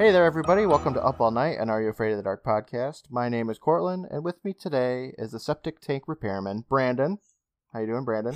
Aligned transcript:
Hey 0.00 0.12
there, 0.12 0.24
everybody. 0.24 0.64
Welcome 0.64 0.94
to 0.94 1.04
Up 1.04 1.20
All 1.20 1.30
Night 1.30 1.58
and 1.60 1.70
Are 1.70 1.82
You 1.82 1.90
Afraid 1.90 2.12
of 2.12 2.16
the 2.16 2.22
Dark 2.22 2.42
podcast. 2.42 3.10
My 3.10 3.28
name 3.28 3.50
is 3.50 3.58
Courtland, 3.58 4.06
and 4.10 4.24
with 4.24 4.42
me 4.42 4.54
today 4.54 5.12
is 5.18 5.32
the 5.32 5.38
septic 5.38 5.78
tank 5.78 6.04
repairman, 6.06 6.64
Brandon. 6.70 7.18
How 7.74 7.80
you 7.80 7.86
doing, 7.86 8.06
Brandon? 8.06 8.34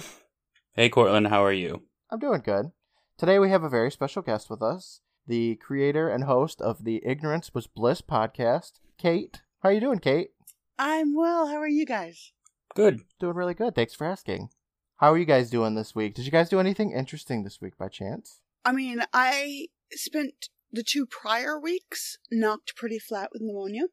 Hey, 0.74 0.90
Courtland, 0.90 1.28
how 1.28 1.42
are 1.42 1.54
you? 1.54 1.84
I'm 2.10 2.18
doing 2.18 2.42
good. 2.44 2.72
Today 3.16 3.38
we 3.38 3.48
have 3.48 3.62
a 3.62 3.70
very 3.70 3.90
special 3.90 4.20
guest 4.20 4.50
with 4.50 4.60
us, 4.60 5.00
the 5.26 5.54
creator 5.56 6.10
and 6.10 6.24
host 6.24 6.60
of 6.60 6.84
the 6.84 7.00
Ignorance 7.02 7.54
Was 7.54 7.66
Bliss 7.66 8.02
podcast, 8.02 8.72
Kate. 8.98 9.40
How 9.62 9.70
you 9.70 9.80
doing, 9.80 10.00
Kate? 10.00 10.32
I'm 10.78 11.16
well. 11.16 11.46
How 11.46 11.56
are 11.56 11.66
you 11.66 11.86
guys? 11.86 12.32
Good. 12.74 13.00
Doing 13.18 13.36
really 13.36 13.54
good. 13.54 13.74
Thanks 13.74 13.94
for 13.94 14.06
asking. 14.06 14.50
How 14.96 15.14
are 15.14 15.18
you 15.18 15.24
guys 15.24 15.48
doing 15.48 15.76
this 15.76 15.94
week? 15.94 16.14
Did 16.14 16.26
you 16.26 16.30
guys 16.30 16.50
do 16.50 16.60
anything 16.60 16.92
interesting 16.92 17.42
this 17.42 17.62
week 17.62 17.78
by 17.78 17.88
chance? 17.88 18.40
I 18.66 18.72
mean, 18.72 19.02
I 19.14 19.68
spent 19.92 20.50
the 20.74 20.82
two 20.82 21.06
prior 21.06 21.58
weeks 21.58 22.18
knocked 22.30 22.76
pretty 22.76 22.98
flat 22.98 23.30
with 23.32 23.42
pneumonia. 23.42 23.84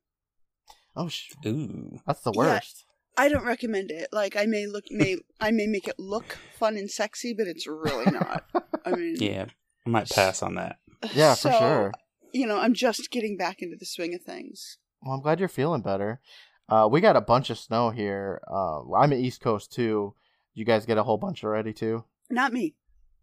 Oh, 0.95 1.07
sh- 1.07 1.31
Ooh. 1.45 1.99
that's 2.05 2.21
the 2.21 2.31
Yeah. 2.33 2.37
worst. 2.37 2.85
I 3.17 3.29
don't 3.29 3.45
recommend 3.45 3.91
it. 3.91 4.07
Like 4.11 4.35
I 4.35 4.45
may 4.45 4.65
look 4.67 4.85
may 4.89 5.17
I 5.39 5.51
may 5.51 5.67
make 5.67 5.87
it 5.87 5.99
look 5.99 6.37
fun 6.57 6.77
and 6.77 6.89
sexy, 6.89 7.33
but 7.33 7.47
it's 7.47 7.67
really 7.67 8.09
not. 8.11 8.43
I 8.85 8.91
mean, 8.95 9.15
Yeah, 9.19 9.45
I 9.85 9.89
might 9.89 10.09
pass 10.09 10.41
on 10.41 10.55
that. 10.55 10.79
Yeah, 11.13 11.35
for 11.35 11.51
sure. 11.51 11.91
You 12.33 12.47
know, 12.47 12.57
I'm 12.57 12.73
just 12.73 13.11
getting 13.11 13.35
back 13.37 13.61
into 13.61 13.75
the 13.77 13.85
swing 13.85 14.13
of 14.13 14.21
things. 14.21 14.77
Well, 15.01 15.13
I'm 15.15 15.21
glad 15.21 15.39
you're 15.39 15.49
feeling 15.49 15.81
better. 15.81 16.21
Uh, 16.69 16.87
we 16.89 17.01
got 17.01 17.17
a 17.17 17.21
bunch 17.21 17.49
of 17.49 17.57
snow 17.59 17.89
here. 17.89 18.41
Uh, 18.49 18.89
I'm 18.93 19.11
at 19.11 19.19
East 19.19 19.41
Coast 19.41 19.73
too. 19.73 20.15
You 20.53 20.63
guys 20.63 20.85
get 20.85 20.97
a 20.97 21.03
whole 21.03 21.17
bunch 21.17 21.43
already 21.43 21.73
too? 21.73 22.05
Not 22.29 22.53
me. 22.53 22.75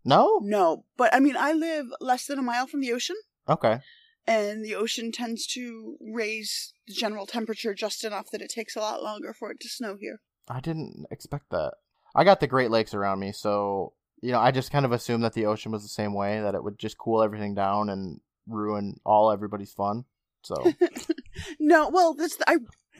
No? 0.05 0.41
No, 0.43 0.84
but 0.97 1.15
I 1.15 1.20
mean, 1.20 1.37
I 1.37 1.53
live 1.53 1.87
less 2.00 2.27
than 2.27 2.39
a 2.39 2.43
mile 2.43 2.67
from 2.67 2.81
the 2.81 2.93
ocean, 2.93 3.17
Okay. 3.49 3.81
and 4.27 4.65
the 4.65 4.75
ocean 4.75 5.11
tends 5.11 5.47
to 5.47 5.97
raise 6.01 6.73
the 6.87 6.93
general 6.95 7.27
temperature 7.27 7.75
just 7.75 8.05
enough 8.05 8.31
that 8.31 8.43
it 8.43 8.51
takes 8.51 8.77
a 8.77 8.81
lot 8.81 9.03
longer 9.03 9.33
for 9.33 9.51
it 9.51 9.61
to 9.61 9.69
snow 9.69 9.97
here. 9.99 10.21
I 10.49 10.61
didn't 10.61 11.07
expect 11.11 11.51
that. 11.51 11.75
I 12.15 12.25
got 12.25 12.41
the 12.41 12.47
Great 12.47 12.71
Lakes 12.71 12.95
around 12.95 13.21
me, 13.21 13.33
so 13.33 13.93
you 14.21 14.33
know, 14.33 14.41
I 14.41 14.51
just 14.51 14.73
kind 14.73 14.85
of 14.85 14.93
assumed 14.93 15.23
that 15.23 15.35
the 15.35 15.47
ocean 15.47 15.71
was 15.73 15.83
the 15.83 15.89
same 15.89 16.13
way, 16.13 16.41
that 16.41 16.55
it 16.55 16.65
would 16.65 16.79
just 16.79 16.99
cool 16.99 17.23
everything 17.23 17.55
down 17.55 17.89
and 17.89 18.21
ruin 18.49 18.99
all 19.05 19.31
everybody's 19.31 19.73
fun. 19.73 20.05
So 20.43 20.75
No, 21.61 21.89
well, 21.89 22.15
the, 22.15 22.31
I 22.47 22.57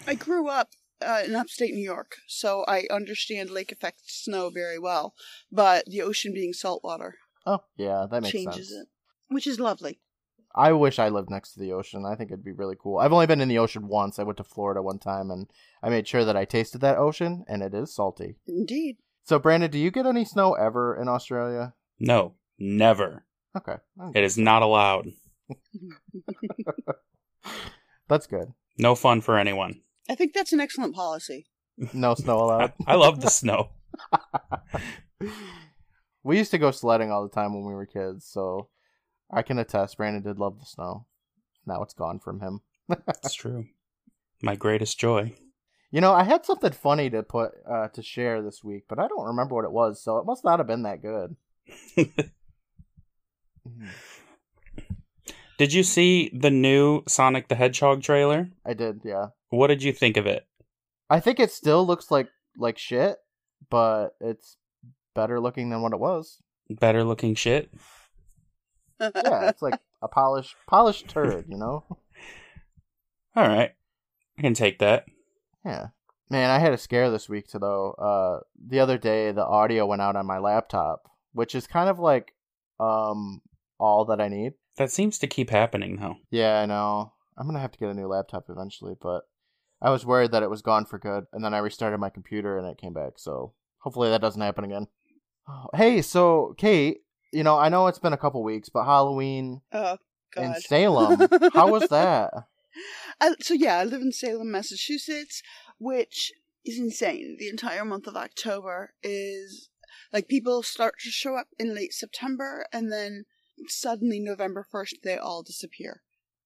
I 0.07 0.15
grew 0.15 0.49
up 0.49 0.71
uh, 1.03 1.23
in 1.25 1.35
upstate 1.35 1.75
New 1.75 1.83
York, 1.85 2.17
so 2.27 2.65
I 2.69 2.85
understand 2.91 3.51
lake 3.51 3.73
effect 3.73 4.03
snow 4.07 4.51
very 4.51 4.79
well. 4.79 5.15
But 5.51 5.87
the 5.87 6.03
ocean 6.03 6.33
being 6.33 6.53
saltwater 6.53 7.17
Oh, 7.47 7.61
yeah, 7.77 8.07
that 8.11 8.23
makes 8.23 8.33
changes 8.33 8.69
sense. 8.69 8.83
it, 8.83 8.89
which 9.29 9.47
is 9.47 9.59
lovely. 9.59 10.01
I 10.55 10.73
wish 10.73 10.99
I 10.99 11.09
lived 11.09 11.31
next 11.31 11.53
to 11.53 11.61
the 11.61 11.73
ocean. 11.73 12.05
I 12.05 12.15
think 12.15 12.31
it'd 12.31 12.45
be 12.45 12.53
really 12.53 12.77
cool. 12.79 12.99
I've 12.99 13.13
only 13.13 13.27
been 13.27 13.41
in 13.41 13.49
the 13.49 13.59
ocean 13.59 13.87
once. 13.89 14.19
I 14.19 14.23
went 14.23 14.39
to 14.39 14.45
Florida 14.45 14.83
one 14.83 14.99
time 14.99 15.31
and 15.31 15.47
I 15.83 15.89
made 15.89 16.09
sure 16.09 16.25
that 16.25 16.37
I 16.37 16.45
tasted 16.45 16.81
that 16.81 16.99
ocean 16.99 17.45
and 17.49 17.63
it 17.63 17.75
is 17.75 17.95
salty. 17.95 18.37
Indeed. 18.47 18.97
So 19.25 19.39
Brandon, 19.39 19.71
do 19.71 19.79
you 19.79 19.91
get 19.91 20.07
any 20.07 20.25
snow 20.25 20.55
ever 20.55 20.97
in 20.97 21.09
Australia? 21.09 21.75
No, 22.01 22.35
never. 22.59 23.25
Okay. 23.57 23.77
It 24.15 24.25
is 24.25 24.39
not 24.39 24.63
allowed. 24.63 25.09
That's 28.09 28.27
good. 28.27 28.53
No 28.79 28.95
fun 28.95 29.21
for 29.21 29.39
anyone. 29.39 29.81
I 30.09 30.15
think 30.15 30.33
that's 30.33 30.53
an 30.53 30.61
excellent 30.61 30.95
policy. 30.95 31.47
No 31.93 32.15
snow 32.15 32.39
allowed. 32.39 32.73
I, 32.87 32.93
I 32.93 32.95
love 32.95 33.21
the 33.21 33.29
snow. 33.29 33.71
we 36.23 36.39
used 36.39 36.53
to 36.53 36.59
go 36.59 36.71
sledding 36.71 37.11
all 37.11 37.22
the 37.22 37.34
time 37.34 37.53
when 37.53 37.65
we 37.65 37.75
were 37.75 37.87
kids, 37.87 38.27
so 38.27 38.69
I 39.31 39.43
can 39.43 39.59
attest 39.59 39.97
Brandon 39.97 40.22
did 40.22 40.39
love 40.39 40.59
the 40.59 40.66
snow. 40.66 41.06
Now 41.66 41.83
it's 41.83 41.94
gone 41.94 42.19
from 42.19 42.41
him. 42.41 42.61
That's 42.89 43.34
true. 43.34 43.66
My 44.43 44.56
greatest 44.56 44.99
joy. 44.99 45.34
You 45.91 46.00
know, 46.00 46.12
I 46.12 46.25
had 46.25 46.44
something 46.44 46.72
funny 46.72 47.11
to 47.11 47.22
put 47.22 47.53
uh, 47.69 47.89
to 47.89 48.03
share 48.03 48.43
this 48.43 48.62
week, 48.62 48.84
but 48.89 48.99
I 48.99 49.09
don't 49.09 49.27
remember 49.27 49.55
what 49.55 49.65
it 49.65 49.72
was, 49.72 50.03
so 50.03 50.19
it 50.19 50.27
must 50.27 50.44
not 50.44 50.59
have 50.59 50.66
been 50.66 50.83
that 50.83 51.03
good. 51.03 51.37
Did 55.59 55.72
you 55.72 55.83
see 55.83 56.31
the 56.33 56.50
new 56.50 57.03
Sonic 57.09 57.49
the 57.49 57.56
Hedgehog 57.56 58.03
trailer? 58.03 58.49
I 58.65 58.75
did, 58.75 59.00
yeah. 59.05 59.28
What 59.50 59.66
did 59.66 59.83
you 59.83 59.93
think 59.93 60.16
of 60.16 60.25
it? 60.27 60.47
I 61.10 61.19
think 61.19 61.41
it 61.41 61.50
still 61.50 61.84
looks 61.84 62.12
like 62.12 62.28
like 62.56 62.78
shit, 62.78 63.16
but 63.69 64.10
it's 64.21 64.56
better 65.15 65.41
looking 65.41 65.71
than 65.71 65.83
what 65.83 65.93
it 65.93 65.99
was. 65.99 66.41
Better 66.71 67.03
looking 67.03 67.34
shit? 67.34 67.71
Yeah, 69.00 69.48
it's 69.48 69.62
like 69.62 69.78
a 70.03 70.09
polished 70.09 70.56
polished 70.66 71.09
turd, 71.09 71.47
you 71.48 71.56
know? 71.56 71.84
All 73.36 73.47
right. 73.47 73.72
I 74.38 74.42
can 74.42 74.54
take 74.54 74.78
that. 74.78 75.06
Yeah. 75.64 75.88
Man, 76.31 76.50
I 76.50 76.59
had 76.59 76.72
a 76.72 76.78
scare 76.78 77.10
this 77.10 77.28
week 77.28 77.48
too 77.48 77.59
though. 77.59 77.92
Uh 77.92 78.44
the 78.66 78.81
other 78.81 78.98
day 78.98 79.32
the 79.32 79.44
audio 79.47 79.86
went 79.86 80.03
out 80.03 80.16
on 80.16 80.26
my 80.26 80.38
laptop, 80.38 81.10
which 81.32 81.54
is 81.54 81.66
kind 81.66 81.88
of 81.88 81.98
like 81.98 82.34
um 82.81 83.42
all 83.78 84.04
that 84.06 84.20
I 84.20 84.28
need. 84.28 84.54
That 84.76 84.91
seems 84.91 85.19
to 85.19 85.26
keep 85.26 85.50
happening, 85.50 85.97
though. 85.97 86.16
Yeah, 86.30 86.60
I 86.60 86.66
know. 86.66 87.12
I'm 87.36 87.47
gonna 87.47 87.60
have 87.60 87.72
to 87.72 87.78
get 87.78 87.88
a 87.91 87.94
new 87.94 88.06
laptop 88.06 88.47
eventually, 88.48 88.94
but 89.00 89.22
I 89.80 89.91
was 89.91 90.04
worried 90.06 90.32
that 90.32 90.42
it 90.42 90.50
was 90.50 90.62
gone 90.62 90.84
for 90.84 90.98
good, 90.98 91.26
and 91.32 91.44
then 91.44 91.54
I 91.54 91.59
restarted 91.59 92.00
my 92.00 92.10
computer 92.10 92.59
and 92.59 92.66
it 92.66 92.78
came 92.78 92.92
back. 92.92 93.12
So 93.16 93.54
hopefully 93.78 94.10
that 94.10 94.20
doesn't 94.20 94.41
happen 94.41 94.65
again. 94.65 94.86
Oh, 95.48 95.66
hey, 95.75 96.03
so 96.03 96.54
Kate, 96.59 96.98
you 97.33 97.43
know 97.43 97.59
I 97.59 97.69
know 97.69 97.87
it's 97.87 97.99
been 97.99 98.12
a 98.12 98.19
couple 98.19 98.43
weeks, 98.43 98.69
but 98.69 98.84
Halloween 98.84 99.61
oh 99.72 99.99
God. 100.34 100.44
in 100.44 100.55
Salem, 100.61 101.28
how 101.55 101.71
was 101.71 101.89
that? 101.91 102.33
I, 103.21 103.34
so 103.41 103.55
yeah, 103.55 103.78
I 103.78 103.84
live 103.84 104.03
in 104.03 104.12
Salem, 104.12 104.50
Massachusetts, 104.50 105.43
which 105.78 106.33
is 106.65 106.78
insane. 106.78 107.37
The 107.39 107.49
entire 107.49 107.84
month 107.84 108.06
of 108.06 108.16
October 108.16 108.94
is 109.03 109.69
like 110.12 110.28
people 110.28 110.62
start 110.62 110.94
to 111.00 111.11
show 111.11 111.37
up 111.37 111.49
in 111.59 111.75
late 111.75 111.93
September, 111.93 112.66
and 112.72 112.93
then 112.93 113.25
suddenly 113.66 114.21
November 114.21 114.66
first 114.71 114.97
they 115.03 115.16
all 115.16 115.43
disappear. 115.43 116.03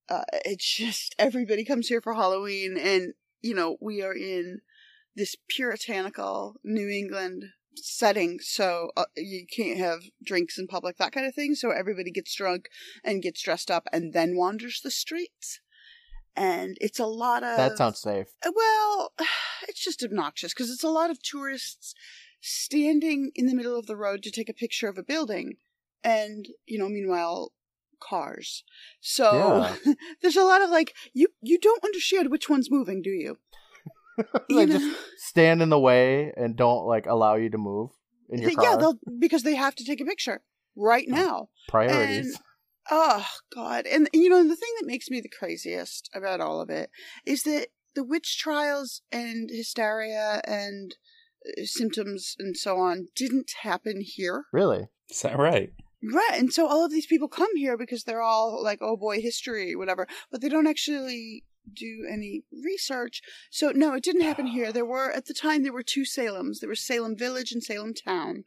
Uh, 0.09 0.25
it's 0.45 0.77
just 0.77 1.15
everybody 1.19 1.65
comes 1.65 1.89
here 1.89 2.01
for 2.01 2.15
Halloween, 2.15 2.77
and 2.79 3.15
you 3.41 3.55
know 3.55 3.77
we 3.81 4.03
are 4.03 4.15
in 4.15 4.61
this 5.15 5.37
puritanical 5.49 6.57
New 6.65 6.89
England 6.89 7.45
setting, 7.77 8.39
so 8.41 8.91
uh, 8.97 9.05
you 9.17 9.47
can't 9.47 9.79
have 9.79 10.01
drinks 10.25 10.59
in 10.59 10.67
public, 10.67 10.97
that 10.99 11.13
kind 11.13 11.27
of 11.27 11.35
thing. 11.35 11.55
So 11.55 11.71
everybody 11.71 12.11
gets 12.11 12.35
drunk 12.35 12.69
and 13.05 13.23
gets 13.23 13.43
dressed 13.43 13.71
up, 13.71 13.87
and 13.93 14.13
then 14.13 14.37
wanders 14.37 14.81
the 14.83 14.91
streets 14.91 15.61
and 16.35 16.77
it's 16.81 16.99
a 16.99 17.07
lot 17.07 17.43
of 17.43 17.57
That 17.57 17.77
sounds 17.77 18.01
safe. 18.01 18.29
well 18.55 19.13
it's 19.69 19.85
just 19.85 20.03
obnoxious 20.03 20.55
because 20.55 20.71
it's 20.71 20.85
a 20.85 20.89
lot 20.89 21.11
of 21.11 21.23
tourists 21.23 21.95
standing 22.41 23.31
in 23.35 23.47
the 23.47 23.55
middle 23.55 23.79
of 23.79 23.87
the 23.87 23.97
road 23.97 24.23
to 24.23 24.31
take 24.31 24.49
a 24.49 24.55
picture 24.55 24.89
of 24.89 24.99
a 24.99 25.03
building 25.03 25.55
and 26.03 26.49
you 26.67 26.79
know 26.79 26.89
meanwhile 26.89 27.53
cars 28.01 28.65
so 29.01 29.69
there's 30.23 30.37
a 30.37 30.43
lot 30.43 30.61
of 30.61 30.71
like 30.71 30.95
you 31.13 31.29
you 31.41 31.59
don't 31.59 31.85
understand 31.85 32.31
which 32.31 32.49
one's 32.49 32.71
moving 32.71 33.01
do 33.01 33.11
you 33.11 33.39
they 34.49 34.55
You 34.63 34.67
just 34.67 34.97
stand 35.19 35.63
in 35.63 35.69
the 35.69 35.79
way 35.79 36.33
and 36.37 36.57
don't 36.57 36.87
like 36.87 37.07
allow 37.07 37.35
you 37.37 37.51
to 37.51 37.59
move 37.59 37.91
in 38.29 38.41
your 38.41 38.51
They- 38.51 38.55
car. 38.57 38.65
yeah 38.65 38.77
they'll 38.77 38.99
because 39.19 39.43
they 39.43 39.55
have 39.55 39.75
to 39.77 39.85
take 39.85 40.01
a 40.01 40.05
picture 40.05 40.43
right 40.77 41.09
now 41.09 41.49
Priorities. 41.69 42.27
And- 42.27 42.37
Oh 42.91 43.25
God! 43.55 43.87
And 43.87 44.09
you 44.13 44.29
know 44.29 44.43
the 44.43 44.57
thing 44.57 44.73
that 44.81 44.87
makes 44.89 45.09
me 45.09 45.21
the 45.21 45.29
craziest 45.29 46.11
about 46.13 46.41
all 46.41 46.61
of 46.61 46.69
it 46.69 46.91
is 47.25 47.45
that 47.45 47.69
the 47.95 48.03
witch 48.03 48.37
trials 48.41 49.03
and 49.13 49.49
hysteria 49.51 50.41
and 50.49 50.97
uh, 51.47 51.63
symptoms 51.65 52.35
and 52.41 52.57
so 52.57 52.79
on 52.79 53.07
didn't 53.15 53.53
happen 53.63 54.01
here, 54.05 54.47
really? 54.53 54.89
Is 55.09 55.23
that 55.23 55.39
right? 55.39 55.71
right? 56.13 56.35
And 56.37 56.53
so 56.53 56.67
all 56.67 56.85
of 56.85 56.91
these 56.91 57.07
people 57.07 57.29
come 57.29 57.55
here 57.57 57.77
because 57.79 58.03
they're 58.03 58.21
all 58.21 58.61
like, 58.61 58.81
"Oh 58.83 58.97
boy, 58.97 59.21
history, 59.21 59.77
whatever," 59.77 60.09
but 60.33 60.41
they 60.41 60.49
don't 60.49 60.67
actually 60.67 61.45
do 61.73 62.07
any 62.11 62.45
research. 62.65 63.23
So 63.51 63.71
no, 63.71 63.95
it 63.95 64.03
didn't 64.03 64.23
happen 64.23 64.47
here. 64.47 64.73
There 64.73 64.85
were 64.85 65.11
at 65.13 65.27
the 65.27 65.35
time 65.35 65.63
there 65.63 65.73
were 65.73 65.83
two 65.83 66.03
Salems. 66.03 66.61
There 66.61 66.69
was 66.69 66.81
Salem 66.81 67.17
Village 67.17 67.53
and 67.53 67.63
Salem 67.63 67.95
Town. 67.95 68.45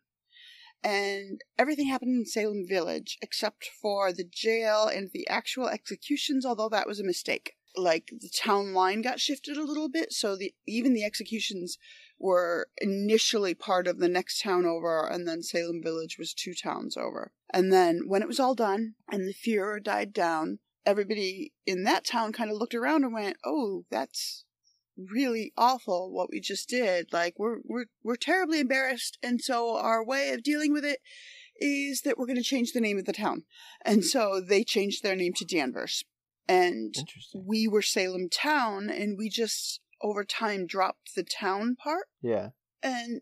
And 0.84 1.42
everything 1.58 1.88
happened 1.88 2.16
in 2.16 2.26
Salem 2.26 2.66
Village 2.68 3.18
except 3.22 3.70
for 3.82 4.14
the 4.14 4.24
jail 4.24 4.88
and 4.88 5.10
the 5.12 5.28
actual 5.28 5.68
executions, 5.68 6.46
although 6.46 6.70
that 6.70 6.88
was 6.88 7.00
a 7.00 7.04
mistake. 7.04 7.54
Like 7.76 8.12
the 8.22 8.30
town 8.30 8.74
line 8.74 9.02
got 9.02 9.20
shifted 9.20 9.58
a 9.58 9.64
little 9.64 9.90
bit, 9.90 10.14
so 10.14 10.38
the 10.38 10.54
even 10.66 10.94
the 10.94 11.04
executions 11.04 11.78
were 12.18 12.70
initially 12.78 13.54
part 13.54 13.88
of 13.88 14.00
the 14.00 14.08
next 14.08 14.42
town 14.42 14.66
over, 14.66 15.06
and 15.06 15.28
then 15.28 15.42
Salem 15.42 15.82
Village 15.84 16.18
was 16.18 16.34
two 16.34 16.54
towns 16.54 16.96
over. 16.96 17.34
And 17.52 17.74
then 17.74 18.04
when 18.08 18.22
it 18.22 18.28
was 18.28 18.40
all 18.40 18.56
done 18.56 18.94
and 19.12 19.28
the 19.28 19.34
furor 19.34 19.80
died 19.80 20.14
down, 20.14 20.60
everybody 20.86 21.54
in 21.66 21.84
that 21.84 22.06
town 22.06 22.32
kind 22.32 22.52
of 22.52 22.58
looked 22.58 22.76
around 22.76 23.04
and 23.04 23.14
went, 23.14 23.38
"Oh, 23.46 23.86
that's 23.90 24.44
really 24.98 25.52
awful 25.58 26.12
what 26.12 26.30
we 26.30 26.40
just 26.40 26.70
did. 26.70 27.12
Like 27.12 27.36
we're 27.38 27.58
we're 27.64 27.86
we're 28.04 28.16
terribly 28.16 28.60
embarrassed, 28.60 29.18
and 29.24 29.42
so 29.42 29.78
our 29.78 30.04
way 30.06 30.32
of 30.32 30.44
dealing 30.44 30.74
with 30.74 30.86
it 30.86 31.00
is 31.58 32.02
that 32.02 32.18
we're 32.18 32.28
going 32.28 32.36
to 32.38 32.44
change 32.44 32.72
the 32.72 32.82
name 32.82 32.98
of 32.98 33.06
the 33.06 33.14
town." 33.14 33.44
And 33.84 34.04
so 34.04 34.42
they 34.42 34.64
changed 34.64 35.04
their 35.04 35.16
name 35.16 35.34
to 35.34 35.46
Danvers. 35.46 36.04
and 36.48 36.94
we 37.34 37.68
were 37.68 37.82
Salem 37.82 38.30
town, 38.30 38.90
and 38.90 39.18
we 39.18 39.30
just 39.30 39.82
over 40.02 40.24
time 40.24 40.68
dropped 40.68 41.16
the 41.16 41.24
town 41.24 41.76
part. 41.76 42.08
Yeah. 42.22 42.50
And 42.84 43.22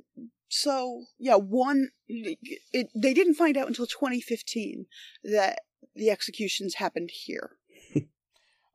so, 0.49 1.05
yeah, 1.17 1.35
one, 1.35 1.89
it, 2.07 2.89
they 2.93 3.13
didn't 3.13 3.35
find 3.35 3.57
out 3.57 3.67
until 3.67 3.87
2015 3.87 4.85
that 5.23 5.59
the 5.95 6.09
executions 6.09 6.75
happened 6.75 7.11
here. 7.11 7.57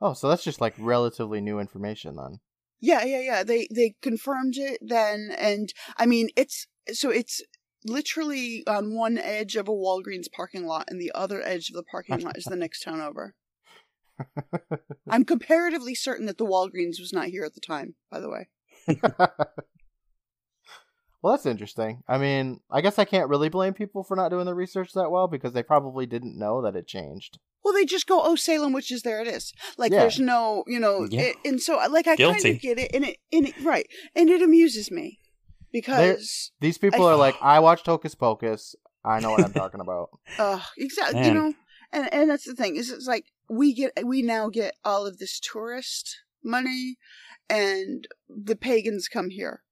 Oh, 0.01 0.13
so 0.13 0.29
that's 0.29 0.45
just 0.45 0.61
like 0.61 0.75
relatively 0.79 1.41
new 1.41 1.59
information 1.59 2.17
then. 2.17 2.39
Yeah, 2.81 3.03
yeah, 3.05 3.21
yeah. 3.21 3.43
They 3.43 3.67
they 3.75 3.97
confirmed 4.01 4.57
it 4.57 4.79
then, 4.81 5.35
and 5.37 5.73
I 5.97 6.07
mean, 6.07 6.29
it's 6.37 6.69
so 6.93 7.11
it's 7.11 7.43
literally 7.85 8.63
on 8.67 8.95
one 8.95 9.19
edge 9.19 9.57
of 9.57 9.67
a 9.67 9.73
Walgreens 9.73 10.31
parking 10.31 10.67
lot, 10.67 10.85
and 10.89 11.01
the 11.01 11.11
other 11.15 11.43
edge 11.45 11.71
of 11.71 11.75
the 11.75 11.83
parking 11.83 12.21
lot 12.21 12.39
is 12.39 12.45
the 12.45 12.55
next 12.55 12.83
town 12.83 13.01
over. 13.01 13.35
I'm 15.11 15.25
comparatively 15.25 15.95
certain 15.95 16.27
that 16.27 16.39
the 16.39 16.47
Walgreens 16.47 17.01
was 17.01 17.13
not 17.13 17.27
here 17.27 17.45
at 17.45 17.55
the 17.55 17.61
time. 17.61 17.97
By 18.11 18.21
the 18.21 18.31
way, 18.31 18.49
well, 21.23 21.33
that's 21.35 21.47
interesting. 21.47 22.03
I 22.09 22.19
mean, 22.19 22.61
I 22.71 22.81
guess 22.81 22.99
I 22.99 23.05
can't 23.05 23.29
really 23.29 23.49
blame 23.49 23.75
people 23.75 24.05
for 24.05 24.17
not 24.17 24.31
doing 24.31 24.47
the 24.47 24.55
research 24.55 24.93
that 24.95 25.11
well 25.11 25.27
because 25.29 25.53
they 25.53 25.63
probably 25.63 26.07
didn't 26.07 26.39
know 26.39 26.63
that 26.63 26.77
it 26.77 26.87
changed. 26.87 27.39
well, 27.65 27.75
they 27.75 27.85
just 27.85 28.07
go, 28.07 28.21
"Oh, 28.23 28.35
Salem 28.37 28.73
witches, 28.73 29.03
there 29.03 29.21
it 29.21 29.29
is." 29.29 29.53
Like, 29.77 29.93
Yeah. 29.93 30.01
there's 30.01 30.19
no, 30.21 30.65
you 30.67 30.79
know, 30.81 31.07
Yeah. 31.11 31.23
it, 31.23 31.37
and 31.45 31.61
so 31.61 31.77
like 31.91 32.07
I 32.07 32.17
kind 32.17 32.45
of 32.47 32.61
get 32.61 32.79
it, 32.79 32.91
and 32.95 33.05
it, 33.05 33.17
and 33.33 33.49
it, 33.49 33.55
right, 33.63 33.87
and 34.15 34.31
it 34.31 34.41
amuses 34.41 34.91
me 34.91 35.19
because, 35.73 36.51
These 36.61 36.79
people 36.79 37.05
I- 37.07 37.13
are 37.13 37.17
like, 37.17 37.37
I 37.43 37.59
watched 37.61 37.87
Hocus 37.87 38.15
Pocus. 38.15 38.75
I 39.05 39.21
know 39.21 39.31
what 39.31 39.45
I'm 39.45 39.53
talking 39.53 39.81
about. 39.81 40.09
uh, 40.39 40.61
exactly, 40.79 41.27
you 41.27 41.35
know, 41.35 41.55
and 41.93 42.13
and 42.13 42.31
that's 42.31 42.45
the 42.45 42.55
thing 42.55 42.77
is, 42.77 42.91
it's 42.91 43.07
like 43.07 43.27
we 43.51 43.75
get, 43.75 43.93
we 44.05 44.23
now 44.23 44.49
get 44.49 44.75
all 44.85 45.07
of 45.07 45.19
this 45.19 45.39
tourist 45.41 46.17
money, 46.43 46.97
and 47.51 48.07
the 48.29 48.57
pagans 48.57 49.09
come 49.09 49.31
here, 49.31 49.63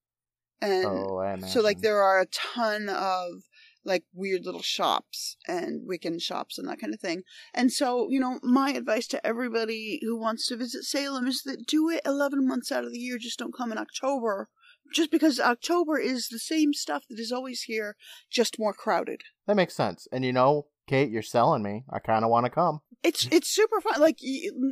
and 0.61 0.87
Oh, 0.87 1.37
so 1.47 1.61
like 1.61 1.81
there 1.81 2.03
are 2.03 2.21
a 2.21 2.27
ton 2.27 2.89
of 2.89 3.43
like 3.85 4.05
weird 4.13 4.45
little 4.45 4.63
shops 4.63 5.37
and 5.47 5.89
Wiccan 5.89 6.21
shops 6.21 6.59
and 6.59 6.69
that 6.69 6.81
kind 6.81 6.93
of 6.93 7.01
thing. 7.01 7.23
And 7.55 7.73
so, 7.73 8.09
you 8.11 8.19
know, 8.19 8.41
my 8.43 8.71
advice 8.71 9.07
to 9.09 9.25
everybody 9.25 10.01
who 10.03 10.19
wants 10.19 10.49
to 10.49 10.57
visit 10.57 10.83
Salem 10.85 11.29
is 11.29 11.43
that 11.45 11.67
do 11.69 11.89
it 11.89 12.01
11 12.05 12.47
months 12.47 12.73
out 12.73 12.85
of 12.85 12.93
the 12.93 12.99
year. 12.99 13.17
Just 13.17 13.39
don't 13.39 13.55
come 13.57 13.71
in 13.71 13.79
October. 13.79 14.49
Just 14.93 15.11
because 15.11 15.39
October 15.41 15.99
is 15.99 16.29
the 16.29 16.39
same 16.39 16.73
stuff 16.73 17.05
that 17.09 17.19
is 17.21 17.31
always 17.33 17.63
here, 17.63 17.97
just 18.31 18.59
more 18.59 18.73
crowded. 18.73 19.23
that 19.47 19.57
makes 19.57 19.75
sense. 19.75 20.07
And 20.13 20.25
you 20.25 20.33
know, 20.33 20.67
Kate, 20.87 21.11
you're 21.11 21.23
selling 21.23 21.63
me. 21.63 21.85
I 21.91 21.99
kind 21.99 22.25
of 22.25 22.31
want 22.31 22.45
to 22.47 22.51
come. 22.51 22.81
It's 23.03 23.29
it's 23.31 23.49
super 23.49 23.81
fun. 23.81 24.01
Like 24.01 24.19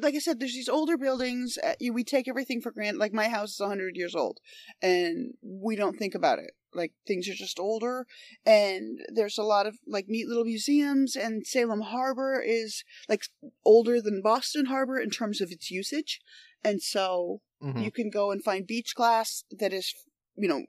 like 0.00 0.14
I 0.14 0.18
said, 0.18 0.40
there's 0.40 0.54
these 0.54 0.68
older 0.68 0.96
buildings. 0.96 1.58
Uh, 1.62 1.74
we 1.92 2.04
take 2.04 2.28
everything 2.28 2.60
for 2.60 2.72
granted. 2.72 2.98
Like 2.98 3.12
my 3.12 3.28
house 3.28 3.52
is 3.54 3.60
100 3.60 3.96
years 3.96 4.14
old, 4.14 4.40
and 4.82 5.34
we 5.42 5.76
don't 5.76 5.96
think 5.96 6.14
about 6.14 6.38
it. 6.38 6.52
Like 6.72 6.92
things 7.06 7.28
are 7.28 7.34
just 7.34 7.60
older, 7.60 8.06
and 8.44 9.00
there's 9.12 9.38
a 9.38 9.44
lot 9.44 9.66
of 9.66 9.78
like 9.86 10.06
neat 10.08 10.26
little 10.26 10.44
museums. 10.44 11.14
And 11.16 11.46
Salem 11.46 11.82
Harbor 11.82 12.42
is 12.44 12.82
like 13.08 13.24
older 13.64 14.00
than 14.00 14.22
Boston 14.22 14.66
Harbor 14.66 14.98
in 14.98 15.10
terms 15.10 15.40
of 15.40 15.50
its 15.52 15.70
usage, 15.70 16.20
and 16.64 16.82
so 16.82 17.40
Mhm. 17.62 17.84
you 17.84 17.90
can 17.90 18.10
go 18.10 18.30
and 18.30 18.42
find 18.42 18.66
beach 18.66 18.94
glass 18.94 19.44
that 19.50 19.72
is 19.72 19.94
you 20.36 20.48
know 20.48 20.64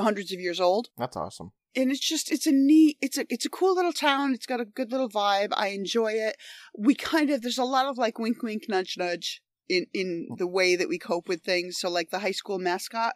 hundreds 0.00 0.32
of 0.32 0.38
years 0.38 0.60
old 0.60 0.90
That's 0.98 1.16
awesome. 1.16 1.52
And 1.76 1.90
it's 1.90 2.06
just 2.06 2.32
it's 2.32 2.46
a 2.46 2.52
neat 2.52 2.96
it's 3.00 3.18
a 3.18 3.26
it's 3.28 3.44
a 3.44 3.50
cool 3.50 3.74
little 3.74 3.92
town. 3.92 4.32
It's 4.32 4.46
got 4.46 4.60
a 4.60 4.64
good 4.64 4.90
little 4.90 5.08
vibe. 5.08 5.50
I 5.52 5.68
enjoy 5.68 6.12
it. 6.12 6.36
We 6.76 6.94
kind 6.94 7.30
of 7.30 7.42
there's 7.42 7.58
a 7.58 7.64
lot 7.64 7.86
of 7.86 7.98
like 7.98 8.18
wink 8.18 8.42
wink 8.42 8.64
nudge 8.68 8.96
nudge 8.98 9.42
in 9.68 9.86
in 9.92 10.28
the 10.38 10.46
way 10.46 10.74
that 10.76 10.88
we 10.88 10.98
cope 10.98 11.28
with 11.28 11.42
things. 11.42 11.78
So 11.78 11.90
like 11.90 12.10
the 12.10 12.20
high 12.20 12.32
school 12.32 12.58
mascot 12.58 13.14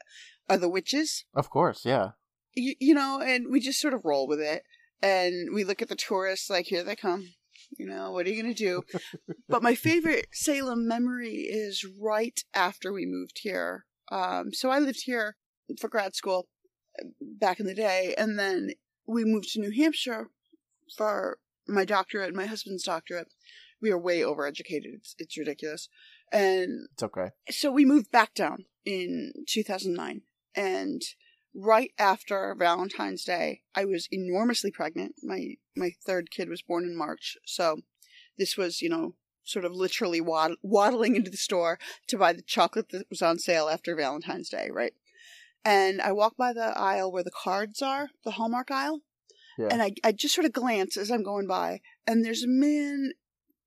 are 0.49 0.59
the 0.59 0.69
witches. 0.69 1.25
Of 1.35 1.49
course, 1.51 1.85
yeah. 1.85 2.11
you, 2.55 2.75
you 2.79 2.95
know 2.95 3.21
and 3.21 3.47
we 3.51 3.61
just 3.61 3.81
sort 3.81 3.95
of 3.95 4.05
roll 4.05 4.29
with 4.29 4.41
it. 4.41 4.63
And 5.03 5.55
we 5.55 5.65
look 5.65 5.81
at 5.81 5.89
the 5.89 5.97
tourists 5.97 6.51
like 6.51 6.67
here 6.67 6.85
they 6.85 6.97
come. 6.97 7.33
You 7.79 7.87
know 7.87 8.11
what 8.11 8.27
are 8.27 8.31
you 8.31 8.43
going 8.43 8.55
to 8.55 8.59
do? 8.59 8.83
But 9.49 9.63
my 9.63 9.75
favorite 9.75 10.29
salem 10.33 10.87
memory 10.87 11.49
is 11.49 11.85
right 12.01 12.39
after 12.55 12.93
we 12.93 13.07
moved 13.07 13.41
here. 13.43 13.87
Um 14.13 14.53
so 14.53 14.71
i 14.71 14.79
lived 14.79 15.03
here 15.05 15.37
for 15.81 15.89
grad 15.89 16.15
school 16.15 16.49
back 17.21 17.61
in 17.61 17.67
the 17.67 17.75
day 17.75 18.15
and 18.19 18.39
then 18.39 18.73
we 19.07 19.25
moved 19.25 19.53
to 19.53 19.61
new 19.61 19.71
hampshire 19.73 20.29
for 20.97 21.39
my 21.67 21.85
doctorate 21.85 22.29
and 22.29 22.37
my 22.37 22.47
husband's 22.47 22.85
doctorate. 22.85 23.29
We 23.81 23.91
are 23.91 23.99
way 23.99 24.21
overeducated. 24.21 24.95
It's, 24.95 25.15
it's 25.19 25.39
ridiculous. 25.39 25.89
And 26.33 26.89
It's 26.93 27.03
okay. 27.03 27.31
so 27.51 27.71
we 27.73 27.85
moved 27.85 28.11
back 28.11 28.35
down 28.35 28.65
in 28.85 29.33
2009 29.49 30.23
and 30.55 31.03
right 31.55 31.91
after 31.99 32.55
valentine's 32.57 33.25
day 33.25 33.63
i 33.75 33.85
was 33.85 34.09
enormously 34.13 34.71
pregnant. 34.71 35.17
My 35.23 35.55
my 35.77 35.91
third 36.07 36.31
kid 36.31 36.49
was 36.49 36.63
born 36.63 36.85
in 36.85 36.97
march. 36.97 37.37
So 37.45 37.81
this 38.39 38.57
was 38.57 38.81
you 38.83 38.89
know 38.89 39.15
sort 39.43 39.65
of 39.65 39.73
literally 39.73 40.21
wad- 40.21 40.57
waddling 40.63 41.17
into 41.17 41.31
the 41.31 41.37
store 41.37 41.79
to 42.07 42.17
buy 42.19 42.33
the 42.33 42.43
chocolate 42.43 42.91
that 42.91 43.11
was 43.11 43.23
on 43.23 43.39
sale 43.39 43.69
after 43.69 43.97
valentine's 43.97 44.49
day 44.49 44.69
right 44.73 44.93
and 45.65 46.01
i 46.03 46.11
walk 46.13 46.37
by 46.37 46.53
the 46.53 46.77
aisle 46.79 47.11
where 47.13 47.23
the 47.25 47.31
cards 47.31 47.83
are 47.83 48.09
the 48.25 48.33
hallmark 48.33 48.71
aisle 48.71 49.01
Yeah. 49.59 49.69
and 49.71 49.83
I, 49.83 49.93
I 50.03 50.13
just 50.13 50.35
sort 50.35 50.45
of 50.47 50.53
glance 50.53 50.97
as 50.97 51.11
i'm 51.11 51.23
going 51.23 51.47
by 51.47 51.81
and 52.07 52.25
there's 52.25 52.43
a 52.45 52.49
man 52.49 53.13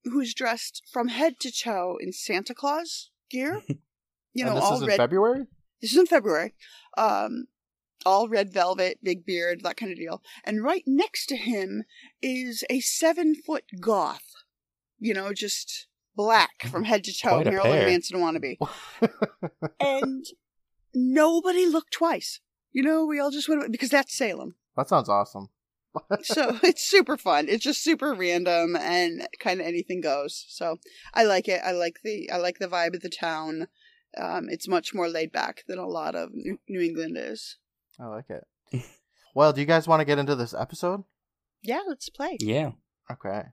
who's 0.05 0.33
dressed 0.33 0.83
from 0.91 1.07
head 1.09 1.39
to 1.41 1.51
toe 1.51 1.97
in 1.99 2.11
santa 2.13 2.53
claus 2.53 3.09
gear 3.29 3.61
you 4.33 4.43
know 4.45 4.57
all 4.57 4.75
is 4.75 4.81
in 4.81 4.87
red 4.87 4.97
February? 4.97 5.45
this 5.81 5.91
is 5.91 5.97
in 5.97 6.05
February. 6.05 6.53
Um, 6.97 7.45
all 8.05 8.27
red 8.29 8.51
velvet, 8.53 8.99
big 9.03 9.25
beard, 9.25 9.61
that 9.63 9.77
kind 9.77 9.91
of 9.91 9.97
deal. 9.97 10.21
And 10.43 10.63
right 10.63 10.83
next 10.85 11.25
to 11.27 11.35
him 11.37 11.83
is 12.21 12.63
a 12.69 12.79
seven 12.81 13.33
foot 13.35 13.63
goth. 13.79 14.31
You 14.99 15.13
know, 15.13 15.33
just 15.33 15.87
black 16.15 16.63
from 16.71 16.83
head 16.85 17.03
to 17.05 17.13
toe, 17.17 17.43
Marilyn. 17.43 17.85
Manson 17.85 18.19
wannabe. 18.19 18.57
And 19.79 20.25
nobody 20.93 21.65
looked 21.65 21.93
twice. 21.93 22.39
You 22.71 22.83
know, 22.83 23.05
we 23.05 23.19
all 23.19 23.31
just 23.31 23.47
went 23.47 23.71
because 23.71 23.89
that's 23.89 24.15
Salem. 24.15 24.55
that 24.75 24.89
sounds 24.89 25.09
awesome. 25.09 25.49
So 26.23 26.57
it's 26.63 26.83
super 26.83 27.17
fun. 27.17 27.47
It's 27.47 27.63
just 27.63 27.83
super 27.83 28.13
random 28.13 28.75
and 28.75 29.27
kind 29.39 29.59
of 29.59 29.67
anything 29.67 30.01
goes. 30.01 30.45
So 30.49 30.77
I 31.13 31.23
like 31.23 31.47
it. 31.47 31.61
I 31.63 31.71
like 31.71 31.99
the 32.03 32.31
I 32.31 32.37
like 32.37 32.59
the 32.59 32.67
vibe 32.67 32.95
of 32.95 33.01
the 33.01 33.09
town. 33.09 33.67
Um, 34.19 34.47
it's 34.49 34.67
much 34.67 34.93
more 34.93 35.07
laid 35.09 35.31
back 35.31 35.63
than 35.67 35.79
a 35.79 35.87
lot 35.87 36.15
of 36.15 36.29
New, 36.33 36.59
New 36.67 36.81
England 36.81 37.17
is. 37.19 37.57
I 37.99 38.05
like 38.05 38.29
it. 38.29 38.83
well, 39.35 39.53
do 39.53 39.61
you 39.61 39.67
guys 39.67 39.87
want 39.87 40.01
to 40.01 40.05
get 40.05 40.19
into 40.19 40.35
this 40.35 40.53
episode? 40.53 41.03
Yeah, 41.63 41.81
let's 41.87 42.09
play. 42.09 42.37
Yeah. 42.39 42.71
Okay. 43.11 43.43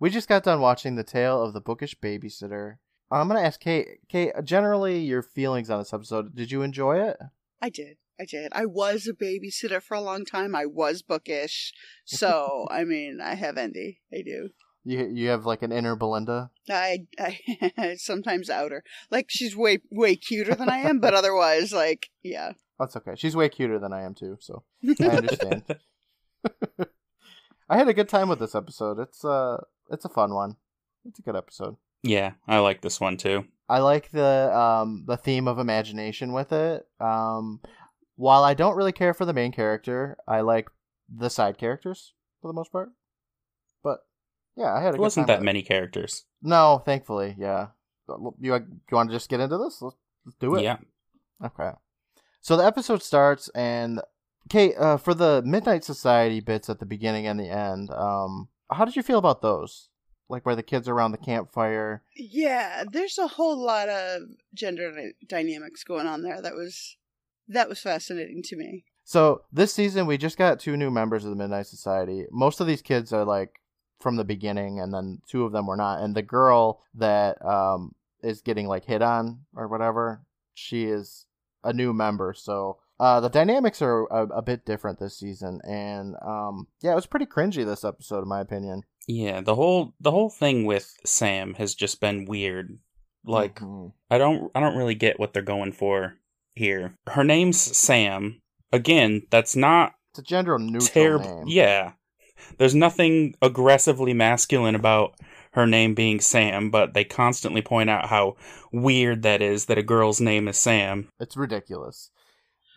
We 0.00 0.10
just 0.10 0.28
got 0.28 0.42
done 0.42 0.60
watching 0.60 0.96
The 0.96 1.04
Tale 1.04 1.40
of 1.40 1.52
the 1.52 1.60
Bookish 1.60 1.96
Babysitter. 2.00 2.78
I'm 3.20 3.28
going 3.28 3.40
to 3.40 3.46
ask 3.46 3.60
Kate, 3.60 3.86
Kate, 4.08 4.32
generally 4.44 5.00
your 5.00 5.22
feelings 5.22 5.70
on 5.70 5.78
this 5.78 5.92
episode. 5.92 6.34
Did 6.34 6.50
you 6.50 6.62
enjoy 6.62 6.98
it? 6.98 7.18
I 7.60 7.68
did. 7.68 7.96
I 8.20 8.24
did. 8.24 8.52
I 8.52 8.66
was 8.66 9.06
a 9.06 9.12
babysitter 9.12 9.82
for 9.82 9.94
a 9.94 10.00
long 10.00 10.24
time. 10.24 10.54
I 10.54 10.66
was 10.66 11.02
bookish. 11.02 11.72
So, 12.04 12.66
I 12.70 12.84
mean, 12.84 13.20
I 13.22 13.34
have 13.34 13.56
envy. 13.56 14.00
I 14.12 14.22
do. 14.22 14.50
You 14.84 15.08
you 15.12 15.28
have 15.28 15.46
like 15.46 15.62
an 15.62 15.70
inner 15.70 15.94
Belinda? 15.94 16.50
I, 16.68 17.06
I 17.18 17.94
sometimes 17.98 18.50
outer. 18.50 18.82
Like, 19.10 19.26
she's 19.28 19.56
way, 19.56 19.78
way 19.90 20.16
cuter 20.16 20.56
than 20.56 20.68
I 20.68 20.78
am, 20.78 20.98
but 20.98 21.14
otherwise, 21.20 21.72
like, 21.72 22.10
yeah. 22.22 22.52
That's 22.78 22.96
okay. 22.96 23.12
She's 23.14 23.36
way 23.36 23.48
cuter 23.48 23.78
than 23.78 23.92
I 23.92 24.02
am 24.02 24.14
too, 24.14 24.38
so 24.40 24.64
I 25.00 25.04
understand. 25.06 25.62
I 27.68 27.76
had 27.76 27.88
a 27.88 27.94
good 27.94 28.08
time 28.08 28.28
with 28.28 28.40
this 28.40 28.56
episode. 28.56 28.98
It's 28.98 29.24
uh 29.24 29.62
it's 29.90 30.04
a 30.04 30.08
fun 30.08 30.34
one. 30.34 30.56
It's 31.04 31.20
a 31.20 31.22
good 31.22 31.36
episode. 31.36 31.76
Yeah, 32.02 32.32
I 32.46 32.58
like 32.58 32.80
this 32.80 33.00
one 33.00 33.16
too. 33.16 33.44
I 33.68 33.78
like 33.78 34.10
the 34.10 34.54
um 34.56 35.04
the 35.06 35.16
theme 35.16 35.48
of 35.48 35.58
imagination 35.58 36.32
with 36.32 36.52
it. 36.52 36.86
Um 37.00 37.60
while 38.16 38.44
I 38.44 38.54
don't 38.54 38.76
really 38.76 38.92
care 38.92 39.14
for 39.14 39.24
the 39.24 39.32
main 39.32 39.52
character, 39.52 40.16
I 40.28 40.40
like 40.42 40.68
the 41.08 41.30
side 41.30 41.58
characters 41.58 42.12
for 42.40 42.48
the 42.48 42.54
most 42.54 42.70
part. 42.72 42.90
But 43.82 44.00
yeah, 44.56 44.74
I 44.74 44.80
had 44.82 44.90
a 44.90 44.96
good 44.96 45.00
wasn't 45.02 45.26
time 45.26 45.34
that 45.34 45.40
with 45.40 45.44
it. 45.44 45.46
many 45.46 45.62
characters. 45.62 46.24
No, 46.42 46.82
thankfully, 46.84 47.34
yeah. 47.38 47.68
You 48.08 48.34
you 48.40 48.52
want 48.90 49.10
to 49.10 49.16
just 49.16 49.30
get 49.30 49.40
into 49.40 49.56
this? 49.58 49.80
Let's, 49.80 49.96
let's 50.26 50.36
do 50.38 50.56
it. 50.56 50.62
Yeah. 50.62 50.76
Okay. 51.42 51.70
So 52.40 52.56
the 52.56 52.66
episode 52.66 53.02
starts, 53.02 53.48
and 53.54 54.00
Kate, 54.50 54.74
uh, 54.76 54.96
for 54.96 55.14
the 55.14 55.42
Midnight 55.46 55.84
Society 55.84 56.40
bits 56.40 56.68
at 56.68 56.80
the 56.80 56.86
beginning 56.86 57.26
and 57.26 57.38
the 57.38 57.48
end, 57.48 57.90
um, 57.90 58.48
how 58.70 58.84
did 58.84 58.96
you 58.96 59.02
feel 59.02 59.18
about 59.18 59.40
those? 59.40 59.88
Like 60.32 60.44
where 60.44 60.56
the 60.56 60.62
kids 60.62 60.88
are 60.88 60.94
around 60.94 61.12
the 61.12 61.18
campfire. 61.18 62.02
Yeah, 62.16 62.82
there's 62.90 63.18
a 63.18 63.28
whole 63.28 63.56
lot 63.56 63.88
of 63.88 64.22
gender 64.54 64.90
dy- 64.90 65.12
dynamics 65.28 65.84
going 65.84 66.06
on 66.06 66.22
there. 66.22 66.42
That 66.42 66.54
was, 66.54 66.96
that 67.46 67.68
was 67.68 67.78
fascinating 67.80 68.42
to 68.44 68.56
me. 68.56 68.84
So 69.04 69.42
this 69.52 69.72
season, 69.72 70.06
we 70.06 70.16
just 70.16 70.38
got 70.38 70.58
two 70.58 70.76
new 70.76 70.90
members 70.90 71.24
of 71.24 71.30
the 71.30 71.36
Midnight 71.36 71.66
Society. 71.66 72.24
Most 72.30 72.60
of 72.60 72.66
these 72.66 72.82
kids 72.82 73.12
are 73.12 73.24
like 73.24 73.60
from 74.00 74.16
the 74.16 74.24
beginning, 74.24 74.80
and 74.80 74.92
then 74.92 75.20
two 75.28 75.44
of 75.44 75.52
them 75.52 75.66
were 75.66 75.76
not. 75.76 76.00
And 76.00 76.14
the 76.14 76.22
girl 76.22 76.82
that 76.94 77.44
um 77.44 77.94
is 78.22 78.40
getting 78.40 78.68
like 78.68 78.84
hit 78.84 79.02
on 79.02 79.40
or 79.54 79.68
whatever, 79.68 80.22
she 80.54 80.84
is 80.84 81.26
a 81.64 81.72
new 81.72 81.92
member. 81.92 82.32
So 82.32 82.78
uh, 83.00 83.18
the 83.20 83.28
dynamics 83.28 83.82
are 83.82 84.06
a, 84.06 84.26
a 84.28 84.42
bit 84.42 84.64
different 84.64 85.00
this 85.00 85.18
season, 85.18 85.60
and 85.64 86.14
um, 86.24 86.68
yeah, 86.80 86.92
it 86.92 86.94
was 86.94 87.06
pretty 87.06 87.26
cringy 87.26 87.66
this 87.66 87.84
episode, 87.84 88.22
in 88.22 88.28
my 88.28 88.40
opinion. 88.40 88.82
Yeah, 89.08 89.40
the 89.40 89.54
whole 89.54 89.94
the 90.00 90.10
whole 90.10 90.30
thing 90.30 90.64
with 90.64 90.94
Sam 91.04 91.54
has 91.54 91.74
just 91.74 92.00
been 92.00 92.24
weird. 92.24 92.78
Like 93.24 93.56
Mhm. 93.60 93.92
I 94.10 94.18
don't 94.18 94.50
I 94.54 94.60
don't 94.60 94.76
really 94.76 94.94
get 94.94 95.18
what 95.18 95.32
they're 95.32 95.42
going 95.42 95.72
for 95.72 96.14
here. 96.54 96.96
Her 97.08 97.24
name's 97.24 97.60
Sam. 97.60 98.40
Again, 98.72 99.22
that's 99.30 99.56
not 99.56 99.94
it's 100.10 100.20
a 100.20 100.22
gender 100.22 100.58
neutral 100.58 100.86
terrible. 100.88 101.38
name. 101.38 101.48
Yeah. 101.48 101.92
There's 102.58 102.74
nothing 102.74 103.34
aggressively 103.40 104.12
masculine 104.14 104.74
about 104.74 105.14
her 105.52 105.66
name 105.66 105.94
being 105.94 106.20
Sam, 106.20 106.70
but 106.70 106.94
they 106.94 107.04
constantly 107.04 107.62
point 107.62 107.90
out 107.90 108.08
how 108.08 108.36
weird 108.72 109.22
that 109.22 109.42
is 109.42 109.66
that 109.66 109.78
a 109.78 109.82
girl's 109.82 110.20
name 110.20 110.48
is 110.48 110.58
Sam. 110.58 111.08
It's 111.20 111.36
ridiculous. 111.36 112.10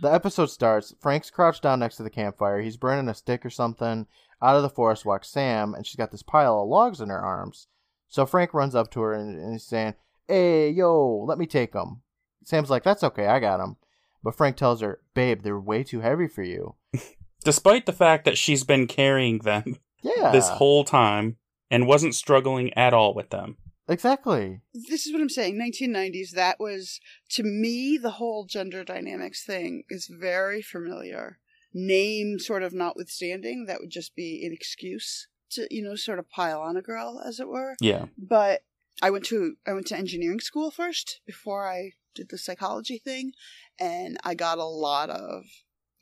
The 0.01 0.13
episode 0.13 0.47
starts. 0.47 0.93
Frank's 0.99 1.31
crouched 1.31 1.63
down 1.63 1.79
next 1.79 1.95
to 1.97 2.03
the 2.03 2.09
campfire. 2.09 2.59
He's 2.61 2.75
burning 2.77 3.07
a 3.07 3.13
stick 3.13 3.45
or 3.45 3.49
something. 3.49 4.07
Out 4.45 4.55
of 4.57 4.61
the 4.61 4.69
forest 4.69 5.05
walks 5.05 5.29
Sam, 5.29 5.73
and 5.73 5.85
she's 5.85 5.95
got 5.95 6.11
this 6.11 6.21
pile 6.23 6.61
of 6.61 6.67
logs 6.69 7.01
in 7.01 7.09
her 7.09 7.19
arms. 7.21 7.67
So 8.07 8.25
Frank 8.25 8.53
runs 8.53 8.75
up 8.75 8.91
to 8.91 9.01
her 9.01 9.13
and, 9.13 9.37
and 9.39 9.53
he's 9.53 9.65
saying, 9.65 9.95
Hey, 10.27 10.69
yo, 10.69 11.25
let 11.27 11.37
me 11.37 11.45
take 11.47 11.71
them. 11.73 12.01
Sam's 12.43 12.69
like, 12.69 12.83
That's 12.83 13.03
okay, 13.03 13.27
I 13.27 13.39
got 13.39 13.57
them. 13.57 13.77
But 14.23 14.35
Frank 14.35 14.55
tells 14.57 14.81
her, 14.81 14.99
Babe, 15.13 15.41
they're 15.41 15.59
way 15.59 15.83
too 15.83 16.01
heavy 16.01 16.27
for 16.27 16.43
you. 16.43 16.75
Despite 17.43 17.85
the 17.85 17.93
fact 17.93 18.25
that 18.25 18.37
she's 18.37 18.63
been 18.63 18.87
carrying 18.87 19.39
them 19.39 19.77
Yeah. 20.03 20.31
this 20.31 20.49
whole 20.49 20.83
time 20.83 21.37
and 21.71 21.87
wasn't 21.87 22.15
struggling 22.15 22.73
at 22.75 22.93
all 22.93 23.13
with 23.13 23.29
them. 23.31 23.57
Exactly. 23.87 24.61
This 24.73 25.05
is 25.05 25.13
what 25.13 25.21
I'm 25.21 25.29
saying. 25.29 25.55
1990s. 25.59 26.31
That 26.31 26.59
was 26.59 26.99
to 27.31 27.43
me 27.43 27.97
the 27.97 28.11
whole 28.11 28.45
gender 28.45 28.83
dynamics 28.83 29.43
thing 29.43 29.83
is 29.89 30.07
very 30.07 30.61
familiar. 30.63 31.37
Name 31.77 32.39
sort 32.39 32.63
of 32.63 32.73
notwithstanding, 32.73 33.65
that 33.65 33.81
would 33.81 33.89
just 33.89 34.15
be 34.15 34.45
an 34.45 34.53
excuse 34.53 35.27
to 35.51 35.67
you 35.69 35.83
know 35.83 35.95
sort 35.95 36.19
of 36.19 36.29
pile 36.29 36.61
on 36.61 36.77
a 36.77 36.81
girl, 36.81 37.21
as 37.23 37.39
it 37.39 37.49
were. 37.49 37.75
Yeah. 37.81 38.05
But 38.17 38.63
I 39.01 39.09
went 39.09 39.25
to 39.25 39.55
I 39.67 39.73
went 39.73 39.87
to 39.87 39.97
engineering 39.97 40.39
school 40.39 40.71
first 40.71 41.19
before 41.25 41.67
I 41.67 41.91
did 42.13 42.29
the 42.29 42.37
psychology 42.37 42.97
thing, 42.97 43.33
and 43.79 44.17
I 44.23 44.35
got 44.35 44.57
a 44.57 44.63
lot 44.63 45.09
of 45.09 45.43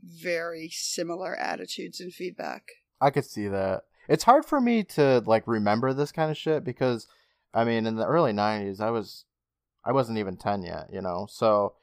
very 0.03 0.70
similar 0.72 1.36
attitudes 1.36 2.00
and 2.00 2.13
feedback. 2.13 2.68
I 3.01 3.10
could 3.10 3.25
see 3.25 3.48
that. 3.48 3.84
It's 4.08 4.25
hard 4.25 4.46
for 4.46 4.62
me 4.62 4.84
to 4.84 5.24
like 5.25 5.48
remember 5.48 5.94
this 5.94 6.12
kind 6.12 6.30
of 6.30 6.38
shit 6.38 6.63
because 6.63 7.08
I 7.53 7.63
mean 7.63 7.86
in 7.86 7.96
the 7.96 8.06
early 8.06 8.34
90s 8.34 8.80
I 8.80 8.92
was 8.92 9.25
I 9.86 9.92
wasn't 9.92 10.18
even 10.18 10.38
10 10.38 10.63
yet, 10.63 10.89
you 10.92 11.01
know. 11.01 11.27
So 11.30 11.74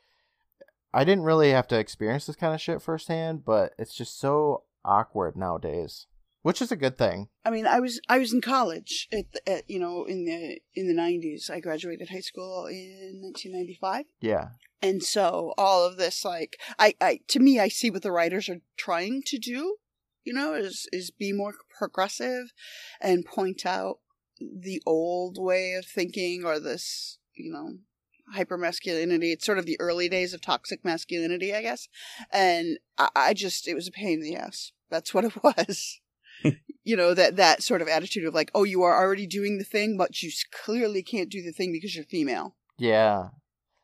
I 0.93 1.05
didn't 1.05 1.25
really 1.25 1.51
have 1.51 1.69
to 1.69 1.79
experience 1.79 2.27
this 2.27 2.37
kind 2.37 2.55
of 2.55 2.61
shit 2.61 2.83
firsthand, 2.83 3.45
but 3.45 3.73
it's 3.79 3.95
just 3.95 4.19
so 4.19 4.65
awkward 4.85 5.37
nowadays, 5.37 6.07
which 6.43 6.61
is 6.61 6.73
a 6.73 6.77
good 6.77 6.99
thing. 6.99 7.29
I 7.45 7.51
mean, 7.51 7.67
I 7.67 7.81
was 7.81 8.01
I 8.09 8.19
was 8.19 8.33
in 8.33 8.41
college 8.41 9.09
at, 9.13 9.25
at 9.47 9.71
you 9.71 9.79
know 9.79 10.05
in 10.05 10.25
the 10.25 10.61
in 10.75 10.89
the 10.89 10.95
nineties. 10.95 11.49
I 11.53 11.61
graduated 11.61 12.09
high 12.11 12.21
school 12.21 12.67
in 12.67 13.21
nineteen 13.23 13.53
ninety 13.53 13.79
five, 13.81 14.07
Yeah. 14.21 14.49
and 14.83 15.03
so 15.03 15.53
all 15.57 15.87
of 15.87 15.97
this, 15.97 16.25
like, 16.25 16.59
I, 16.79 16.95
I 17.01 17.21
to 17.29 17.39
me, 17.41 17.61
I 17.61 17.69
see 17.69 17.91
what 17.91 18.03
the 18.03 18.13
writers 18.13 18.49
are 18.49 18.61
trying 18.77 19.23
to 19.27 19.39
do. 19.39 19.77
You 20.25 20.35
know, 20.35 20.55
is 20.55 20.87
is 20.93 21.11
be 21.11 21.33
more 21.33 21.55
progressive, 21.79 22.53
and 23.01 23.25
point 23.25 23.65
out 23.65 23.99
the 24.41 24.83
old 24.87 25.37
way 25.39 25.75
of 25.75 25.85
thinking 25.87 26.45
or 26.45 26.59
this, 26.59 27.19
you 27.35 27.53
know, 27.53 27.79
hyper 28.33 28.57
masculinity. 28.57 29.33
It's 29.33 29.47
sort 29.47 29.59
of 29.59 29.67
the 29.67 29.79
early 29.81 30.09
days 30.09 30.35
of 30.35 30.41
toxic 30.41 30.85
masculinity, 30.85 31.55
I 31.55 31.63
guess. 31.63 31.89
And 32.33 32.79
I, 32.99 33.09
I 33.15 33.35
just, 33.35 33.69
it 33.69 33.75
was 33.75 33.89
a 33.89 33.93
pain 33.93 34.15
in 34.15 34.23
the 34.23 34.37
ass. 34.37 34.73
That's 34.91 35.15
what 35.15 35.25
it 35.25 35.33
was. 35.43 36.01
you 36.85 36.97
know, 36.97 37.15
that, 37.15 37.37
that 37.37 37.63
sort 37.63 37.83
of 37.83 37.89
attitude 37.89 38.25
of 38.25 38.35
like, 38.35 38.51
oh, 38.55 38.65
you 38.65 38.83
are 38.83 38.97
already 38.97 39.27
doing 39.27 39.59
the 39.59 39.65
thing, 39.65 39.97
but 39.97 40.23
you 40.23 40.31
clearly 40.53 41.03
can't 41.03 41.31
do 41.31 41.43
the 41.43 41.53
thing 41.53 41.73
because 41.73 41.95
you're 41.95 42.05
female. 42.05 42.57
Yeah. 42.79 43.29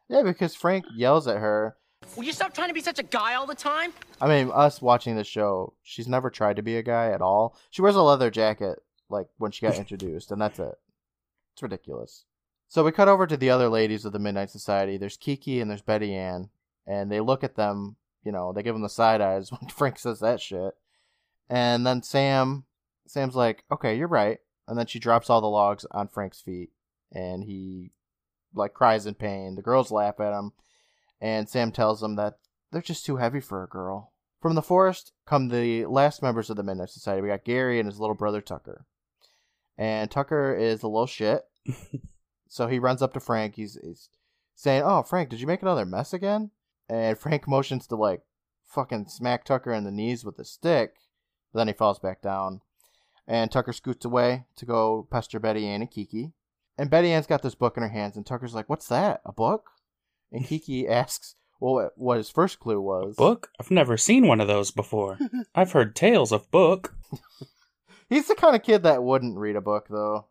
Yeah, 0.08 0.22
because 0.22 0.54
Frank 0.54 0.84
yells 0.94 1.26
at 1.26 1.38
her. 1.38 1.76
Will 2.14 2.24
you 2.24 2.32
stop 2.32 2.54
trying 2.54 2.68
to 2.68 2.74
be 2.74 2.80
such 2.80 2.98
a 2.98 3.02
guy 3.02 3.34
all 3.34 3.46
the 3.46 3.54
time? 3.54 3.92
I 4.20 4.28
mean, 4.28 4.50
us 4.54 4.80
watching 4.80 5.16
the 5.16 5.24
show, 5.24 5.74
she's 5.82 6.06
never 6.06 6.30
tried 6.30 6.56
to 6.56 6.62
be 6.62 6.76
a 6.76 6.82
guy 6.82 7.10
at 7.10 7.20
all. 7.20 7.56
She 7.70 7.82
wears 7.82 7.96
a 7.96 8.02
leather 8.02 8.30
jacket 8.30 8.78
like 9.08 9.26
when 9.38 9.50
she 9.50 9.66
got 9.66 9.78
introduced, 9.78 10.30
and 10.30 10.40
that's 10.40 10.58
it. 10.58 10.74
It's 11.54 11.62
ridiculous. 11.62 12.24
So 12.68 12.84
we 12.84 12.92
cut 12.92 13.08
over 13.08 13.26
to 13.26 13.36
the 13.36 13.50
other 13.50 13.68
ladies 13.68 14.04
of 14.04 14.12
the 14.12 14.18
Midnight 14.18 14.50
Society. 14.50 14.96
There's 14.96 15.16
Kiki 15.16 15.60
and 15.60 15.70
there's 15.70 15.82
Betty 15.82 16.14
Ann, 16.14 16.50
and 16.86 17.10
they 17.10 17.20
look 17.20 17.44
at 17.44 17.56
them. 17.56 17.96
You 18.24 18.32
know, 18.32 18.52
they 18.52 18.62
give 18.62 18.74
them 18.74 18.82
the 18.82 18.88
side 18.88 19.20
eyes 19.20 19.50
when 19.52 19.70
Frank 19.70 19.98
says 19.98 20.20
that 20.20 20.40
shit. 20.40 20.74
And 21.48 21.86
then 21.86 22.02
Sam, 22.02 22.64
Sam's 23.06 23.36
like, 23.36 23.64
"Okay, 23.70 23.96
you're 23.96 24.08
right." 24.08 24.38
And 24.66 24.76
then 24.76 24.86
she 24.86 24.98
drops 24.98 25.30
all 25.30 25.40
the 25.40 25.46
logs 25.46 25.86
on 25.92 26.08
Frank's 26.08 26.40
feet, 26.40 26.70
and 27.12 27.44
he 27.44 27.92
like 28.52 28.74
cries 28.74 29.06
in 29.06 29.14
pain. 29.14 29.54
The 29.54 29.62
girls 29.62 29.92
laugh 29.92 30.18
at 30.18 30.36
him, 30.36 30.52
and 31.20 31.48
Sam 31.48 31.70
tells 31.70 32.00
them 32.00 32.16
that 32.16 32.38
they're 32.72 32.82
just 32.82 33.06
too 33.06 33.16
heavy 33.16 33.40
for 33.40 33.62
a 33.62 33.68
girl. 33.68 34.12
From 34.40 34.54
the 34.54 34.62
forest 34.62 35.12
come 35.24 35.48
the 35.48 35.86
last 35.86 36.22
members 36.22 36.50
of 36.50 36.56
the 36.56 36.62
Midnight 36.62 36.90
Society. 36.90 37.22
We 37.22 37.28
got 37.28 37.44
Gary 37.44 37.78
and 37.78 37.88
his 37.88 37.98
little 37.98 38.14
brother 38.14 38.40
Tucker. 38.40 38.86
And 39.78 40.10
Tucker 40.10 40.54
is 40.54 40.82
a 40.82 40.88
little 40.88 41.06
shit. 41.06 41.44
so 42.48 42.66
he 42.66 42.78
runs 42.78 43.02
up 43.02 43.12
to 43.14 43.20
Frank. 43.20 43.56
He's, 43.56 43.78
he's 43.82 44.08
saying, 44.54 44.82
Oh, 44.84 45.02
Frank, 45.02 45.28
did 45.28 45.40
you 45.40 45.46
make 45.46 45.62
another 45.62 45.84
mess 45.84 46.12
again? 46.12 46.50
And 46.88 47.18
Frank 47.18 47.46
motions 47.46 47.86
to, 47.88 47.96
like, 47.96 48.22
fucking 48.64 49.06
smack 49.08 49.44
Tucker 49.44 49.72
in 49.72 49.84
the 49.84 49.90
knees 49.90 50.24
with 50.24 50.38
a 50.38 50.44
stick. 50.44 50.96
But 51.52 51.60
then 51.60 51.68
he 51.68 51.74
falls 51.74 51.98
back 51.98 52.22
down. 52.22 52.60
And 53.26 53.50
Tucker 53.50 53.72
scoots 53.72 54.04
away 54.04 54.44
to 54.56 54.66
go 54.66 55.08
pester 55.10 55.40
Betty 55.40 55.66
Ann 55.66 55.82
and 55.82 55.90
Kiki. 55.90 56.32
And 56.78 56.90
Betty 56.90 57.10
Ann's 57.10 57.26
got 57.26 57.42
this 57.42 57.54
book 57.54 57.76
in 57.76 57.82
her 57.82 57.88
hands, 57.88 58.16
and 58.16 58.26
Tucker's 58.26 58.54
like, 58.54 58.68
What's 58.68 58.88
that? 58.88 59.20
A 59.24 59.32
book? 59.32 59.70
And 60.30 60.44
Kiki 60.46 60.86
asks, 60.88 61.34
well, 61.60 61.90
what 61.96 62.18
his 62.18 62.30
first 62.30 62.60
clue 62.60 62.80
was. 62.80 63.16
Book? 63.16 63.48
I've 63.58 63.70
never 63.70 63.96
seen 63.96 64.26
one 64.26 64.40
of 64.40 64.48
those 64.48 64.70
before. 64.70 65.18
I've 65.54 65.72
heard 65.72 65.96
tales 65.96 66.32
of 66.32 66.50
book. 66.50 66.94
He's 68.08 68.28
the 68.28 68.34
kind 68.34 68.54
of 68.54 68.62
kid 68.62 68.82
that 68.82 69.02
wouldn't 69.02 69.38
read 69.38 69.56
a 69.56 69.60
book, 69.60 69.86
though. 69.88 70.26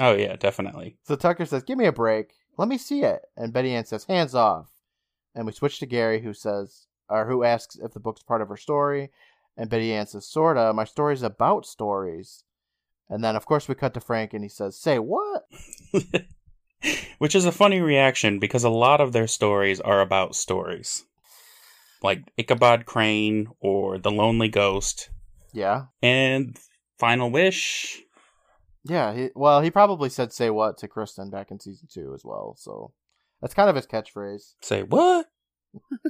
Oh 0.00 0.14
yeah, 0.14 0.36
definitely. 0.36 0.96
So 1.04 1.16
Tucker 1.16 1.46
says, 1.46 1.62
Give 1.62 1.78
me 1.78 1.86
a 1.86 1.92
break. 1.92 2.32
Let 2.56 2.68
me 2.68 2.78
see 2.78 3.02
it. 3.02 3.22
And 3.36 3.52
Betty 3.52 3.72
Ann 3.74 3.84
says, 3.84 4.04
Hands 4.04 4.34
off. 4.34 4.70
And 5.34 5.46
we 5.46 5.52
switch 5.52 5.78
to 5.80 5.86
Gary, 5.86 6.20
who 6.22 6.32
says, 6.32 6.86
or 7.08 7.26
who 7.26 7.42
asks 7.44 7.76
if 7.76 7.92
the 7.92 8.00
book's 8.00 8.22
part 8.22 8.40
of 8.42 8.48
her 8.48 8.56
story. 8.56 9.10
And 9.56 9.68
Betty 9.70 9.92
Ann 9.92 10.06
says, 10.06 10.26
Sorta. 10.26 10.72
My 10.72 10.84
story's 10.84 11.22
about 11.22 11.66
stories. 11.66 12.44
And 13.10 13.22
then, 13.22 13.36
of 13.36 13.44
course, 13.46 13.68
we 13.68 13.74
cut 13.74 13.92
to 13.94 14.00
Frank, 14.00 14.32
and 14.32 14.42
he 14.42 14.48
says, 14.48 14.76
Say 14.76 14.98
what? 14.98 15.44
Which 17.18 17.34
is 17.34 17.46
a 17.46 17.52
funny 17.52 17.80
reaction 17.80 18.38
because 18.38 18.64
a 18.64 18.68
lot 18.70 19.00
of 19.00 19.12
their 19.12 19.26
stories 19.26 19.80
are 19.80 20.00
about 20.00 20.34
stories. 20.34 21.04
Like 22.02 22.22
Ichabod 22.36 22.84
Crane 22.84 23.48
or 23.60 23.98
The 23.98 24.10
Lonely 24.10 24.48
Ghost 24.48 25.08
Yeah. 25.52 25.86
and 26.02 26.58
Final 26.98 27.30
Wish. 27.30 28.02
Yeah. 28.84 29.14
He, 29.14 29.30
well, 29.34 29.60
he 29.60 29.70
probably 29.70 30.08
said, 30.08 30.32
Say 30.32 30.50
what 30.50 30.78
to 30.78 30.88
Kristen 30.88 31.30
back 31.30 31.50
in 31.50 31.60
season 31.60 31.88
two 31.90 32.12
as 32.14 32.24
well. 32.24 32.54
So 32.58 32.92
that's 33.40 33.54
kind 33.54 33.70
of 33.70 33.76
his 33.76 33.86
catchphrase. 33.86 34.54
Say 34.60 34.82
what? 34.82 35.26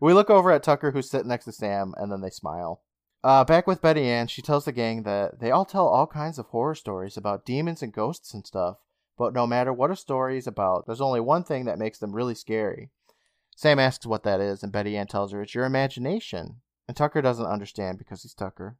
We 0.00 0.12
look 0.12 0.30
over 0.30 0.50
at 0.50 0.62
Tucker, 0.62 0.90
who's 0.90 1.10
sitting 1.10 1.28
next 1.28 1.46
to 1.46 1.52
Sam, 1.52 1.94
and 1.96 2.12
then 2.12 2.20
they 2.20 2.30
smile. 2.30 2.82
Uh, 3.24 3.44
back 3.44 3.66
with 3.66 3.80
Betty 3.80 4.04
Ann, 4.04 4.28
she 4.28 4.42
tells 4.42 4.64
the 4.64 4.72
gang 4.72 5.02
that 5.02 5.40
they 5.40 5.50
all 5.50 5.64
tell 5.64 5.88
all 5.88 6.06
kinds 6.06 6.38
of 6.38 6.46
horror 6.46 6.74
stories 6.74 7.16
about 7.16 7.46
demons 7.46 7.82
and 7.82 7.92
ghosts 7.92 8.34
and 8.34 8.46
stuff, 8.46 8.76
but 9.16 9.32
no 9.32 9.46
matter 9.46 9.72
what 9.72 9.90
a 9.90 9.96
story 9.96 10.38
is 10.38 10.46
about, 10.46 10.86
there's 10.86 11.00
only 11.00 11.20
one 11.20 11.42
thing 11.42 11.64
that 11.64 11.78
makes 11.78 11.98
them 11.98 12.14
really 12.14 12.34
scary. 12.34 12.90
Sam 13.56 13.78
asks 13.78 14.06
what 14.06 14.22
that 14.24 14.40
is, 14.40 14.62
and 14.62 14.70
Betty 14.70 14.96
Ann 14.96 15.06
tells 15.06 15.32
her 15.32 15.42
it's 15.42 15.54
your 15.54 15.64
imagination. 15.64 16.60
And 16.86 16.96
Tucker 16.96 17.22
doesn't 17.22 17.46
understand 17.46 17.98
because 17.98 18.22
he's 18.22 18.34
Tucker. 18.34 18.76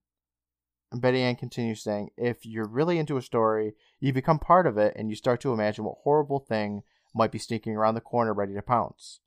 And 0.92 1.00
Betty 1.00 1.20
Ann 1.20 1.36
continues 1.36 1.82
saying, 1.82 2.10
if 2.16 2.46
you're 2.46 2.68
really 2.68 2.98
into 2.98 3.16
a 3.16 3.22
story, 3.22 3.74
you 3.98 4.12
become 4.12 4.38
part 4.38 4.66
of 4.66 4.78
it 4.78 4.94
and 4.96 5.10
you 5.10 5.16
start 5.16 5.40
to 5.40 5.52
imagine 5.52 5.84
what 5.84 5.98
horrible 6.04 6.38
thing 6.38 6.82
might 7.14 7.32
be 7.32 7.38
sneaking 7.38 7.74
around 7.74 7.94
the 7.94 8.00
corner 8.00 8.32
ready 8.32 8.54
to 8.54 8.62
pounce. 8.62 9.20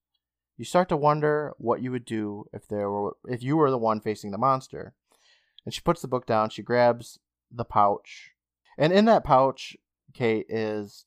You 0.57 0.65
start 0.65 0.89
to 0.89 0.97
wonder 0.97 1.53
what 1.57 1.81
you 1.81 1.91
would 1.91 2.05
do 2.05 2.45
if 2.53 2.67
there 2.67 2.89
were 2.89 3.17
if 3.27 3.41
you 3.41 3.57
were 3.57 3.71
the 3.71 3.77
one 3.77 4.01
facing 4.01 4.31
the 4.31 4.37
monster. 4.37 4.93
And 5.65 5.73
she 5.73 5.81
puts 5.81 6.01
the 6.01 6.07
book 6.07 6.25
down, 6.25 6.49
she 6.49 6.61
grabs 6.61 7.19
the 7.51 7.65
pouch. 7.65 8.31
And 8.77 8.93
in 8.93 9.05
that 9.05 9.23
pouch, 9.23 9.75
Kate, 10.13 10.45
is 10.49 11.05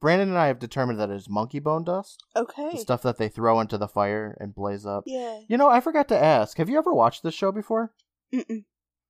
Brandon 0.00 0.28
and 0.28 0.38
I 0.38 0.48
have 0.48 0.58
determined 0.58 0.98
that 1.00 1.10
it 1.10 1.16
is 1.16 1.28
monkey 1.28 1.58
bone 1.58 1.84
dust. 1.84 2.24
Okay. 2.36 2.70
The 2.72 2.78
stuff 2.78 3.02
that 3.02 3.18
they 3.18 3.28
throw 3.28 3.60
into 3.60 3.78
the 3.78 3.88
fire 3.88 4.36
and 4.40 4.54
blaze 4.54 4.86
up. 4.86 5.04
Yeah. 5.06 5.40
You 5.48 5.56
know, 5.56 5.68
I 5.68 5.80
forgot 5.80 6.08
to 6.08 6.22
ask, 6.22 6.58
have 6.58 6.68
you 6.68 6.78
ever 6.78 6.92
watched 6.92 7.22
this 7.22 7.34
show 7.34 7.52
before? 7.52 7.92
Mm-mm. 8.32 8.64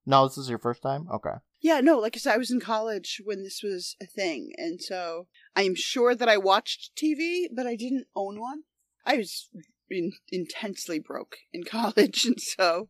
No, 0.07 0.27
this 0.27 0.39
is 0.39 0.49
your 0.49 0.59
first 0.59 0.83
time? 0.83 1.07
Okay. 1.13 1.37
Yeah, 1.63 1.81
no, 1.81 1.99
like 1.99 2.15
I 2.15 2.19
said, 2.19 2.35
I 2.35 2.39
was 2.39 2.51
in 2.51 2.61
college 2.61 3.23
when 3.25 3.43
this 3.43 3.63
was 3.63 3.97
a 4.03 4.07
thing, 4.07 4.53
and 4.59 4.83
so 4.83 5.29
I 5.57 5.63
am 5.63 5.75
sure 5.75 6.15
that 6.15 6.29
I 6.29 6.37
watched 6.37 6.93
TV, 6.95 7.47
but 7.55 7.67
I 7.67 7.75
didn't 7.75 8.07
own 8.15 8.39
one. 8.39 8.65
I 9.07 9.17
was 9.17 9.49
in, 9.91 10.13
intensely 10.31 10.99
broke 10.99 11.37
in 11.53 11.65
college, 11.71 12.25
and 12.27 12.41
so 12.41 12.89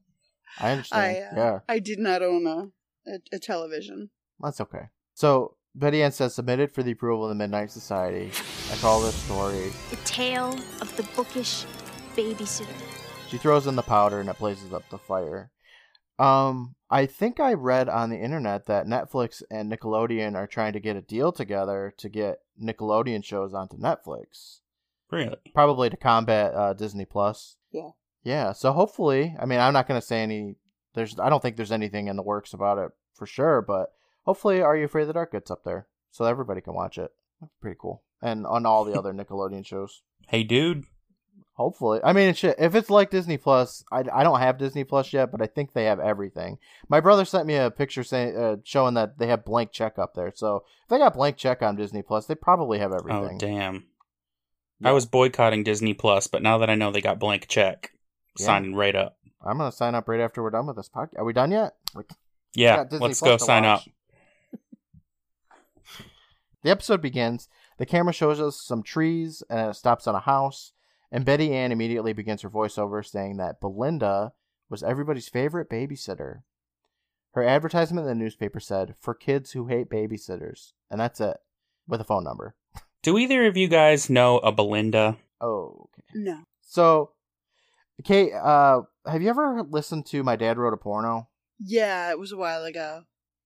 I 0.58 0.72
understand. 0.72 1.02
I 1.02 1.20
uh, 1.20 1.36
yeah, 1.36 1.58
I 1.68 1.78
did 1.78 2.00
not 2.00 2.22
own 2.22 2.46
a, 2.46 3.10
a, 3.10 3.18
a 3.32 3.38
television. 3.38 4.10
that's 4.40 4.60
okay. 4.60 4.88
So 5.14 5.56
Betty 5.76 6.02
Ann 6.02 6.12
says 6.12 6.34
submitted 6.34 6.72
for 6.72 6.82
the 6.82 6.92
approval 6.92 7.24
of 7.24 7.28
the 7.30 7.34
Midnight 7.36 7.70
Society. 7.70 8.30
I 8.72 8.76
call 8.76 9.00
this 9.02 9.14
story. 9.14 9.72
The 9.90 9.96
tale 10.04 10.56
of 10.80 10.96
the 10.96 11.04
bookish 11.16 11.64
babysitter. 12.16 12.66
She 13.28 13.38
throws 13.38 13.66
in 13.66 13.74
the 13.74 13.82
powder 13.82 14.20
and 14.20 14.28
it 14.28 14.38
blazes 14.38 14.72
up 14.72 14.88
the 14.90 14.98
fire. 14.98 15.50
Um, 16.18 16.76
I 16.94 17.06
think 17.06 17.40
I 17.40 17.54
read 17.54 17.88
on 17.88 18.10
the 18.10 18.18
internet 18.18 18.66
that 18.66 18.86
Netflix 18.86 19.42
and 19.50 19.70
Nickelodeon 19.70 20.36
are 20.36 20.46
trying 20.46 20.72
to 20.74 20.80
get 20.80 20.94
a 20.96 21.00
deal 21.02 21.32
together 21.32 21.92
to 21.98 22.08
get 22.08 22.38
Nickelodeon 22.62 23.24
shows 23.24 23.52
onto 23.52 23.76
Netflix, 23.76 24.60
Really? 25.10 25.36
probably 25.54 25.90
to 25.90 25.96
combat 25.96 26.54
uh, 26.54 26.72
Disney 26.72 27.04
Plus. 27.04 27.56
Yeah. 27.72 27.90
Yeah. 28.22 28.52
So 28.52 28.72
hopefully, 28.72 29.34
I 29.40 29.44
mean, 29.44 29.58
I'm 29.58 29.72
not 29.72 29.88
going 29.88 30.00
to 30.00 30.06
say 30.06 30.22
any. 30.22 30.54
There's, 30.94 31.18
I 31.18 31.28
don't 31.28 31.42
think 31.42 31.56
there's 31.56 31.72
anything 31.72 32.06
in 32.06 32.14
the 32.14 32.22
works 32.22 32.52
about 32.52 32.78
it 32.78 32.92
for 33.14 33.26
sure, 33.26 33.60
but 33.60 33.92
hopefully, 34.24 34.62
Are 34.62 34.76
You 34.76 34.84
Afraid 34.84 35.02
of 35.02 35.08
the 35.08 35.14
Dark 35.14 35.32
gets 35.32 35.50
up 35.50 35.64
there 35.64 35.88
so 36.12 36.24
everybody 36.24 36.60
can 36.60 36.74
watch 36.74 36.96
it. 36.98 37.10
That's 37.40 37.52
pretty 37.60 37.76
cool. 37.80 38.04
And 38.22 38.46
on 38.46 38.64
all 38.66 38.84
the 38.84 38.92
other 38.98 39.12
Nickelodeon 39.12 39.66
shows. 39.66 40.02
Hey, 40.28 40.44
dude. 40.44 40.84
Hopefully, 41.56 42.00
I 42.02 42.12
mean, 42.12 42.30
it 42.30 42.36
should, 42.36 42.56
if 42.58 42.74
it's 42.74 42.90
like 42.90 43.10
Disney 43.10 43.36
Plus, 43.38 43.84
I, 43.92 44.02
I 44.12 44.24
don't 44.24 44.40
have 44.40 44.58
Disney 44.58 44.82
Plus 44.82 45.12
yet, 45.12 45.30
but 45.30 45.40
I 45.40 45.46
think 45.46 45.72
they 45.72 45.84
have 45.84 46.00
everything. 46.00 46.58
My 46.88 46.98
brother 46.98 47.24
sent 47.24 47.46
me 47.46 47.54
a 47.54 47.70
picture 47.70 48.02
saying 48.02 48.36
uh, 48.36 48.56
showing 48.64 48.94
that 48.94 49.18
they 49.18 49.28
have 49.28 49.44
blank 49.44 49.70
check 49.70 49.96
up 49.96 50.14
there. 50.14 50.32
So 50.34 50.64
if 50.82 50.88
they 50.88 50.98
got 50.98 51.14
blank 51.14 51.36
check 51.36 51.62
on 51.62 51.76
Disney 51.76 52.02
Plus, 52.02 52.26
they 52.26 52.34
probably 52.34 52.80
have 52.80 52.92
everything. 52.92 53.12
Oh, 53.16 53.24
everything. 53.26 53.38
damn. 53.38 53.84
Yeah. 54.80 54.88
I 54.88 54.92
was 54.92 55.06
boycotting 55.06 55.62
Disney 55.62 55.94
Plus, 55.94 56.26
but 56.26 56.42
now 56.42 56.58
that 56.58 56.70
I 56.70 56.74
know 56.74 56.90
they 56.90 57.00
got 57.00 57.20
blank 57.20 57.46
check, 57.46 57.92
Yeah. 58.36 58.46
signing 58.46 58.74
right 58.74 58.96
up. 58.96 59.16
I'm 59.40 59.56
gonna 59.58 59.70
sign 59.70 59.94
up 59.94 60.08
right 60.08 60.20
after 60.20 60.42
we're 60.42 60.50
done 60.50 60.66
with 60.66 60.74
this 60.74 60.88
podcast. 60.88 61.18
Are 61.18 61.24
we 61.24 61.32
done 61.32 61.52
yet? 61.52 61.76
Like, 61.94 62.10
Yeah, 62.54 62.78
let's 62.90 62.98
Plus 62.98 63.20
go 63.20 63.36
sign 63.36 63.64
up. 63.64 63.82
The 66.62 66.70
episode 66.70 67.02
begins. 67.02 67.48
The 67.78 67.86
camera 67.86 68.12
shows 68.14 68.40
us 68.40 68.60
some 68.60 68.82
trees 68.82 69.42
and 69.50 69.70
it 69.70 69.74
stops 69.74 70.06
on 70.06 70.14
a 70.14 70.20
house. 70.20 70.72
And 71.14 71.24
Betty 71.24 71.52
Ann 71.54 71.70
immediately 71.70 72.12
begins 72.12 72.42
her 72.42 72.50
voiceover 72.50 73.06
saying 73.06 73.36
that 73.36 73.60
Belinda 73.60 74.32
was 74.68 74.82
everybody's 74.82 75.28
favorite 75.28 75.70
babysitter. 75.70 76.40
Her 77.34 77.44
advertisement 77.44 78.08
in 78.08 78.18
the 78.18 78.24
newspaper 78.24 78.58
said, 78.58 78.96
for 78.98 79.14
kids 79.14 79.52
who 79.52 79.68
hate 79.68 79.88
babysitters. 79.88 80.72
And 80.90 80.98
that's 81.00 81.20
it, 81.20 81.36
with 81.86 82.00
a 82.00 82.04
phone 82.04 82.24
number. 82.24 82.56
Do 83.04 83.16
either 83.16 83.46
of 83.46 83.56
you 83.56 83.68
guys 83.68 84.10
know 84.10 84.38
a 84.38 84.50
Belinda? 84.50 85.16
Oh, 85.40 85.86
okay. 85.94 86.02
No. 86.16 86.40
So, 86.62 87.12
Kate, 88.02 88.32
uh, 88.32 88.80
have 89.06 89.22
you 89.22 89.28
ever 89.30 89.62
listened 89.70 90.06
to 90.06 90.24
My 90.24 90.34
Dad 90.34 90.58
Wrote 90.58 90.74
a 90.74 90.76
Porno? 90.78 91.28
Yeah, 91.60 92.10
it 92.10 92.18
was 92.18 92.32
a 92.32 92.36
while 92.36 92.64
ago. 92.64 93.02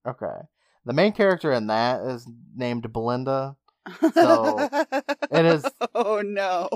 Okay. 0.06 0.40
The 0.86 0.94
main 0.94 1.12
character 1.12 1.52
in 1.52 1.66
that 1.66 2.00
is 2.00 2.26
named 2.56 2.90
Belinda. 2.94 3.56
So, 4.14 4.68
it 5.30 5.44
is- 5.44 5.66
Oh 5.94 6.22
no. 6.22 6.70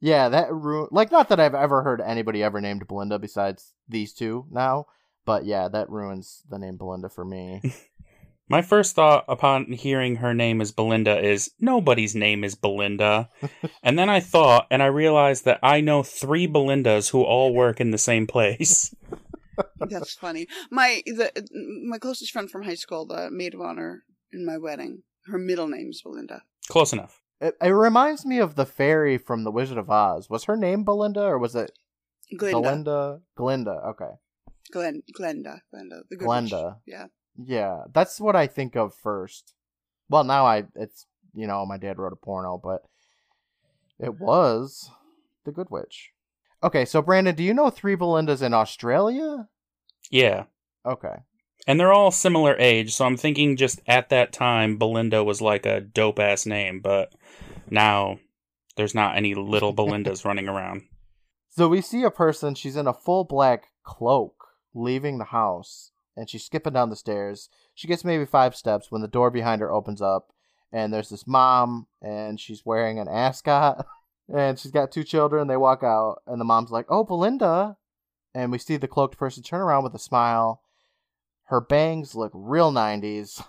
Yeah, 0.00 0.28
that 0.28 0.52
ru- 0.52 0.88
like 0.90 1.10
not 1.10 1.28
that 1.28 1.40
I've 1.40 1.54
ever 1.54 1.82
heard 1.82 2.00
anybody 2.00 2.42
ever 2.42 2.60
named 2.60 2.86
Belinda 2.86 3.18
besides 3.18 3.72
these 3.88 4.12
two 4.12 4.46
now, 4.50 4.86
but 5.24 5.44
yeah, 5.44 5.68
that 5.68 5.90
ruins 5.90 6.42
the 6.48 6.58
name 6.58 6.76
Belinda 6.76 7.08
for 7.08 7.24
me. 7.24 7.60
My 8.50 8.62
first 8.62 8.94
thought 8.94 9.26
upon 9.28 9.72
hearing 9.72 10.16
her 10.16 10.32
name 10.32 10.62
is 10.62 10.72
Belinda 10.72 11.22
is 11.22 11.50
nobody's 11.60 12.14
name 12.14 12.44
is 12.44 12.54
Belinda. 12.54 13.28
and 13.82 13.98
then 13.98 14.08
I 14.08 14.20
thought 14.20 14.66
and 14.70 14.82
I 14.82 14.86
realized 14.86 15.44
that 15.44 15.58
I 15.62 15.82
know 15.82 16.02
three 16.02 16.48
Belindas 16.48 17.10
who 17.10 17.22
all 17.22 17.52
work 17.52 17.78
in 17.78 17.90
the 17.90 17.98
same 17.98 18.26
place. 18.26 18.94
That's 19.80 20.14
funny. 20.14 20.46
My 20.70 21.02
the 21.04 21.30
my 21.84 21.98
closest 21.98 22.32
friend 22.32 22.50
from 22.50 22.62
high 22.62 22.74
school, 22.76 23.04
the 23.04 23.28
maid 23.30 23.54
of 23.54 23.60
honor 23.60 24.04
in 24.32 24.46
my 24.46 24.56
wedding, 24.56 25.02
her 25.26 25.38
middle 25.38 25.68
name's 25.68 26.00
Belinda. 26.00 26.42
Close 26.68 26.92
enough. 26.92 27.20
It, 27.40 27.54
it 27.60 27.68
reminds 27.68 28.26
me 28.26 28.38
of 28.38 28.54
the 28.54 28.66
fairy 28.66 29.18
from 29.18 29.44
The 29.44 29.50
Wizard 29.50 29.78
of 29.78 29.90
Oz. 29.90 30.28
Was 30.28 30.44
her 30.44 30.56
name 30.56 30.84
Belinda 30.84 31.22
or 31.22 31.38
was 31.38 31.54
it 31.54 31.72
Glinda. 32.36 32.60
Belinda? 32.60 33.20
Glinda. 33.36 33.70
Okay. 33.88 34.10
Glen, 34.70 35.02
Glenda. 35.18 35.60
Glenda. 35.74 36.02
The 36.10 36.16
good 36.16 36.28
Glenda. 36.28 36.64
witch. 36.64 36.74
Yeah. 36.86 37.06
Yeah, 37.40 37.82
that's 37.92 38.20
what 38.20 38.34
I 38.34 38.48
think 38.48 38.76
of 38.76 38.94
first. 38.94 39.54
Well, 40.08 40.24
now 40.24 40.44
I 40.44 40.64
it's 40.74 41.06
you 41.34 41.46
know 41.46 41.64
my 41.64 41.76
dad 41.76 41.98
wrote 41.98 42.12
a 42.12 42.16
porno, 42.16 42.60
but 42.62 42.82
it 43.98 44.18
was 44.20 44.90
the 45.44 45.52
Good 45.52 45.70
Witch. 45.70 46.10
Okay, 46.62 46.84
so 46.84 47.00
Brandon, 47.00 47.34
do 47.34 47.44
you 47.44 47.54
know 47.54 47.70
three 47.70 47.94
Belindas 47.94 48.42
in 48.42 48.52
Australia? 48.52 49.48
Yeah. 50.10 50.44
Okay. 50.84 51.14
And 51.66 51.78
they're 51.78 51.92
all 51.92 52.10
similar 52.10 52.56
age, 52.58 52.94
so 52.94 53.04
I'm 53.04 53.16
thinking 53.16 53.56
just 53.56 53.80
at 53.86 54.08
that 54.08 54.32
time 54.32 54.78
Belinda 54.78 55.22
was 55.22 55.42
like 55.42 55.66
a 55.66 55.80
dope 55.80 56.18
ass 56.18 56.46
name, 56.46 56.80
but 56.80 57.12
now 57.68 58.18
there's 58.76 58.94
not 58.94 59.16
any 59.16 59.34
little 59.34 59.74
Belindas 59.74 60.24
running 60.24 60.48
around. 60.48 60.82
So 61.50 61.66
we 61.66 61.80
see 61.80 62.04
a 62.04 62.10
person, 62.12 62.54
she's 62.54 62.76
in 62.76 62.86
a 62.86 62.92
full 62.92 63.24
black 63.24 63.72
cloak 63.82 64.46
leaving 64.74 65.18
the 65.18 65.24
house, 65.24 65.90
and 66.16 66.30
she's 66.30 66.44
skipping 66.44 66.74
down 66.74 66.90
the 66.90 66.94
stairs. 66.94 67.48
She 67.74 67.88
gets 67.88 68.04
maybe 68.04 68.24
five 68.26 68.54
steps 68.54 68.92
when 68.92 69.02
the 69.02 69.08
door 69.08 69.28
behind 69.28 69.60
her 69.60 69.72
opens 69.72 70.00
up, 70.00 70.32
and 70.70 70.92
there's 70.92 71.08
this 71.08 71.26
mom, 71.26 71.88
and 72.00 72.38
she's 72.38 72.64
wearing 72.64 73.00
an 73.00 73.08
ascot, 73.08 73.84
and 74.32 74.56
she's 74.56 74.70
got 74.70 74.92
two 74.92 75.02
children. 75.02 75.48
They 75.48 75.56
walk 75.56 75.82
out, 75.82 76.22
and 76.28 76.40
the 76.40 76.44
mom's 76.44 76.70
like, 76.70 76.86
Oh, 76.88 77.02
Belinda. 77.02 77.76
And 78.34 78.52
we 78.52 78.58
see 78.58 78.76
the 78.76 78.86
cloaked 78.86 79.18
person 79.18 79.42
turn 79.42 79.60
around 79.60 79.82
with 79.82 79.94
a 79.94 79.98
smile. 79.98 80.62
Her 81.48 81.60
bangs 81.60 82.14
look 82.14 82.30
real 82.34 82.72
90s. 82.72 83.42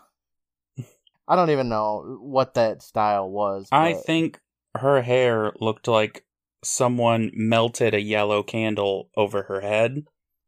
I 1.27 1.35
don't 1.35 1.49
even 1.49 1.69
know 1.69 2.17
what 2.21 2.55
that 2.55 2.81
style 2.81 3.29
was. 3.29 3.67
I 3.71 3.93
think 3.93 4.39
her 4.75 5.01
hair 5.01 5.51
looked 5.59 5.87
like 5.87 6.25
someone 6.63 7.31
melted 7.33 7.93
a 7.93 8.01
yellow 8.01 8.41
candle 8.41 9.09
over 9.15 9.43
her 9.43 9.61
head 9.61 10.03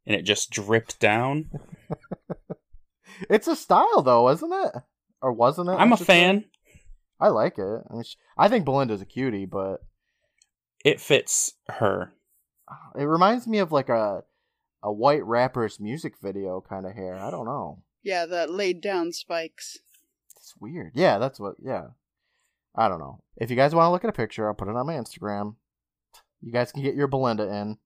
and 0.06 0.16
it 0.16 0.24
just 0.24 0.50
dripped 0.50 1.00
down. 1.00 1.50
It's 3.30 3.48
a 3.48 3.56
style, 3.56 4.02
though, 4.02 4.30
isn't 4.30 4.52
it? 4.52 4.72
Or 5.22 5.32
wasn't 5.32 5.70
it? 5.70 5.74
I'm 5.74 5.94
a 5.94 5.98
should 5.98 6.08
say? 6.08 6.22
fan. 6.22 6.46
I 7.20 7.28
like 7.28 7.60
it. 7.60 7.82
I, 7.90 7.94
mean, 7.94 8.04
sh- 8.04 8.16
I 8.36 8.48
think 8.50 8.66
Belinda's 8.66 9.02
a 9.02 9.06
cutie, 9.06 9.46
but 9.46 9.82
It 10.84 11.00
fits 11.00 11.54
her. 11.70 12.14
Ah, 12.68 12.92
it 12.98 13.04
reminds 13.04 13.46
me 13.46 13.60
of 13.60 13.72
like 13.72 13.90
a 13.90 14.24
a 14.84 14.92
white 14.92 15.24
rapper's 15.26 15.80
music 15.80 16.16
video 16.22 16.62
kind 16.62 16.86
of 16.86 16.94
hair. 16.94 17.16
I 17.16 17.32
don't 17.32 17.46
know. 17.46 17.84
Yeah, 18.04 18.26
the 18.26 18.48
laid 18.48 18.82
down 18.82 19.12
spikes. 19.12 19.78
It's 20.38 20.56
weird. 20.60 20.94
Yeah, 20.96 21.18
that's 21.18 21.40
what. 21.40 21.56
Yeah, 21.64 21.88
I 22.76 22.88
don't 22.88 23.00
know. 23.00 23.22
If 23.38 23.50
you 23.50 23.56
guys 23.56 23.76
want 23.76 23.88
to 23.88 23.92
look 23.92 24.04
at 24.04 24.10
a 24.10 24.14
picture, 24.14 24.48
I'll 24.48 24.54
put 24.54 24.68
it 24.68 24.76
on 24.76 24.88
my 24.88 24.96
Instagram. 24.96 25.56
You 26.42 26.52
guys 26.52 26.72
can 26.72 26.82
get 26.82 26.96
your 26.96 27.08
Belinda 27.08 27.44
in. 27.44 27.78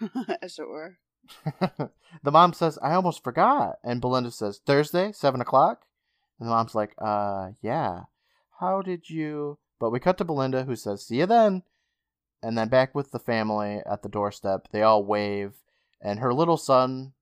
as 0.42 0.58
it 0.58 0.68
were. 0.68 0.98
the 2.22 2.30
mom 2.30 2.52
says, 2.52 2.78
"I 2.82 2.94
almost 2.94 3.22
forgot," 3.22 3.78
and 3.84 4.00
Belinda 4.00 4.30
says, 4.30 4.60
"Thursday, 4.64 5.12
seven 5.12 5.40
o'clock." 5.40 5.82
And 6.38 6.48
the 6.48 6.50
mom's 6.50 6.74
like, 6.74 6.94
"Uh, 6.98 7.50
yeah. 7.60 8.04
How 8.58 8.82
did 8.82 9.10
you?" 9.10 9.58
But 9.78 9.90
we 9.90 10.00
cut 10.00 10.18
to 10.18 10.24
Belinda, 10.24 10.64
who 10.64 10.76
says, 10.76 11.06
"See 11.06 11.18
you 11.18 11.26
then." 11.26 11.62
And 12.42 12.56
then 12.56 12.68
back 12.68 12.94
with 12.94 13.10
the 13.10 13.18
family 13.18 13.80
at 13.84 14.02
the 14.02 14.08
doorstep, 14.08 14.68
they 14.72 14.82
all 14.82 15.04
wave, 15.04 15.52
and 16.00 16.18
her 16.18 16.32
little 16.32 16.56
son, 16.56 17.12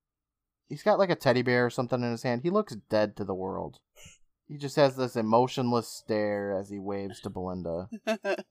he's 0.67 0.83
got 0.83 0.99
like 0.99 1.09
a 1.09 1.15
teddy 1.15 1.41
bear 1.41 1.65
or 1.65 1.69
something 1.69 2.01
in 2.01 2.11
his 2.11 2.23
hand. 2.23 2.41
He 2.43 2.49
looks 2.49 2.75
dead 2.89 3.15
to 3.17 3.23
the 3.23 3.33
world. 3.33 3.79
He 4.47 4.57
just 4.57 4.75
has 4.77 4.95
this 4.95 5.15
emotionless 5.15 5.87
stare 5.87 6.57
as 6.59 6.69
he 6.69 6.79
waves 6.79 7.19
to 7.21 7.29
Belinda. 7.29 7.87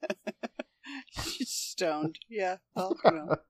She's 1.11 1.49
stoned. 1.49 2.19
Yeah. 2.29 2.57
Well, 2.75 2.95
you 3.03 3.11
know. 3.11 3.35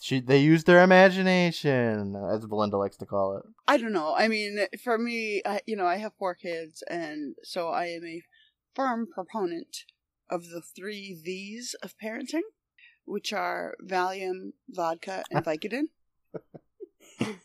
She, 0.00 0.20
they 0.20 0.38
use 0.38 0.62
their 0.62 0.84
imagination, 0.84 2.14
as 2.32 2.46
Belinda 2.46 2.76
likes 2.76 2.96
to 2.98 3.06
call 3.06 3.36
it. 3.36 3.42
I 3.66 3.78
don't 3.78 3.92
know. 3.92 4.14
I 4.16 4.28
mean, 4.28 4.60
for 4.82 4.96
me, 4.96 5.42
I, 5.44 5.60
you 5.66 5.74
know, 5.74 5.86
I 5.86 5.96
have 5.96 6.12
four 6.16 6.36
kids, 6.36 6.84
and 6.88 7.34
so 7.42 7.70
I 7.70 7.86
am 7.86 8.04
a 8.04 8.22
firm 8.74 9.08
proponent 9.12 9.84
of 10.30 10.50
the 10.50 10.62
three 10.62 11.20
V's 11.20 11.74
of 11.82 11.94
parenting, 11.98 12.42
which 13.08 13.32
are 13.32 13.74
Valium, 13.84 14.52
vodka, 14.68 15.24
and 15.30 15.44
Vicodin. 15.44 15.84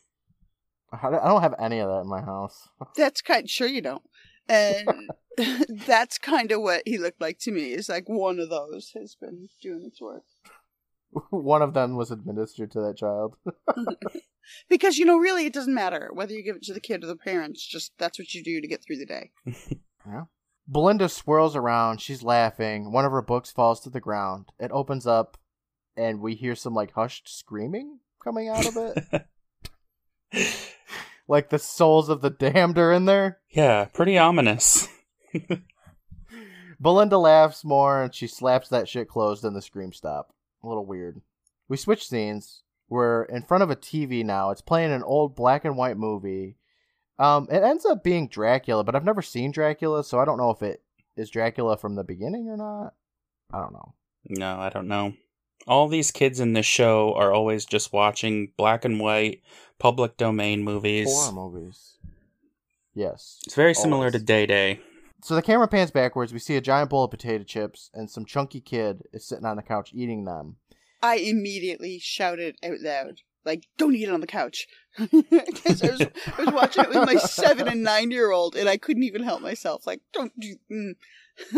I 1.02 1.10
don't 1.10 1.42
have 1.42 1.56
any 1.60 1.80
of 1.80 1.90
that 1.90 2.02
in 2.02 2.08
my 2.08 2.22
house. 2.22 2.70
That's 2.96 3.22
kind. 3.22 3.50
Sure, 3.50 3.68
you 3.68 3.82
don't. 3.82 4.04
And 4.48 5.10
that's 5.88 6.18
kind 6.18 6.52
of 6.52 6.62
what 6.62 6.84
he 6.86 6.98
looked 6.98 7.22
like 7.22 7.40
to 7.40 7.52
me. 7.52 7.72
Is 7.72 7.88
like 7.88 8.10
one 8.10 8.40
of 8.40 8.50
those 8.50 8.92
has 8.94 9.16
been 9.16 9.48
doing 9.62 9.86
its 9.86 10.02
work. 10.02 10.24
One 11.30 11.62
of 11.62 11.74
them 11.74 11.96
was 11.96 12.12
administered 12.12 12.72
to 12.72 12.82
that 12.82 12.98
child. 12.98 13.38
Because 14.68 14.98
you 14.98 15.06
know, 15.06 15.18
really, 15.18 15.46
it 15.46 15.54
doesn't 15.54 15.74
matter 15.74 16.10
whether 16.12 16.34
you 16.34 16.44
give 16.44 16.58
it 16.58 16.64
to 16.64 16.74
the 16.74 16.82
kid 16.82 17.06
or 17.06 17.08
the 17.08 17.16
parents. 17.16 17.66
Just 17.66 17.94
that's 17.98 18.20
what 18.20 18.34
you 18.34 18.44
do 18.44 18.60
to 18.60 18.68
get 18.68 18.84
through 18.84 18.98
the 18.98 19.06
day. 19.06 19.32
Belinda 20.68 21.10
swirls 21.10 21.56
around. 21.56 22.02
She's 22.02 22.24
laughing. 22.24 22.92
One 22.92 23.06
of 23.06 23.12
her 23.12 23.22
books 23.22 23.52
falls 23.52 23.80
to 23.82 23.90
the 23.90 24.00
ground. 24.00 24.52
It 24.60 24.72
opens 24.72 25.06
up, 25.06 25.38
and 25.96 26.20
we 26.20 26.36
hear 26.36 26.56
some 26.56 26.74
like 26.74 26.94
hushed 26.94 27.28
screaming 27.28 28.00
coming 28.24 28.50
out 28.50 28.66
of 28.66 28.78
it. 28.78 29.26
like 31.28 31.50
the 31.50 31.60
souls 31.60 32.10
of 32.10 32.22
the 32.22 32.30
damned 32.30 32.78
are 32.78 32.92
in 32.92 33.06
there. 33.06 33.40
yeah, 33.50 33.86
pretty 33.86 34.18
ominous. 34.18 34.88
Belinda 36.80 37.18
laughs 37.18 37.64
more 37.64 38.04
and 38.04 38.14
she 38.14 38.28
slaps 38.28 38.70
that 38.70 38.90
shit 38.90 39.08
closed 39.08 39.44
and 39.46 39.56
the 39.56 39.62
scream 39.62 39.94
stop. 39.94 40.34
A 40.64 40.68
little 40.68 40.86
weird. 40.86 41.22
We 41.68 41.78
switch 41.78 42.08
scenes. 42.08 42.64
We're 42.90 43.24
in 43.24 43.44
front 43.44 43.64
of 43.64 43.72
a 43.72 43.76
TV 43.76 44.24
now. 44.24 44.52
It's 44.52 44.62
playing 44.62 44.92
an 44.92 45.04
old 45.04 45.36
black 45.36 45.66
and 45.66 45.78
white 45.78 45.98
movie. 45.98 46.58
Um, 47.18 47.48
it 47.52 47.64
ends 47.64 47.86
up 47.86 48.04
being 48.04 48.28
Dracula, 48.28 48.84
but 48.84 48.96
I've 48.96 49.06
never 49.06 49.22
seen 49.22 49.52
Dracula, 49.52 50.04
so 50.04 50.20
I 50.20 50.26
don't 50.26 50.38
know 50.38 50.50
if 50.50 50.62
it 50.62 50.84
is 51.16 51.30
Dracula 51.30 51.78
from 51.78 51.96
the 51.96 52.04
beginning 52.04 52.50
or 52.50 52.58
not. 52.58 52.94
I 53.52 53.60
don't 53.62 53.74
know. 53.74 53.94
No, 54.30 54.60
I 54.60 54.70
don't 54.70 54.88
know. 54.88 55.14
All 55.68 55.88
these 55.88 56.12
kids 56.12 56.40
in 56.40 56.54
this 56.54 56.66
show 56.66 57.14
are 57.16 57.32
always 57.34 57.66
just 57.66 57.94
watching 57.94 58.52
black 58.58 58.84
and 58.84 59.00
white 59.00 59.42
public 59.80 60.18
domain 60.18 60.64
movies. 60.64 61.08
Horror 61.08 61.32
movies. 61.32 61.98
Yes. 62.94 63.40
It's 63.46 63.56
very 63.56 63.74
similar 63.74 64.12
to 64.12 64.20
Day 64.20 64.46
Day. 64.46 64.80
So 65.24 65.36
the 65.36 65.42
camera 65.42 65.70
pans 65.70 65.90
backwards. 65.90 66.34
We 66.34 66.40
see 66.40 66.58
a 66.58 66.62
giant 66.62 66.90
bowl 66.90 67.06
of 67.06 67.12
potato 67.12 67.46
chips, 67.46 67.90
and 67.94 68.10
some 68.10 68.26
chunky 68.26 68.60
kid 68.60 69.04
is 69.14 69.26
sitting 69.26 69.46
on 69.46 69.56
the 69.56 69.64
couch 69.64 69.92
eating 69.94 70.26
them. 70.26 70.58
I 71.02 71.16
immediately 71.16 71.98
shouted 72.00 72.58
out 72.64 72.82
loud, 72.82 73.22
like, 73.46 73.68
"Don't 73.78 73.96
eat 73.96 74.10
it 74.10 74.14
on 74.14 74.20
the 74.20 74.28
couch," 74.28 74.68
because 74.98 75.82
I 75.82 75.92
was, 75.92 76.02
I 76.02 76.44
was 76.44 76.54
watching 76.54 76.84
it 76.84 76.90
with 76.90 77.06
my 77.06 77.16
seven 77.20 77.70
and 77.70 77.84
nine 77.84 78.12
year 78.12 78.32
old, 78.32 78.58
and 78.58 78.68
I 78.68 78.76
couldn't 78.76 79.04
even 79.04 79.24
help 79.24 79.42
myself. 79.42 79.88
Like, 79.88 80.02
don't 80.12 80.38
do. 80.38 80.56
Mm. 80.70 80.96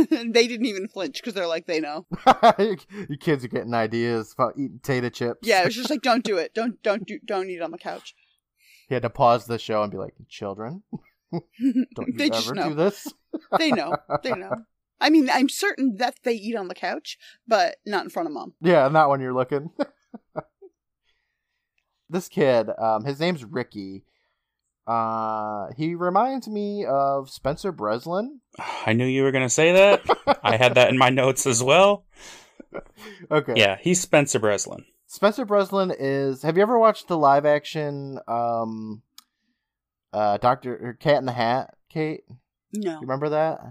And 0.09 0.33
they 0.33 0.47
didn't 0.47 0.65
even 0.65 0.87
flinch 0.87 1.21
because 1.21 1.33
they're 1.33 1.47
like, 1.47 1.67
they 1.67 1.79
know. 1.79 2.05
you 2.59 3.17
kids 3.19 3.43
are 3.43 3.49
getting 3.49 3.73
ideas 3.73 4.33
about 4.33 4.53
eating 4.57 4.79
potato 4.79 5.09
chips. 5.09 5.39
Yeah, 5.43 5.61
it 5.61 5.65
was 5.65 5.75
just 5.75 5.89
like, 5.91 6.01
don't 6.01 6.23
do 6.23 6.37
it. 6.37 6.53
Don't 6.53 6.81
don't 6.83 7.05
do 7.05 7.19
don't 7.25 7.49
eat 7.49 7.61
on 7.61 7.71
the 7.71 7.77
couch. 7.77 8.15
He 8.87 8.95
had 8.95 9.03
to 9.03 9.09
pause 9.09 9.45
the 9.45 9.57
show 9.57 9.81
and 9.81 9.91
be 9.91 9.97
like, 9.97 10.13
"Children, 10.29 10.83
don't 11.31 11.43
you 12.07 12.13
they 12.13 12.29
just 12.29 12.47
ever 12.47 12.55
know. 12.55 12.69
do 12.69 12.75
this?" 12.75 13.11
They 13.57 13.71
know. 13.71 13.95
They 14.23 14.31
know. 14.31 14.51
I 15.01 15.09
mean, 15.09 15.29
I'm 15.29 15.49
certain 15.49 15.97
that 15.97 16.15
they 16.23 16.33
eat 16.33 16.55
on 16.55 16.67
the 16.67 16.75
couch, 16.75 17.17
but 17.47 17.77
not 17.85 18.03
in 18.03 18.09
front 18.09 18.27
of 18.27 18.33
mom. 18.33 18.53
Yeah, 18.61 18.87
not 18.87 19.09
when 19.09 19.21
you're 19.21 19.33
looking. 19.33 19.71
this 22.09 22.29
kid, 22.29 22.69
um, 22.77 23.03
his 23.03 23.19
name's 23.19 23.43
Ricky. 23.43 24.03
Uh, 24.87 25.67
he 25.75 25.95
reminds 25.95 26.47
me 26.47 26.85
of 26.85 27.29
Spencer 27.29 27.71
Breslin. 27.71 28.41
I 28.85 28.93
knew 28.93 29.05
you 29.05 29.23
were 29.23 29.31
going 29.31 29.43
to 29.45 29.49
say 29.49 29.71
that. 29.73 30.03
I 30.43 30.57
had 30.57 30.75
that 30.75 30.89
in 30.89 30.97
my 30.97 31.09
notes 31.09 31.47
as 31.47 31.63
well. 31.63 32.05
Okay. 33.31 33.53
Yeah, 33.55 33.77
he's 33.81 33.99
Spencer 33.99 34.37
Breslin. 34.39 34.85
Spencer 35.07 35.45
Breslin 35.45 35.93
is. 35.97 36.43
Have 36.43 36.57
you 36.57 36.63
ever 36.63 36.77
watched 36.77 37.07
the 37.07 37.17
live 37.17 37.45
action, 37.45 38.19
um, 38.27 39.01
uh, 40.13 40.37
Doctor 40.37 40.97
Cat 40.99 41.17
in 41.17 41.25
the 41.25 41.31
Hat? 41.31 41.75
Kate, 41.89 42.21
no. 42.73 42.93
you 42.95 42.99
remember 43.01 43.29
that? 43.29 43.61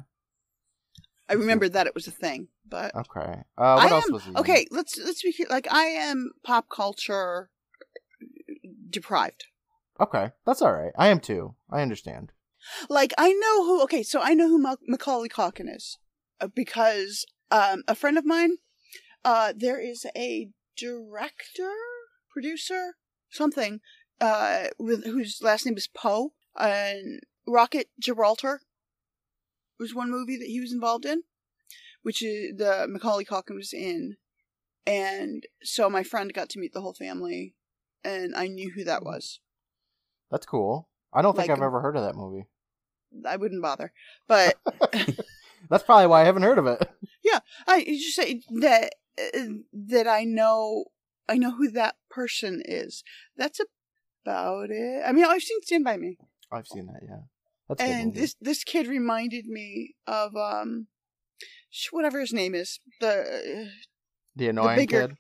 I 1.29 1.35
remember 1.35 1.69
that 1.69 1.87
it 1.87 1.95
was 1.95 2.07
a 2.07 2.11
thing, 2.11 2.49
but 2.69 2.95
Okay. 2.95 3.43
Uh, 3.59 3.75
what 3.77 3.87
I 3.87 3.91
else 3.91 4.07
am, 4.07 4.13
was 4.13 4.25
he? 4.25 4.31
in? 4.31 4.37
okay. 4.39 4.67
Let's 4.71 4.99
let's 4.99 5.23
be. 5.23 5.47
Like 5.51 5.67
I 5.71 5.85
am 5.85 6.33
pop 6.43 6.69
culture 6.71 7.51
deprived. 8.91 9.45
Okay, 10.01 10.31
that's 10.45 10.61
all 10.63 10.73
right. 10.73 10.93
I 10.99 11.09
am 11.09 11.21
too. 11.21 11.55
I 11.71 11.83
understand. 11.83 12.33
Like 12.89 13.13
I 13.19 13.33
know 13.33 13.65
who. 13.65 13.83
Okay, 13.83 14.03
so 14.03 14.21
I 14.23 14.35
know 14.35 14.49
who 14.49 14.59
Ma- 14.59 14.77
Macaulay 14.87 15.29
Culkin 15.29 15.75
is 15.75 15.99
uh, 16.41 16.49
because 16.49 17.27
um, 17.51 17.83
a 17.87 17.95
friend 17.95 18.19
of 18.19 18.25
mine. 18.25 18.57
Uh, 19.25 19.55
there 19.57 19.81
is 19.81 20.05
a 20.15 20.51
director, 20.77 21.73
producer, 22.31 22.97
something, 23.31 23.81
uh, 24.21 24.65
with 24.79 25.05
whose 25.05 25.41
last 25.41 25.65
name 25.65 25.79
is 25.79 25.89
Poe, 25.89 26.35
and 26.59 27.21
Rocket 27.47 27.89
Gibraltar 27.99 28.61
was 29.79 29.95
one 29.95 30.11
movie 30.11 30.37
that 30.37 30.49
he 30.49 30.61
was 30.61 30.73
involved 30.73 31.07
in, 31.07 31.23
which 32.03 32.23
is 32.23 32.57
the 32.59 32.87
Macaulay 32.89 33.25
Culkin 33.25 33.55
was 33.55 33.73
in, 33.73 34.17
and 34.87 35.47
so 35.63 35.89
my 35.89 36.03
friend 36.03 36.35
got 36.35 36.51
to 36.51 36.59
meet 36.59 36.75
the 36.75 36.83
whole 36.83 36.95
family, 36.95 37.55
and 38.05 38.35
I 38.35 38.47
knew 38.47 38.73
who 38.75 38.85
that 38.85 39.05
was. 39.05 39.41
That's 40.31 40.47
cool. 40.47 40.89
I 41.13 41.23
don't 41.23 41.37
think 41.37 41.49
Like- 41.49 41.59
I've 41.59 41.63
ever 41.65 41.81
heard 41.81 41.97
of 41.97 42.03
that 42.05 42.17
movie. 42.17 42.47
I 43.27 43.37
wouldn't 43.37 43.63
bother, 43.63 43.93
but 44.27 44.57
That's 45.71 45.85
probably 45.85 46.09
why 46.09 46.23
I 46.23 46.25
haven't 46.25 46.43
heard 46.43 46.59
of 46.59 46.67
it. 46.67 46.89
Yeah, 47.25 47.39
I 47.67 47.77
you 47.87 47.99
just 47.99 48.17
say 48.17 48.43
that 48.61 48.93
uh, 49.19 49.39
that 49.73 50.07
I 50.09 50.25
know 50.25 50.87
I 51.29 51.39
know 51.39 51.53
who 51.53 51.71
that 51.71 51.95
person 52.11 52.61
is. 52.65 53.03
That's 53.37 53.61
about 54.25 54.71
it. 54.71 55.03
I 55.07 55.13
mean, 55.13 55.25
I've 55.25 55.43
seen 55.43 55.63
Stand 55.63 55.85
by 55.85 55.97
Me, 55.97 56.19
I've 56.53 56.67
seen 56.67 56.87
that. 56.87 57.01
Yeah, 57.09 57.21
that's 57.69 57.81
and 57.81 58.15
this 58.15 58.35
this 58.41 58.65
kid 58.65 58.89
reminded 58.89 59.47
me 59.47 59.95
of 60.07 60.35
um, 60.37 60.89
whatever 61.93 62.19
his 62.21 62.33
name 62.33 62.55
is. 62.55 62.81
The 63.01 63.71
the 64.35 64.49
annoying 64.49 64.77
bigger- 64.77 65.09
kid. 65.09 65.17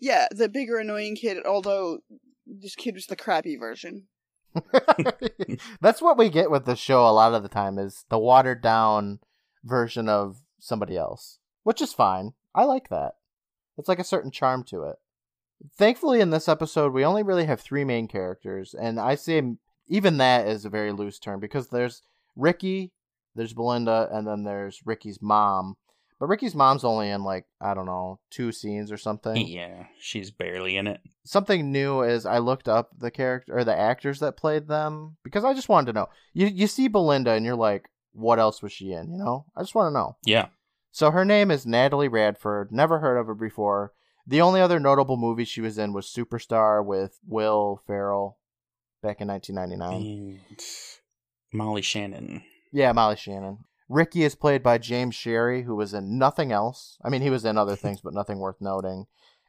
yeah, 0.00 0.28
the 0.30 0.48
bigger 0.48 0.78
annoying 0.78 1.16
kid. 1.16 1.44
Although 1.44 1.98
this 2.46 2.76
kid 2.76 2.94
was 2.94 3.06
the 3.06 3.16
crappy 3.16 3.56
version. 3.56 4.06
That's 5.80 6.02
what 6.02 6.18
we 6.18 6.28
get 6.28 6.50
with 6.50 6.64
the 6.64 6.76
show 6.76 7.06
a 7.06 7.10
lot 7.10 7.34
of 7.34 7.42
the 7.42 7.48
time 7.48 7.78
is 7.78 8.04
the 8.08 8.18
watered 8.18 8.62
down 8.62 9.20
version 9.64 10.08
of 10.08 10.42
somebody 10.58 10.96
else, 10.96 11.38
which 11.62 11.82
is 11.82 11.92
fine. 11.92 12.34
I 12.54 12.64
like 12.64 12.88
that. 12.88 13.14
It's 13.76 13.88
like 13.88 13.98
a 13.98 14.04
certain 14.04 14.30
charm 14.30 14.62
to 14.64 14.84
it. 14.84 14.96
Thankfully, 15.76 16.20
in 16.20 16.30
this 16.30 16.48
episode, 16.48 16.92
we 16.92 17.04
only 17.04 17.22
really 17.22 17.46
have 17.46 17.60
three 17.60 17.84
main 17.84 18.06
characters, 18.06 18.74
and 18.74 19.00
I 19.00 19.14
say 19.14 19.56
even 19.88 20.18
that 20.18 20.46
is 20.46 20.64
a 20.64 20.70
very 20.70 20.92
loose 20.92 21.18
term 21.18 21.40
because 21.40 21.68
there's 21.68 22.02
Ricky, 22.36 22.92
there's 23.34 23.52
Belinda, 23.52 24.08
and 24.12 24.26
then 24.26 24.44
there's 24.44 24.82
Ricky's 24.84 25.20
mom. 25.20 25.76
But 26.24 26.30
Ricky's 26.30 26.54
mom's 26.54 26.84
only 26.84 27.10
in 27.10 27.22
like 27.22 27.44
I 27.60 27.74
don't 27.74 27.84
know 27.84 28.18
two 28.30 28.50
scenes 28.50 28.90
or 28.90 28.96
something. 28.96 29.46
Yeah, 29.46 29.88
she's 30.00 30.30
barely 30.30 30.78
in 30.78 30.86
it. 30.86 31.02
something 31.24 31.70
new 31.70 32.00
is 32.00 32.24
I 32.24 32.38
looked 32.38 32.66
up 32.66 32.98
the 32.98 33.10
character 33.10 33.54
or 33.54 33.62
the 33.62 33.78
actors 33.78 34.20
that 34.20 34.38
played 34.38 34.66
them 34.66 35.18
because 35.22 35.44
I 35.44 35.52
just 35.52 35.68
wanted 35.68 35.92
to 35.92 35.98
know. 35.98 36.08
You 36.32 36.46
you 36.46 36.66
see 36.66 36.88
Belinda 36.88 37.32
and 37.32 37.44
you're 37.44 37.56
like, 37.56 37.90
what 38.14 38.38
else 38.38 38.62
was 38.62 38.72
she 38.72 38.92
in? 38.92 39.12
You 39.12 39.18
know, 39.18 39.44
I 39.54 39.60
just 39.60 39.74
want 39.74 39.88
to 39.88 39.98
know. 39.98 40.16
Yeah. 40.24 40.46
So 40.92 41.10
her 41.10 41.26
name 41.26 41.50
is 41.50 41.66
Natalie 41.66 42.08
Radford. 42.08 42.72
Never 42.72 43.00
heard 43.00 43.18
of 43.18 43.26
her 43.26 43.34
before. 43.34 43.92
The 44.26 44.40
only 44.40 44.62
other 44.62 44.80
notable 44.80 45.18
movie 45.18 45.44
she 45.44 45.60
was 45.60 45.76
in 45.76 45.92
was 45.92 46.06
Superstar 46.06 46.82
with 46.82 47.18
Will 47.26 47.82
Ferrell 47.86 48.38
back 49.02 49.20
in 49.20 49.28
1999. 49.28 50.40
And 50.48 50.64
Molly 51.52 51.82
Shannon. 51.82 52.44
Yeah, 52.72 52.92
Molly 52.92 53.16
Shannon. 53.16 53.66
Ricky 53.88 54.24
is 54.24 54.34
played 54.34 54.62
by 54.62 54.78
James 54.78 55.14
Sherry, 55.14 55.62
who 55.62 55.76
was 55.76 55.92
in 55.92 56.18
nothing 56.18 56.52
else. 56.52 56.98
I 57.04 57.10
mean, 57.10 57.22
he 57.22 57.30
was 57.30 57.44
in 57.44 57.58
other 57.58 57.76
things, 57.76 58.00
but 58.00 58.14
nothing 58.14 58.38
worth 58.38 58.60
noting. 58.60 59.06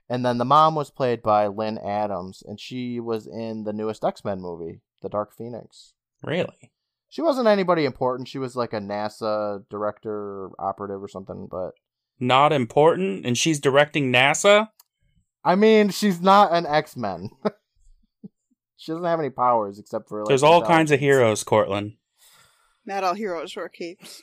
And 0.09 0.25
then 0.25 0.37
the 0.37 0.45
mom 0.45 0.75
was 0.75 0.91
played 0.91 1.21
by 1.23 1.47
Lynn 1.47 1.77
Adams, 1.77 2.43
and 2.45 2.59
she 2.59 2.99
was 2.99 3.27
in 3.27 3.63
the 3.63 3.73
newest 3.73 4.03
X 4.03 4.23
Men 4.23 4.41
movie, 4.41 4.81
The 5.01 5.09
Dark 5.09 5.33
Phoenix. 5.35 5.93
Really? 6.23 6.71
She 7.09 7.21
wasn't 7.21 7.47
anybody 7.47 7.85
important. 7.85 8.27
She 8.27 8.37
was 8.37 8.55
like 8.55 8.73
a 8.73 8.79
NASA 8.79 9.63
director, 9.69 10.49
operative, 10.59 11.01
or 11.01 11.07
something. 11.07 11.47
But 11.49 11.71
Not 12.19 12.51
important, 12.51 13.25
and 13.25 13.37
she's 13.37 13.59
directing 13.59 14.11
NASA? 14.11 14.69
I 15.43 15.55
mean, 15.55 15.89
she's 15.89 16.21
not 16.21 16.51
an 16.51 16.65
X 16.65 16.97
Men. 16.97 17.29
she 18.75 18.91
doesn't 18.91 19.05
have 19.05 19.19
any 19.19 19.29
powers 19.29 19.79
except 19.79 20.09
for 20.09 20.19
like. 20.19 20.27
There's 20.27 20.43
all 20.43 20.61
kinds 20.61 20.91
of 20.91 20.99
heroes, 20.99 21.43
Courtland. 21.43 21.93
Not 22.85 23.03
all 23.03 23.13
heroes 23.15 23.55
wear 23.55 23.69
capes. 23.69 24.21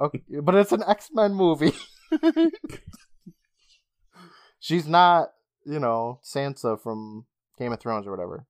Okay, 0.00 0.22
but 0.42 0.54
it's 0.54 0.72
an 0.72 0.82
X 0.86 1.08
Men 1.12 1.34
movie. 1.34 1.72
She's 4.60 4.86
not, 4.86 5.30
you 5.64 5.78
know, 5.78 6.20
Sansa 6.24 6.80
from 6.80 7.26
Game 7.58 7.72
of 7.72 7.80
Thrones 7.80 8.06
or 8.06 8.10
whatever. 8.10 8.46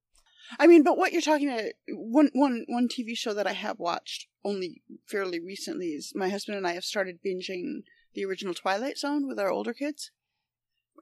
I 0.59 0.67
mean, 0.67 0.83
but 0.83 0.97
what 0.97 1.13
you're 1.13 1.21
talking 1.21 1.51
about, 1.51 1.65
one, 1.91 2.31
one, 2.33 2.65
one 2.69 2.89
TV 2.89 3.17
show 3.17 3.35
that 3.35 3.47
I 3.47 3.53
have 3.53 3.79
watched 3.79 4.27
only 4.45 4.83
fairly 5.07 5.39
recently 5.41 5.89
is 5.89 6.13
my 6.15 6.31
husband 6.31 6.57
and 6.57 6.67
I 6.67 6.73
have 6.73 6.85
started 6.85 7.19
binging 7.25 7.83
the 8.15 8.25
original 8.25 8.55
Twilight 8.55 8.97
Zone 8.97 9.29
with 9.29 9.39
our 9.39 9.51
older 9.51 9.75
kids. 9.75 10.11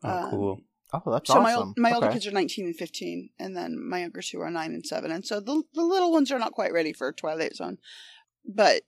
Oh, 0.03 0.09
Um, 0.11 0.31
cool. 0.31 0.61
Oh, 0.93 1.03
that's 1.13 1.29
so 1.33 1.41
my 1.41 1.53
awesome. 1.53 1.69
old, 1.69 1.79
my 1.79 1.93
older 1.93 2.07
Okay. 2.07 2.15
kids 2.15 2.27
are 2.27 2.33
19 2.33 2.67
and 2.67 2.77
15, 2.77 3.31
and 3.39 3.57
then 3.57 3.77
my 3.89 4.01
younger 4.01 4.21
two 4.23 4.41
are 4.41 4.51
9 4.51 4.71
and 4.73 4.85
7. 4.87 5.11
And 5.11 5.25
so 5.25 5.41
the, 5.41 5.63
the 5.75 5.83
little 5.85 6.11
ones 6.13 6.31
are 6.33 6.39
not 6.39 6.53
quite 6.53 6.73
ready 6.73 6.93
for 6.93 7.13
Twilight 7.13 7.55
Zone. 7.57 7.79
But, 8.47 8.83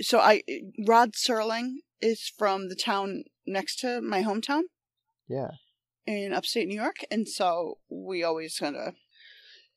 so 0.00 0.18
I, 0.18 0.42
Rod 0.86 1.12
Serling 1.12 1.76
is 2.00 2.32
from 2.38 2.68
the 2.68 2.74
town 2.76 3.24
next 3.46 3.78
to 3.80 4.00
my 4.00 4.22
hometown 4.22 4.62
Yeah. 5.28 5.52
in 6.06 6.32
upstate 6.32 6.68
New 6.68 6.80
York, 6.80 7.04
and 7.10 7.28
so 7.28 7.78
we 7.88 8.22
always 8.22 8.58
kind 8.58 8.76
of 8.76 8.94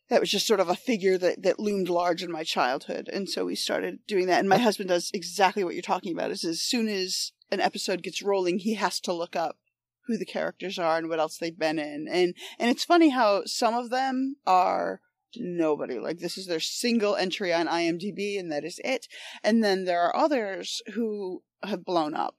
that 0.10 0.20
was 0.20 0.30
just 0.30 0.46
sort 0.46 0.60
of 0.60 0.70
a 0.70 0.76
figure 0.76 1.18
that, 1.18 1.42
that 1.44 1.60
loomed 1.60 1.90
large 1.90 2.22
in 2.22 2.32
my 2.32 2.44
childhood. 2.44 3.10
And 3.12 3.30
so 3.30 3.46
we 3.46 3.56
started 3.56 4.00
doing 4.06 4.28
that. 4.28 4.40
And 4.40 4.50
my 4.50 4.58
husband 4.58 4.90
does 4.90 5.10
exactly 5.14 5.64
what 5.64 5.74
you're 5.74 5.82
talking 5.82 6.14
about 6.14 6.30
is 6.30 6.44
as 6.44 6.62
soon 6.62 6.90
as 6.90 7.32
an 7.52 7.62
episode 7.62 8.04
gets 8.04 8.22
rolling, 8.22 8.60
he 8.60 8.74
has 8.76 9.00
to 9.00 9.14
look 9.14 9.36
up 9.36 9.58
who 10.06 10.18
the 10.18 10.26
characters 10.26 10.78
are 10.78 10.98
and 10.98 11.08
what 11.08 11.20
else 11.20 11.38
they've 11.38 11.58
been 11.58 11.80
in. 11.80 12.08
And 12.12 12.36
and 12.60 12.70
it's 12.70 12.84
funny 12.84 13.10
how 13.10 13.44
some 13.46 13.74
of 13.74 13.90
them 13.90 14.36
are 14.46 15.00
nobody. 15.38 16.00
Like 16.00 16.20
this 16.20 16.38
is 16.38 16.48
their 16.48 16.60
single 16.60 17.16
entry 17.16 17.54
on 17.54 17.68
IMDb 17.68 18.40
and 18.40 18.52
that 18.52 18.64
is 18.64 18.80
it. 18.84 19.08
And 19.44 19.64
then 19.64 19.86
there 19.86 20.02
are 20.02 20.16
others 20.16 20.82
who 20.94 21.44
have 21.64 21.86
blown 21.86 22.14
up. 22.14 22.36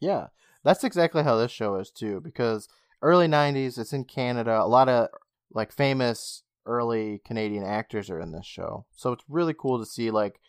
Yeah, 0.00 0.28
that's 0.64 0.84
exactly 0.84 1.22
how 1.22 1.36
this 1.36 1.50
show 1.52 1.76
is 1.76 1.90
too. 1.90 2.20
Because 2.20 2.68
early 3.02 3.26
'90s, 3.28 3.78
it's 3.78 3.92
in 3.92 4.04
Canada. 4.04 4.60
A 4.60 4.66
lot 4.68 4.88
of 4.88 5.08
like 5.52 5.72
famous 5.72 6.42
early 6.66 7.20
Canadian 7.24 7.64
actors 7.64 8.10
are 8.10 8.20
in 8.20 8.32
this 8.32 8.46
show, 8.46 8.86
so 8.94 9.12
it's 9.12 9.24
really 9.28 9.54
cool 9.54 9.78
to 9.78 9.86
see 9.86 10.10
like 10.10 10.40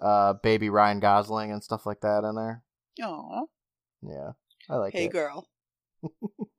uh 0.00 0.34
baby 0.42 0.68
Ryan 0.68 1.00
Gosling 1.00 1.52
and 1.52 1.62
stuff 1.62 1.86
like 1.86 2.00
that 2.00 2.24
in 2.24 2.34
there. 2.34 2.62
Oh, 3.02 3.48
Yeah, 4.02 4.32
I 4.68 4.76
like 4.76 4.92
Hey 4.92 5.06
it. 5.06 5.12
girl. 5.12 5.48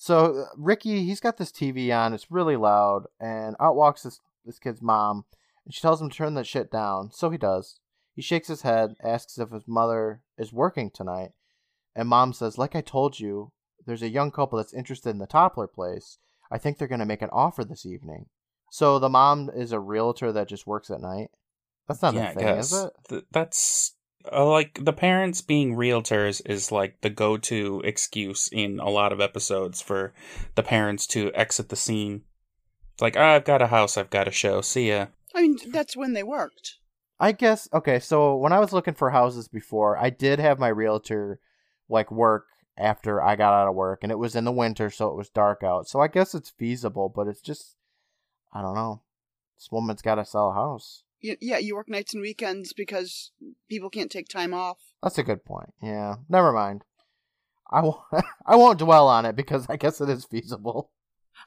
So 0.00 0.44
uh, 0.44 0.46
Ricky, 0.56 1.04
he's 1.04 1.20
got 1.20 1.36
this 1.36 1.52
TV 1.52 1.94
on. 1.94 2.14
It's 2.14 2.30
really 2.30 2.56
loud, 2.56 3.04
and 3.20 3.54
out 3.60 3.76
walks 3.76 4.02
this 4.02 4.18
this 4.46 4.58
kid's 4.58 4.80
mom, 4.80 5.26
and 5.66 5.74
she 5.74 5.82
tells 5.82 6.00
him 6.00 6.08
to 6.08 6.16
turn 6.16 6.32
that 6.34 6.46
shit 6.46 6.70
down. 6.70 7.10
So 7.12 7.28
he 7.28 7.36
does. 7.36 7.80
He 8.14 8.22
shakes 8.22 8.48
his 8.48 8.62
head, 8.62 8.94
asks 9.04 9.36
if 9.36 9.50
his 9.50 9.68
mother 9.68 10.22
is 10.38 10.54
working 10.54 10.90
tonight, 10.90 11.32
and 11.94 12.08
mom 12.08 12.32
says, 12.32 12.56
"Like 12.56 12.74
I 12.74 12.80
told 12.80 13.20
you, 13.20 13.52
there's 13.84 14.00
a 14.00 14.08
young 14.08 14.30
couple 14.30 14.56
that's 14.56 14.72
interested 14.72 15.10
in 15.10 15.18
the 15.18 15.26
Toppler 15.26 15.70
place. 15.70 16.16
I 16.50 16.56
think 16.56 16.78
they're 16.78 16.88
gonna 16.88 17.04
make 17.04 17.22
an 17.22 17.28
offer 17.30 17.62
this 17.62 17.84
evening." 17.84 18.30
So 18.70 18.98
the 18.98 19.10
mom 19.10 19.50
is 19.54 19.70
a 19.70 19.80
realtor 19.80 20.32
that 20.32 20.48
just 20.48 20.66
works 20.66 20.90
at 20.90 21.02
night. 21.02 21.28
That's 21.88 22.00
not 22.00 22.14
yeah, 22.14 22.30
a 22.30 22.34
thing, 22.34 22.48
is 22.48 22.72
it? 22.72 22.92
Th- 23.10 23.24
that's 23.30 23.96
uh, 24.30 24.48
like 24.48 24.84
the 24.84 24.92
parents 24.92 25.40
being 25.40 25.76
realtors 25.76 26.42
is 26.44 26.72
like 26.72 27.00
the 27.00 27.10
go-to 27.10 27.80
excuse 27.84 28.48
in 28.52 28.78
a 28.78 28.88
lot 28.88 29.12
of 29.12 29.20
episodes 29.20 29.80
for 29.80 30.12
the 30.54 30.62
parents 30.62 31.06
to 31.08 31.32
exit 31.34 31.68
the 31.68 31.76
scene. 31.76 32.22
It's 32.94 33.02
like, 33.02 33.16
ah, 33.16 33.34
I've 33.34 33.44
got 33.44 33.62
a 33.62 33.68
house, 33.68 33.96
I've 33.96 34.10
got 34.10 34.28
a 34.28 34.32
show. 34.32 34.60
See 34.60 34.88
ya. 34.88 35.06
I 35.34 35.42
mean, 35.42 35.58
that's 35.70 35.96
when 35.96 36.12
they 36.12 36.22
worked. 36.22 36.78
I 37.18 37.32
guess 37.32 37.68
okay. 37.72 38.00
So 38.00 38.34
when 38.36 38.52
I 38.52 38.58
was 38.58 38.72
looking 38.72 38.94
for 38.94 39.10
houses 39.10 39.46
before, 39.46 39.98
I 39.98 40.08
did 40.08 40.38
have 40.38 40.58
my 40.58 40.68
realtor 40.68 41.38
like 41.88 42.10
work 42.10 42.46
after 42.78 43.22
I 43.22 43.36
got 43.36 43.52
out 43.52 43.68
of 43.68 43.74
work, 43.74 44.00
and 44.02 44.10
it 44.10 44.18
was 44.18 44.34
in 44.34 44.44
the 44.44 44.52
winter, 44.52 44.88
so 44.88 45.08
it 45.08 45.16
was 45.16 45.28
dark 45.28 45.62
out. 45.62 45.86
So 45.86 46.00
I 46.00 46.08
guess 46.08 46.34
it's 46.34 46.48
feasible, 46.48 47.12
but 47.14 47.28
it's 47.28 47.42
just 47.42 47.76
I 48.54 48.62
don't 48.62 48.74
know. 48.74 49.02
This 49.56 49.68
woman's 49.70 50.00
got 50.00 50.14
to 50.14 50.24
sell 50.24 50.50
a 50.50 50.54
house. 50.54 51.02
Yeah, 51.22 51.58
you 51.58 51.76
work 51.76 51.88
nights 51.88 52.14
and 52.14 52.22
weekends 52.22 52.72
because 52.72 53.32
people 53.68 53.90
can't 53.90 54.10
take 54.10 54.28
time 54.28 54.54
off. 54.54 54.78
That's 55.02 55.18
a 55.18 55.22
good 55.22 55.44
point. 55.44 55.70
Yeah, 55.82 56.16
never 56.28 56.52
mind. 56.52 56.84
I 57.70 57.82
won't. 57.82 58.00
I 58.46 58.56
won't 58.56 58.78
dwell 58.78 59.08
on 59.08 59.26
it 59.26 59.36
because 59.36 59.66
I 59.68 59.76
guess 59.76 60.00
it 60.00 60.08
is 60.08 60.24
feasible. 60.24 60.90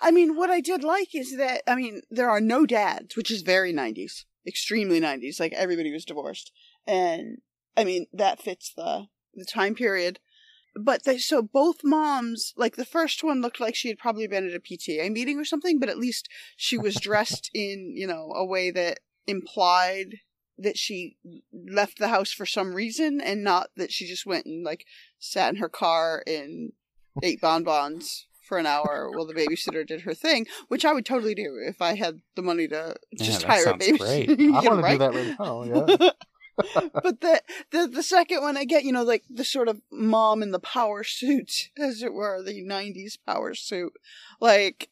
I 0.02 0.12
mean, 0.12 0.36
what 0.36 0.50
I 0.50 0.60
did 0.60 0.84
like 0.84 1.14
is 1.14 1.38
that, 1.38 1.62
I 1.68 1.76
mean, 1.76 2.02
there 2.10 2.30
are 2.30 2.42
no 2.42 2.66
dads, 2.66 3.16
which 3.16 3.30
is 3.30 3.42
very 3.42 3.74
90s, 3.74 4.26
extremely 4.48 5.00
90s. 5.00 5.40
Like, 5.40 5.54
everybody 5.54 5.92
was 5.92 6.06
divorced. 6.06 6.52
And, 6.88 7.40
I 7.78 7.84
mean, 7.84 8.08
that 8.14 8.42
fits 8.42 8.74
the, 8.76 9.08
the 9.36 9.46
time 9.46 9.76
period. 9.76 10.20
But 10.76 11.04
they, 11.04 11.20
so 11.20 11.44
both 11.44 11.84
moms, 11.84 12.54
like 12.58 12.76
the 12.76 12.86
first 12.86 13.24
one 13.24 13.42
looked 13.42 13.60
like 13.60 13.76
she 13.76 13.90
had 13.90 14.00
probably 14.00 14.28
been 14.28 14.48
at 14.48 14.56
a 14.56 14.60
PTA 14.60 15.12
meeting 15.12 15.38
or 15.38 15.46
something, 15.46 15.80
but 15.80 15.90
at 15.90 16.00
least 16.00 16.28
she 16.58 16.78
was 16.78 16.96
dressed 17.02 17.52
in, 17.54 17.94
you 17.96 18.08
know, 18.08 18.32
a 18.36 18.44
way 18.44 18.72
that 18.72 19.00
implied 19.28 20.20
that 20.58 20.78
she 20.78 21.18
left 21.52 21.98
the 21.98 22.10
house 22.10 22.32
for 22.32 22.46
some 22.46 22.76
reason 22.76 23.20
and 23.20 23.44
not 23.44 23.70
that 23.76 23.92
she 23.92 24.06
just 24.06 24.26
went 24.26 24.46
and 24.46 24.64
like 24.64 24.86
sat 25.20 25.50
in 25.54 25.60
her 25.60 25.70
car 25.70 26.24
and 26.28 26.74
ate 27.24 27.42
bonbons 27.42 28.28
for 28.48 28.58
an 28.58 28.66
hour 28.66 29.10
while 29.12 29.26
the 29.26 29.34
babysitter 29.34 29.86
did 29.88 30.02
her 30.02 30.14
thing, 30.14 30.46
which 30.68 30.86
I 30.86 30.94
would 30.94 31.06
totally 31.06 31.34
do 31.34 31.60
if 31.66 31.82
I 31.82 31.96
had 31.96 32.22
the 32.36 32.42
money 32.42 32.68
to 32.68 32.96
just 33.18 33.42
that 33.42 33.48
hire 33.48 33.70
a 33.70 33.74
babysitter. 33.74 33.98
great. 34.00 34.30
I 34.30 34.62
Yeah, 34.62 34.70
want 34.70 34.80
to 34.80 34.84
right? 34.84 34.92
do 34.92 34.98
that 35.00 35.14
right 35.14 35.36
now. 35.40 35.64
Yeah. 35.64 36.10
but 36.94 37.22
the, 37.22 37.42
the 37.72 37.88
the 37.88 38.04
second 38.04 38.42
one 38.42 38.58
I 38.58 38.66
get, 38.66 38.84
you 38.84 38.92
know, 38.92 39.04
like 39.04 39.24
the 39.30 39.44
sort 39.46 39.68
of 39.68 39.82
mom 39.92 40.44
in 40.44 40.52
the 40.52 40.60
power 40.60 41.04
suit, 41.04 41.70
as 41.80 42.04
it 42.04 42.14
were, 42.14 42.44
the 42.44 42.64
'90s 42.64 43.18
power 43.26 43.56
suit. 43.56 43.94
Like, 44.40 44.90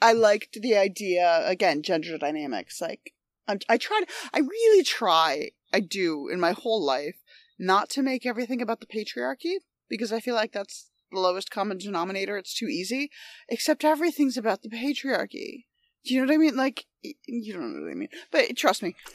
I 0.00 0.12
liked 0.12 0.58
the 0.62 0.76
idea 0.76 1.42
again, 1.46 1.82
gender 1.82 2.16
dynamics. 2.16 2.80
Like, 2.80 3.12
I'm, 3.48 3.58
I 3.68 3.76
try 3.76 4.00
to, 4.00 4.06
I 4.32 4.40
really 4.40 4.84
try, 4.84 5.50
I 5.72 5.80
do 5.80 6.28
in 6.28 6.40
my 6.40 6.52
whole 6.52 6.84
life, 6.84 7.16
not 7.58 7.88
to 7.90 8.02
make 8.02 8.26
everything 8.26 8.60
about 8.60 8.80
the 8.80 8.86
patriarchy 8.86 9.56
because 9.88 10.12
I 10.12 10.20
feel 10.20 10.34
like 10.34 10.52
that's 10.52 10.90
the 11.12 11.20
lowest 11.20 11.50
common 11.50 11.78
denominator. 11.78 12.36
It's 12.36 12.54
too 12.54 12.66
easy. 12.66 13.10
Except 13.48 13.84
everything's 13.84 14.36
about 14.36 14.62
the 14.62 14.68
patriarchy. 14.68 15.64
Do 16.04 16.14
you 16.14 16.20
know 16.20 16.26
what 16.26 16.34
I 16.34 16.38
mean? 16.38 16.56
Like, 16.56 16.86
you 17.02 17.52
don't 17.52 17.74
know 17.74 17.82
what 17.82 17.90
I 17.90 17.94
mean. 17.94 18.08
But 18.30 18.56
trust 18.56 18.82
me, 18.82 18.94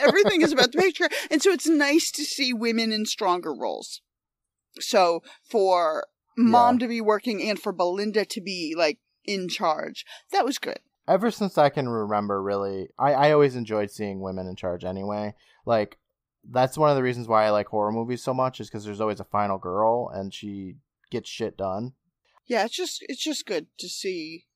everything 0.00 0.42
is 0.42 0.52
about 0.52 0.72
the 0.72 0.78
patriarchy. 0.82 1.12
And 1.30 1.42
so 1.42 1.50
it's 1.50 1.66
nice 1.66 2.10
to 2.12 2.24
see 2.24 2.52
women 2.52 2.92
in 2.92 3.06
stronger 3.06 3.52
roles. 3.52 4.00
So 4.78 5.22
for 5.48 6.06
mom 6.36 6.78
to 6.78 6.88
be 6.88 7.00
working 7.00 7.42
and 7.48 7.58
for 7.58 7.72
Belinda 7.72 8.24
to 8.24 8.40
be, 8.40 8.74
like, 8.76 8.98
in 9.24 9.48
charge, 9.48 10.04
that 10.30 10.44
was 10.44 10.58
good. 10.58 10.80
Ever 11.12 11.30
since 11.30 11.58
I 11.58 11.68
can 11.68 11.88
remember, 11.88 12.42
really, 12.42 12.88
I 12.98 13.12
I 13.12 13.32
always 13.32 13.54
enjoyed 13.54 13.90
seeing 13.90 14.20
women 14.20 14.46
in 14.46 14.56
charge. 14.56 14.82
Anyway, 14.84 15.34
like 15.66 15.98
that's 16.42 16.78
one 16.78 16.90
of 16.90 16.96
the 16.96 17.02
reasons 17.02 17.28
why 17.28 17.44
I 17.44 17.50
like 17.50 17.68
horror 17.68 17.92
movies 17.92 18.22
so 18.22 18.34
much 18.34 18.60
is 18.60 18.68
because 18.68 18.84
there's 18.84 19.00
always 19.00 19.20
a 19.20 19.24
final 19.24 19.58
girl 19.58 20.08
and 20.08 20.32
she 20.32 20.76
gets 21.10 21.28
shit 21.28 21.56
done. 21.56 21.92
Yeah, 22.46 22.64
it's 22.64 22.74
just, 22.74 23.04
it's 23.08 23.22
just 23.22 23.46
good 23.46 23.66
to 23.78 23.88
see. 23.88 24.46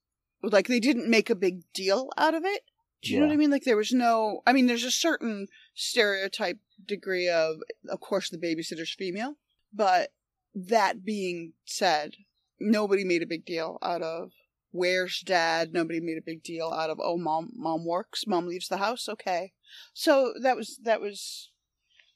Like, 0.42 0.66
they 0.66 0.80
didn't 0.80 1.08
make 1.08 1.30
a 1.30 1.34
big 1.34 1.62
deal 1.72 2.08
out 2.16 2.34
of 2.34 2.44
it. 2.44 2.62
Do 3.02 3.12
you 3.12 3.20
know 3.20 3.26
what 3.26 3.32
I 3.32 3.36
mean? 3.36 3.50
Like, 3.50 3.64
there 3.64 3.76
was 3.76 3.92
no, 3.92 4.42
I 4.46 4.52
mean, 4.52 4.66
there's 4.66 4.84
a 4.84 4.90
certain 4.90 5.46
stereotype 5.74 6.58
degree 6.84 7.28
of, 7.28 7.58
of 7.88 8.00
course, 8.00 8.28
the 8.28 8.38
babysitter's 8.38 8.92
female. 8.92 9.36
But 9.72 10.12
that 10.54 11.04
being 11.04 11.52
said, 11.64 12.16
nobody 12.58 13.04
made 13.04 13.22
a 13.22 13.26
big 13.26 13.44
deal 13.44 13.78
out 13.82 14.02
of 14.02 14.32
where's 14.70 15.20
dad. 15.20 15.72
Nobody 15.72 16.00
made 16.00 16.18
a 16.18 16.24
big 16.24 16.42
deal 16.42 16.70
out 16.70 16.90
of, 16.90 16.98
oh, 17.02 17.16
mom, 17.16 17.50
mom 17.54 17.84
works, 17.84 18.26
mom 18.26 18.46
leaves 18.46 18.68
the 18.68 18.78
house. 18.78 19.08
Okay. 19.08 19.52
So 19.94 20.34
that 20.42 20.56
was, 20.56 20.78
that 20.82 21.00
was 21.00 21.50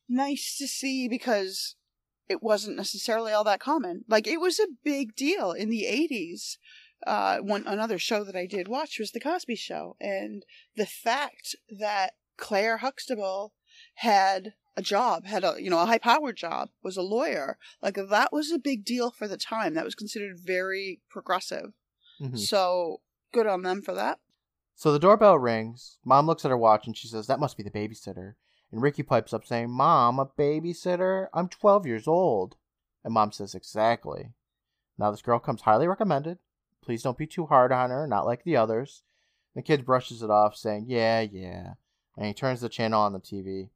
nice 0.08 0.56
to 0.58 0.66
see 0.66 1.08
because 1.08 1.76
it 2.28 2.42
wasn't 2.42 2.76
necessarily 2.76 3.32
all 3.32 3.44
that 3.44 3.60
common. 3.60 4.04
Like, 4.08 4.26
it 4.26 4.40
was 4.40 4.58
a 4.58 4.68
big 4.84 5.14
deal 5.14 5.52
in 5.52 5.70
the 5.70 5.86
80s 5.88 6.56
uh, 7.06 7.38
one 7.38 7.66
another 7.66 7.98
show 7.98 8.24
that 8.24 8.36
I 8.36 8.46
did 8.46 8.68
watch 8.68 8.98
was 8.98 9.12
the 9.12 9.20
Cosby 9.20 9.56
Show, 9.56 9.96
and 10.00 10.44
the 10.76 10.86
fact 10.86 11.56
that 11.70 12.14
Claire 12.36 12.78
Huxtable 12.78 13.52
had 13.96 14.54
a 14.76 14.82
job, 14.82 15.24
had 15.24 15.44
a 15.44 15.56
you 15.58 15.70
know 15.70 15.80
a 15.80 15.86
high 15.86 15.98
powered 15.98 16.36
job, 16.36 16.70
was 16.82 16.96
a 16.96 17.02
lawyer, 17.02 17.58
like 17.82 17.94
that 17.94 18.32
was 18.32 18.50
a 18.50 18.58
big 18.58 18.84
deal 18.84 19.10
for 19.10 19.26
the 19.26 19.38
time. 19.38 19.74
That 19.74 19.84
was 19.84 19.94
considered 19.94 20.38
very 20.38 21.00
progressive. 21.08 21.72
Mhm. 22.20 22.38
So 22.38 23.00
good 23.32 23.46
on 23.46 23.62
them 23.62 23.82
for 23.82 23.94
that. 23.94 24.18
So 24.74 24.92
the 24.92 24.98
doorbell 24.98 25.38
rings. 25.38 25.98
Mom 26.04 26.26
looks 26.26 26.44
at 26.44 26.50
her 26.50 26.56
watch 26.56 26.86
and 26.86 26.96
she 26.96 27.08
says, 27.08 27.26
That 27.26 27.40
must 27.40 27.56
be 27.56 27.62
the 27.62 27.70
babysitter. 27.70 28.34
And 28.72 28.80
Ricky 28.80 29.02
pipes 29.02 29.32
up 29.32 29.44
saying, 29.44 29.70
Mom, 29.70 30.18
a 30.18 30.26
babysitter? 30.26 31.28
I'm 31.34 31.48
12 31.48 31.86
years 31.86 32.06
old. 32.06 32.56
And 33.04 33.12
mom 33.14 33.32
says, 33.32 33.54
Exactly. 33.54 34.32
Now 34.98 35.10
this 35.10 35.22
girl 35.22 35.38
comes 35.38 35.62
highly 35.62 35.86
recommended. 35.88 36.38
Please 36.82 37.02
don't 37.02 37.18
be 37.18 37.26
too 37.26 37.46
hard 37.46 37.72
on 37.72 37.90
her, 37.90 38.06
not 38.06 38.26
like 38.26 38.44
the 38.44 38.56
others. 38.56 39.02
The 39.54 39.62
kid 39.62 39.84
brushes 39.84 40.22
it 40.22 40.30
off, 40.30 40.56
saying, 40.56 40.86
Yeah, 40.88 41.20
yeah. 41.20 41.74
And 42.16 42.26
he 42.26 42.34
turns 42.34 42.60
the 42.60 42.68
channel 42.68 43.00
on 43.00 43.12
the 43.12 43.20
TV. 43.20 43.70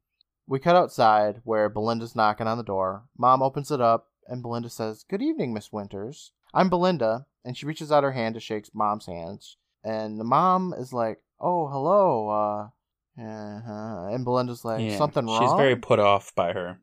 We 0.47 0.59
cut 0.59 0.75
outside 0.75 1.41
where 1.43 1.69
Belinda's 1.69 2.15
knocking 2.15 2.47
on 2.47 2.57
the 2.57 2.63
door. 2.63 3.03
Mom 3.17 3.41
opens 3.41 3.71
it 3.71 3.81
up, 3.81 4.09
and 4.27 4.41
Belinda 4.41 4.69
says, 4.69 5.03
Good 5.03 5.21
evening, 5.21 5.53
Miss 5.53 5.71
Winters. 5.71 6.31
I'm 6.55 6.69
Belinda. 6.69 7.27
And 7.43 7.55
she 7.55 7.67
reaches 7.67 7.91
out 7.91 8.03
her 8.03 8.13
hand 8.13 8.33
to 8.33 8.39
shake 8.39 8.73
mom's 8.73 9.05
hands 9.05 9.57
and 9.85 10.19
the 10.19 10.23
mom 10.23 10.73
is 10.73 10.91
like, 10.91 11.19
"Oh, 11.39 11.67
hello," 11.67 12.29
uh, 12.29 13.21
uh 13.21 14.07
and 14.11 14.25
Belinda's 14.25 14.65
like, 14.65 14.81
Yeah, 14.81 14.97
"Something 14.97 15.27
wrong?" 15.27 15.41
She's 15.41 15.53
very 15.57 15.75
put 15.75 15.99
off 15.99 16.33
by 16.35 16.51
her. 16.51 16.79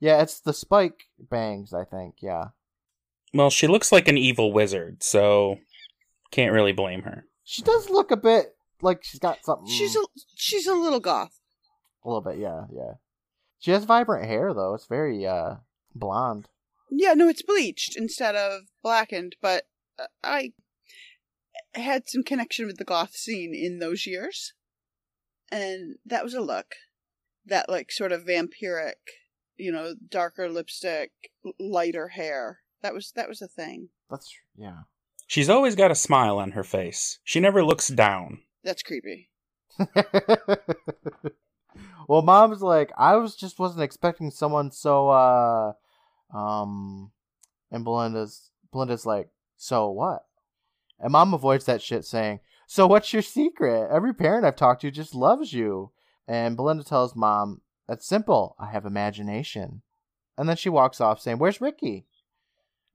yeah, 0.00 0.20
it's 0.20 0.40
the 0.40 0.52
spike 0.52 1.04
bangs, 1.18 1.72
I 1.72 1.84
think. 1.84 2.16
Yeah, 2.20 2.48
Well, 3.32 3.48
she 3.48 3.68
looks 3.68 3.92
like 3.92 4.08
an 4.08 4.18
evil 4.18 4.52
wizard, 4.52 5.02
so 5.02 5.58
can't 6.30 6.52
really 6.52 6.72
blame 6.72 7.02
her. 7.02 7.24
she 7.44 7.62
does 7.62 7.88
look 7.88 8.10
a 8.10 8.16
bit 8.16 8.56
like 8.82 9.04
she's 9.04 9.20
got 9.20 9.44
something. 9.44 9.68
She's 9.68 9.94
a 9.94 10.00
she's 10.34 10.66
a 10.66 10.74
little 10.74 11.00
goth. 11.00 11.38
a 12.04 12.08
little 12.08 12.22
bit, 12.22 12.38
yeah, 12.38 12.64
yeah. 12.74 12.94
She 13.60 13.70
has 13.70 13.84
vibrant 13.84 14.26
hair 14.26 14.52
though; 14.52 14.74
it's 14.74 14.86
very 14.86 15.24
uh 15.24 15.56
blonde. 15.94 16.48
Yeah, 16.94 17.14
no, 17.14 17.28
it's 17.28 17.42
bleached 17.42 17.96
instead 17.96 18.34
of 18.36 18.62
blackened, 18.82 19.36
but 19.40 19.64
uh, 19.98 20.08
I 20.22 20.52
had 21.74 22.08
some 22.08 22.22
connection 22.22 22.66
with 22.66 22.76
the 22.76 22.84
goth 22.84 23.14
scene 23.16 23.54
in 23.54 23.78
those 23.78 24.06
years. 24.06 24.52
And 25.50 25.96
that 26.04 26.22
was 26.22 26.34
a 26.34 26.42
look. 26.42 26.74
That 27.46 27.68
like 27.68 27.90
sort 27.90 28.12
of 28.12 28.26
vampiric, 28.26 29.00
you 29.56 29.72
know, 29.72 29.94
darker 30.10 30.48
lipstick, 30.50 31.12
lighter 31.58 32.08
hair. 32.08 32.60
That 32.82 32.94
was 32.94 33.12
that 33.16 33.28
was 33.28 33.40
a 33.40 33.48
thing. 33.48 33.88
That's 34.10 34.32
yeah. 34.56 34.82
She's 35.26 35.48
always 35.48 35.74
got 35.74 35.90
a 35.90 35.96
smile 35.96 36.38
on 36.38 36.50
her 36.52 36.64
face. 36.64 37.18
She 37.24 37.40
never 37.40 37.64
looks 37.64 37.88
down. 37.88 38.42
That's 38.64 38.82
creepy. 38.82 39.30
well, 42.06 42.20
mom's 42.22 42.60
like, 42.60 42.92
I 42.98 43.16
was 43.16 43.34
just 43.34 43.58
wasn't 43.58 43.82
expecting 43.82 44.30
someone 44.30 44.70
so 44.70 45.08
uh 45.08 45.72
um 46.32 47.10
and 47.70 47.84
Belinda's 47.84 48.50
Belinda's 48.72 49.06
like, 49.06 49.28
so 49.56 49.90
what? 49.90 50.24
And 50.98 51.12
mom 51.12 51.34
avoids 51.34 51.64
that 51.66 51.82
shit 51.82 52.04
saying, 52.04 52.40
So 52.66 52.86
what's 52.86 53.12
your 53.12 53.22
secret? 53.22 53.88
Every 53.92 54.14
parent 54.14 54.46
I've 54.46 54.56
talked 54.56 54.82
to 54.82 54.90
just 54.90 55.14
loves 55.14 55.52
you. 55.52 55.90
And 56.28 56.56
Belinda 56.56 56.84
tells 56.84 57.16
mom, 57.16 57.60
That's 57.88 58.06
simple. 58.06 58.56
I 58.58 58.70
have 58.70 58.86
imagination. 58.86 59.82
And 60.38 60.48
then 60.48 60.56
she 60.56 60.68
walks 60.68 61.00
off 61.00 61.20
saying, 61.20 61.38
Where's 61.38 61.60
Ricky? 61.60 62.06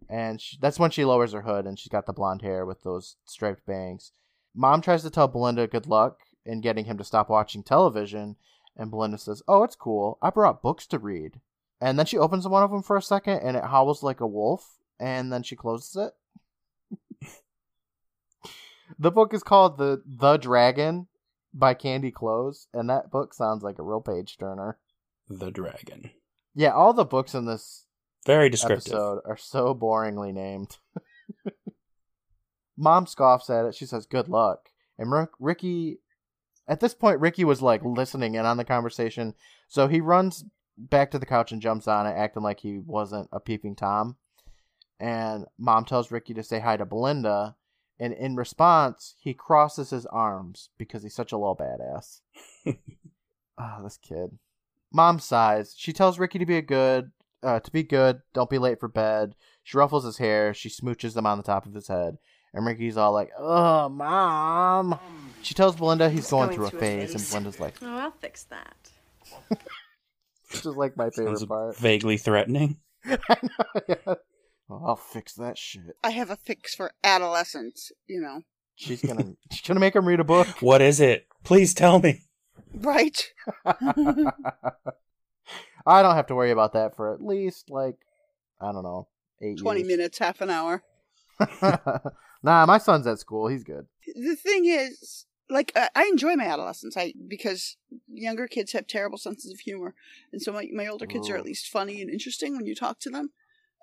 And 0.09 0.39
she, 0.39 0.57
that's 0.61 0.79
when 0.79 0.91
she 0.91 1.05
lowers 1.05 1.33
her 1.33 1.41
hood 1.41 1.65
and 1.65 1.77
she's 1.77 1.89
got 1.89 2.05
the 2.05 2.13
blonde 2.13 2.41
hair 2.41 2.65
with 2.65 2.83
those 2.83 3.17
striped 3.25 3.65
bangs. 3.65 4.11
Mom 4.55 4.81
tries 4.81 5.03
to 5.03 5.09
tell 5.09 5.27
Belinda 5.27 5.67
good 5.67 5.85
luck 5.85 6.19
in 6.45 6.61
getting 6.61 6.85
him 6.85 6.97
to 6.97 7.03
stop 7.03 7.29
watching 7.29 7.61
television. 7.61 8.37
And 8.77 8.89
Belinda 8.89 9.17
says, 9.17 9.43
Oh, 9.47 9.63
it's 9.63 9.75
cool. 9.75 10.17
I 10.21 10.29
brought 10.29 10.61
books 10.61 10.87
to 10.87 10.99
read. 10.99 11.41
And 11.79 11.97
then 11.97 12.05
she 12.05 12.17
opens 12.17 12.47
one 12.47 12.63
of 12.63 12.71
them 12.71 12.81
for 12.81 12.97
a 12.97 13.01
second 13.01 13.39
and 13.39 13.55
it 13.55 13.63
howls 13.63 14.01
like 14.03 14.19
a 14.19 14.27
wolf. 14.27 14.77
And 14.99 15.31
then 15.31 15.43
she 15.43 15.55
closes 15.55 15.95
it. 15.95 17.29
the 18.99 19.11
book 19.11 19.33
is 19.33 19.43
called 19.43 19.77
The 19.77 20.01
The 20.05 20.37
Dragon 20.37 21.07
by 21.53 21.73
Candy 21.73 22.11
Close. 22.11 22.67
And 22.73 22.89
that 22.89 23.11
book 23.11 23.33
sounds 23.33 23.63
like 23.63 23.77
a 23.79 23.83
real 23.83 24.01
page 24.01 24.37
turner. 24.37 24.77
The 25.29 25.51
dragon. 25.51 26.11
Yeah, 26.55 26.71
all 26.71 26.93
the 26.93 27.05
books 27.05 27.35
in 27.35 27.45
this 27.45 27.85
Very 28.25 28.49
descriptive. 28.49 28.93
episode 28.93 29.21
are 29.25 29.37
so 29.37 29.75
boringly 29.75 30.33
named. 30.33 30.77
Mom 32.77 33.05
scoffs 33.05 33.49
at 33.49 33.65
it. 33.65 33.75
She 33.75 33.85
says, 33.85 34.05
"Good 34.05 34.29
luck." 34.29 34.69
And 34.97 35.11
Rick- 35.11 35.31
Ricky, 35.39 35.99
at 36.67 36.79
this 36.79 36.93
point, 36.93 37.19
Ricky 37.19 37.43
was 37.43 37.61
like 37.61 37.83
listening 37.83 38.35
in 38.35 38.45
on 38.45 38.57
the 38.57 38.63
conversation, 38.63 39.33
so 39.67 39.87
he 39.87 39.99
runs 39.99 40.45
back 40.77 41.11
to 41.11 41.19
the 41.19 41.25
couch 41.25 41.51
and 41.51 41.61
jumps 41.61 41.87
on 41.87 42.05
it, 42.05 42.11
acting 42.15 42.43
like 42.43 42.59
he 42.59 42.77
wasn't 42.79 43.29
a 43.31 43.39
peeping 43.39 43.75
tom. 43.75 44.17
And 44.99 45.45
Mom 45.57 45.85
tells 45.85 46.11
Ricky 46.11 46.33
to 46.33 46.43
say 46.43 46.59
hi 46.59 46.77
to 46.77 46.85
Belinda, 46.85 47.55
and 47.99 48.13
in 48.13 48.35
response, 48.35 49.15
he 49.19 49.33
crosses 49.33 49.89
his 49.89 50.05
arms 50.07 50.69
because 50.77 51.03
he's 51.03 51.15
such 51.15 51.31
a 51.31 51.37
little 51.37 51.55
badass. 51.55 52.21
Ah, 53.59 53.79
this 53.83 53.97
kid. 53.97 54.37
Mom 54.93 55.17
sighs. 55.19 55.73
She 55.75 55.91
tells 55.91 56.19
Ricky 56.19 56.37
to 56.37 56.45
be 56.45 56.57
a 56.57 56.61
good, 56.61 57.11
uh, 57.41 57.59
to 57.59 57.71
be 57.71 57.81
good. 57.81 58.21
Don't 58.31 58.51
be 58.51 58.59
late 58.59 58.79
for 58.79 58.87
bed. 58.87 59.35
She 59.63 59.75
ruffles 59.77 60.05
his 60.05 60.19
hair. 60.19 60.53
She 60.53 60.69
smooches 60.69 61.17
him 61.17 61.25
on 61.25 61.39
the 61.39 61.43
top 61.43 61.65
of 61.65 61.73
his 61.73 61.87
head, 61.87 62.19
and 62.53 62.67
Ricky's 62.67 62.97
all 62.97 63.13
like, 63.13 63.31
"Oh, 63.35 63.89
mom." 63.89 64.99
She 65.41 65.55
tells 65.55 65.75
Belinda 65.75 66.09
he's 66.09 66.29
going, 66.29 66.51
through, 66.51 66.67
a 66.67 66.69
phase, 66.69 67.15
and 67.15 67.27
Belinda's 67.27 67.59
like, 67.59 67.75
Oh, 67.81 67.97
I'll 67.97 68.11
fix 68.11 68.43
that. 68.43 68.91
"This 70.51 70.65
is 70.65 70.75
like 70.75 70.97
my 70.97 71.09
favorite 71.09 71.37
Sounds 71.39 71.45
part." 71.45 71.77
vaguely 71.77 72.17
threatening. 72.17 72.77
I 73.05 73.17
know, 73.43 73.81
yeah. 73.87 74.13
Oh, 74.69 74.81
I'll 74.85 74.95
fix 74.97 75.33
that 75.35 75.57
shit. 75.57 75.95
I 76.03 76.09
have 76.09 76.29
a 76.29 76.35
fix 76.35 76.75
for 76.75 76.91
adolescents, 77.03 77.91
you 78.07 78.19
know. 78.19 78.43
She's 78.75 79.01
gonna, 79.01 79.33
she's 79.51 79.65
gonna 79.67 79.79
make 79.79 79.95
him 79.95 80.05
read 80.07 80.19
a 80.19 80.23
book. 80.25 80.47
What 80.61 80.81
is 80.81 80.99
it? 80.99 81.27
Please 81.43 81.73
tell 81.73 81.99
me. 81.99 82.23
Right. 82.73 83.31
I 83.65 84.31
don't 86.01 86.15
have 86.15 86.27
to 86.27 86.35
worry 86.35 86.51
about 86.51 86.73
that 86.73 86.95
for 86.95 87.13
at 87.13 87.21
least 87.21 87.69
like, 87.69 87.95
I 88.59 88.71
don't 88.73 88.83
know, 88.83 89.07
eight 89.41 89.57
20 89.59 89.79
years. 89.79 89.87
minutes, 89.87 90.17
half 90.17 90.41
an 90.41 90.49
hour. 90.49 90.83
nah, 92.43 92.65
my 92.65 92.77
son's 92.77 93.07
at 93.07 93.19
school. 93.19 93.47
He's 93.47 93.63
good. 93.63 93.87
The 94.15 94.35
thing 94.35 94.65
is, 94.65 95.25
like, 95.49 95.71
I, 95.75 95.89
I 95.95 96.03
enjoy 96.05 96.35
my 96.35 96.45
adolescence 96.45 96.97
I 96.97 97.13
because 97.27 97.77
younger 98.07 98.47
kids 98.47 98.73
have 98.73 98.87
terrible 98.87 99.17
senses 99.17 99.51
of 99.51 99.59
humor. 99.59 99.93
And 100.31 100.41
so 100.41 100.51
my, 100.51 100.67
my 100.73 100.87
older 100.87 101.05
kids 101.05 101.29
are 101.29 101.35
Oh. 101.35 101.39
at 101.39 101.45
least 101.45 101.67
funny 101.67 102.01
and 102.01 102.09
interesting 102.09 102.55
when 102.55 102.65
you 102.65 102.75
talk 102.75 102.99
to 103.01 103.09
them. 103.09 103.31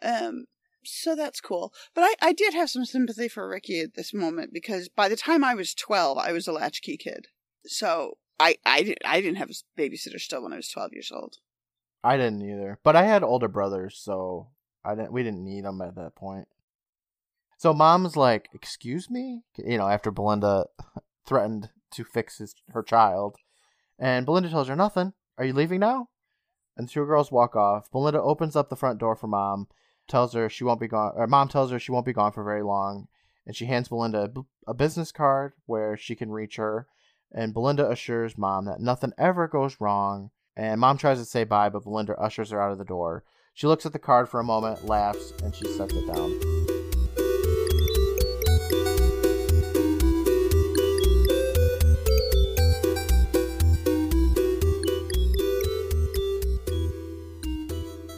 Um, 0.03 0.44
so 0.85 1.14
that's 1.16 1.40
cool. 1.40 1.72
But 1.94 2.03
I, 2.05 2.29
I 2.29 2.33
did 2.33 2.53
have 2.55 2.68
some 2.68 2.85
sympathy 2.85 3.29
for 3.29 3.48
Ricky 3.48 3.81
at 3.81 3.94
this 3.94 4.12
moment 4.12 4.53
because 4.53 4.88
by 4.88 5.09
the 5.09 5.16
time 5.16 5.42
I 5.42 5.55
was 5.55 5.74
12, 5.74 6.18
I 6.18 6.33
was 6.33 6.46
a 6.46 6.53
latchkey 6.53 6.96
kid. 6.98 7.29
So 7.64 8.18
I, 8.38 8.57
I, 8.66 8.83
didn't, 8.83 8.98
I 9.07 9.20
didn't 9.22 9.37
have 9.38 9.50
a 9.50 9.81
babysitter 9.81 10.20
still 10.20 10.42
when 10.42 10.53
I 10.53 10.57
was 10.57 10.68
12 10.68 10.92
years 10.92 11.11
old. 11.14 11.38
I 12.03 12.18
didn't 12.18 12.42
either, 12.42 12.79
but 12.85 12.96
I 12.96 13.05
had 13.05 13.22
older 13.22 13.48
brothers, 13.48 13.98
so 13.98 14.48
I 14.85 14.94
didn't. 14.94 15.12
We 15.12 15.22
didn't 15.22 15.42
need 15.42 15.64
them 15.64 15.81
at 15.81 15.94
that 15.94 16.14
point. 16.14 16.48
So 17.57 17.72
mom's 17.72 18.14
like, 18.14 18.50
"Excuse 18.53 19.09
me," 19.09 19.44
you 19.57 19.79
know, 19.79 19.88
after 19.88 20.11
Belinda 20.11 20.66
threatened 21.26 21.70
to 21.92 22.04
fix 22.04 22.38
his 22.38 22.54
her 22.70 22.82
child, 22.82 23.37
and 23.98 24.26
Belinda 24.26 24.50
tells 24.50 24.68
her 24.68 24.76
nothing. 24.76 25.12
Are 25.38 25.44
you 25.44 25.52
leaving 25.52 25.80
now? 25.80 26.08
And 26.76 26.88
the 26.88 26.92
two 26.92 27.06
girls 27.06 27.32
walk 27.32 27.56
off. 27.56 27.90
Belinda 27.90 28.20
opens 28.20 28.56
up 28.56 28.68
the 28.68 28.76
front 28.76 28.98
door 28.98 29.16
for 29.16 29.26
mom, 29.26 29.68
tells 30.08 30.34
her 30.34 30.48
she 30.48 30.64
won't 30.64 30.80
be 30.80 30.88
gone. 30.88 31.12
Or 31.14 31.26
mom 31.26 31.48
tells 31.48 31.70
her 31.70 31.78
she 31.78 31.92
won't 31.92 32.06
be 32.06 32.12
gone 32.12 32.32
for 32.32 32.44
very 32.44 32.62
long, 32.62 33.08
and 33.46 33.54
she 33.54 33.66
hands 33.66 33.88
Belinda 33.88 34.30
a 34.34 34.40
a 34.66 34.74
business 34.74 35.12
card 35.12 35.52
where 35.66 35.96
she 35.96 36.14
can 36.14 36.30
reach 36.30 36.56
her. 36.56 36.87
And 37.32 37.52
Belinda 37.52 37.90
assures 37.90 38.38
mom 38.38 38.66
that 38.66 38.80
nothing 38.80 39.12
ever 39.18 39.48
goes 39.48 39.80
wrong. 39.80 40.30
And 40.56 40.80
mom 40.80 40.98
tries 40.98 41.18
to 41.18 41.24
say 41.24 41.44
bye, 41.44 41.68
but 41.68 41.84
Belinda 41.84 42.16
ushers 42.18 42.50
her 42.50 42.62
out 42.62 42.72
of 42.72 42.78
the 42.78 42.84
door. 42.84 43.24
She 43.54 43.66
looks 43.66 43.87
at 43.87 43.92
the 43.92 43.98
card 43.98 44.28
for 44.28 44.40
a 44.40 44.44
moment, 44.44 44.87
laughs, 44.87 45.32
and 45.42 45.54
she 45.54 45.66
sets 45.66 45.94
it 45.94 46.06
down. 46.06 46.73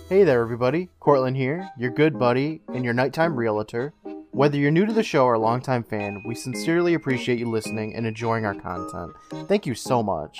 Hey 0.08 0.22
there, 0.22 0.40
everybody. 0.40 0.88
Courtland 1.00 1.36
here, 1.36 1.68
your 1.76 1.90
good 1.90 2.16
buddy 2.16 2.62
and 2.72 2.84
your 2.84 2.94
nighttime 2.94 3.34
realtor. 3.34 3.92
Whether 4.30 4.56
you're 4.56 4.70
new 4.70 4.86
to 4.86 4.92
the 4.92 5.02
show 5.02 5.24
or 5.24 5.34
a 5.34 5.38
longtime 5.40 5.82
fan, 5.82 6.22
we 6.24 6.36
sincerely 6.36 6.94
appreciate 6.94 7.40
you 7.40 7.50
listening 7.50 7.96
and 7.96 8.06
enjoying 8.06 8.46
our 8.46 8.54
content. 8.54 9.10
Thank 9.48 9.66
you 9.66 9.74
so 9.74 10.04
much. 10.04 10.38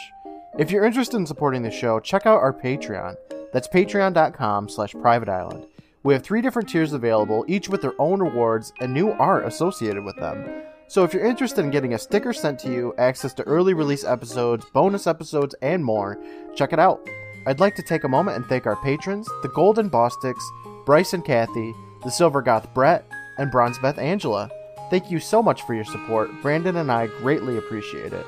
If 0.57 0.71
you're 0.71 0.85
interested 0.85 1.17
in 1.17 1.27
supporting 1.27 1.63
the 1.63 1.73
show, 1.73 1.99
check 1.99 2.27
out 2.27 2.39
our 2.39 2.53
Patreon. 2.53 3.17
That's 3.53 3.67
patreon.com 3.67 4.69
slash 4.69 4.93
private 4.93 5.29
island. 5.29 5.67
We 6.05 6.15
have 6.15 6.23
three 6.23 6.43
different 6.43 6.69
tiers 6.69 6.93
available, 6.93 7.45
each 7.49 7.69
with 7.69 7.83
their 7.83 8.01
own 8.01 8.21
rewards 8.21 8.73
and 8.79 8.95
new 8.95 9.11
art 9.11 9.47
associated 9.47 10.05
with 10.05 10.15
them. 10.15 10.63
So 10.87 11.03
if 11.03 11.13
you're 11.13 11.27
interested 11.27 11.65
in 11.65 11.73
getting 11.73 11.95
a 11.95 11.99
sticker 11.99 12.33
sent 12.33 12.61
to 12.61 12.71
you, 12.71 12.95
access 12.99 13.35
to 13.35 13.43
early 13.43 13.75
release 13.75 14.05
episodes, 14.05 14.65
bonus 14.67 15.09
episodes, 15.09 15.57
and 15.61 15.85
more, 15.85 16.23
check 16.55 16.73
it 16.73 16.79
out. 16.79 17.05
I'd 17.47 17.61
like 17.61 17.77
to 17.77 17.83
take 17.83 18.03
a 18.03 18.09
moment 18.09 18.37
and 18.37 18.45
thank 18.47 18.67
our 18.67 18.75
patrons, 18.75 19.29
the 19.43 19.49
Golden 19.49 19.89
Bostics, 19.89 20.43
Bryce 20.85 21.13
and 21.13 21.25
Kathy, 21.25 21.73
the 22.03 22.11
Silver 22.11 22.43
Goth 22.43 22.75
Brett, 22.75 23.09
and 23.39 23.53
Bronze 23.53 23.79
Beth 23.79 23.99
Angela. 23.99 24.51
Thank 24.91 25.13
you 25.13 25.21
so 25.21 25.45
much 25.45 25.63
for 25.63 25.73
your 25.73 25.85
support. 25.85 26.29
Brandon 26.43 26.77
and 26.77 26.91
I 26.91 27.07
greatly 27.07 27.57
appreciate 27.57 28.13
it. 28.13 28.27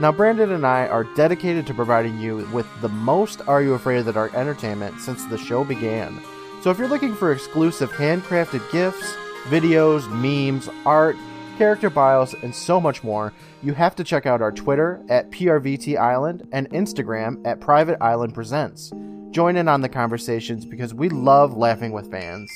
Now, 0.00 0.12
Brandon 0.12 0.52
and 0.52 0.66
I 0.66 0.86
are 0.86 1.04
dedicated 1.14 1.66
to 1.66 1.74
providing 1.74 2.18
you 2.18 2.48
with 2.50 2.66
the 2.80 2.88
most 2.88 3.42
Are 3.46 3.60
You 3.60 3.74
Afraid 3.74 3.98
of 3.98 4.06
the 4.06 4.12
Dark 4.14 4.32
entertainment 4.32 4.98
since 5.00 5.26
the 5.26 5.36
show 5.36 5.62
began. 5.62 6.18
So 6.62 6.70
if 6.70 6.78
you're 6.78 6.88
looking 6.88 7.14
for 7.14 7.32
exclusive 7.32 7.90
handcrafted 7.90 8.70
gifts, 8.72 9.14
videos, 9.48 10.08
memes, 10.10 10.70
art, 10.86 11.16
character 11.58 11.90
bios, 11.90 12.34
and 12.34 12.54
so 12.54 12.80
much 12.80 13.02
more, 13.02 13.32
you 13.64 13.74
have 13.74 13.96
to 13.96 14.04
check 14.04 14.26
out 14.26 14.40
our 14.40 14.52
Twitter 14.52 15.02
at 15.08 15.30
PRVT 15.30 15.98
Island 15.98 16.48
and 16.52 16.70
Instagram 16.70 17.44
at 17.44 17.60
Private 17.60 18.00
Island 18.00 18.32
Presents. 18.32 18.92
Join 19.32 19.56
in 19.56 19.66
on 19.66 19.80
the 19.80 19.88
conversations 19.88 20.64
because 20.64 20.94
we 20.94 21.08
love 21.08 21.56
laughing 21.56 21.90
with 21.90 22.10
fans. 22.10 22.48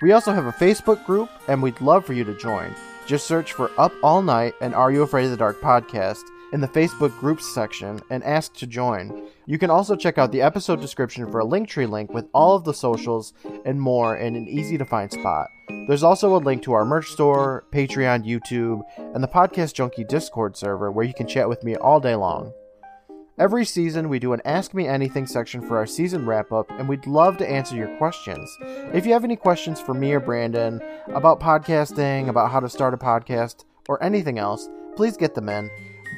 We 0.00 0.12
also 0.12 0.32
have 0.32 0.46
a 0.46 0.52
Facebook 0.52 1.04
group, 1.04 1.28
and 1.48 1.62
we'd 1.62 1.80
love 1.80 2.06
for 2.06 2.12
you 2.12 2.22
to 2.24 2.38
join. 2.38 2.74
Just 3.06 3.26
search 3.26 3.52
for 3.52 3.70
Up 3.76 3.92
All 4.02 4.22
Night 4.22 4.54
and 4.60 4.72
Are 4.72 4.92
You 4.92 5.02
Afraid 5.02 5.24
of 5.24 5.32
the 5.32 5.36
Dark 5.36 5.60
podcast 5.60 6.22
in 6.54 6.60
the 6.60 6.68
Facebook 6.68 7.18
groups 7.18 7.52
section 7.52 8.00
and 8.10 8.22
ask 8.22 8.54
to 8.54 8.64
join. 8.64 9.26
You 9.44 9.58
can 9.58 9.70
also 9.70 9.96
check 9.96 10.18
out 10.18 10.30
the 10.30 10.40
episode 10.40 10.80
description 10.80 11.28
for 11.28 11.40
a 11.40 11.44
Linktree 11.44 11.90
link 11.90 12.14
with 12.14 12.28
all 12.32 12.54
of 12.54 12.62
the 12.62 12.72
socials 12.72 13.34
and 13.64 13.80
more 13.80 14.16
in 14.16 14.36
an 14.36 14.46
easy 14.46 14.78
to 14.78 14.84
find 14.84 15.10
spot. 15.10 15.48
There's 15.88 16.04
also 16.04 16.36
a 16.36 16.38
link 16.38 16.62
to 16.62 16.72
our 16.72 16.84
merch 16.84 17.08
store, 17.08 17.64
Patreon, 17.72 18.24
YouTube, 18.24 18.82
and 18.96 19.20
the 19.20 19.26
Podcast 19.26 19.74
Junkie 19.74 20.04
Discord 20.04 20.56
server 20.56 20.92
where 20.92 21.04
you 21.04 21.12
can 21.12 21.26
chat 21.26 21.48
with 21.48 21.64
me 21.64 21.74
all 21.74 21.98
day 21.98 22.14
long. 22.14 22.52
Every 23.36 23.64
season, 23.64 24.08
we 24.08 24.20
do 24.20 24.32
an 24.32 24.40
Ask 24.44 24.74
Me 24.74 24.86
Anything 24.86 25.26
section 25.26 25.60
for 25.60 25.76
our 25.76 25.86
season 25.86 26.24
wrap 26.24 26.52
up, 26.52 26.70
and 26.70 26.88
we'd 26.88 27.04
love 27.04 27.36
to 27.38 27.50
answer 27.50 27.74
your 27.74 27.96
questions. 27.96 28.48
If 28.92 29.06
you 29.06 29.12
have 29.12 29.24
any 29.24 29.34
questions 29.34 29.80
for 29.80 29.92
me 29.92 30.12
or 30.12 30.20
Brandon 30.20 30.80
about 31.08 31.40
podcasting, 31.40 32.28
about 32.28 32.52
how 32.52 32.60
to 32.60 32.68
start 32.68 32.94
a 32.94 32.96
podcast, 32.96 33.64
or 33.88 34.00
anything 34.04 34.38
else, 34.38 34.68
please 34.94 35.16
get 35.16 35.34
them 35.34 35.48
in. 35.48 35.68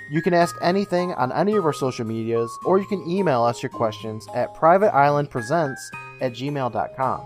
You 0.09 0.23
can 0.23 0.35
ask 0.35 0.57
anything 0.63 1.13
on 1.15 1.33
any 1.33 1.57
of 1.57 1.65
our 1.65 1.73
social 1.73 2.07
medias, 2.07 2.57
or 2.65 2.79
you 2.79 2.87
can 2.87 3.09
email 3.11 3.43
us 3.43 3.63
your 3.63 3.71
questions 3.71 4.29
at 4.35 4.55
privateislandpresents 4.55 5.81
at 6.21 6.33
gmail.com. 6.33 7.23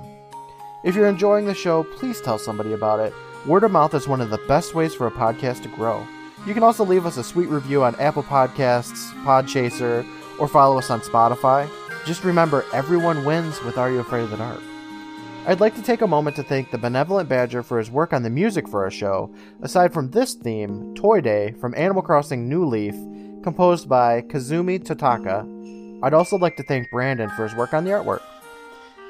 If 0.83 0.95
you're 0.95 1.09
enjoying 1.09 1.45
the 1.45 1.55
show, 1.55 1.85
please 1.85 2.21
tell 2.23 2.39
somebody 2.39 2.73
about 2.73 3.01
it. 3.01 3.13
Word 3.47 3.65
of 3.65 3.71
mouth 3.71 3.93
is 3.95 4.09
one 4.09 4.23
of 4.23 4.31
the 4.31 4.41
best 4.49 4.75
ways 4.75 4.95
for 4.95 5.07
a 5.07 5.11
podcast 5.11 5.63
to 5.63 5.69
grow. 5.69 6.07
You 6.47 6.55
can 6.55 6.63
also 6.63 6.85
leave 6.85 7.05
us 7.05 7.19
a 7.19 7.25
sweet 7.25 7.51
review 7.51 7.85
on 7.85 8.01
Apple 8.01 8.23
Podcasts, 8.23 9.13
Podchaser, 9.25 10.07
or 10.39 10.49
follow 10.49 10.79
us 10.79 10.89
on 10.91 11.01
Spotify. 11.01 11.69
Just 12.07 12.25
remember, 12.25 12.65
everyone 12.73 13.27
wins 13.27 13.63
with 13.63 13.77
Are 13.77 13.91
You 13.91 14.01
Afraid 14.01 14.23
of 14.23 14.31
the 14.31 14.39
Dark? 14.39 14.63
I'd 15.47 15.59
like 15.59 15.75
to 15.77 15.83
take 15.83 16.03
a 16.03 16.07
moment 16.07 16.37
to 16.37 16.43
thank 16.43 16.71
the 16.71 16.79
Benevolent 16.79 17.29
Badger 17.29 17.63
for 17.63 17.79
his 17.79 17.91
work 17.91 18.13
on 18.13 18.23
the 18.23 18.31
music 18.31 18.69
for 18.69 18.85
our 18.85 18.91
show, 18.91 19.35
aside 19.63 19.93
from 19.93 20.11
this 20.11 20.35
theme, 20.35 20.95
Toy 20.95 21.23
Day, 21.23 21.53
from 21.53 21.75
Animal 21.77 22.03
Crossing 22.03 22.49
New 22.49 22.67
Leaf, 22.67 22.95
composed 23.43 23.89
by 23.89 24.21
Kazumi 24.21 24.79
Totaka. 24.79 26.05
I'd 26.05 26.15
also 26.15 26.37
like 26.37 26.57
to 26.57 26.63
thank 26.63 26.91
Brandon 26.91 27.31
for 27.31 27.45
his 27.45 27.57
work 27.57 27.73
on 27.73 27.85
the 27.85 27.91
artwork. 27.91 28.23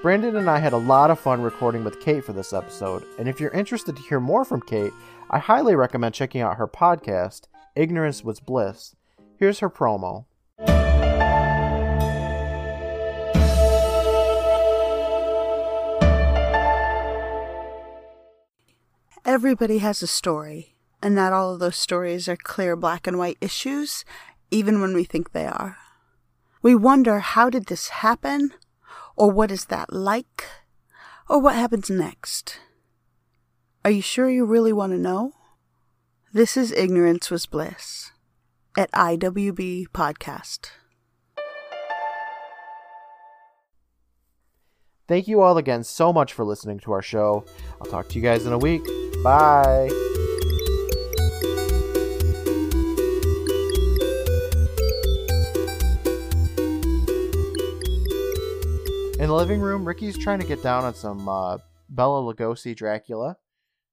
Brandon 0.02 0.36
and 0.36 0.48
I 0.48 0.60
had 0.60 0.72
a 0.72 0.78
lot 0.78 1.10
of 1.10 1.18
fun 1.18 1.42
recording 1.42 1.82
with 1.84 2.00
Kate 2.00 2.24
for 2.24 2.32
this 2.32 2.52
episode, 2.52 3.04
and 3.18 3.28
if 3.28 3.40
you're 3.40 3.50
interested 3.50 3.96
to 3.96 4.02
hear 4.02 4.20
more 4.20 4.44
from 4.44 4.62
Kate, 4.62 4.92
I 5.30 5.40
highly 5.40 5.74
recommend 5.74 6.14
checking 6.14 6.40
out 6.42 6.56
her 6.56 6.68
podcast, 6.68 7.48
Ignorance 7.74 8.24
Was 8.24 8.40
Bliss. 8.40 8.94
Here's 9.36 9.58
her 9.58 9.68
promo. 9.68 10.26
Everybody 19.30 19.78
has 19.78 20.02
a 20.02 20.08
story, 20.08 20.74
and 21.00 21.14
not 21.14 21.32
all 21.32 21.54
of 21.54 21.60
those 21.60 21.76
stories 21.76 22.28
are 22.28 22.34
clear 22.34 22.74
black 22.74 23.06
and 23.06 23.16
white 23.16 23.38
issues, 23.40 24.04
even 24.50 24.80
when 24.80 24.92
we 24.92 25.04
think 25.04 25.30
they 25.30 25.46
are. 25.46 25.76
We 26.62 26.74
wonder 26.74 27.20
how 27.20 27.48
did 27.48 27.66
this 27.66 27.90
happen? 28.02 28.50
Or 29.14 29.30
what 29.30 29.52
is 29.52 29.66
that 29.66 29.92
like? 29.92 30.46
Or 31.28 31.38
what 31.38 31.54
happens 31.54 31.88
next? 31.88 32.58
Are 33.84 33.92
you 33.92 34.02
sure 34.02 34.28
you 34.28 34.44
really 34.44 34.72
want 34.72 34.94
to 34.94 34.98
know? 34.98 35.34
This 36.32 36.56
is 36.56 36.72
Ignorance 36.72 37.30
Was 37.30 37.46
Bliss 37.46 38.10
at 38.76 38.90
IWB 38.90 39.90
Podcast. 39.90 40.70
Thank 45.11 45.26
you 45.26 45.40
all 45.40 45.58
again 45.58 45.82
so 45.82 46.12
much 46.12 46.34
for 46.34 46.44
listening 46.44 46.78
to 46.78 46.92
our 46.92 47.02
show. 47.02 47.44
I'll 47.80 47.90
talk 47.90 48.08
to 48.11 48.14
you 48.14 48.22
guys 48.22 48.46
in 48.46 48.52
a 48.52 48.58
week. 48.58 48.84
Bye. 49.24 49.88
In 59.18 59.26
the 59.26 59.34
living 59.34 59.58
room, 59.58 59.84
Ricky's 59.84 60.16
trying 60.16 60.38
to 60.38 60.46
get 60.46 60.62
down 60.62 60.84
on 60.84 60.94
some 60.94 61.28
uh, 61.28 61.58
Bela 61.88 62.22
Lugosi 62.22 62.76
Dracula 62.76 63.36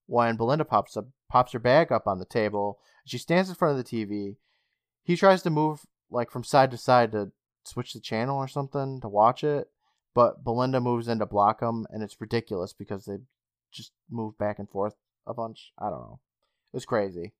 when 0.06 0.36
Belinda 0.36 0.66
pops 0.66 0.96
up, 0.96 1.08
pops 1.32 1.54
her 1.54 1.60
bag 1.60 1.92
up 1.92 2.06
on 2.06 2.20
the 2.20 2.26
table. 2.26 2.78
She 3.08 3.18
stands 3.18 3.50
in 3.50 3.56
front 3.56 3.76
of 3.76 3.84
the 3.84 4.06
TV. 4.06 4.36
He 5.02 5.16
tries 5.16 5.42
to 5.42 5.50
move 5.50 5.80
like 6.12 6.30
from 6.30 6.44
side 6.44 6.70
to 6.70 6.78
side 6.78 7.12
to 7.14 7.32
switch 7.64 7.94
the 7.94 8.00
channel 8.00 8.38
or 8.38 8.48
something 8.48 9.02
to 9.02 9.10
watch 9.10 9.44
it, 9.44 9.72
but 10.18 10.44
Belinda 10.44 10.82
moves 10.82 11.08
in 11.08 11.20
to 11.20 11.28
block 11.28 11.62
him, 11.62 11.86
and 11.92 12.02
it's 12.02 12.20
ridiculous 12.20 12.74
because 12.74 13.06
they 13.06 13.18
just 13.72 13.92
move 14.10 14.36
back 14.40 14.58
and 14.58 14.68
forth 14.68 14.96
a 15.28 15.34
bunch. 15.36 15.74
I 15.78 15.92
don't 15.92 16.02
know. 16.02 16.20
It 16.74 16.78
was 16.78 16.86
crazy. 16.86 17.34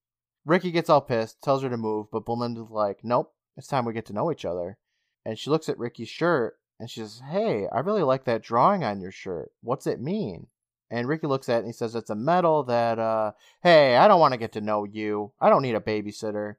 Ricky 0.46 0.70
gets 0.70 0.88
all 0.88 1.02
pissed, 1.02 1.42
tells 1.42 1.64
her 1.64 1.70
to 1.70 1.78
move, 1.78 2.12
but 2.12 2.26
Belinda's 2.26 2.70
like, 2.70 3.00
"Nope, 3.02 3.34
it's 3.56 3.66
time 3.66 3.86
we 3.86 3.94
get 3.94 4.06
to 4.06 4.14
know 4.14 4.32
each 4.32 4.46
other." 4.46 4.78
And 5.26 5.40
she 5.40 5.50
looks 5.50 5.70
at 5.70 5.80
Ricky's 5.80 6.08
shirt 6.08 6.60
and 6.80 6.88
she 6.88 7.00
says, 7.00 7.22
Hey, 7.32 7.68
I 7.72 7.80
really 7.80 8.04
like 8.04 8.26
that 8.26 8.44
drawing 8.44 8.84
on 8.84 9.02
your 9.02 9.12
shirt. 9.12 9.52
What's 9.62 9.88
it 9.88 10.00
mean? 10.00 10.48
And 10.92 11.08
Ricky 11.08 11.28
looks 11.28 11.50
at 11.50 11.56
it 11.56 11.60
and 11.60 11.68
he 11.68 11.74
says, 11.74 11.96
It's 11.96 12.12
a 12.12 12.16
medal 12.16 12.64
that, 12.66 13.00
uh, 13.00 13.32
hey, 13.64 13.98
I 13.98 14.08
don't 14.08 14.20
want 14.20 14.34
to 14.34 14.40
get 14.40 14.54
to 14.54 14.62
know 14.62 14.84
you. 14.84 15.32
I 15.42 15.50
don't 15.50 15.64
need 15.64 15.76
a 15.76 15.82
babysitter. 15.82 16.56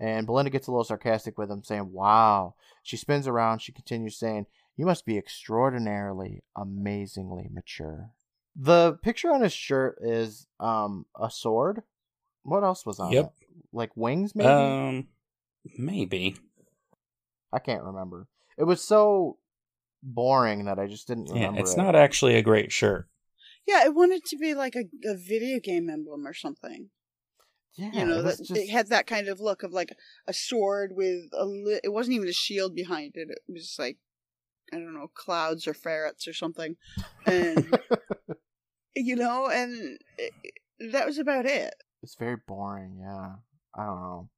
And 0.00 0.26
Belinda 0.26 0.50
gets 0.50 0.68
a 0.68 0.70
little 0.70 0.84
sarcastic 0.84 1.36
with 1.36 1.50
him, 1.50 1.62
saying, 1.62 1.92
Wow. 1.92 2.54
She 2.82 2.96
spins 2.96 3.28
around. 3.28 3.60
She 3.60 3.72
continues 3.72 4.16
saying, 4.16 4.46
You 4.78 4.86
must 4.86 5.04
be 5.04 5.18
extraordinarily, 5.18 6.44
amazingly 6.56 7.48
mature. 7.52 8.10
The 8.54 8.92
picture 9.02 9.28
on 9.30 9.42
his 9.42 9.52
shirt 9.52 9.98
is 10.00 10.46
um 10.60 11.04
a 11.20 11.30
sword. 11.30 11.82
What 12.44 12.62
else 12.62 12.86
was 12.86 13.00
on 13.00 13.12
Yep. 13.12 13.24
it? 13.24 13.48
Like 13.72 13.90
wings, 13.96 14.36
maybe? 14.36 14.48
Um, 14.48 15.08
maybe. 15.76 16.36
I 17.52 17.58
can't 17.58 17.82
remember. 17.82 18.28
It 18.56 18.64
was 18.64 18.82
so 18.82 19.38
boring 20.00 20.66
that 20.66 20.78
I 20.78 20.86
just 20.86 21.08
didn't 21.08 21.26
remember. 21.26 21.56
Yeah, 21.56 21.60
it's 21.60 21.74
it. 21.74 21.78
not 21.78 21.96
actually 21.96 22.36
a 22.36 22.42
great 22.42 22.70
shirt. 22.70 23.08
Yeah, 23.66 23.80
I 23.84 23.88
wanted 23.88 24.24
to 24.26 24.36
be 24.36 24.54
like 24.54 24.76
a, 24.76 24.84
a 25.04 25.16
video 25.16 25.58
game 25.58 25.90
emblem 25.90 26.24
or 26.24 26.34
something. 26.34 26.90
Yeah, 27.74 27.90
you 27.92 28.06
know, 28.06 28.20
it 28.20 28.22
that 28.22 28.38
just 28.38 28.50
it 28.52 28.70
had 28.70 28.88
that 28.88 29.08
kind 29.08 29.26
of 29.26 29.40
look 29.40 29.64
of 29.64 29.72
like 29.72 29.92
a 30.28 30.32
sword 30.32 30.92
with 30.94 31.30
a. 31.32 31.44
Li- 31.44 31.80
it 31.82 31.92
wasn't 31.92 32.14
even 32.14 32.28
a 32.28 32.32
shield 32.32 32.76
behind 32.76 33.12
it. 33.16 33.28
It 33.28 33.52
was 33.52 33.66
just 33.66 33.78
like 33.78 33.98
I 34.72 34.76
don't 34.76 34.94
know, 34.94 35.10
clouds 35.14 35.66
or 35.66 35.74
ferrets 35.74 36.26
or 36.28 36.32
something, 36.32 36.76
and 37.26 37.78
you 38.96 39.16
know, 39.16 39.48
and 39.48 39.98
it, 40.18 40.32
that 40.92 41.06
was 41.06 41.18
about 41.18 41.46
it. 41.46 41.74
it's 42.02 42.16
very 42.16 42.36
boring. 42.46 42.98
Yeah, 43.00 43.32
I 43.74 43.86
don't 43.86 44.00
know. 44.00 44.28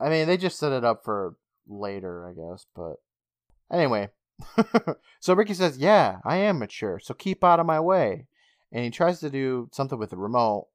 I- 0.00 0.08
mean, 0.10 0.26
they 0.26 0.36
just 0.36 0.58
set 0.58 0.72
it 0.72 0.84
up 0.84 1.04
for 1.04 1.36
later, 1.66 2.28
I 2.28 2.32
guess. 2.34 2.66
But 2.76 2.96
anyway, 3.72 4.08
so 5.20 5.34
Ricky 5.34 5.54
says, 5.54 5.78
"Yeah, 5.78 6.18
I 6.24 6.36
am 6.36 6.58
mature, 6.58 6.98
so 6.98 7.14
keep 7.14 7.42
out 7.42 7.60
of 7.60 7.66
my 7.66 7.80
way." 7.80 8.26
And 8.72 8.84
he 8.84 8.90
tries 8.90 9.20
to 9.20 9.30
do 9.30 9.68
something 9.72 9.98
with 9.98 10.10
the 10.10 10.16
remote, 10.16 10.66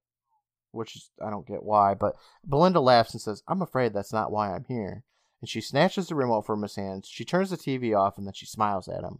which 0.71 0.95
is, 0.95 1.09
I 1.21 1.29
don't 1.29 1.45
get 1.45 1.63
why. 1.63 1.93
But 1.95 2.15
Belinda 2.45 2.79
laughs 2.79 3.13
and 3.13 3.21
says, 3.21 3.43
"I'm 3.47 3.61
afraid 3.61 3.93
that's 3.93 4.13
not 4.13 4.31
why 4.31 4.53
I'm 4.55 4.65
here." 4.67 5.03
And 5.41 5.49
she 5.49 5.61
snatches 5.61 6.07
the 6.07 6.15
remote 6.15 6.45
from 6.45 6.61
his 6.61 6.75
hands. 6.75 7.07
She 7.07 7.23
turns 7.23 7.49
the 7.49 7.57
TV 7.57 7.97
off, 7.97 8.17
and 8.17 8.27
then 8.27 8.33
she 8.33 8.45
smiles 8.45 8.87
at 8.87 9.03
him. 9.03 9.19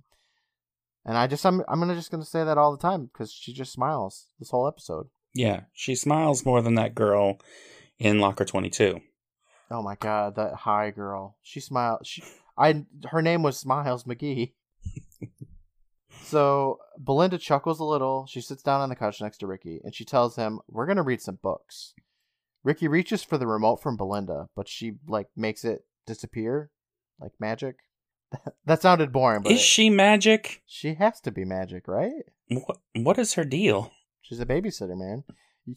And 1.06 1.18
I 1.18 1.28
just, 1.28 1.46
I'm, 1.46 1.64
I'm 1.68 1.88
just 1.96 2.12
gonna 2.12 2.26
say 2.26 2.44
that 2.44 2.58
all 2.58 2.72
the 2.72 2.82
time 2.82 3.06
because 3.06 3.32
she 3.32 3.54
just 3.54 3.72
smiles 3.72 4.28
this 4.38 4.50
whole 4.50 4.68
episode. 4.68 5.08
Yeah, 5.34 5.62
she 5.74 5.96
smiles 5.96 6.46
more 6.46 6.62
than 6.62 6.76
that 6.76 6.96
girl 6.96 7.40
in 7.98 8.20
Locker 8.20 8.46
22. 8.46 9.00
Oh 9.72 9.82
my 9.82 9.96
god, 9.96 10.36
that 10.36 10.54
high 10.54 10.92
girl. 10.92 11.38
She 11.42 11.60
smiled. 11.60 12.06
She, 12.06 12.24
I, 12.58 12.86
her 13.10 13.22
name 13.22 13.44
was 13.44 13.58
Smiles 13.58 14.04
McGee. 14.04 14.54
so 16.24 16.80
Belinda 16.98 17.38
chuckles 17.38 17.80
a 17.80 17.86
little. 17.86 18.26
She 18.28 18.42
sits 18.42 18.64
down 18.64 18.82
on 18.82 18.90
the 18.90 18.96
couch 18.96 19.22
next 19.22 19.38
to 19.40 19.48
Ricky, 19.48 19.80
and 19.84 19.94
she 19.94 20.06
tells 20.06 20.36
him, 20.36 20.60
"We're 20.68 20.88
gonna 20.88 21.04
read 21.04 21.22
some 21.22 21.40
books." 21.42 21.94
Ricky 22.64 22.88
reaches 22.88 23.24
for 23.24 23.38
the 23.38 23.48
remote 23.48 23.78
from 23.78 23.96
Belinda, 23.96 24.50
but 24.56 24.68
she 24.68 24.94
like 25.08 25.28
makes 25.36 25.64
it 25.64 25.86
disappear, 26.10 26.72
like 27.20 27.34
magic. 27.40 27.78
that 28.66 28.82
sounded 28.82 29.12
boring, 29.12 29.42
but 29.44 29.52
Is 29.54 29.62
she 29.62 29.90
magic? 29.90 30.62
she 30.66 30.96
has 30.96 31.22
to 31.22 31.32
be 31.32 31.46
magic, 31.46 31.88
right? 31.88 32.12
What, 32.50 32.78
what 32.96 33.18
is 33.20 33.34
her 33.36 33.46
deal? 33.46 33.92
She's 34.22 34.40
a 34.40 34.46
babysitter, 34.46 34.98
man. 34.98 35.24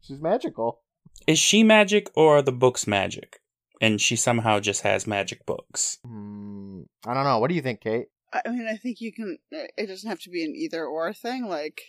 She's 0.00 0.20
magical. 0.20 0.82
Is 1.26 1.38
she 1.38 1.62
magic 1.62 2.10
or 2.14 2.38
are 2.38 2.42
the 2.42 2.52
books 2.52 2.86
magic? 2.86 3.40
And 3.80 4.00
she 4.00 4.16
somehow 4.16 4.60
just 4.60 4.82
has 4.82 5.06
magic 5.06 5.44
books. 5.46 5.98
Hmm, 6.04 6.82
I 7.06 7.14
don't 7.14 7.24
know. 7.24 7.38
What 7.38 7.48
do 7.48 7.54
you 7.54 7.62
think, 7.62 7.80
Kate? 7.80 8.06
I 8.32 8.48
mean, 8.50 8.66
I 8.70 8.76
think 8.76 9.00
you 9.00 9.12
can. 9.12 9.38
It 9.50 9.86
doesn't 9.86 10.08
have 10.08 10.20
to 10.20 10.30
be 10.30 10.44
an 10.44 10.54
either 10.54 10.84
or 10.84 11.12
thing. 11.12 11.46
Like 11.48 11.82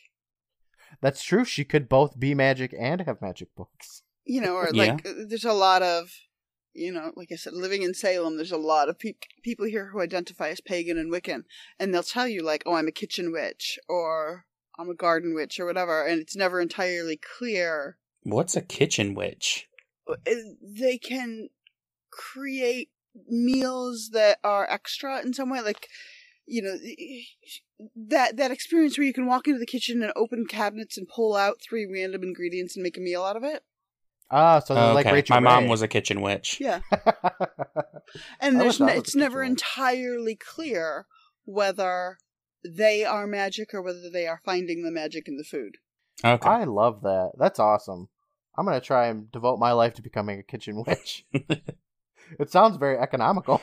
That's 1.02 1.24
true. 1.24 1.46
She 1.46 1.64
could 1.66 1.90
both 1.90 2.20
be 2.20 2.34
magic 2.36 2.74
and 2.78 3.02
have 3.02 3.22
magic 3.22 3.50
books. 3.56 4.04
you 4.26 4.42
know, 4.42 4.54
or 4.56 4.70
like 4.72 5.06
uh, 5.08 5.14
there's 5.28 5.46
a 5.46 5.54
lot 5.54 5.82
of, 5.84 6.12
you 6.76 6.92
know, 6.92 7.12
like 7.16 7.32
I 7.32 7.36
said, 7.36 7.54
living 7.54 7.84
in 7.84 7.94
Salem, 7.94 8.36
there's 8.36 8.52
a 8.52 8.58
lot 8.58 8.90
of 8.90 9.00
peop 9.00 9.18
people 9.44 9.66
here 9.66 9.88
who 9.88 10.02
identify 10.02 10.50
as 10.50 10.62
pagan 10.62 10.98
and 10.98 11.12
Wiccan, 11.12 11.46
and 11.80 11.94
they'll 11.94 12.04
tell 12.04 12.28
you 12.28 12.44
like, 12.44 12.64
oh, 12.66 12.76
I'm 12.76 12.88
a 12.88 12.92
kitchen 12.92 13.32
witch 13.32 13.80
or 13.88 14.46
I'm 14.78 14.90
a 14.90 14.96
garden 14.96 15.34
witch 15.34 15.60
or 15.60 15.66
whatever, 15.66 16.06
and 16.06 16.22
it's 16.22 16.36
never 16.36 16.60
entirely 16.60 17.18
clear. 17.18 17.98
What's 18.24 18.56
a 18.56 18.62
kitchen 18.62 19.14
witch? 19.16 19.68
Uh, 20.10 20.16
They 20.62 20.98
can 20.98 21.50
create 22.12 22.90
meals 23.28 24.10
that 24.12 24.40
are 24.44 24.70
extra 24.70 25.22
in 25.22 25.34
some 25.34 25.50
way, 25.50 25.62
like. 25.62 25.88
You 26.48 26.62
know 26.62 26.76
that 27.96 28.38
that 28.38 28.52
experience 28.52 29.00
where 29.00 29.08
you 29.08 29.14
can 29.14 29.26
walk 29.26 29.48
into 29.48 29.58
the 29.58 29.66
kitchen 29.66 30.04
and 30.04 30.14
open 30.16 30.46
cabinets 30.46 30.96
and 30.96 31.08
pull 31.08 31.36
out 31.36 31.60
three 31.60 31.88
random 31.92 32.22
ingredients 32.22 32.76
and 32.76 32.84
make 32.84 32.98
a 32.98 33.02
meal 33.02 33.24
out 33.24 33.36
of 33.36 33.44
it. 33.44 33.64
Ah, 34.32 34.60
so 34.60 34.74
they're 34.74 34.94
like 34.94 35.06
Rachel 35.06 35.36
my 35.36 35.40
mom 35.40 35.68
was 35.68 35.82
a 35.82 35.88
kitchen 35.88 36.22
witch. 36.22 36.58
Yeah, 36.60 36.82
and 38.40 38.60
there's 38.60 38.80
wish 38.80 38.82
I 38.82 38.86
ne- 38.86 38.92
was 38.94 38.98
a 38.98 39.00
it's 39.02 39.16
never 39.16 39.40
witch. 39.42 39.50
entirely 39.50 40.36
clear 40.36 41.06
whether 41.46 42.18
they 42.66 43.06
are 43.06 43.28
magic 43.28 43.74
or 43.74 43.82
whether 43.82 44.10
they 44.12 44.28
are 44.28 44.42
finding 44.44 44.84
the 44.84 44.92
magic 44.92 45.28
in 45.28 45.38
the 45.38 45.44
food. 45.44 45.78
Okay. 46.24 46.50
I 46.50 46.64
love 46.64 47.02
that. 47.02 47.34
That's 47.38 47.60
awesome. 47.60 48.10
I'm 48.58 48.66
gonna 48.66 48.82
try 48.82 49.08
and 49.08 49.32
devote 49.32 49.60
my 49.60 49.74
life 49.74 49.94
to 49.96 50.02
becoming 50.02 50.40
a 50.40 50.44
kitchen 50.44 50.84
witch. 50.88 51.26
it 51.34 52.50
sounds 52.50 52.78
very 52.78 52.98
economical. 52.98 53.62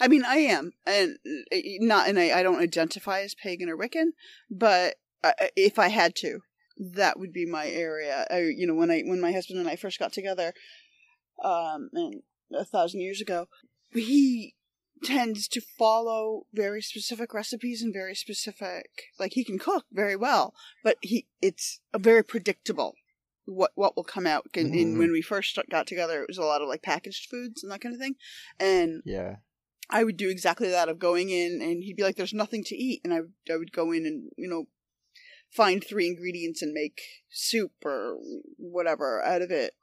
I 0.00 0.08
mean, 0.08 0.24
I 0.24 0.38
am, 0.38 0.72
and 0.86 1.16
uh, 1.26 1.56
not, 1.80 2.08
and 2.08 2.18
I, 2.18 2.40
I 2.40 2.42
don't 2.42 2.60
identify 2.60 3.20
as 3.20 3.34
pagan 3.36 3.68
or 3.68 3.76
Wiccan, 3.76 4.08
but 4.50 4.96
uh, 5.22 5.30
if 5.56 5.78
I 5.78 5.88
had 5.88 6.16
to, 6.16 6.40
that 6.78 7.18
would 7.18 7.32
be 7.32 7.46
my 7.46 7.68
area. 7.68 8.26
I, 8.30 8.38
you 8.56 8.66
know, 8.66 8.74
when 8.74 8.90
I 8.90 9.02
when 9.02 9.20
my 9.20 9.32
husband 9.32 9.58
and 9.58 9.68
I 9.68 9.76
first 9.76 9.98
got 9.98 10.12
together, 10.12 10.52
um, 11.42 11.90
and 11.92 12.22
a 12.54 12.64
thousand 12.64 13.00
years 13.00 13.20
ago, 13.20 13.48
he 13.92 14.54
tends 15.02 15.46
to 15.48 15.60
follow 15.60 16.46
very 16.52 16.82
specific 16.82 17.32
recipes 17.32 17.82
and 17.82 17.92
very 17.92 18.16
specific 18.16 18.90
like 19.18 19.34
he 19.34 19.44
can 19.44 19.56
cook 19.56 19.84
very 19.92 20.16
well 20.16 20.54
but 20.82 20.96
he 21.00 21.28
it's 21.40 21.78
a 21.94 22.00
very 22.00 22.24
predictable 22.24 22.94
what 23.44 23.70
what 23.76 23.96
will 23.96 24.02
come 24.02 24.26
out 24.26 24.46
and, 24.56 24.74
and 24.74 24.96
Mhm. 24.96 24.98
when 24.98 25.12
we 25.12 25.22
first 25.22 25.56
got 25.70 25.86
together 25.86 26.22
it 26.22 26.28
was 26.28 26.36
a 26.36 26.42
lot 26.42 26.60
of 26.60 26.68
like 26.68 26.82
packaged 26.82 27.30
foods 27.30 27.62
and 27.62 27.70
that 27.70 27.80
kind 27.80 27.94
of 27.94 28.00
thing 28.00 28.16
and 28.58 29.02
Yeah. 29.04 29.36
I 29.90 30.04
would 30.04 30.16
do 30.16 30.28
exactly 30.28 30.68
that 30.68 30.88
of 30.88 30.98
going 30.98 31.30
in 31.30 31.62
and 31.62 31.82
he'd 31.82 31.96
be 31.96 32.02
like, 32.02 32.16
"There's 32.16 32.34
nothing 32.34 32.62
to 32.64 32.76
eat," 32.76 33.00
and 33.04 33.14
I 33.14 33.20
would 33.20 33.32
I 33.50 33.56
would 33.56 33.72
go 33.72 33.90
in 33.90 34.04
and 34.04 34.30
you 34.36 34.46
know 34.46 34.66
find 35.50 35.82
three 35.82 36.06
ingredients 36.06 36.62
and 36.62 36.72
make 36.72 37.00
soup 37.30 37.72
or 37.84 38.18
whatever 38.56 39.22
out 39.22 39.42
of 39.42 39.50
it 39.50 39.74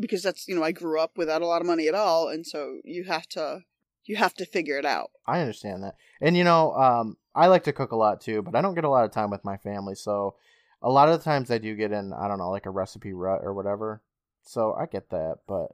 because 0.00 0.22
that's 0.22 0.48
you 0.48 0.54
know 0.54 0.64
I 0.64 0.72
grew 0.72 1.00
up 1.00 1.16
without 1.16 1.42
a 1.42 1.46
lot 1.46 1.60
of 1.60 1.66
money 1.66 1.88
at 1.88 1.94
all, 1.94 2.28
and 2.28 2.46
so 2.46 2.78
you 2.84 3.04
have 3.04 3.28
to 3.30 3.60
you 4.04 4.16
have 4.16 4.34
to 4.34 4.46
figure 4.46 4.78
it 4.78 4.84
out. 4.84 5.10
I 5.26 5.40
understand 5.40 5.84
that. 5.84 5.96
And 6.20 6.36
you 6.36 6.44
know, 6.44 6.74
um, 6.74 7.16
I 7.34 7.46
like 7.46 7.64
to 7.64 7.72
cook 7.72 7.92
a 7.92 7.96
lot 7.96 8.20
too, 8.20 8.42
but 8.42 8.54
I 8.54 8.62
don't 8.62 8.74
get 8.74 8.84
a 8.84 8.90
lot 8.90 9.04
of 9.04 9.12
time 9.12 9.30
with 9.30 9.44
my 9.44 9.56
family, 9.56 9.94
so 9.94 10.36
a 10.82 10.90
lot 10.90 11.08
of 11.08 11.18
the 11.18 11.24
times 11.24 11.50
I 11.50 11.58
do 11.58 11.76
get 11.76 11.92
in, 11.92 12.12
I 12.12 12.26
don't 12.28 12.38
know, 12.38 12.50
like 12.50 12.66
a 12.66 12.70
recipe 12.70 13.12
rut 13.12 13.40
or 13.42 13.54
whatever. 13.54 14.02
So 14.42 14.74
I 14.74 14.86
get 14.86 15.10
that, 15.10 15.38
but 15.46 15.68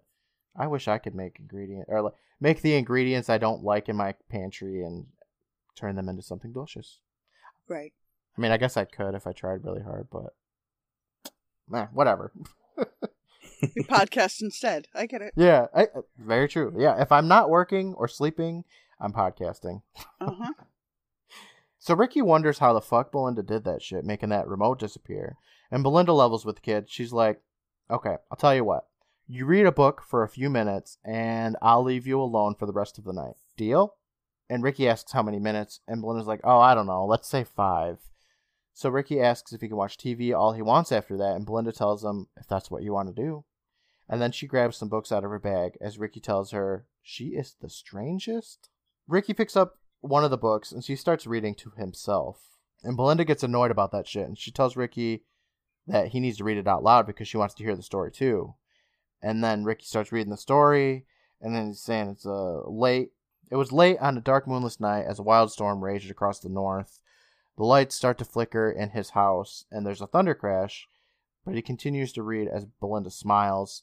I 0.55 0.67
wish 0.67 0.87
I 0.87 0.99
could 0.99 1.15
make 1.15 1.39
ingredient 1.39 1.87
or 1.89 2.03
like, 2.03 2.15
make 2.41 2.61
the 2.61 2.75
ingredients 2.75 3.31
I 3.31 3.39
don't 3.39 3.65
like 3.65 3.89
in 3.89 3.97
my 3.97 4.15
pantry 4.29 4.83
and 4.83 5.07
turn 5.75 5.97
them 5.97 6.09
into 6.09 6.23
something 6.23 6.53
delicious. 6.53 6.99
Right. 7.67 7.95
I 8.39 8.41
mean, 8.41 8.53
I 8.53 8.57
guess 8.57 8.77
I 8.77 8.85
could 8.85 9.17
if 9.17 9.27
I 9.27 9.33
tried 9.33 9.65
really 9.65 9.83
hard, 9.83 10.07
but 10.13 10.33
nah, 11.69 11.87
whatever. 11.87 12.33
Podcast 13.91 14.41
instead. 14.41 14.87
I 14.95 15.07
get 15.07 15.23
it. 15.23 15.33
Yeah, 15.37 15.67
I, 15.75 15.85
uh, 15.87 16.03
very 16.17 16.49
true. 16.49 16.73
Yeah, 16.79 17.03
if 17.03 17.11
I'm 17.11 17.27
not 17.27 17.51
working 17.51 17.95
or 17.95 18.07
sleeping, 18.07 18.65
I'm 19.01 19.13
podcasting. 19.13 19.83
Uh 20.21 20.33
huh. 20.39 20.53
So 21.81 21.95
Ricky 21.95 22.21
wonders 22.21 22.59
how 22.59 22.73
the 22.73 22.81
fuck 22.83 23.13
Belinda 23.13 23.43
did 23.43 23.65
that 23.65 23.83
shit, 23.83 24.05
making 24.05 24.29
that 24.29 24.49
remote 24.49 24.81
disappear. 24.81 25.37
And 25.71 25.83
Belinda 25.83 26.13
levels 26.13 26.45
with 26.45 26.57
the 26.57 26.61
kid. 26.61 26.91
She's 26.91 27.13
like, 27.13 27.41
okay, 27.89 28.17
I'll 28.31 28.37
tell 28.37 28.55
you 28.55 28.65
what. 28.65 28.89
You 29.27 29.47
read 29.47 29.65
a 29.65 29.73
book 29.73 30.03
for 30.07 30.23
a 30.23 30.29
few 30.29 30.51
minutes, 30.51 30.99
and 31.03 31.57
I'll 31.63 31.85
leave 31.85 32.07
you 32.07 32.21
alone 32.21 32.57
for 32.59 32.67
the 32.67 32.75
rest 32.75 32.99
of 32.99 33.05
the 33.05 33.13
night. 33.13 33.37
Deal? 33.57 33.95
And 34.51 34.63
Ricky 34.63 34.89
asks 34.89 35.13
how 35.13 35.23
many 35.23 35.39
minutes, 35.39 35.81
and 35.87 36.03
Belinda's 36.03 36.27
like, 36.27 36.41
oh, 36.43 36.59
I 36.59 36.75
don't 36.75 36.89
know. 36.89 37.07
Let's 37.07 37.29
say 37.29 37.45
five. 37.45 38.01
So 38.79 38.91
Ricky 38.91 39.21
asks 39.21 39.53
if 39.53 39.61
he 39.61 39.67
can 39.67 39.77
watch 39.77 39.97
TV 39.97 40.33
all 40.33 40.53
he 40.53 40.63
wants 40.63 40.93
after 40.93 41.17
that, 41.17 41.35
and 41.35 41.45
Belinda 41.45 41.73
tells 41.73 42.05
him 42.05 42.29
if 42.37 42.47
that's 42.47 42.71
what 42.71 42.85
you 42.85 42.93
want 42.93 43.09
to 43.09 43.23
do. 43.23 43.45
And 44.09 44.23
then 44.23 44.31
she 44.31 44.47
grabs 44.47 44.77
some 44.77 44.89
books 44.89 45.11
out 45.11 45.25
of 45.25 45.31
her 45.33 45.41
bag 45.41 45.77
as 45.81 45.99
Ricky 45.99 46.21
tells 46.21 46.53
her 46.53 46.87
she 47.03 47.31
is 47.31 47.57
the 47.61 47.69
strangest. 47.69 48.69
Ricky 49.09 49.35
picks 49.35 49.57
up 49.57 49.79
one 50.01 50.23
of 50.23 50.31
the 50.31 50.39
books 50.39 50.71
and 50.71 50.85
she 50.85 50.95
starts 50.95 51.27
reading 51.27 51.57
to 51.57 51.73
himself. 51.77 52.39
And 52.85 52.97
Belinda 52.97 53.25
gets 53.25 53.43
annoyed 53.43 53.73
about 53.73 53.91
that 53.91 54.07
shit 54.07 54.29
and 54.29 54.39
she 54.39 54.53
tells 54.53 54.77
Ricky 54.77 55.25
that 55.89 56.11
he 56.11 56.21
needs 56.21 56.37
to 56.37 56.45
read 56.45 56.57
it 56.57 56.69
out 56.69 56.85
loud 56.85 57.05
because 57.05 57.27
she 57.27 57.37
wants 57.37 57.55
to 57.57 57.65
hear 57.65 57.75
the 57.75 57.83
story 57.83 58.13
too. 58.13 58.55
And 59.21 59.43
then 59.43 59.65
Ricky 59.65 59.87
starts 59.87 60.13
reading 60.13 60.31
the 60.31 60.37
story 60.37 61.05
and 61.41 61.53
then 61.53 61.67
he's 61.67 61.81
saying 61.81 62.11
it's 62.11 62.25
uh, 62.25 62.61
late. 62.69 63.11
It 63.51 63.57
was 63.57 63.73
late 63.73 63.99
on 63.99 64.17
a 64.17 64.21
dark 64.21 64.47
moonless 64.47 64.79
night 64.79 65.05
as 65.05 65.19
a 65.19 65.25
wild 65.25 65.51
storm 65.51 65.83
raged 65.83 66.13
across 66.13 66.39
the 66.39 66.49
north. 66.49 67.01
The 67.59 67.65
lights 67.65 67.97
start 67.97 68.19
to 68.19 68.25
flicker 68.25 68.71
in 68.71 68.91
his 68.91 69.11
house 69.11 69.65
and 69.73 69.85
there's 69.85 70.01
a 70.01 70.07
thunder 70.07 70.33
crash, 70.33 70.89
but 71.45 71.57
he 71.57 71.61
continues 71.61 72.13
to 72.13 72.23
read 72.23 72.47
as 72.47 72.65
Belinda 72.65 73.11
smiles. 73.11 73.83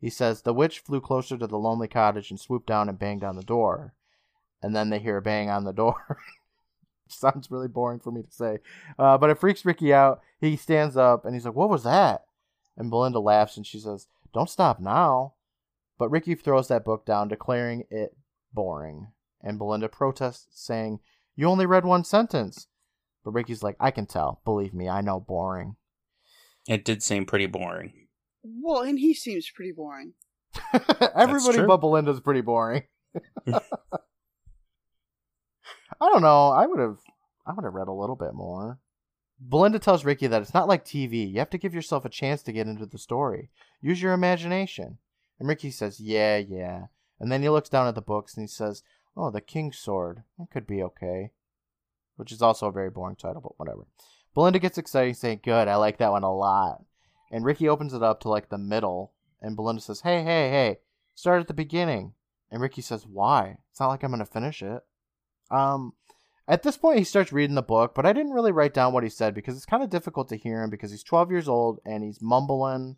He 0.00 0.10
says 0.10 0.42
the 0.42 0.52
witch 0.52 0.80
flew 0.80 1.00
closer 1.00 1.38
to 1.38 1.46
the 1.46 1.56
lonely 1.56 1.86
cottage 1.86 2.30
and 2.30 2.40
swooped 2.40 2.66
down 2.66 2.88
and 2.88 2.98
banged 2.98 3.22
on 3.22 3.36
the 3.36 3.44
door. 3.44 3.94
And 4.60 4.74
then 4.74 4.90
they 4.90 4.98
hear 4.98 5.18
a 5.18 5.22
bang 5.22 5.48
on 5.48 5.62
the 5.62 5.72
door. 5.72 6.18
Sounds 7.06 7.48
really 7.48 7.68
boring 7.68 8.00
for 8.00 8.10
me 8.10 8.22
to 8.22 8.30
say. 8.32 8.58
Uh, 8.98 9.16
but 9.18 9.30
it 9.30 9.38
freaks 9.38 9.64
Ricky 9.64 9.94
out. 9.94 10.20
He 10.40 10.56
stands 10.56 10.96
up 10.96 11.24
and 11.24 11.32
he's 11.32 11.44
like, 11.44 11.54
What 11.54 11.70
was 11.70 11.84
that? 11.84 12.24
And 12.76 12.90
Belinda 12.90 13.20
laughs 13.20 13.56
and 13.56 13.64
she 13.64 13.78
says, 13.78 14.08
Don't 14.34 14.50
stop 14.50 14.80
now. 14.80 15.34
But 15.96 16.10
Ricky 16.10 16.34
throws 16.34 16.66
that 16.68 16.84
book 16.84 17.06
down, 17.06 17.28
declaring 17.28 17.84
it 17.88 18.16
boring. 18.52 19.12
And 19.40 19.58
Belinda 19.58 19.88
protests, 19.88 20.48
saying, 20.60 20.98
You 21.36 21.46
only 21.46 21.66
read 21.66 21.84
one 21.84 22.02
sentence. 22.02 22.66
But 23.24 23.32
Ricky's 23.32 23.62
like, 23.62 23.76
I 23.78 23.90
can 23.90 24.06
tell. 24.06 24.40
Believe 24.44 24.74
me, 24.74 24.88
I 24.88 25.00
know 25.00 25.20
boring. 25.20 25.76
It 26.68 26.84
did 26.84 27.02
seem 27.02 27.26
pretty 27.26 27.46
boring. 27.46 27.92
Well, 28.42 28.82
and 28.82 28.98
he 28.98 29.14
seems 29.14 29.50
pretty 29.50 29.72
boring. 29.72 30.14
Everybody 31.14 31.64
but 31.64 31.78
Belinda's 31.78 32.20
pretty 32.20 32.40
boring. 32.40 32.84
I 33.46 33.60
don't 36.00 36.22
know. 36.22 36.48
I 36.48 36.66
would 36.66 36.80
have 36.80 36.98
I 37.46 37.52
would 37.52 37.64
have 37.64 37.74
read 37.74 37.88
a 37.88 37.92
little 37.92 38.16
bit 38.16 38.34
more. 38.34 38.78
Belinda 39.40 39.78
tells 39.78 40.04
Ricky 40.04 40.28
that 40.28 40.42
it's 40.42 40.54
not 40.54 40.68
like 40.68 40.84
TV. 40.84 41.30
You 41.30 41.38
have 41.38 41.50
to 41.50 41.58
give 41.58 41.74
yourself 41.74 42.04
a 42.04 42.08
chance 42.08 42.42
to 42.42 42.52
get 42.52 42.68
into 42.68 42.86
the 42.86 42.98
story. 42.98 43.50
Use 43.80 44.00
your 44.00 44.12
imagination. 44.12 44.98
And 45.38 45.48
Ricky 45.48 45.70
says, 45.70 46.00
"Yeah, 46.00 46.36
yeah." 46.36 46.86
And 47.18 47.30
then 47.30 47.42
he 47.42 47.48
looks 47.48 47.68
down 47.68 47.88
at 47.88 47.94
the 47.94 48.02
books 48.02 48.36
and 48.36 48.42
he 48.44 48.48
says, 48.48 48.82
"Oh, 49.16 49.30
the 49.30 49.40
King's 49.40 49.78
Sword. 49.78 50.22
That 50.38 50.50
could 50.50 50.66
be 50.66 50.82
okay." 50.82 51.30
Which 52.16 52.32
is 52.32 52.42
also 52.42 52.68
a 52.68 52.72
very 52.72 52.90
boring 52.90 53.16
title, 53.16 53.40
but 53.40 53.58
whatever. 53.58 53.86
Belinda 54.34 54.58
gets 54.58 54.78
excited, 54.78 55.16
saying, 55.16 55.40
"Good, 55.42 55.68
I 55.68 55.76
like 55.76 55.98
that 55.98 56.12
one 56.12 56.22
a 56.22 56.34
lot." 56.34 56.84
And 57.30 57.44
Ricky 57.44 57.68
opens 57.68 57.94
it 57.94 58.02
up 58.02 58.20
to 58.20 58.28
like 58.28 58.48
the 58.48 58.58
middle, 58.58 59.12
and 59.40 59.56
Belinda 59.56 59.82
says, 59.82 60.00
"Hey, 60.00 60.22
hey, 60.22 60.50
hey, 60.50 60.78
start 61.14 61.40
at 61.40 61.48
the 61.48 61.54
beginning." 61.54 62.14
And 62.50 62.60
Ricky 62.60 62.82
says, 62.82 63.06
"Why? 63.06 63.58
It's 63.70 63.80
not 63.80 63.88
like 63.88 64.02
I'm 64.02 64.10
gonna 64.10 64.26
finish 64.26 64.62
it." 64.62 64.82
Um, 65.50 65.94
at 66.48 66.62
this 66.62 66.76
point, 66.76 66.98
he 66.98 67.04
starts 67.04 67.32
reading 67.32 67.54
the 67.54 67.62
book, 67.62 67.94
but 67.94 68.04
I 68.04 68.12
didn't 68.12 68.32
really 68.32 68.52
write 68.52 68.74
down 68.74 68.92
what 68.92 69.04
he 69.04 69.08
said 69.10 69.34
because 69.34 69.56
it's 69.56 69.66
kind 69.66 69.82
of 69.82 69.90
difficult 69.90 70.28
to 70.30 70.36
hear 70.36 70.62
him 70.62 70.70
because 70.70 70.90
he's 70.90 71.02
12 71.02 71.30
years 71.30 71.48
old 71.48 71.80
and 71.84 72.02
he's 72.02 72.20
mumbling, 72.20 72.96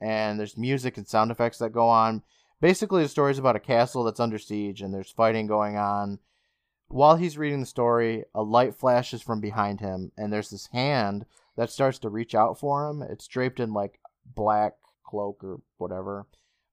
and 0.00 0.38
there's 0.38 0.58
music 0.58 0.96
and 0.96 1.06
sound 1.06 1.30
effects 1.30 1.58
that 1.58 1.70
go 1.70 1.88
on. 1.88 2.22
Basically, 2.60 3.02
the 3.02 3.08
story 3.08 3.30
is 3.30 3.38
about 3.38 3.56
a 3.56 3.60
castle 3.60 4.04
that's 4.04 4.20
under 4.20 4.38
siege 4.38 4.82
and 4.82 4.92
there's 4.92 5.10
fighting 5.10 5.46
going 5.46 5.76
on. 5.76 6.18
While 6.92 7.16
he's 7.16 7.38
reading 7.38 7.60
the 7.60 7.66
story, 7.66 8.26
a 8.34 8.42
light 8.42 8.74
flashes 8.74 9.22
from 9.22 9.40
behind 9.40 9.80
him, 9.80 10.12
and 10.18 10.30
there's 10.30 10.50
this 10.50 10.66
hand 10.66 11.24
that 11.56 11.70
starts 11.70 11.98
to 12.00 12.10
reach 12.10 12.34
out 12.34 12.60
for 12.60 12.86
him. 12.86 13.00
It's 13.00 13.26
draped 13.26 13.60
in 13.60 13.72
like 13.72 13.98
black 14.26 14.74
cloak 15.02 15.42
or 15.42 15.62
whatever. 15.78 16.26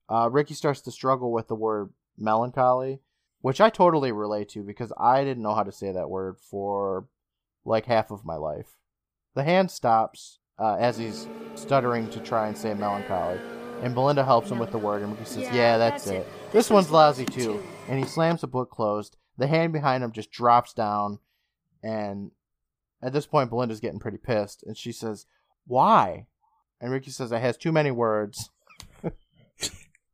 Uh, 0.10 0.28
Ricky 0.30 0.56
starts 0.56 0.82
to 0.82 0.92
struggle 0.92 1.32
with 1.32 1.48
the 1.48 1.56
word 1.56 1.94
melancholy, 2.18 3.00
which 3.40 3.62
I 3.62 3.70
totally 3.70 4.12
relate 4.12 4.50
to 4.50 4.62
because 4.62 4.92
I 4.98 5.24
didn't 5.24 5.42
know 5.42 5.56
how 5.56 5.64
to 5.64 5.72
say 5.72 5.94
that 5.94 6.10
word 6.10 6.36
for 6.38 7.08
like 7.64 7.86
half 7.86 8.12
of 8.12 8.26
my 8.26 8.36
life. 8.36 8.76
The 9.36 9.46
hand 9.46 9.72
stops 9.72 10.40
uh, 10.60 10.76
as 10.82 10.98
he's 10.98 11.30
stuttering 11.56 12.10
to 12.10 12.20
try 12.20 12.50
and 12.50 12.58
say 12.58 12.74
melancholy, 12.74 13.40
and 13.82 13.96
Belinda 13.96 14.26
helps 14.26 14.52
him 14.52 14.60
with 14.60 14.72
the 14.72 14.80
word, 14.80 15.02
and 15.02 15.14
Ricky 15.14 15.24
says, 15.24 15.50
"Yeah, 15.54 15.78
that's, 15.78 16.08
it. 16.08 16.28
This 16.52 16.70
one's 16.70 16.92
lousy 16.92 17.24
too." 17.24 17.64
And 17.88 17.98
he 17.98 18.06
slams 18.06 18.42
the 18.42 18.48
book 18.48 18.70
closed. 18.70 19.16
The 19.40 19.48
hand 19.48 19.74
behind 19.74 20.04
him 20.04 20.12
just 20.12 20.32
drops 20.32 20.74
down, 20.74 21.20
and 21.82 22.32
at 23.02 23.14
this 23.14 23.26
point, 23.26 23.50
Belinda's 23.50 23.80
getting 23.80 24.00
pretty 24.00 24.18
pissed, 24.18 24.64
and 24.64 24.78
she 24.78 24.92
says, 24.92 25.26
"Why?" 25.66 26.28
And 26.82 26.92
Ricky 26.92 27.10
says, 27.10 27.32
"It 27.32 27.40
has 27.40 27.58
too 27.58 27.72
many 27.72 27.90
words." 27.90 28.50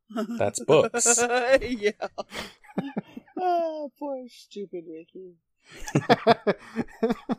That's 0.38 0.62
books. 0.64 1.18
yeah. 1.60 1.90
oh, 3.36 3.90
poor 3.98 4.26
stupid 4.28 4.84
Ricky. 4.88 5.34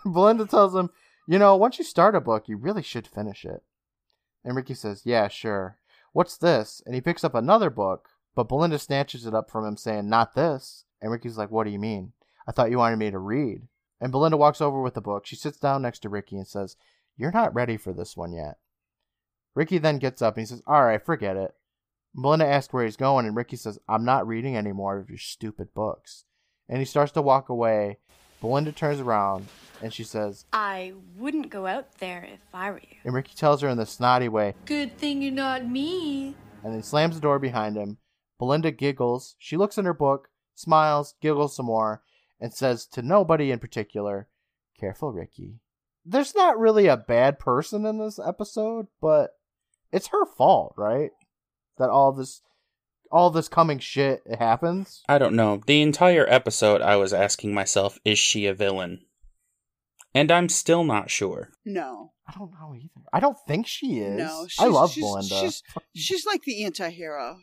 Belinda 0.06 0.46
tells 0.46 0.76
him, 0.76 0.90
You 1.28 1.40
know, 1.40 1.56
once 1.56 1.80
you 1.80 1.86
start 1.86 2.16
a 2.16 2.22
book, 2.22 2.48
you 2.48 2.58
really 2.58 2.84
should 2.84 3.08
finish 3.08 3.46
it. 3.46 3.64
And 4.44 4.56
Ricky 4.56 4.74
says, 4.74 5.04
Yeah, 5.06 5.28
sure. 5.28 5.78
What's 6.12 6.38
this? 6.38 6.82
And 6.86 6.96
he 6.96 7.02
picks 7.02 7.24
up 7.24 7.36
another 7.36 7.70
book, 7.70 8.10
but 8.36 8.50
Belinda 8.50 8.80
snatches 8.80 9.26
it 9.26 9.34
up 9.34 9.50
from 9.50 9.66
him, 9.66 9.78
saying, 9.78 10.10
Not 10.10 10.36
this. 10.36 10.84
And 11.02 11.12
Ricky's 11.12 11.38
like, 11.38 11.52
What 11.52 11.66
do 11.66 11.70
you 11.72 11.80
mean? 11.80 12.14
I 12.48 12.52
thought 12.52 12.72
you 12.72 12.78
wanted 12.78 12.98
me 12.98 13.12
to 13.12 13.20
read. 13.20 13.62
And 14.00 14.12
Belinda 14.12 14.38
walks 14.38 14.62
over 14.62 14.82
with 14.82 14.94
the 14.94 15.02
book. 15.02 15.26
She 15.26 15.36
sits 15.36 15.58
down 15.58 15.82
next 15.82 16.00
to 16.00 16.10
Ricky 16.10 16.38
and 16.38 16.48
says, 16.48 16.76
You're 17.18 17.32
not 17.32 17.54
ready 17.56 17.78
for 17.78 17.94
this 17.94 18.16
one 18.16 18.34
yet. 18.34 18.58
Ricky 19.56 19.78
then 19.80 19.98
gets 19.98 20.22
up 20.22 20.36
and 20.36 20.42
he 20.42 20.46
says, 20.48 20.62
All 20.68 20.86
right, 20.86 21.04
forget 21.04 21.36
it. 21.38 21.54
Belinda 22.16 22.48
asks 22.48 22.74
where 22.74 22.86
he's 22.86 22.96
going, 22.98 23.26
and 23.28 23.36
Ricky 23.36 23.58
says, 23.58 23.78
I'm 23.88 24.04
not 24.06 24.26
reading 24.28 24.56
any 24.56 24.72
more 24.72 24.98
of 24.98 25.10
your 25.10 25.20
stupid 25.20 25.74
books. 25.76 26.26
And 26.70 26.80
he 26.80 26.86
starts 26.86 27.12
to 27.14 27.22
walk 27.22 27.50
away. 27.50 28.00
Belinda 28.42 28.72
turns 28.72 29.00
around 29.00 29.48
and 29.82 29.92
she 29.94 30.04
says, 30.04 30.46
I 30.54 30.94
wouldn't 31.18 31.50
go 31.50 31.66
out 31.66 31.98
there 32.00 32.24
if 32.24 32.40
I 32.54 32.70
were 32.72 32.80
you. 32.80 32.98
and 33.04 33.14
Ricky 33.14 33.34
tells 33.36 33.62
her 33.62 33.70
in 33.70 33.78
the 33.78 33.86
snotty 33.86 34.30
way, 34.30 34.54
Good 34.66 34.98
thing 34.98 35.22
you're 35.22 35.32
not 35.32 35.68
me. 35.68 36.36
and 36.64 36.74
then 36.74 36.84
slams 36.84 37.16
the 37.16 37.22
door 37.22 37.40
behind 37.40 37.76
him. 37.78 37.98
Belinda 38.40 38.72
giggles. 38.72 39.36
She 39.40 39.58
looks 39.58 39.78
in 39.80 39.86
her 39.86 39.94
book, 39.94 40.30
smiles, 40.58 41.16
giggles 41.22 41.56
some 41.56 41.68
more, 41.68 42.04
and 42.40 42.54
says 42.54 42.86
to 42.88 43.02
nobody 43.02 43.52
in 43.52 43.60
particular, 43.60 44.28
Careful, 44.80 45.12
Ricky. 45.12 45.60
There's 46.06 46.36
not 46.36 46.60
really 46.60 46.88
a 46.88 46.98
bad 46.98 47.40
person 47.40 47.86
in 47.86 47.98
this 47.98 48.20
episode, 48.20 48.88
but 49.02 49.32
it's 49.92 50.08
her 50.08 50.26
fault, 50.26 50.74
right? 50.78 51.12
That 51.78 51.90
all 51.90 52.12
this 52.12 52.42
all 53.12 53.30
this 53.30 53.48
coming 53.48 53.80
shit 53.80 54.22
happens. 54.38 55.02
I 55.08 55.18
don't 55.18 55.36
know. 55.36 55.62
The 55.66 55.82
entire 55.82 56.26
episode, 56.30 56.82
I 56.82 56.98
was 56.98 57.14
asking 57.14 57.54
myself, 57.54 58.00
is 58.04 58.20
she 58.20 58.46
a 58.46 58.54
villain? 58.54 59.02
And 60.14 60.32
I'm 60.32 60.50
still 60.50 60.84
not 60.84 61.10
sure. 61.10 61.50
No, 61.66 62.12
I 62.28 62.34
don't 62.38 62.52
know 62.52 62.76
either. 62.76 63.06
I 63.14 63.20
don't 63.20 63.38
think 63.48 63.68
she 63.68 64.00
is. 64.00 64.18
no. 64.18 64.46
She's, 64.50 64.60
I 64.60 64.68
love 64.68 64.92
she's, 64.92 65.04
Belinda. 65.04 65.40
She's, 65.40 65.64
she's 65.96 66.26
like 66.26 66.44
the 66.44 66.66
anti-hero. 66.66 67.38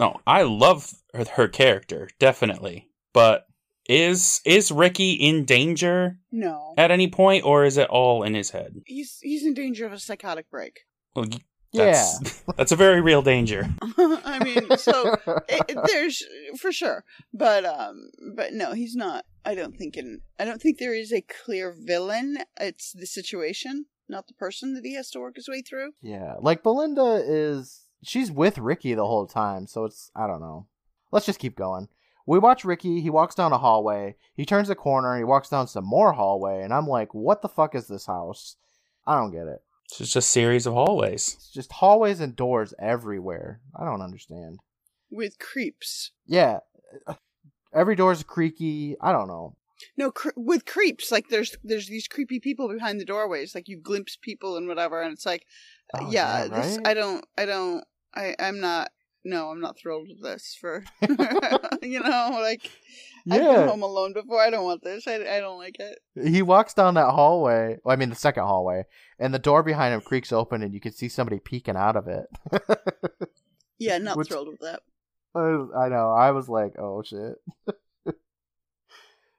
Oh, 0.00 0.16
I 0.26 0.42
love 0.42 0.92
her, 1.14 1.24
her 1.34 1.48
character, 1.48 2.08
definitely. 2.18 2.90
But 3.12 3.46
is 3.88 4.40
is 4.44 4.70
Ricky 4.72 5.12
in 5.12 5.44
danger 5.44 6.18
No, 6.32 6.74
at 6.76 6.90
any 6.90 7.08
point, 7.08 7.44
or 7.44 7.64
is 7.64 7.76
it 7.78 7.88
all 7.88 8.22
in 8.24 8.34
his 8.34 8.50
head? 8.50 8.80
he's 8.86 9.18
he's 9.22 9.44
in 9.46 9.54
danger 9.54 9.86
of 9.86 9.92
a 9.92 9.98
psychotic 9.98 10.50
break. 10.50 10.80
Well, 11.14 11.26
yeah. 11.72 11.92
that's, 12.20 12.42
that's 12.56 12.72
a 12.72 12.76
very 12.76 13.00
real 13.00 13.22
danger. 13.22 13.68
I 13.98 14.42
mean, 14.42 14.76
so 14.76 15.16
it, 15.48 15.64
it- 15.68 15.78
there's 15.86 16.22
for 16.58 16.72
sure, 16.72 17.04
but 17.32 17.64
um, 17.64 18.10
but 18.34 18.52
no, 18.52 18.72
he's 18.72 18.96
not. 18.96 19.24
I 19.44 19.54
don't 19.54 19.76
think 19.76 19.96
in. 19.96 20.20
I 20.38 20.44
don't 20.44 20.60
think 20.60 20.78
there 20.78 20.94
is 20.94 21.12
a 21.12 21.22
clear 21.22 21.72
villain. 21.78 22.38
It's 22.60 22.92
the 22.92 23.06
situation, 23.06 23.86
not 24.08 24.26
the 24.26 24.34
person 24.34 24.74
that 24.74 24.84
he 24.84 24.94
has 24.94 25.10
to 25.12 25.20
work 25.20 25.36
his 25.36 25.48
way 25.48 25.62
through. 25.62 25.92
Yeah, 26.02 26.34
like 26.40 26.62
Belinda 26.64 27.22
is 27.24 27.85
she's 28.02 28.30
with 28.30 28.58
Ricky 28.58 28.94
the 28.94 29.06
whole 29.06 29.26
time, 29.26 29.66
so 29.66 29.84
it's 29.84 30.10
I 30.14 30.26
don't 30.26 30.40
know. 30.40 30.66
Let's 31.12 31.26
just 31.26 31.38
keep 31.38 31.56
going. 31.56 31.88
We 32.26 32.38
watch 32.40 32.64
Ricky, 32.64 33.00
he 33.00 33.08
walks 33.10 33.36
down 33.36 33.52
a 33.52 33.58
hallway, 33.58 34.16
he 34.34 34.44
turns 34.44 34.68
a 34.68 34.74
corner, 34.74 35.16
he 35.16 35.22
walks 35.22 35.48
down 35.48 35.68
some 35.68 35.84
more 35.84 36.12
hallway, 36.14 36.62
and 36.62 36.74
I'm 36.74 36.88
like, 36.88 37.14
what 37.14 37.40
the 37.40 37.48
fuck 37.48 37.74
is 37.76 37.86
this 37.86 38.06
house? 38.06 38.56
I 39.06 39.14
don't 39.16 39.30
get 39.30 39.46
it. 39.46 39.62
It's 39.84 39.98
just 39.98 40.16
a 40.16 40.22
series 40.22 40.66
of 40.66 40.74
hallways. 40.74 41.34
It's 41.36 41.50
just 41.52 41.70
hallways 41.70 42.18
and 42.18 42.34
doors 42.34 42.74
everywhere. 42.80 43.60
I 43.78 43.84
don't 43.84 44.02
understand. 44.02 44.58
with 45.08 45.38
creeps. 45.38 46.10
Yeah. 46.26 46.58
Every 47.72 47.94
door's 47.94 48.22
creaky. 48.24 48.96
I 49.00 49.12
don't 49.12 49.28
know. 49.28 49.54
No, 49.96 50.10
cre- 50.10 50.30
with 50.34 50.64
creeps. 50.64 51.12
Like 51.12 51.28
there's 51.28 51.56
there's 51.62 51.86
these 51.88 52.08
creepy 52.08 52.40
people 52.40 52.68
behind 52.68 52.98
the 52.98 53.04
doorways. 53.04 53.54
Like 53.54 53.68
you 53.68 53.78
glimpse 53.78 54.16
people 54.20 54.56
and 54.56 54.66
whatever, 54.66 55.02
and 55.02 55.12
it's 55.12 55.26
like, 55.26 55.46
Oh, 55.94 56.06
uh, 56.06 56.10
yeah, 56.10 56.44
yeah, 56.44 56.48
this, 56.48 56.76
right? 56.78 56.86
I 56.86 56.94
don't, 56.94 57.24
I 57.38 57.44
don't, 57.46 57.84
I, 58.14 58.34
I'm 58.38 58.60
not. 58.60 58.90
No, 59.24 59.50
I'm 59.50 59.60
not 59.60 59.76
thrilled 59.76 60.06
with 60.08 60.22
this. 60.22 60.56
For 60.60 60.84
you 61.82 62.00
know, 62.00 62.38
like 62.40 62.70
yeah. 63.24 63.34
I've 63.34 63.40
been 63.40 63.68
home 63.68 63.82
alone 63.82 64.12
before. 64.12 64.40
I 64.40 64.50
don't 64.50 64.64
want 64.64 64.84
this. 64.84 65.06
I, 65.08 65.14
I 65.14 65.40
don't 65.40 65.58
like 65.58 65.76
it. 65.80 65.98
He 66.24 66.42
walks 66.42 66.74
down 66.74 66.94
that 66.94 67.10
hallway. 67.10 67.78
Well, 67.82 67.92
I 67.92 67.96
mean, 67.96 68.10
the 68.10 68.14
second 68.14 68.44
hallway, 68.44 68.84
and 69.18 69.34
the 69.34 69.40
door 69.40 69.64
behind 69.64 69.94
him 69.94 70.00
creaks 70.00 70.32
open, 70.32 70.62
and 70.62 70.72
you 70.72 70.80
can 70.80 70.92
see 70.92 71.08
somebody 71.08 71.40
peeking 71.40 71.76
out 71.76 71.96
of 71.96 72.06
it. 72.08 72.26
Yeah, 73.78 73.98
not 73.98 74.16
Which- 74.16 74.28
thrilled 74.28 74.48
with 74.48 74.60
that. 74.60 74.80
I 75.34 75.84
I 75.84 75.88
know. 75.88 76.10
I 76.10 76.30
was 76.30 76.48
like, 76.48 76.78
oh 76.78 77.02
shit. 77.02 77.34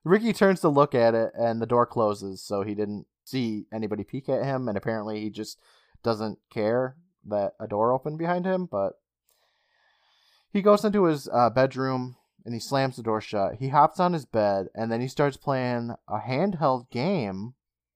Ricky 0.03 0.31
turns 0.31 0.61
to 0.61 0.69
look 0.69 0.95
at 0.95 1.15
it, 1.15 1.31
and 1.37 1.61
the 1.61 1.65
door 1.65 1.85
closes, 1.85 2.41
so 2.41 2.61
he 2.61 2.75
didn't 2.75 3.07
see 3.25 3.65
anybody 3.73 4.03
peek 4.03 4.29
at 4.29 4.43
him, 4.43 4.67
and 4.69 4.77
apparently 4.77 5.19
he 5.21 5.29
just 5.29 5.59
doesn't 6.03 6.39
care 6.49 6.95
that 7.25 7.53
a 7.59 7.67
door 7.67 7.91
opened 7.91 8.17
behind 8.17 8.45
him. 8.45 8.65
But 8.69 8.93
he 10.51 10.61
goes 10.61 10.83
into 10.85 11.05
his 11.05 11.27
uh, 11.31 11.49
bedroom 11.49 12.15
and 12.45 12.53
he 12.53 12.59
slams 12.59 12.95
the 12.95 13.03
door 13.03 13.19
shut. 13.21 13.55
He 13.59 13.69
hops 13.69 13.99
on 13.99 14.13
his 14.13 14.25
bed, 14.25 14.67
and 14.73 14.89
then 14.89 15.01
he 15.01 15.07
starts 15.09 15.35
playing 15.35 15.91
a 16.07 16.17
handheld 16.19 16.89
game. 16.89 17.53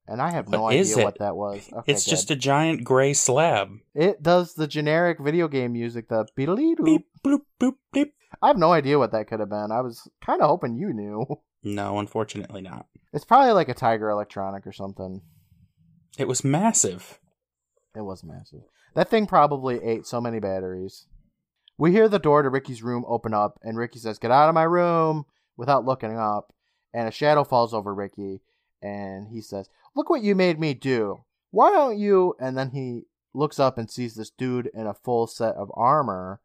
And 0.08 0.22
I 0.22 0.32
have 0.32 0.50
no 0.50 0.64
What 0.64 0.74
idea 0.74 0.98
what 1.06 1.20
that 1.20 1.38
was. 1.38 1.70
Okay, 1.72 1.92
it's 1.94 2.04
good. 2.04 2.10
just 2.10 2.32
a 2.32 2.36
giant 2.36 2.84
gray 2.84 3.14
slab. 3.14 3.70
It 3.96 4.22
does 4.22 4.56
the 4.56 4.68
generic 4.68 5.20
video 5.22 5.48
game 5.48 5.72
music, 5.72 6.10
the 6.10 6.26
beep 6.36 6.50
Beep, 6.84 7.06
bloop, 7.24 7.42
boop, 7.62 7.76
beep. 7.94 8.14
I 8.42 8.48
have 8.48 8.58
no 8.58 8.74
idea 8.74 9.00
what 9.00 9.14
that 9.14 9.28
could 9.28 9.40
have 9.40 9.50
been. 9.50 9.72
I 9.72 9.80
was 9.80 10.10
kind 10.26 10.42
of 10.42 10.50
hoping 10.50 10.76
you 10.76 10.92
knew. 10.94 11.26
No, 11.64 12.00
unfortunately 12.00 12.62
not. 12.64 12.88
It's 13.14 13.24
probably 13.24 13.52
like 13.52 13.70
a 13.70 13.76
Tiger 13.76 14.10
Electronic 14.10 14.66
or 14.66 14.72
something. 14.74 15.22
It 16.18 16.28
was 16.28 16.44
massive. 16.44 17.20
It 17.96 18.02
was 18.02 18.24
massive. 18.24 18.62
That 18.94 19.10
thing 19.10 19.26
probably 19.26 19.84
ate 19.84 20.06
so 20.06 20.22
many 20.22 20.40
batteries. 20.40 21.08
We 21.78 21.92
hear 21.92 22.08
the 22.08 22.20
door 22.20 22.42
to 22.42 22.50
Ricky's 22.50 22.84
room 22.84 23.04
open 23.08 23.34
up, 23.34 23.60
and 23.64 23.78
Ricky 23.78 24.00
says, 24.00 24.20
Get 24.20 24.32
out 24.32 24.50
of 24.50 24.56
my 24.56 24.64
room 24.64 25.26
without 25.58 25.86
looking 25.86 26.18
up. 26.18 26.54
And 26.94 27.08
a 27.08 27.12
shadow 27.12 27.44
falls 27.44 27.74
over 27.74 27.94
Ricky, 27.94 28.42
and 28.82 29.30
he 29.30 29.42
says, 29.42 29.70
Look 29.96 30.10
what 30.10 30.22
you 30.22 30.36
made 30.36 30.60
me 30.60 30.74
do. 30.74 31.24
Why 31.52 31.72
don't 31.72 31.98
you? 31.98 32.36
And 32.40 32.58
then 32.58 32.72
he 32.72 33.08
looks 33.34 33.60
up 33.60 33.78
and 33.78 33.90
sees 33.90 34.16
this 34.16 34.30
dude 34.30 34.70
in 34.74 34.88
a 34.88 34.94
full 34.94 35.28
set 35.28 35.56
of 35.56 35.72
armor 35.74 36.40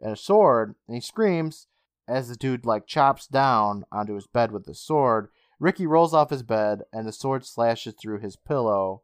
and 0.00 0.12
a 0.12 0.16
sword, 0.16 0.74
and 0.86 0.96
he 0.96 1.00
screams 1.00 1.66
as 2.06 2.28
the 2.28 2.36
dude 2.36 2.66
like 2.66 2.86
chops 2.86 3.26
down 3.26 3.84
onto 3.90 4.14
his 4.14 4.26
bed 4.26 4.52
with 4.52 4.66
the 4.66 4.74
sword. 4.74 5.28
Ricky 5.58 5.86
rolls 5.86 6.12
off 6.12 6.30
his 6.30 6.42
bed, 6.42 6.82
and 6.92 7.06
the 7.06 7.12
sword 7.12 7.46
slashes 7.46 7.94
through 7.94 8.20
his 8.20 8.36
pillow, 8.36 9.02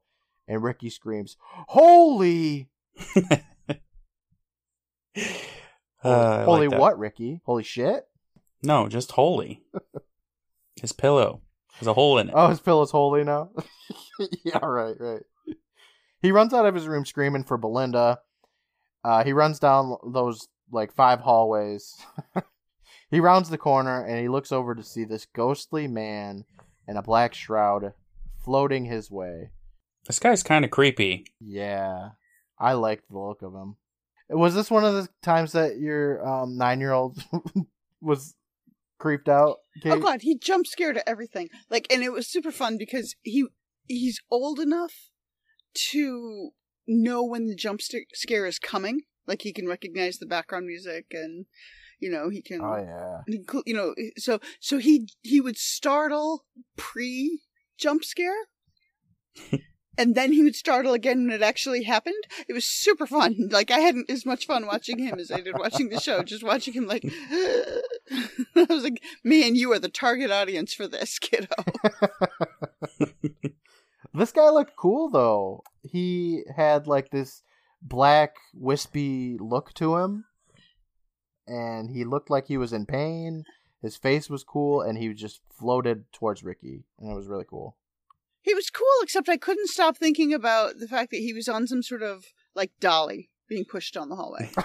and 0.50 0.62
Ricky 0.62 0.90
screams, 0.90 1.36
Holy! 1.68 2.68
Uh, 6.02 6.46
Holy 6.46 6.66
like 6.66 6.80
what, 6.80 6.98
Ricky? 6.98 7.42
Holy 7.44 7.62
shit? 7.62 8.08
No, 8.62 8.88
just 8.88 9.12
holy. 9.12 9.62
His 10.80 10.92
pillow 10.92 11.42
has 11.74 11.86
a 11.86 11.92
hole 11.92 12.16
in 12.16 12.30
it. 12.30 12.34
Oh, 12.34 12.48
his 12.48 12.60
pillow's 12.60 12.90
holy 12.90 13.22
now? 13.22 13.50
yeah, 14.44 14.64
right, 14.64 14.96
right. 14.98 15.22
He 16.22 16.32
runs 16.32 16.54
out 16.54 16.64
of 16.64 16.74
his 16.74 16.88
room 16.88 17.04
screaming 17.04 17.44
for 17.44 17.58
Belinda. 17.58 18.20
Uh, 19.04 19.24
he 19.24 19.34
runs 19.34 19.58
down 19.58 19.96
those 20.06 20.48
like 20.72 20.94
five 20.94 21.20
hallways. 21.20 21.98
he 23.10 23.20
rounds 23.20 23.50
the 23.50 23.58
corner 23.58 24.02
and 24.02 24.18
he 24.18 24.28
looks 24.28 24.52
over 24.52 24.74
to 24.74 24.82
see 24.82 25.04
this 25.04 25.26
ghostly 25.26 25.86
man 25.86 26.46
in 26.88 26.96
a 26.96 27.02
black 27.02 27.34
shroud 27.34 27.92
floating 28.42 28.86
his 28.86 29.10
way. 29.10 29.50
This 30.06 30.18
guy's 30.18 30.42
kind 30.42 30.64
of 30.64 30.70
creepy. 30.70 31.26
Yeah, 31.40 32.10
I 32.58 32.72
like 32.72 33.02
the 33.08 33.18
look 33.18 33.42
of 33.42 33.54
him. 33.54 33.76
Was 34.28 34.54
this 34.54 34.70
one 34.70 34.84
of 34.84 34.94
the 34.94 35.08
times 35.22 35.52
that 35.52 35.78
your 35.78 36.26
um, 36.26 36.56
nine-year-old 36.56 37.22
was 38.00 38.34
creeped 38.98 39.28
out? 39.28 39.58
Oh 39.84 39.98
god, 39.98 40.22
he 40.22 40.38
jump 40.38 40.66
scared 40.66 40.96
at 40.96 41.08
everything. 41.08 41.48
Like, 41.68 41.86
and 41.92 42.02
it 42.02 42.12
was 42.12 42.28
super 42.28 42.52
fun 42.52 42.78
because 42.78 43.16
he 43.22 43.46
he's 43.88 44.20
old 44.30 44.60
enough 44.60 45.10
to 45.90 46.50
know 46.86 47.24
when 47.24 47.46
the 47.46 47.54
jump 47.54 47.80
st- 47.82 48.08
scare 48.14 48.46
is 48.46 48.58
coming. 48.58 49.02
Like 49.26 49.42
he 49.42 49.52
can 49.52 49.66
recognize 49.68 50.18
the 50.18 50.26
background 50.26 50.66
music, 50.66 51.06
and 51.12 51.46
you 51.98 52.10
know 52.10 52.28
he 52.30 52.40
can. 52.42 52.60
Oh 52.62 52.76
yeah. 52.76 53.20
inclu- 53.32 53.62
You 53.66 53.74
know, 53.74 53.94
so 54.16 54.40
so 54.60 54.78
he 54.78 55.08
he 55.22 55.40
would 55.40 55.58
startle 55.58 56.44
pre 56.76 57.42
jump 57.78 58.04
scare. 58.04 58.46
And 60.00 60.14
then 60.14 60.32
he 60.32 60.42
would 60.42 60.56
startle 60.56 60.94
again 60.94 61.26
when 61.26 61.36
it 61.36 61.42
actually 61.42 61.82
happened. 61.82 62.24
It 62.48 62.54
was 62.54 62.64
super 62.64 63.06
fun. 63.06 63.36
Like 63.50 63.70
I 63.70 63.80
hadn't 63.80 64.08
as 64.08 64.24
much 64.24 64.46
fun 64.46 64.66
watching 64.66 64.98
him 64.98 65.18
as 65.18 65.30
I 65.30 65.40
did 65.40 65.58
watching 65.58 65.90
the 65.90 66.00
show. 66.00 66.22
Just 66.22 66.42
watching 66.42 66.72
him, 66.72 66.86
like 66.86 67.04
I 67.04 68.66
was 68.68 68.84
like, 68.84 69.02
"Man, 69.22 69.56
you 69.56 69.72
are 69.72 69.78
the 69.78 69.88
target 69.90 70.30
audience 70.30 70.72
for 70.72 70.86
this, 70.88 71.18
kiddo." 71.18 71.48
This 74.12 74.32
guy 74.32 74.48
looked 74.50 74.76
cool 74.76 75.10
though. 75.10 75.62
He 75.82 76.42
had 76.56 76.86
like 76.86 77.10
this 77.10 77.42
black 77.80 78.36
wispy 78.54 79.36
look 79.38 79.72
to 79.74 79.96
him, 79.98 80.24
and 81.46 81.90
he 81.90 82.04
looked 82.04 82.30
like 82.30 82.46
he 82.46 82.56
was 82.56 82.72
in 82.72 82.86
pain. 82.86 83.44
His 83.82 83.96
face 83.96 84.28
was 84.28 84.42
cool, 84.42 84.80
and 84.80 84.98
he 84.98 85.12
just 85.14 85.42
floated 85.56 86.12
towards 86.12 86.42
Ricky, 86.42 86.84
and 86.98 87.12
it 87.12 87.14
was 87.14 87.28
really 87.28 87.46
cool. 87.48 87.76
He 88.42 88.54
was 88.54 88.70
cool, 88.70 88.86
except 89.02 89.28
I 89.28 89.36
couldn't 89.36 89.68
stop 89.68 89.96
thinking 89.96 90.32
about 90.32 90.78
the 90.78 90.88
fact 90.88 91.10
that 91.10 91.18
he 91.18 91.32
was 91.32 91.48
on 91.48 91.66
some 91.66 91.82
sort 91.82 92.02
of 92.02 92.24
like 92.54 92.72
dolly 92.80 93.30
being 93.48 93.64
pushed 93.64 93.94
down 93.94 94.08
the 94.08 94.16
hallway. 94.16 94.50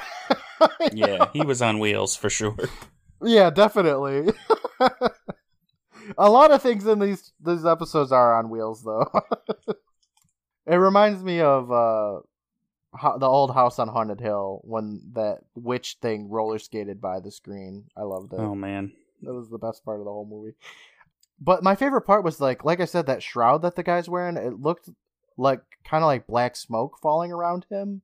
Yeah, 0.94 1.30
he 1.34 1.42
was 1.44 1.62
on 1.62 1.80
wheels 1.80 2.16
for 2.16 2.30
sure. 2.30 2.56
yeah, 3.22 3.50
definitely. 3.50 4.32
A 6.18 6.30
lot 6.30 6.52
of 6.52 6.62
things 6.62 6.86
in 6.88 7.00
these 7.00 7.34
these 7.44 7.66
episodes 7.66 8.12
are 8.12 8.38
on 8.38 8.50
wheels, 8.50 8.84
though. 8.84 9.10
it 10.66 10.76
reminds 10.76 11.24
me 11.24 11.42
of 11.42 11.70
uh, 11.72 12.20
ho- 12.94 13.18
the 13.20 13.28
old 13.28 13.54
house 13.54 13.80
on 13.80 13.88
Haunted 13.90 14.22
Hill 14.22 14.62
when 14.64 15.02
that 15.14 15.40
witch 15.56 15.98
thing 16.02 16.30
roller 16.30 16.58
skated 16.60 17.02
by 17.02 17.20
the 17.20 17.32
screen. 17.32 17.86
I 17.98 18.04
loved 18.04 18.32
it. 18.34 18.40
Oh 18.40 18.56
man. 18.56 18.94
That 19.24 19.34
was 19.34 19.50
the 19.50 19.58
best 19.58 19.84
part 19.84 20.00
of 20.00 20.06
the 20.06 20.12
whole 20.12 20.28
movie. 20.30 20.56
But 21.40 21.64
my 21.64 21.76
favorite 21.76 22.02
part 22.02 22.24
was 22.24 22.40
like, 22.40 22.64
like 22.64 22.80
I 22.80 22.86
said, 22.86 23.08
that 23.08 23.24
shroud 23.24 23.62
that 23.62 23.76
the 23.76 23.84
guy's 23.84 24.10
wearing. 24.10 24.38
It 24.38 24.62
looked 24.62 24.90
like 25.38 25.62
kind 25.84 26.04
of 26.04 26.08
like 26.08 26.28
black 26.28 26.56
smoke 26.56 26.98
falling 27.02 27.32
around 27.32 27.66
him, 27.70 28.02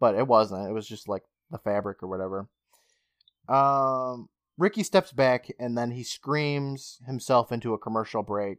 but 0.00 0.14
it 0.14 0.26
wasn't. 0.26 0.68
It 0.68 0.72
was 0.72 0.88
just 0.88 1.08
like 1.08 1.22
the 1.50 1.58
fabric 1.58 2.02
or 2.02 2.08
whatever. 2.08 2.48
Um, 3.48 4.28
Ricky 4.58 4.82
steps 4.82 5.12
back 5.12 5.48
and 5.58 5.76
then 5.76 5.92
he 5.92 6.02
screams 6.02 7.00
himself 7.06 7.52
into 7.52 7.74
a 7.74 7.78
commercial 7.78 8.22
break. 8.22 8.58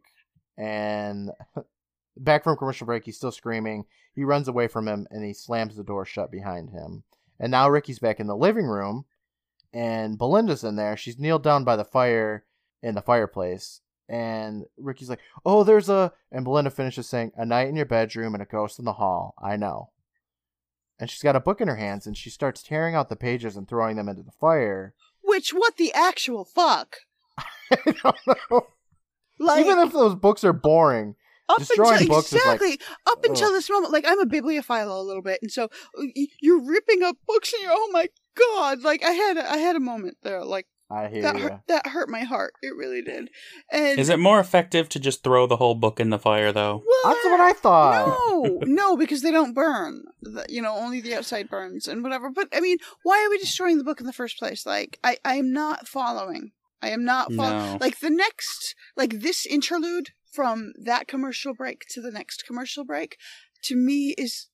And 0.57 1.31
back 2.17 2.43
from 2.43 2.57
commercial 2.57 2.85
break, 2.85 3.05
he's 3.05 3.17
still 3.17 3.31
screaming. 3.31 3.85
He 4.15 4.23
runs 4.23 4.47
away 4.47 4.67
from 4.67 4.87
him 4.87 5.07
and 5.09 5.23
he 5.23 5.33
slams 5.33 5.75
the 5.75 5.83
door 5.83 6.05
shut 6.05 6.31
behind 6.31 6.69
him. 6.69 7.03
And 7.39 7.51
now 7.51 7.69
Ricky's 7.69 7.99
back 7.99 8.19
in 8.19 8.27
the 8.27 8.35
living 8.35 8.65
room 8.65 9.05
and 9.73 10.17
Belinda's 10.17 10.63
in 10.63 10.75
there. 10.75 10.95
She's 10.95 11.19
kneeled 11.19 11.43
down 11.43 11.63
by 11.63 11.75
the 11.75 11.83
fire 11.83 12.45
in 12.81 12.95
the 12.95 13.01
fireplace. 13.01 13.81
And 14.13 14.65
Ricky's 14.77 15.09
like, 15.09 15.21
Oh, 15.43 15.63
there's 15.63 15.89
a. 15.89 16.13
And 16.31 16.45
Belinda 16.45 16.69
finishes 16.69 17.09
saying, 17.09 17.31
A 17.35 17.47
night 17.47 17.67
in 17.67 17.75
your 17.75 17.87
bedroom 17.87 18.35
and 18.35 18.43
a 18.43 18.45
ghost 18.45 18.77
in 18.77 18.85
the 18.85 18.93
hall. 18.93 19.33
I 19.41 19.55
know. 19.55 19.89
And 20.99 21.09
she's 21.09 21.23
got 21.23 21.35
a 21.35 21.39
book 21.39 21.61
in 21.61 21.67
her 21.67 21.77
hands 21.77 22.05
and 22.05 22.15
she 22.15 22.29
starts 22.29 22.61
tearing 22.61 22.93
out 22.93 23.09
the 23.09 23.15
pages 23.15 23.57
and 23.57 23.67
throwing 23.67 23.95
them 23.95 24.07
into 24.07 24.21
the 24.21 24.31
fire. 24.39 24.93
Which, 25.23 25.49
what 25.49 25.77
the 25.77 25.91
actual 25.93 26.45
fuck? 26.45 26.97
I 27.71 27.77
don't 27.85 28.15
know. 28.51 28.67
Like, 29.39 29.65
Even 29.65 29.79
if 29.79 29.91
those 29.91 30.13
books 30.13 30.43
are 30.43 30.53
boring, 30.53 31.15
up 31.49 31.57
destroying 31.57 31.93
until, 31.93 32.07
books 32.09 32.27
is 32.27 32.45
like- 32.45 32.61
exactly 32.61 32.79
up 33.07 33.25
until 33.25 33.47
ugh. 33.47 33.53
this 33.53 33.69
moment, 33.69 33.91
like 33.91 34.05
I'm 34.07 34.19
a 34.19 34.27
bibliophile 34.27 34.91
a 34.91 35.01
little 35.01 35.23
bit, 35.23 35.39
and 35.41 35.51
so 35.51 35.69
you're 36.39 36.63
ripping 36.63 37.01
up 37.01 37.17
books, 37.27 37.51
and 37.51 37.63
you're 37.63 37.71
oh 37.73 37.89
my 37.91 38.07
god, 38.37 38.83
like 38.83 39.03
I 39.03 39.09
had 39.09 39.37
a, 39.37 39.51
I 39.51 39.57
had 39.57 39.75
a 39.75 39.81
moment 39.81 40.17
there, 40.21 40.45
like 40.45 40.67
I 40.89 41.07
hear 41.07 41.21
that 41.23 41.35
you. 41.35 41.41
hurt, 41.43 41.59
that 41.67 41.87
hurt 41.87 42.09
my 42.09 42.21
heart, 42.21 42.53
it 42.61 42.75
really 42.75 43.01
did. 43.01 43.29
And 43.71 43.97
Is 43.99 44.09
it 44.09 44.19
more 44.19 44.39
effective 44.39 44.89
to 44.89 44.99
just 44.99 45.23
throw 45.23 45.47
the 45.47 45.57
whole 45.57 45.75
book 45.75 45.99
in 45.99 46.09
the 46.11 46.19
fire, 46.19 46.51
though? 46.51 46.83
Well, 46.85 47.13
That's 47.13 47.25
what 47.25 47.39
I 47.39 47.53
thought. 47.53 48.07
No, 48.29 48.59
no, 48.63 48.97
because 48.97 49.21
they 49.21 49.31
don't 49.31 49.53
burn. 49.55 50.03
The- 50.21 50.45
You 50.49 50.61
know, 50.61 50.75
only 50.75 51.01
the 51.01 51.15
outside 51.15 51.49
burns 51.49 51.87
and 51.87 52.03
whatever. 52.03 52.29
But 52.29 52.49
I 52.53 52.59
mean, 52.59 52.77
why 53.03 53.23
are 53.25 53.29
we 53.29 53.37
destroying 53.39 53.77
the 53.77 53.83
book 53.83 53.99
in 54.01 54.05
the 54.05 54.13
first 54.13 54.37
place? 54.37 54.65
Like, 54.65 54.99
I, 55.03 55.17
I 55.25 55.35
am 55.35 55.51
not 55.51 55.87
following. 55.87 56.51
I 56.81 56.89
am 56.89 57.03
not 57.05 57.31
following. 57.33 57.71
No. 57.73 57.77
Like 57.79 57.99
the 57.99 58.09
next, 58.09 58.75
like 58.97 59.21
this 59.21 59.45
interlude 59.45 60.09
from 60.31 60.73
that 60.83 61.07
commercial 61.07 61.53
break 61.53 61.85
to 61.91 62.01
the 62.01 62.11
next 62.11 62.45
commercial 62.45 62.83
break, 62.83 63.17
to 63.63 63.75
me 63.75 64.13
is 64.17 64.47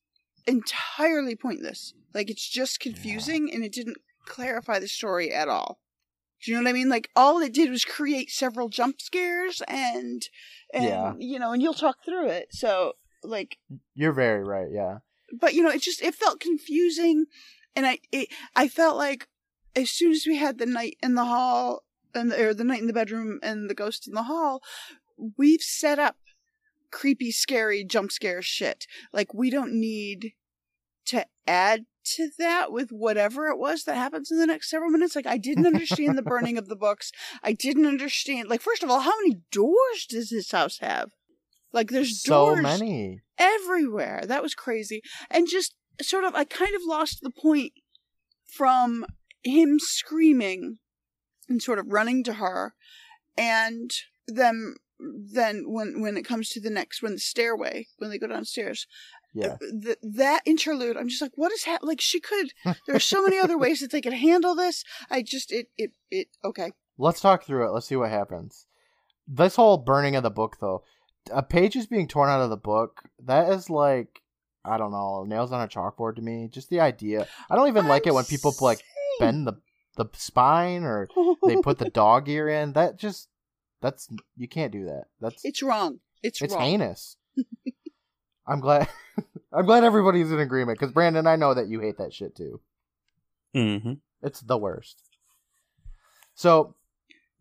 entirely 0.46 1.36
pointless. 1.36 1.94
Like 2.14 2.30
it's 2.30 2.48
just 2.48 2.80
confusing 2.80 3.50
and 3.54 3.64
it 3.64 3.72
didn't 3.72 3.98
clarify 4.26 4.80
the 4.80 4.88
story 4.88 5.34
at 5.34 5.48
all. 5.48 5.80
Do 6.44 6.52
you 6.52 6.58
know 6.58 6.64
what 6.64 6.70
I 6.70 6.74
mean? 6.74 6.90
Like 6.90 7.10
all 7.16 7.40
it 7.42 7.54
did 7.54 7.70
was 7.70 7.84
create 7.86 8.30
several 8.32 8.70
jump 8.70 9.02
scares 9.02 9.62
and 9.68 10.22
and 10.74 10.86
Yeah. 10.86 11.14
you 11.20 11.40
know, 11.40 11.52
and 11.52 11.62
you'll 11.62 11.74
talk 11.74 11.98
through 12.06 12.30
it. 12.30 12.48
So 12.52 12.94
like 13.24 13.58
You're 13.96 14.14
very 14.14 14.44
right. 14.44 14.68
Yeah. 14.72 15.00
but 15.40 15.54
you 15.54 15.62
know, 15.64 15.70
it 15.70 15.82
just 15.82 16.02
it 16.02 16.16
felt 16.16 16.40
confusing 16.40 17.26
and 17.76 17.86
I 17.86 18.00
it, 18.12 18.30
I 18.56 18.68
felt 18.68 18.98
like 18.98 19.28
as 19.76 19.90
soon 19.92 20.12
as 20.12 20.26
we 20.26 20.38
had 20.38 20.58
the 20.58 20.66
night 20.66 20.98
in 21.04 21.16
the 21.16 21.26
hall 21.26 21.84
and 22.16 22.32
the, 22.32 22.48
or 22.48 22.54
the 22.54 22.64
night 22.64 22.80
in 22.82 22.88
the 22.88 22.94
bedroom 22.94 23.40
and 23.44 23.70
the 23.70 23.76
ghost 23.76 24.08
in 24.08 24.14
the 24.14 24.24
hall, 24.24 24.62
we've 25.38 25.62
set 25.62 26.00
up 26.00 26.16
creepy, 26.92 27.32
scary 27.32 27.84
jump 27.84 28.12
scare 28.12 28.42
shit. 28.42 28.88
Like 29.14 29.34
we 29.34 29.50
don't 29.52 29.74
need 29.74 30.34
to 31.06 31.26
add 31.48 31.86
to 32.16 32.30
that 32.38 32.72
with 32.72 32.90
whatever 32.92 33.48
it 33.48 33.58
was 33.58 33.84
that 33.84 33.96
happens 33.96 34.32
in 34.32 34.40
the 34.40 34.48
next 34.48 34.70
several 34.70 34.90
minutes. 34.90 35.16
Like 35.16 35.28
I 35.28 35.38
didn't 35.38 35.68
understand 35.68 36.18
the 36.18 36.24
burning 36.24 36.58
of 36.58 36.68
the 36.68 36.76
books. 36.76 37.12
I 37.44 37.54
didn't 37.54 37.86
understand. 37.86 38.50
Like 38.50 38.62
first 38.62 38.84
of 38.84 38.90
all, 38.90 39.02
how 39.02 39.14
many 39.22 39.42
doors 39.52 40.06
does 40.10 40.30
this 40.30 40.52
house 40.52 40.80
have? 40.80 41.12
Like 41.72 41.90
there's 41.90 42.22
So 42.22 42.48
doors 42.48 42.64
many. 42.64 43.22
everywhere. 43.38 44.24
That 44.26 44.42
was 44.42 44.56
crazy. 44.56 45.02
And 45.30 45.48
just 45.48 45.76
sort 46.02 46.24
of, 46.24 46.34
I 46.36 46.44
kind 46.44 46.76
of 46.76 46.82
lost 46.86 47.20
the 47.22 47.32
point 47.32 47.74
from 48.48 49.06
him 49.44 49.78
screaming 49.80 50.78
and 51.48 51.62
sort 51.62 51.80
of 51.80 51.88
running 51.90 52.24
to 52.24 52.34
her, 52.34 52.74
and 53.38 53.92
then 54.28 54.76
then 55.00 55.64
when 55.68 56.02
when 56.02 56.18
it 56.18 56.26
comes 56.26 56.50
to 56.50 56.60
the 56.60 56.70
next 56.70 57.02
when 57.02 57.14
the 57.14 57.20
stairway 57.20 57.88
when 58.00 58.10
they 58.10 58.18
go 58.20 58.28
downstairs 58.28 58.86
Yeah. 59.34 59.58
th- 59.60 59.98
that 60.02 60.42
interlude 60.46 60.98
i'm 60.98 61.08
just 61.08 61.22
like 61.22 61.34
what 61.36 61.52
is 61.52 61.64
happening 61.64 61.90
like 61.90 62.02
she 62.02 62.20
could 62.20 62.52
there 62.64 62.96
are 62.96 63.00
so 63.00 63.22
many 63.22 63.38
other 63.38 63.58
ways 63.64 63.80
that 63.80 63.92
they 63.92 64.02
could 64.02 64.14
handle 64.14 64.56
this 64.56 64.84
i 65.12 65.22
just 65.22 65.52
it 65.52 65.68
it 65.78 65.92
it 66.10 66.28
okay 66.44 66.72
Let's 67.02 67.22
talk 67.22 67.46
through 67.46 67.66
it. 67.66 67.72
Let's 67.72 67.88
see 67.88 67.96
what 67.96 68.10
happens. 68.10 68.66
This 69.26 69.56
whole 69.56 69.78
burning 69.78 70.18
of 70.18 70.24
the 70.24 70.30
book, 70.30 70.58
though, 70.60 70.84
a 71.32 71.42
page 71.42 71.78
is 71.78 71.88
being 71.88 72.10
torn 72.10 72.30
out 72.30 72.42
of 72.42 72.50
the 72.50 72.58
book. 72.58 73.04
That 73.24 73.50
is 73.54 73.70
like, 73.70 74.22
I 74.66 74.78
don't 74.78 74.92
know, 74.92 75.24
nails 75.24 75.54
on 75.54 75.62
a 75.62 75.68
chalkboard 75.70 76.18
to 76.18 76.22
me. 76.22 76.50
Just 76.52 76.70
the 76.70 76.82
idea. 76.82 77.26
I 77.50 77.56
don't 77.56 77.70
even 77.70 77.88
like 77.88 78.06
it 78.06 78.14
when 78.14 78.26
people 78.26 78.54
like 78.60 78.84
bend 79.20 79.48
the 79.48 79.54
the 79.96 80.10
spine 80.14 80.84
or 80.84 81.08
they 81.48 81.56
put 81.58 81.78
the 81.78 81.90
dog 81.94 82.28
ear 82.28 82.50
in. 82.50 82.74
That 82.74 82.98
just 83.00 83.30
that's 83.82 84.10
you 84.36 84.50
can't 84.50 84.74
do 84.74 84.84
that. 84.86 85.06
That's 85.22 85.46
it's 85.46 85.64
wrong 85.64 86.00
it's, 86.22 86.42
it's 86.42 86.54
wrong 86.54 86.64
heinous. 86.64 87.16
I'm 88.46 88.60
glad. 88.60 88.90
I'm 89.52 89.66
glad 89.66 89.84
everybody's 89.84 90.32
in 90.32 90.40
agreement 90.40 90.80
because 90.80 90.94
Brandon, 90.94 91.26
I 91.26 91.36
know 91.36 91.54
that 91.54 91.68
you 91.68 91.80
hate 91.80 91.98
that 91.98 92.14
shit 92.14 92.36
too. 92.36 92.62
hmm 93.54 93.94
It's 94.22 94.42
the 94.42 94.58
worst. 94.58 95.02
So, 96.36 96.76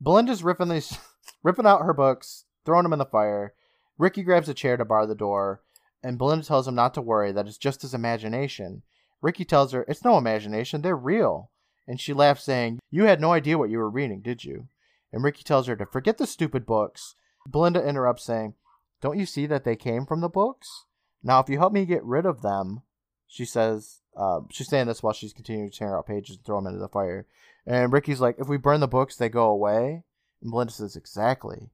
Belinda's 0.00 0.42
ripping 0.42 0.68
these, 0.68 0.98
ripping 1.42 1.66
out 1.66 1.82
her 1.82 1.92
books, 1.94 2.44
throwing 2.64 2.84
them 2.84 2.92
in 2.92 2.98
the 2.98 3.04
fire. 3.04 3.52
Ricky 3.98 4.22
grabs 4.22 4.48
a 4.48 4.54
chair 4.54 4.76
to 4.76 4.84
bar 4.84 5.06
the 5.06 5.14
door, 5.14 5.62
and 6.02 6.18
Belinda 6.18 6.44
tells 6.44 6.66
him 6.66 6.74
not 6.74 6.94
to 6.94 7.02
worry, 7.02 7.32
that 7.32 7.46
it's 7.46 7.58
just 7.58 7.82
his 7.82 7.94
imagination. 7.94 8.82
Ricky 9.20 9.44
tells 9.44 9.72
her 9.72 9.84
it's 9.88 10.04
no 10.04 10.16
imagination, 10.16 10.82
they're 10.82 10.96
real. 10.96 11.50
And 11.86 12.00
she 12.00 12.12
laughs, 12.12 12.44
saying, 12.44 12.80
You 12.90 13.04
had 13.04 13.20
no 13.20 13.32
idea 13.32 13.58
what 13.58 13.70
you 13.70 13.78
were 13.78 13.90
reading, 13.90 14.20
did 14.20 14.44
you? 14.44 14.68
And 15.12 15.24
Ricky 15.24 15.42
tells 15.42 15.66
her 15.66 15.76
to 15.76 15.86
forget 15.86 16.18
the 16.18 16.26
stupid 16.26 16.66
books. 16.66 17.14
Belinda 17.46 17.86
interrupts, 17.86 18.24
saying, 18.24 18.54
Don't 19.00 19.18
you 19.18 19.26
see 19.26 19.46
that 19.46 19.64
they 19.64 19.76
came 19.76 20.06
from 20.06 20.20
the 20.20 20.28
books? 20.28 20.84
Now, 21.22 21.40
if 21.40 21.48
you 21.48 21.58
help 21.58 21.72
me 21.72 21.84
get 21.84 22.04
rid 22.04 22.26
of 22.26 22.42
them, 22.42 22.82
she 23.26 23.44
says, 23.44 24.00
uh, 24.16 24.40
she's 24.50 24.68
saying 24.68 24.86
this 24.86 25.02
while 25.02 25.12
she's 25.12 25.32
continuing 25.32 25.70
to 25.70 25.76
tear 25.76 25.96
out 25.96 26.06
pages 26.06 26.36
and 26.36 26.44
throw 26.44 26.56
them 26.56 26.66
into 26.66 26.78
the 26.78 26.88
fire. 26.88 27.26
And 27.66 27.92
Ricky's 27.92 28.20
like, 28.20 28.36
if 28.38 28.48
we 28.48 28.56
burn 28.56 28.80
the 28.80 28.88
books, 28.88 29.16
they 29.16 29.28
go 29.28 29.48
away. 29.48 30.04
And 30.40 30.50
Belinda 30.50 30.72
says, 30.72 30.96
exactly. 30.96 31.70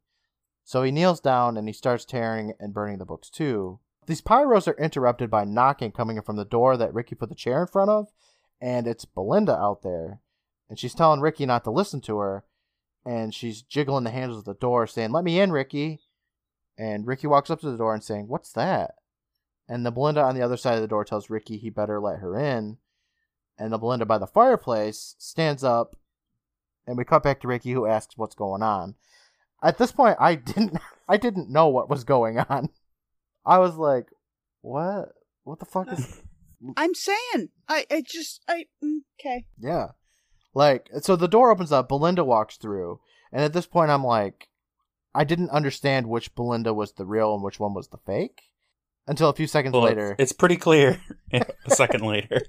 So 0.64 0.82
he 0.82 0.90
kneels 0.90 1.20
down 1.20 1.56
and 1.56 1.68
he 1.68 1.74
starts 1.74 2.04
tearing 2.04 2.54
and 2.58 2.74
burning 2.74 2.98
the 2.98 3.04
books 3.04 3.30
too. 3.30 3.80
These 4.06 4.22
pyros 4.22 4.68
are 4.68 4.82
interrupted 4.82 5.30
by 5.30 5.44
knocking 5.44 5.92
coming 5.92 6.16
in 6.16 6.22
from 6.22 6.36
the 6.36 6.44
door 6.44 6.76
that 6.76 6.92
Ricky 6.92 7.14
put 7.14 7.28
the 7.28 7.34
chair 7.34 7.60
in 7.60 7.66
front 7.66 7.90
of, 7.90 8.08
and 8.60 8.86
it's 8.86 9.04
Belinda 9.04 9.56
out 9.56 9.82
there. 9.82 10.20
And 10.68 10.78
she's 10.78 10.94
telling 10.94 11.20
Ricky 11.20 11.46
not 11.46 11.64
to 11.64 11.70
listen 11.70 12.00
to 12.02 12.18
her, 12.18 12.44
and 13.04 13.34
she's 13.34 13.62
jiggling 13.62 14.04
the 14.04 14.10
handles 14.10 14.38
of 14.40 14.44
the 14.44 14.54
door, 14.54 14.86
saying, 14.86 15.12
Let 15.12 15.24
me 15.24 15.38
in, 15.38 15.52
Ricky. 15.52 16.00
And 16.76 17.06
Ricky 17.06 17.26
walks 17.26 17.50
up 17.50 17.60
to 17.60 17.70
the 17.70 17.78
door 17.78 17.94
and 17.94 18.02
saying, 18.02 18.28
What's 18.28 18.52
that? 18.52 18.94
And 19.68 19.84
the 19.84 19.90
Belinda 19.90 20.22
on 20.22 20.34
the 20.34 20.42
other 20.42 20.56
side 20.56 20.74
of 20.74 20.82
the 20.82 20.88
door 20.88 21.04
tells 21.04 21.30
Ricky 21.30 21.56
he 21.56 21.70
better 21.70 22.00
let 22.00 22.18
her 22.18 22.38
in. 22.38 22.78
And 23.58 23.72
the 23.72 23.78
Belinda 23.78 24.04
by 24.04 24.18
the 24.18 24.26
fireplace 24.26 25.14
stands 25.18 25.64
up, 25.64 25.96
and 26.86 26.98
we 26.98 27.04
cut 27.04 27.22
back 27.22 27.40
to 27.40 27.48
Ricky, 27.48 27.72
who 27.72 27.86
asks 27.86 28.18
what's 28.18 28.34
going 28.34 28.62
on. 28.62 28.96
At 29.62 29.78
this 29.78 29.92
point, 29.92 30.16
I 30.20 30.34
didn't, 30.34 30.78
I 31.08 31.16
didn't 31.16 31.50
know 31.50 31.68
what 31.68 31.88
was 31.88 32.04
going 32.04 32.38
on. 32.38 32.68
I 33.46 33.58
was 33.58 33.76
like, 33.76 34.06
"What? 34.60 35.12
What 35.44 35.60
the 35.60 35.66
fuck 35.66 35.92
is?" 35.92 36.22
i'm 36.78 36.94
saying 36.94 37.50
i 37.68 37.84
i 37.90 38.00
just 38.00 38.40
i 38.48 38.64
mm, 38.82 39.00
okay 39.20 39.44
Yeah, 39.60 39.88
like 40.54 40.88
so 41.00 41.14
the 41.14 41.28
door 41.28 41.50
opens 41.50 41.72
up. 41.72 41.88
Belinda 41.88 42.24
walks 42.24 42.56
through, 42.56 43.00
and 43.32 43.42
at 43.44 43.52
this 43.52 43.66
point, 43.66 43.90
I'm 43.90 44.04
like, 44.04 44.48
I 45.14 45.24
didn't 45.24 45.50
understand 45.50 46.08
which 46.08 46.34
Belinda 46.34 46.72
was 46.72 46.92
the 46.92 47.04
real 47.04 47.34
and 47.34 47.42
which 47.42 47.60
one 47.60 47.74
was 47.74 47.88
the 47.88 47.98
fake 47.98 48.42
until 49.06 49.28
a 49.28 49.34
few 49.34 49.46
seconds 49.46 49.72
Well, 49.72 49.82
later. 49.82 50.12
it's, 50.18 50.30
it's 50.30 50.32
pretty 50.32 50.56
clear 50.56 51.00
a 51.32 51.70
second 51.70 52.02
later. 52.02 52.42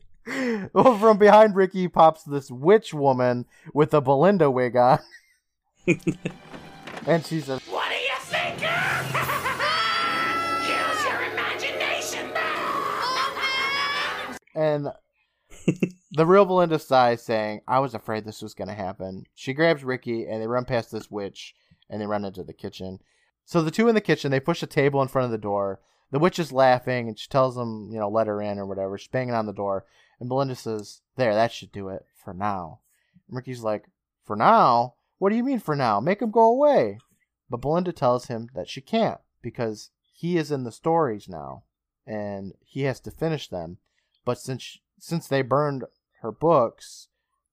well, 0.73 0.97
from 0.97 1.17
behind 1.17 1.55
Ricky 1.55 1.87
pops 1.87 2.23
this 2.23 2.49
witch 2.49 2.93
woman 2.93 3.45
with 3.73 3.93
a 3.93 4.01
Belinda 4.01 4.49
wig 4.49 4.75
on. 4.75 4.99
and 7.05 7.23
she 7.25 7.41
says, 7.41 7.61
What 7.69 7.89
do 7.89 7.95
you 7.95 8.19
think? 8.21 8.59
Use 10.65 11.05
your 11.05 11.21
imagination, 11.31 12.31
and 14.55 14.87
the 16.11 16.25
real 16.25 16.45
Belinda 16.45 16.79
sighs, 16.79 17.21
saying, 17.23 17.61
I 17.67 17.79
was 17.79 17.93
afraid 17.93 18.25
this 18.25 18.41
was 18.41 18.53
going 18.53 18.67
to 18.69 18.73
happen. 18.73 19.25
She 19.35 19.53
grabs 19.53 19.83
Ricky 19.83 20.25
and 20.25 20.41
they 20.41 20.47
run 20.47 20.65
past 20.65 20.91
this 20.91 21.11
witch 21.11 21.53
and 21.89 22.01
they 22.01 22.05
run 22.07 22.25
into 22.25 22.43
the 22.43 22.53
kitchen. 22.53 22.99
So 23.45 23.61
the 23.61 23.69
two 23.71 23.87
in 23.87 23.95
the 23.95 24.01
kitchen, 24.01 24.31
they 24.31 24.39
push 24.39 24.63
a 24.63 24.67
table 24.67 25.01
in 25.01 25.07
front 25.07 25.25
of 25.25 25.31
the 25.31 25.37
door. 25.37 25.81
The 26.11 26.19
witch 26.19 26.39
is 26.39 26.51
laughing 26.51 27.07
and 27.07 27.17
she 27.17 27.27
tells 27.27 27.57
him, 27.57 27.89
you 27.91 27.99
know, 27.99 28.09
let 28.09 28.27
her 28.27 28.41
in 28.41 28.59
or 28.59 28.65
whatever. 28.65 28.97
She's 28.97 29.07
banging 29.07 29.33
on 29.33 29.45
the 29.45 29.53
door. 29.53 29.85
And 30.19 30.29
Belinda 30.29 30.55
says, 30.55 31.01
There, 31.15 31.33
that 31.33 31.51
should 31.51 31.71
do 31.71 31.89
it 31.89 32.05
for 32.15 32.33
now. 32.33 32.79
And 33.27 33.35
Ricky's 33.35 33.61
like, 33.61 33.85
For 34.23 34.35
now? 34.35 34.95
What 35.17 35.29
do 35.29 35.35
you 35.35 35.43
mean 35.43 35.59
for 35.59 35.75
now? 35.75 35.99
Make 35.99 36.21
him 36.21 36.31
go 36.31 36.45
away. 36.45 36.99
But 37.49 37.61
Belinda 37.61 37.91
tells 37.91 38.27
him 38.27 38.49
that 38.53 38.69
she 38.69 38.81
can't 38.81 39.19
because 39.41 39.89
he 40.13 40.37
is 40.37 40.51
in 40.51 40.63
the 40.63 40.71
stories 40.71 41.27
now 41.27 41.63
and 42.05 42.53
he 42.61 42.83
has 42.83 42.99
to 43.01 43.11
finish 43.11 43.47
them. 43.47 43.77
But 44.23 44.39
since 44.39 44.79
since 44.97 45.27
they 45.27 45.41
burned 45.41 45.83
her 46.21 46.31
books, 46.31 47.09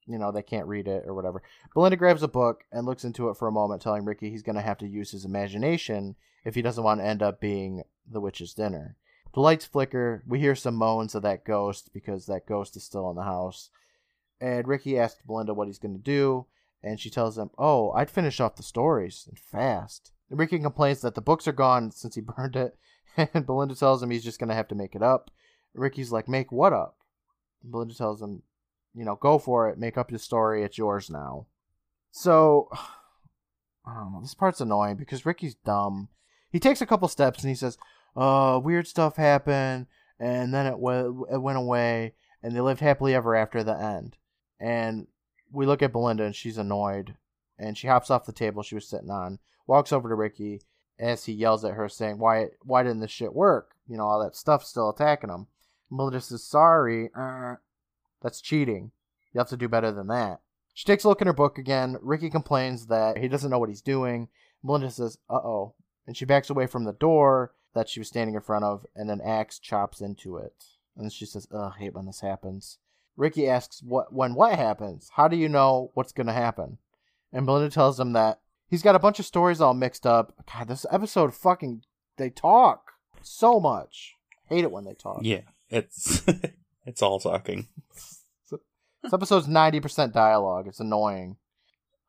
you 0.07 0.18
know, 0.18 0.32
they 0.32 0.42
can't 0.42 0.66
read 0.66 0.88
it 0.88 1.05
or 1.07 1.14
whatever. 1.14 1.42
Belinda 1.74 1.96
grabs 1.96 2.22
a 2.22 2.28
book 2.28 2.64
and 2.72 2.86
looks 2.86 3.05
into 3.05 3.28
it 3.28 3.36
for 3.36 3.48
a 3.48 3.53
moment, 3.53 3.82
telling 3.82 4.05
Ricky 4.05 4.30
he's 4.30 4.42
going 4.42 4.57
to 4.57 4.62
have 4.62 4.78
to 4.78 4.86
use 4.86 5.11
his 5.11 5.24
imagination 5.24 6.16
if 6.44 6.55
he 6.55 6.62
doesn't 6.62 6.84
want 6.84 7.00
to 7.00 7.07
end 7.07 7.22
up 7.22 7.40
being 7.40 7.82
the 8.11 8.20
witch's 8.20 8.55
dinner. 8.55 8.96
The 9.34 9.40
lights 9.40 9.64
flicker. 9.64 10.22
We 10.26 10.40
hear 10.40 10.55
some 10.55 10.74
moans 10.74 11.14
of 11.14 11.22
that 11.22 11.44
ghost 11.44 11.90
because 11.94 12.26
that 12.26 12.46
ghost 12.46 12.76
is 12.76 12.84
still 12.84 13.09
in 13.11 13.16
the 13.16 13.22
house. 13.22 13.70
And 14.40 14.66
Ricky 14.66 14.98
asks 14.98 15.22
Belinda 15.24 15.55
what 15.55 15.68
he's 15.68 15.78
going 15.78 15.94
to 15.94 16.03
do, 16.03 16.46
and 16.82 16.98
she 16.98 17.11
tells 17.11 17.38
him, 17.38 17.50
Oh, 17.57 17.92
I'd 17.92 18.11
finish 18.11 18.40
off 18.40 18.57
the 18.57 18.62
stories 18.62 19.26
and 19.28 19.38
fast. 19.38 20.12
And 20.28 20.38
Ricky 20.38 20.59
complains 20.59 21.00
that 21.03 21.14
the 21.14 21.20
books 21.20 21.46
are 21.46 21.53
gone 21.53 21.92
since 21.92 22.16
he 22.16 22.20
burned 22.36 22.57
it, 22.57 22.76
and 23.16 23.46
Belinda 23.46 23.74
tells 23.74 24.03
him 24.03 24.11
he's 24.11 24.24
just 24.24 24.38
going 24.38 24.48
to 24.48 24.55
have 24.55 24.68
to 24.68 24.74
make 24.74 24.94
it 24.94 25.03
up. 25.03 25.30
Ricky's 25.74 26.12
like, 26.12 26.28
Make 26.28 26.50
what 26.50 26.72
up? 26.72 26.96
Belinda 27.62 27.94
tells 27.94 28.20
him, 28.20 28.42
You 28.95 29.05
know, 29.05 29.16
go 29.16 29.38
for 29.38 29.68
it, 29.68 29.78
make 29.78 29.97
up 29.97 30.11
your 30.11 30.18
story, 30.18 30.62
it's 30.62 30.78
yours 30.78 31.11
now. 31.11 31.47
So, 32.11 32.68
I 33.86 33.95
don't 33.95 34.12
know, 34.12 34.20
this 34.20 34.34
part's 34.34 34.61
annoying 34.61 34.97
because 34.97 35.26
Ricky's 35.26 35.55
dumb. 35.55 36.09
He 36.51 36.61
takes 36.61 36.80
a 36.80 36.86
couple 36.86 37.09
steps 37.09 37.43
and 37.43 37.49
he 37.49 37.55
says, 37.55 37.78
uh, 38.16 38.61
weird 38.62 38.86
stuff 38.86 39.16
happened, 39.16 39.86
and 40.18 40.53
then 40.53 40.66
it, 40.66 40.74
it 40.74 41.43
went 41.43 41.59
away, 41.59 42.14
and 42.43 42.55
they 42.55 42.61
lived 42.61 42.80
happily 42.80 43.14
ever 43.14 43.34
after 43.34 43.62
the 43.62 43.78
end. 43.78 44.16
And 44.61 45.07
we 45.51 45.66
look 45.66 45.82
at 45.82 45.93
Belinda, 45.93 46.24
and 46.24 46.36
she's 46.36 46.59
annoyed, 46.59 47.16
and 47.59 47.76
she 47.76 47.86
hops 47.86 48.11
off 48.11 48.26
the 48.26 48.32
table 48.32 48.62
she 48.62 48.74
was 48.74 48.88
sitting 48.88 49.11
on, 49.11 49.38
walks 49.66 49.93
over 49.93 50.09
to 50.09 50.14
Ricky, 50.14 50.62
as 50.99 51.24
he 51.24 51.32
yells 51.32 51.64
at 51.64 51.74
her, 51.74 51.88
saying, 51.88 52.18
"Why, 52.18 52.49
why 52.62 52.82
didn't 52.82 53.01
this 53.01 53.11
shit 53.11 53.34
work? 53.34 53.74
You 53.88 53.97
know, 53.97 54.05
all 54.05 54.22
that 54.22 54.36
stuff's 54.36 54.68
still 54.68 54.90
attacking 54.90 55.30
him." 55.30 55.47
Belinda 55.90 56.20
says, 56.20 56.45
"Sorry, 56.45 57.11
uh, 57.16 57.57
that's 58.23 58.41
cheating. 58.41 58.93
You 59.33 59.39
have 59.39 59.49
to 59.49 59.57
do 59.57 59.68
better 59.68 59.93
than 59.93 60.07
that." 60.09 60.41
She 60.75 60.85
takes 60.85 61.05
a 61.05 61.09
look 61.09 61.20
in 61.20 61.27
her 61.27 61.33
book 61.33 61.59
again. 61.59 61.99
Ricky 62.01 62.31
complains 62.31 62.87
that 62.87 63.18
he 63.18 63.29
doesn't 63.29 63.51
know 63.51 63.59
what 63.59 63.68
he's 63.68 63.83
doing. 63.83 64.29
Melinda 64.62 64.91
says, 64.91 65.18
"Uh 65.29 65.35
oh," 65.35 65.75
and 66.07 66.16
she 66.16 66.25
backs 66.25 66.51
away 66.51 66.66
from 66.66 66.85
the 66.85 66.93
door 66.93 67.53
that 67.75 67.89
she 67.89 68.01
was 68.01 68.09
standing 68.09 68.35
in 68.35 68.41
front 68.41 68.64
of, 68.64 68.87
and 68.95 69.11
an 69.11 69.20
axe 69.20 69.59
chops 69.59 70.01
into 70.01 70.37
it. 70.37 70.64
And 70.97 71.12
she 71.12 71.27
says, 71.27 71.47
"Ugh, 71.51 71.73
I 71.75 71.79
hate 71.79 71.95
when 71.95 72.07
this 72.07 72.20
happens." 72.20 72.79
Ricky 73.16 73.49
asks, 73.49 73.83
"What? 73.83 74.12
When 74.12 74.35
what 74.35 74.59
happens? 74.59 75.11
How 75.14 75.29
do 75.29 75.37
you 75.37 75.49
know 75.49 75.91
what's 75.95 76.12
gonna 76.12 76.33
happen?" 76.33 76.79
And 77.33 77.47
Melinda 77.47 77.70
tells 77.70 77.99
him 77.99 78.12
that 78.12 78.41
he's 78.68 78.83
got 78.83 78.95
a 78.95 79.01
bunch 79.01 79.18
of 79.18 79.27
stories 79.27 79.61
all 79.61 79.75
mixed 79.75 80.07
up. 80.07 80.33
God, 80.51 80.68
this 80.68 80.87
episode 80.91 81.35
fucking 81.35 81.85
they 82.16 82.31
talk 82.31 82.93
so 83.23 83.61
much. 83.61 84.16
Hate 84.49 84.64
it 84.64 84.70
when 84.70 84.85
they 84.85 84.95
talk. 84.95 85.20
Yeah, 85.23 85.43
it's 85.68 86.23
it's 86.87 87.03
all 87.03 87.18
talking. 87.20 87.68
This 89.03 89.12
episode's 89.12 89.49
ninety 89.49 89.80
percent 89.80 90.12
dialogue. 90.12 90.66
It's 90.68 90.78
annoying. 90.80 91.37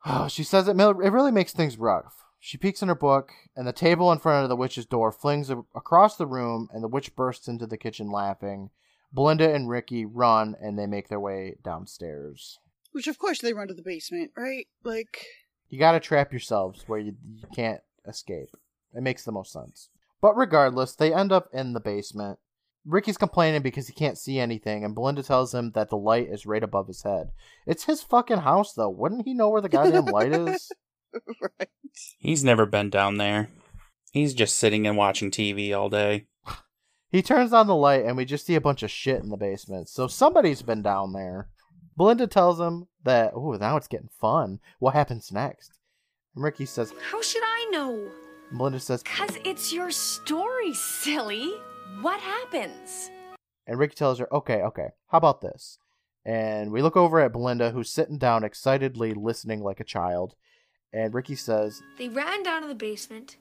Oh, 0.06 0.28
she 0.28 0.44
says 0.44 0.68
it. 0.68 0.78
It 0.78 0.96
really 1.12 1.32
makes 1.32 1.52
things 1.52 1.76
rough. 1.78 2.22
She 2.38 2.58
peeks 2.58 2.82
in 2.82 2.88
her 2.88 2.94
book, 2.94 3.32
and 3.56 3.66
the 3.66 3.72
table 3.72 4.12
in 4.12 4.18
front 4.18 4.42
of 4.44 4.48
the 4.50 4.54
witch's 4.56 4.84
door 4.86 5.10
flings 5.10 5.48
a- 5.50 5.64
across 5.74 6.16
the 6.16 6.26
room, 6.26 6.68
and 6.72 6.84
the 6.84 6.88
witch 6.88 7.16
bursts 7.16 7.48
into 7.48 7.66
the 7.66 7.78
kitchen 7.78 8.10
laughing. 8.10 8.70
Belinda 9.12 9.52
and 9.54 9.68
Ricky 9.68 10.04
run, 10.04 10.54
and 10.60 10.78
they 10.78 10.86
make 10.86 11.08
their 11.08 11.18
way 11.20 11.56
downstairs. 11.64 12.58
Which, 12.92 13.06
of 13.06 13.18
course, 13.18 13.40
they 13.40 13.54
run 13.54 13.68
to 13.68 13.74
the 13.74 13.82
basement, 13.82 14.32
right? 14.36 14.66
Like, 14.84 15.24
You 15.70 15.78
gotta 15.78 16.00
trap 16.00 16.32
yourselves 16.32 16.84
where 16.86 16.98
you, 16.98 17.16
you 17.34 17.46
can't 17.56 17.80
escape. 18.06 18.50
It 18.92 19.02
makes 19.02 19.24
the 19.24 19.32
most 19.32 19.52
sense. 19.52 19.88
But 20.20 20.36
regardless, 20.36 20.94
they 20.94 21.14
end 21.14 21.32
up 21.32 21.48
in 21.52 21.72
the 21.72 21.80
basement. 21.80 22.38
Ricky's 22.86 23.16
complaining 23.16 23.62
because 23.62 23.86
he 23.86 23.94
can't 23.94 24.18
see 24.18 24.38
anything, 24.38 24.84
and 24.84 24.94
Belinda 24.94 25.22
tells 25.22 25.54
him 25.54 25.70
that 25.72 25.88
the 25.88 25.96
light 25.96 26.28
is 26.28 26.44
right 26.46 26.62
above 26.62 26.86
his 26.86 27.02
head. 27.02 27.30
It's 27.66 27.84
his 27.84 28.02
fucking 28.02 28.38
house, 28.38 28.74
though. 28.74 28.90
Wouldn't 28.90 29.24
he 29.26 29.32
know 29.34 29.48
where 29.48 29.62
the 29.62 29.68
goddamn 29.70 30.06
light 30.06 30.32
is? 30.32 30.70
right. 31.40 31.68
He's 32.18 32.44
never 32.44 32.66
been 32.66 32.90
down 32.90 33.16
there. 33.16 33.48
He's 34.12 34.34
just 34.34 34.56
sitting 34.56 34.86
and 34.86 34.96
watching 34.96 35.30
TV 35.30 35.76
all 35.76 35.88
day. 35.88 36.26
He 37.10 37.22
turns 37.22 37.52
on 37.52 37.68
the 37.68 37.74
light, 37.76 38.04
and 38.04 38.16
we 38.16 38.24
just 38.24 38.44
see 38.44 38.54
a 38.56 38.60
bunch 38.60 38.82
of 38.82 38.90
shit 38.90 39.22
in 39.22 39.30
the 39.30 39.36
basement. 39.36 39.88
So 39.88 40.06
somebody's 40.06 40.62
been 40.62 40.82
down 40.82 41.12
there. 41.12 41.48
Belinda 41.96 42.26
tells 42.26 42.60
him 42.60 42.88
that, 43.04 43.32
oh, 43.34 43.52
now 43.52 43.76
it's 43.76 43.86
getting 43.88 44.10
fun. 44.20 44.58
What 44.80 44.94
happens 44.94 45.30
next? 45.32 45.78
And 46.34 46.44
Ricky 46.44 46.66
says, 46.66 46.92
How 47.10 47.22
should 47.22 47.42
I 47.44 47.68
know? 47.70 48.10
Belinda 48.52 48.80
says, 48.80 49.02
Cause 49.04 49.38
it's 49.44 49.72
your 49.72 49.90
story, 49.90 50.74
silly. 50.74 51.54
What 52.00 52.20
happens? 52.20 53.10
And 53.66 53.78
Ricky 53.78 53.94
tells 53.94 54.18
her, 54.18 54.32
okay, 54.32 54.62
okay, 54.62 54.88
how 55.08 55.18
about 55.18 55.40
this? 55.40 55.78
And 56.24 56.70
we 56.70 56.82
look 56.82 56.96
over 56.96 57.20
at 57.20 57.32
Belinda, 57.32 57.70
who's 57.70 57.90
sitting 57.90 58.18
down 58.18 58.44
excitedly 58.44 59.12
listening 59.14 59.62
like 59.62 59.80
a 59.80 59.84
child. 59.84 60.34
And 60.92 61.12
Ricky 61.12 61.34
says, 61.34 61.82
They 61.98 62.08
ran 62.08 62.42
down 62.42 62.62
to 62.62 62.68
the 62.68 62.74
basement 62.74 63.36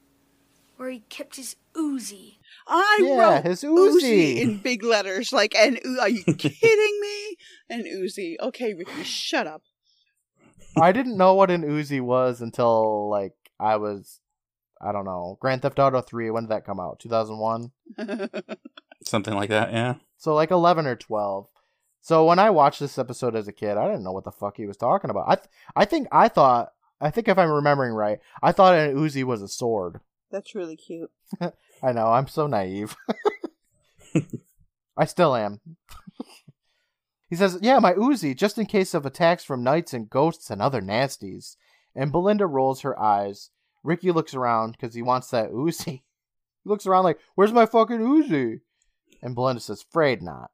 where 0.77 0.89
he 0.89 0.99
kept 1.09 1.35
his 1.35 1.55
Uzi. 1.75 2.37
I 2.67 2.99
Yeah, 3.01 3.35
wrote 3.35 3.45
his 3.45 3.63
Uzi. 3.63 4.01
Uzi. 4.01 4.37
in 4.41 4.57
big 4.57 4.83
letters, 4.83 5.31
like, 5.31 5.55
and 5.55 5.79
are 6.01 6.09
you 6.09 6.23
kidding 6.37 6.99
me? 7.01 7.37
An 7.69 7.83
Uzi. 7.85 8.35
Okay, 8.41 8.73
Ricky, 8.73 9.03
shut 9.03 9.45
up. 9.47 9.61
I 10.81 10.91
didn't 10.91 11.17
know 11.17 11.35
what 11.35 11.51
an 11.51 11.61
Uzi 11.63 12.01
was 12.01 12.41
until, 12.41 13.07
like, 13.09 13.33
I 13.59 13.75
was, 13.77 14.19
I 14.83 14.91
don't 14.91 15.05
know, 15.05 15.37
Grand 15.39 15.61
Theft 15.61 15.79
Auto 15.79 16.01
3. 16.01 16.29
When 16.31 16.43
did 16.43 16.49
that 16.51 16.65
come 16.65 16.79
out? 16.79 16.99
2001? 16.99 17.71
Something 19.03 19.33
like 19.35 19.49
that, 19.49 19.71
yeah. 19.71 19.95
So, 20.17 20.33
like, 20.33 20.51
11 20.51 20.85
or 20.87 20.95
12. 20.95 21.47
So, 22.01 22.25
when 22.25 22.39
I 22.39 22.49
watched 22.49 22.79
this 22.79 22.97
episode 22.97 23.35
as 23.35 23.47
a 23.47 23.53
kid, 23.53 23.77
I 23.77 23.85
didn't 23.87 24.03
know 24.03 24.11
what 24.11 24.23
the 24.23 24.31
fuck 24.31 24.57
he 24.57 24.65
was 24.65 24.77
talking 24.77 25.09
about. 25.09 25.25
I, 25.27 25.35
th- 25.35 25.47
I 25.75 25.85
think 25.85 26.07
I 26.11 26.27
thought, 26.27 26.73
I 26.99 27.09
think 27.11 27.27
if 27.27 27.37
I'm 27.37 27.51
remembering 27.51 27.93
right, 27.93 28.19
I 28.41 28.51
thought 28.51 28.75
an 28.75 28.95
Uzi 28.95 29.23
was 29.23 29.41
a 29.41 29.47
sword. 29.47 29.99
That's 30.31 30.55
really 30.55 30.75
cute. 30.75 31.11
I 31.41 31.91
know, 31.91 32.07
I'm 32.07 32.27
so 32.27 32.47
naive. 32.47 32.95
I 34.97 35.05
still 35.05 35.35
am. 35.35 35.59
he 37.29 37.35
says, 37.35 37.57
Yeah, 37.61 37.79
my 37.79 37.93
Uzi, 37.93 38.35
just 38.35 38.57
in 38.57 38.65
case 38.65 38.93
of 38.93 39.05
attacks 39.05 39.43
from 39.43 39.63
knights 39.63 39.93
and 39.93 40.09
ghosts 40.09 40.49
and 40.49 40.61
other 40.61 40.81
nasties. 40.81 41.55
And 41.95 42.11
Belinda 42.11 42.47
rolls 42.47 42.81
her 42.81 42.99
eyes. 42.99 43.51
Ricky 43.83 44.11
looks 44.11 44.33
around 44.33 44.73
because 44.73 44.95
he 44.95 45.01
wants 45.01 45.29
that 45.29 45.51
Uzi. 45.51 46.01
He 46.63 46.69
looks 46.69 46.87
around 46.87 47.03
like, 47.03 47.19
Where's 47.35 47.51
my 47.51 47.65
fucking 47.65 47.99
Uzi? 47.99 48.61
And 49.21 49.35
Belinda 49.35 49.59
says, 49.59 49.83
Afraid 49.83 50.21
not. 50.21 50.51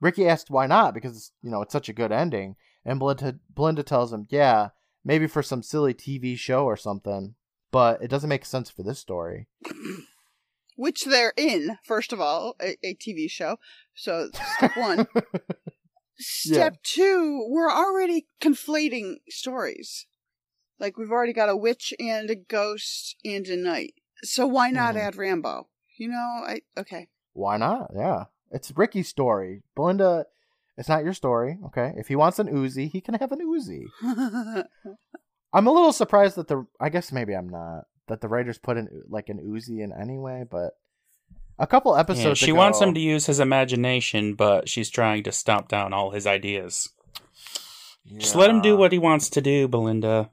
Ricky 0.00 0.26
asks 0.26 0.48
why 0.48 0.66
not 0.66 0.94
because, 0.94 1.32
you 1.42 1.50
know, 1.50 1.60
it's 1.60 1.72
such 1.72 1.90
a 1.90 1.92
good 1.92 2.12
ending. 2.12 2.56
And 2.82 2.98
Belinda, 2.98 3.38
Belinda 3.54 3.82
tells 3.82 4.10
him, 4.10 4.26
Yeah, 4.30 4.70
maybe 5.04 5.26
for 5.26 5.42
some 5.42 5.62
silly 5.62 5.92
TV 5.92 6.38
show 6.38 6.64
or 6.64 6.78
something. 6.78 7.34
But 7.70 8.02
it 8.02 8.08
doesn't 8.08 8.30
make 8.30 8.46
sense 8.46 8.70
for 8.70 8.82
this 8.82 8.98
story. 8.98 9.48
Which 10.76 11.04
they're 11.04 11.34
in, 11.36 11.76
first 11.84 12.12
of 12.12 12.20
all, 12.20 12.56
a, 12.58 12.78
a 12.82 12.94
TV 12.94 13.30
show. 13.30 13.58
So, 13.94 14.30
step 14.56 14.76
one. 14.76 15.06
Step 16.16 16.80
two, 16.84 17.44
we're 17.50 17.70
already 17.70 18.28
conflating 18.40 19.16
stories. 19.28 20.06
Like, 20.78 20.96
we've 20.98 21.10
already 21.10 21.32
got 21.32 21.48
a 21.48 21.56
witch 21.56 21.94
and 21.98 22.28
a 22.30 22.34
ghost 22.34 23.16
and 23.24 23.46
a 23.46 23.56
knight. 23.56 23.94
So, 24.22 24.46
why 24.46 24.70
not 24.70 24.94
Mhm. 24.94 24.98
add 25.00 25.16
Rambo? 25.16 25.68
You 25.96 26.08
know, 26.08 26.16
I. 26.46 26.60
Okay. 26.76 27.08
Why 27.32 27.56
not? 27.56 27.90
Yeah. 27.94 28.24
It's 28.50 28.70
Ricky's 28.76 29.08
story. 29.08 29.62
Belinda, 29.76 30.26
it's 30.76 30.88
not 30.88 31.04
your 31.04 31.12
story, 31.12 31.58
okay? 31.66 31.92
If 31.96 32.08
he 32.08 32.16
wants 32.16 32.38
an 32.38 32.48
Uzi, 32.48 32.88
he 32.90 33.00
can 33.00 33.14
have 33.14 33.32
an 33.32 33.40
Uzi. 33.40 33.84
I'm 35.52 35.66
a 35.66 35.72
little 35.72 35.92
surprised 35.92 36.36
that 36.36 36.48
the 36.48 36.66
I 36.80 36.88
guess 36.88 37.12
maybe 37.12 37.34
I'm 37.34 37.48
not 37.48 37.84
that 38.08 38.20
the 38.20 38.28
writers 38.28 38.58
put 38.58 38.76
in 38.76 38.88
like 39.08 39.28
an 39.28 39.38
Uzi 39.38 39.80
in 39.82 39.92
anyway, 39.92 40.44
but 40.50 40.72
a 41.58 41.66
couple 41.66 41.96
episodes 41.96 42.40
Yeah, 42.40 42.46
she 42.46 42.50
ago- 42.50 42.58
wants 42.58 42.80
him 42.80 42.92
to 42.94 43.00
use 43.00 43.26
his 43.26 43.38
imagination, 43.40 44.34
but 44.34 44.68
she's 44.68 44.90
trying 44.90 45.22
to 45.24 45.32
stomp 45.32 45.68
down 45.68 45.92
all 45.92 46.10
his 46.10 46.26
ideas. 46.26 46.88
Just 48.18 48.34
let 48.34 48.50
him 48.50 48.60
do 48.60 48.76
what 48.76 48.92
he 48.92 48.98
wants 48.98 49.30
to 49.30 49.40
do, 49.40 49.66
Belinda. 49.68 50.30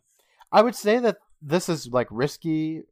I 0.51 0.61
would 0.61 0.75
say 0.75 0.99
that 0.99 1.17
this 1.41 1.69
is 1.69 1.87
like 1.87 2.07
risky 2.11 2.83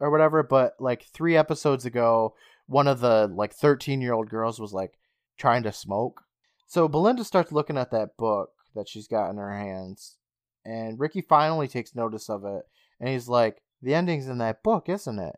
or 0.00 0.10
whatever, 0.10 0.42
but 0.42 0.74
like 0.78 1.02
3 1.02 1.36
episodes 1.36 1.84
ago, 1.84 2.34
one 2.66 2.86
of 2.86 3.00
the 3.00 3.26
like 3.26 3.56
13-year-old 3.56 4.28
girls 4.28 4.60
was 4.60 4.72
like 4.72 4.98
trying 5.36 5.62
to 5.64 5.72
smoke. 5.72 6.22
So 6.66 6.86
Belinda 6.86 7.24
starts 7.24 7.50
looking 7.50 7.78
at 7.78 7.90
that 7.90 8.16
book 8.16 8.50
that 8.74 8.88
she's 8.88 9.08
got 9.08 9.30
in 9.30 9.36
her 9.36 9.56
hands, 9.56 10.16
and 10.64 11.00
Ricky 11.00 11.22
finally 11.22 11.66
takes 11.66 11.94
notice 11.94 12.28
of 12.28 12.44
it, 12.44 12.62
and 13.00 13.08
he's 13.08 13.28
like, 13.28 13.62
"The 13.82 13.94
ending's 13.94 14.28
in 14.28 14.38
that 14.38 14.62
book, 14.62 14.88
isn't 14.88 15.18
it?" 15.18 15.36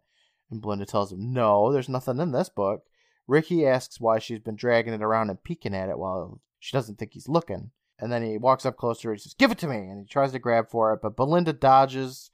And 0.50 0.60
Belinda 0.60 0.86
tells 0.86 1.12
him, 1.12 1.32
"No, 1.32 1.72
there's 1.72 1.88
nothing 1.88 2.18
in 2.18 2.32
this 2.32 2.48
book." 2.48 2.82
Ricky 3.28 3.64
asks 3.64 4.00
why 4.00 4.18
she's 4.18 4.40
been 4.40 4.56
dragging 4.56 4.92
it 4.92 5.02
around 5.02 5.30
and 5.30 5.42
peeking 5.42 5.74
at 5.74 5.88
it 5.88 5.98
while 5.98 6.40
she 6.58 6.76
doesn't 6.76 6.98
think 6.98 7.12
he's 7.12 7.28
looking. 7.28 7.70
And 8.00 8.10
then 8.10 8.22
he 8.22 8.38
walks 8.38 8.64
up 8.64 8.76
closer. 8.76 9.12
He 9.12 9.18
says, 9.18 9.34
"Give 9.34 9.50
it 9.50 9.58
to 9.58 9.68
me!" 9.68 9.76
And 9.76 10.00
he 10.00 10.06
tries 10.06 10.32
to 10.32 10.38
grab 10.38 10.70
for 10.70 10.92
it, 10.92 11.00
but 11.02 11.16
Belinda 11.16 11.52
dodges 11.52 12.30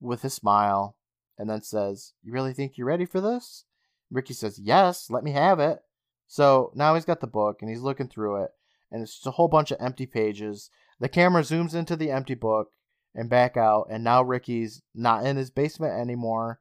with 0.00 0.24
a 0.24 0.30
smile. 0.30 0.96
and 1.38 1.48
then 1.48 1.62
says, 1.62 2.12
You 2.22 2.32
really 2.32 2.52
think 2.52 2.76
you're 2.76 2.86
ready 2.86 3.06
for 3.06 3.18
this? 3.20 3.64
Ricky 4.10 4.34
says, 4.34 4.58
Yes, 4.58 5.08
let 5.08 5.24
me 5.24 5.32
have 5.32 5.58
it. 5.58 5.82
So 6.28 6.70
now 6.74 6.94
he's 6.94 7.06
got 7.06 7.20
the 7.20 7.26
book 7.26 7.62
and 7.62 7.70
he's 7.70 7.80
looking 7.80 8.08
through 8.08 8.44
it, 8.44 8.50
and 8.90 9.02
it's 9.02 9.14
just 9.14 9.26
a 9.26 9.30
whole 9.32 9.48
bunch 9.48 9.70
of 9.70 9.78
empty 9.80 10.04
pages. 10.04 10.70
The 10.98 11.08
camera 11.08 11.40
zooms 11.42 11.74
into 11.74 11.96
the 11.96 12.10
empty 12.10 12.34
book 12.34 12.72
and 13.14 13.30
back 13.30 13.56
out, 13.56 13.86
and 13.90 14.04
now 14.04 14.22
Ricky's 14.22 14.82
not 14.94 15.24
in 15.24 15.38
his 15.38 15.50
basement 15.50 15.98
anymore, 15.98 16.60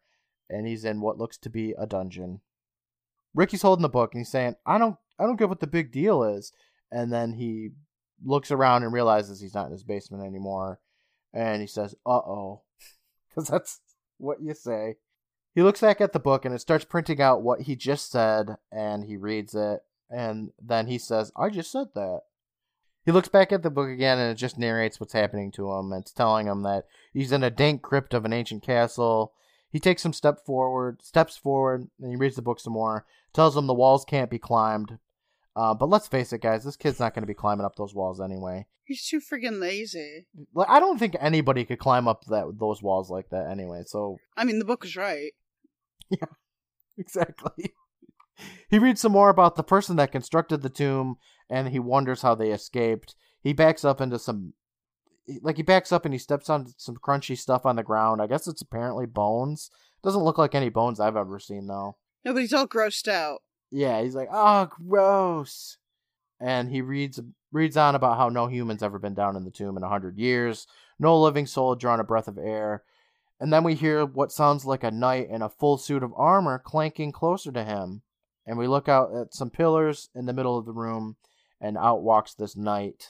and 0.49 0.65
he's 0.65 0.85
in 0.85 1.01
what 1.01 1.17
looks 1.17 1.37
to 1.39 1.49
be 1.49 1.75
a 1.77 1.85
dungeon. 1.85 2.39
Ricky's 3.35 3.61
holding 3.61 3.83
the 3.83 3.89
book 3.89 4.13
and 4.13 4.21
he's 4.21 4.31
saying, 4.31 4.55
I 4.65 4.77
don't 4.77 4.95
I 5.19 5.25
don't 5.25 5.35
get 5.35 5.49
what 5.49 5.59
the 5.59 5.67
big 5.67 5.91
deal 5.91 6.23
is. 6.23 6.53
And 6.91 7.11
then 7.13 7.33
he 7.33 7.71
looks 8.23 8.51
around 8.51 8.83
and 8.83 8.93
realizes 8.93 9.39
he's 9.39 9.53
not 9.53 9.67
in 9.67 9.71
his 9.71 9.83
basement 9.83 10.23
anymore. 10.23 10.79
And 11.33 11.61
he 11.61 11.67
says, 11.67 11.95
uh 12.05 12.17
oh. 12.17 12.61
Because 13.29 13.47
that's 13.49 13.79
what 14.17 14.41
you 14.41 14.53
say. 14.53 14.95
He 15.55 15.63
looks 15.63 15.81
back 15.81 16.01
at 16.01 16.13
the 16.13 16.19
book 16.19 16.45
and 16.45 16.53
it 16.53 16.61
starts 16.61 16.85
printing 16.85 17.21
out 17.21 17.41
what 17.41 17.61
he 17.61 17.75
just 17.75 18.11
said. 18.11 18.57
And 18.71 19.05
he 19.05 19.17
reads 19.17 19.55
it. 19.55 19.81
And 20.09 20.51
then 20.61 20.87
he 20.87 20.97
says, 20.97 21.31
I 21.35 21.49
just 21.49 21.71
said 21.71 21.87
that. 21.95 22.21
He 23.05 23.11
looks 23.11 23.29
back 23.29 23.51
at 23.51 23.63
the 23.63 23.69
book 23.69 23.89
again 23.89 24.19
and 24.19 24.31
it 24.31 24.35
just 24.35 24.57
narrates 24.57 24.99
what's 24.99 25.13
happening 25.13 25.51
to 25.51 25.71
him. 25.71 25.93
It's 25.93 26.11
telling 26.11 26.47
him 26.47 26.63
that 26.63 26.85
he's 27.13 27.31
in 27.31 27.43
a 27.43 27.49
dank 27.49 27.81
crypt 27.81 28.13
of 28.13 28.25
an 28.25 28.33
ancient 28.33 28.63
castle. 28.63 29.33
He 29.71 29.79
takes 29.79 30.01
some 30.01 30.13
step 30.13 30.45
forward, 30.45 31.01
steps 31.03 31.37
forward, 31.37 31.89
and 32.01 32.09
he 32.09 32.15
reads 32.15 32.35
the 32.35 32.41
book 32.41 32.59
some 32.59 32.73
more. 32.73 33.05
Tells 33.33 33.55
him 33.55 33.67
the 33.67 33.73
walls 33.73 34.03
can't 34.03 34.29
be 34.29 34.39
climbed. 34.39 34.97
Uh, 35.55 35.73
but 35.73 35.89
let's 35.89 36.07
face 36.07 36.31
it, 36.31 36.41
guys, 36.41 36.63
this 36.63 36.77
kid's 36.77 36.99
not 36.99 37.13
going 37.13 37.23
to 37.23 37.27
be 37.27 37.33
climbing 37.33 37.65
up 37.65 37.75
those 37.75 37.93
walls 37.93 38.21
anyway. 38.21 38.65
He's 38.85 39.05
too 39.05 39.19
freaking 39.19 39.59
lazy. 39.59 40.25
Like, 40.53 40.69
I 40.69 40.79
don't 40.79 40.97
think 40.97 41.15
anybody 41.19 41.65
could 41.65 41.79
climb 41.79 42.07
up 42.07 42.23
that 42.25 42.55
those 42.59 42.81
walls 42.81 43.09
like 43.09 43.29
that 43.29 43.49
anyway. 43.49 43.83
So 43.85 44.17
I 44.37 44.45
mean, 44.45 44.59
the 44.59 44.65
book 44.65 44.85
is 44.85 44.95
right. 44.95 45.31
Yeah, 46.11 46.25
exactly. 46.97 47.75
he 48.67 48.79
reads 48.79 48.99
some 48.99 49.11
more 49.11 49.29
about 49.29 49.55
the 49.55 49.63
person 49.63 49.95
that 49.97 50.11
constructed 50.11 50.63
the 50.63 50.69
tomb, 50.69 51.17
and 51.51 51.69
he 51.69 51.77
wonders 51.77 52.23
how 52.23 52.33
they 52.33 52.49
escaped. 52.49 53.13
He 53.43 53.53
backs 53.53 53.85
up 53.85 54.01
into 54.01 54.17
some, 54.17 54.53
like 55.43 55.57
he 55.57 55.61
backs 55.61 55.91
up 55.91 56.05
and 56.05 56.13
he 56.15 56.17
steps 56.17 56.49
on 56.49 56.73
some 56.77 56.95
crunchy 56.95 57.37
stuff 57.37 57.63
on 57.63 57.75
the 57.75 57.83
ground. 57.83 58.23
I 58.23 58.27
guess 58.27 58.47
it's 58.47 58.63
apparently 58.63 59.05
bones. 59.05 59.69
Doesn't 60.03 60.23
look 60.23 60.39
like 60.39 60.55
any 60.55 60.69
bones 60.69 60.99
I've 60.99 61.15
ever 61.15 61.37
seen 61.39 61.67
though. 61.67 61.97
No, 62.25 62.33
but 62.33 62.41
he's 62.41 62.53
all 62.53 62.67
grossed 62.67 63.07
out. 63.07 63.43
Yeah, 63.71 64.01
he's 64.01 64.15
like, 64.15 64.29
oh, 64.31 64.67
gross. 64.87 65.77
And 66.39 66.69
he 66.69 66.81
reads 66.81 67.19
reads 67.51 67.77
on 67.77 67.95
about 67.95 68.17
how 68.17 68.29
no 68.29 68.47
human's 68.47 68.83
ever 68.83 68.99
been 68.99 69.15
down 69.15 69.35
in 69.35 69.43
the 69.43 69.51
tomb 69.51 69.75
in 69.75 69.83
a 69.83 69.89
hundred 69.89 70.17
years. 70.17 70.67
No 70.99 71.19
living 71.19 71.45
soul 71.45 71.75
drawn 71.75 71.99
a 71.99 72.03
breath 72.03 72.27
of 72.27 72.37
air. 72.37 72.83
And 73.39 73.51
then 73.53 73.63
we 73.63 73.73
hear 73.73 74.05
what 74.05 74.31
sounds 74.31 74.65
like 74.65 74.83
a 74.83 74.91
knight 74.91 75.29
in 75.29 75.41
a 75.41 75.49
full 75.49 75.77
suit 75.77 76.03
of 76.03 76.13
armor 76.15 76.59
clanking 76.59 77.11
closer 77.11 77.51
to 77.51 77.63
him. 77.63 78.01
And 78.45 78.57
we 78.57 78.67
look 78.67 78.89
out 78.89 79.15
at 79.15 79.33
some 79.33 79.49
pillars 79.49 80.09
in 80.13 80.25
the 80.25 80.33
middle 80.33 80.57
of 80.57 80.65
the 80.65 80.73
room, 80.73 81.17
and 81.61 81.77
out 81.77 82.01
walks 82.01 82.33
this 82.33 82.55
knight. 82.55 83.09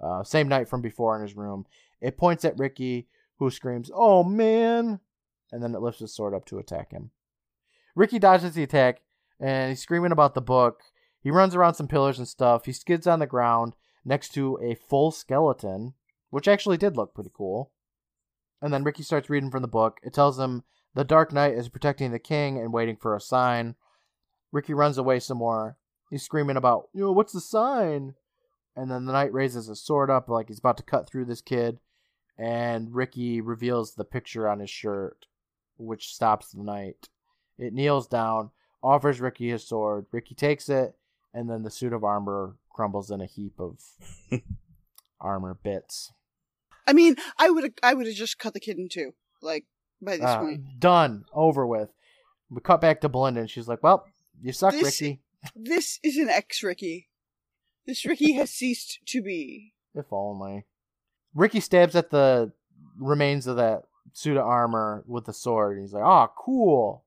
Uh, 0.00 0.22
same 0.22 0.48
knight 0.48 0.68
from 0.68 0.82
before 0.82 1.16
in 1.16 1.22
his 1.22 1.36
room. 1.36 1.66
It 2.00 2.16
points 2.16 2.44
at 2.44 2.58
Ricky, 2.58 3.08
who 3.38 3.50
screams, 3.50 3.90
Oh 3.94 4.24
man! 4.24 5.00
And 5.50 5.62
then 5.62 5.74
it 5.74 5.80
lifts 5.80 6.00
his 6.00 6.14
sword 6.14 6.34
up 6.34 6.44
to 6.46 6.58
attack 6.58 6.92
him. 6.92 7.10
Ricky 7.94 8.18
dodges 8.18 8.54
the 8.54 8.62
attack, 8.62 9.00
and 9.40 9.70
he's 9.70 9.82
screaming 9.82 10.12
about 10.12 10.34
the 10.34 10.40
book. 10.40 10.82
He 11.20 11.30
runs 11.30 11.54
around 11.54 11.74
some 11.74 11.88
pillars 11.88 12.18
and 12.18 12.28
stuff. 12.28 12.66
He 12.66 12.72
skids 12.72 13.06
on 13.06 13.18
the 13.18 13.26
ground 13.26 13.74
next 14.04 14.30
to 14.34 14.58
a 14.62 14.74
full 14.74 15.10
skeleton, 15.10 15.94
which 16.30 16.48
actually 16.48 16.76
did 16.76 16.96
look 16.96 17.14
pretty 17.14 17.30
cool. 17.32 17.72
And 18.60 18.72
then 18.72 18.84
Ricky 18.84 19.02
starts 19.02 19.30
reading 19.30 19.50
from 19.50 19.62
the 19.62 19.68
book. 19.68 19.98
It 20.02 20.12
tells 20.12 20.38
him 20.38 20.64
the 20.94 21.04
Dark 21.04 21.32
Knight 21.32 21.54
is 21.54 21.68
protecting 21.68 22.10
the 22.10 22.18
king 22.18 22.58
and 22.58 22.72
waiting 22.72 22.96
for 22.96 23.14
a 23.14 23.20
sign. 23.20 23.76
Ricky 24.50 24.74
runs 24.74 24.98
away 24.98 25.20
some 25.20 25.38
more. 25.38 25.76
He's 26.10 26.22
screaming 26.22 26.56
about, 26.56 26.88
you 26.94 27.02
know, 27.02 27.12
what's 27.12 27.32
the 27.32 27.40
sign? 27.40 28.14
And 28.74 28.90
then 28.90 29.04
the 29.04 29.12
knight 29.12 29.32
raises 29.32 29.66
his 29.66 29.82
sword 29.82 30.10
up 30.10 30.28
like 30.28 30.48
he's 30.48 30.60
about 30.60 30.76
to 30.78 30.82
cut 30.82 31.08
through 31.08 31.26
this 31.26 31.40
kid. 31.40 31.78
And 32.38 32.94
Ricky 32.94 33.40
reveals 33.40 33.94
the 33.94 34.04
picture 34.04 34.48
on 34.48 34.60
his 34.60 34.70
shirt, 34.70 35.26
which 35.76 36.14
stops 36.14 36.52
the 36.52 36.62
knight. 36.62 37.08
It 37.58 37.72
kneels 37.72 38.06
down, 38.06 38.50
offers 38.82 39.20
Ricky 39.20 39.50
his 39.50 39.66
sword. 39.66 40.06
Ricky 40.12 40.34
takes 40.34 40.68
it, 40.68 40.94
and 41.34 41.48
then 41.50 41.62
the 41.62 41.70
suit 41.70 41.92
of 41.92 42.04
armor 42.04 42.56
crumbles 42.72 43.10
in 43.10 43.20
a 43.20 43.26
heap 43.26 43.54
of 43.58 43.80
armor 45.20 45.54
bits. 45.62 46.12
I 46.86 46.92
mean, 46.92 47.16
I 47.38 47.50
would 47.50 47.74
I 47.82 47.94
would 47.94 48.06
have 48.06 48.14
just 48.16 48.38
cut 48.38 48.54
the 48.54 48.60
kid 48.60 48.78
in 48.78 48.88
two, 48.88 49.12
like 49.42 49.64
by 50.00 50.16
this 50.16 50.26
Uh, 50.26 50.40
point. 50.40 50.80
done. 50.80 51.24
Over 51.34 51.66
with. 51.66 51.90
We 52.50 52.60
cut 52.60 52.80
back 52.80 53.00
to 53.02 53.08
Belinda, 53.08 53.40
and 53.40 53.50
she's 53.50 53.68
like, 53.68 53.82
"Well, 53.82 54.06
you 54.40 54.52
suck, 54.52 54.72
This- 54.72 55.00
Ricky." 55.00 55.20
This 55.54 56.00
is 56.02 56.16
an 56.16 56.28
ex 56.28 56.62
Ricky. 56.64 57.08
This 57.86 58.04
Ricky 58.04 58.32
has 58.40 58.50
ceased 58.50 58.98
to 59.06 59.22
be. 59.22 59.74
If 59.94 60.06
only. 60.12 60.66
Ricky 61.34 61.60
stabs 61.60 61.94
at 61.94 62.10
the 62.10 62.52
remains 62.98 63.46
of 63.46 63.56
that 63.56 63.82
suit 64.14 64.36
of 64.36 64.44
armor 64.44 65.04
with 65.06 65.26
the 65.26 65.32
sword. 65.32 65.76
And 65.76 65.84
he's 65.86 65.92
like, 65.92 66.02
"Oh, 66.04 66.32
cool!" 66.36 67.04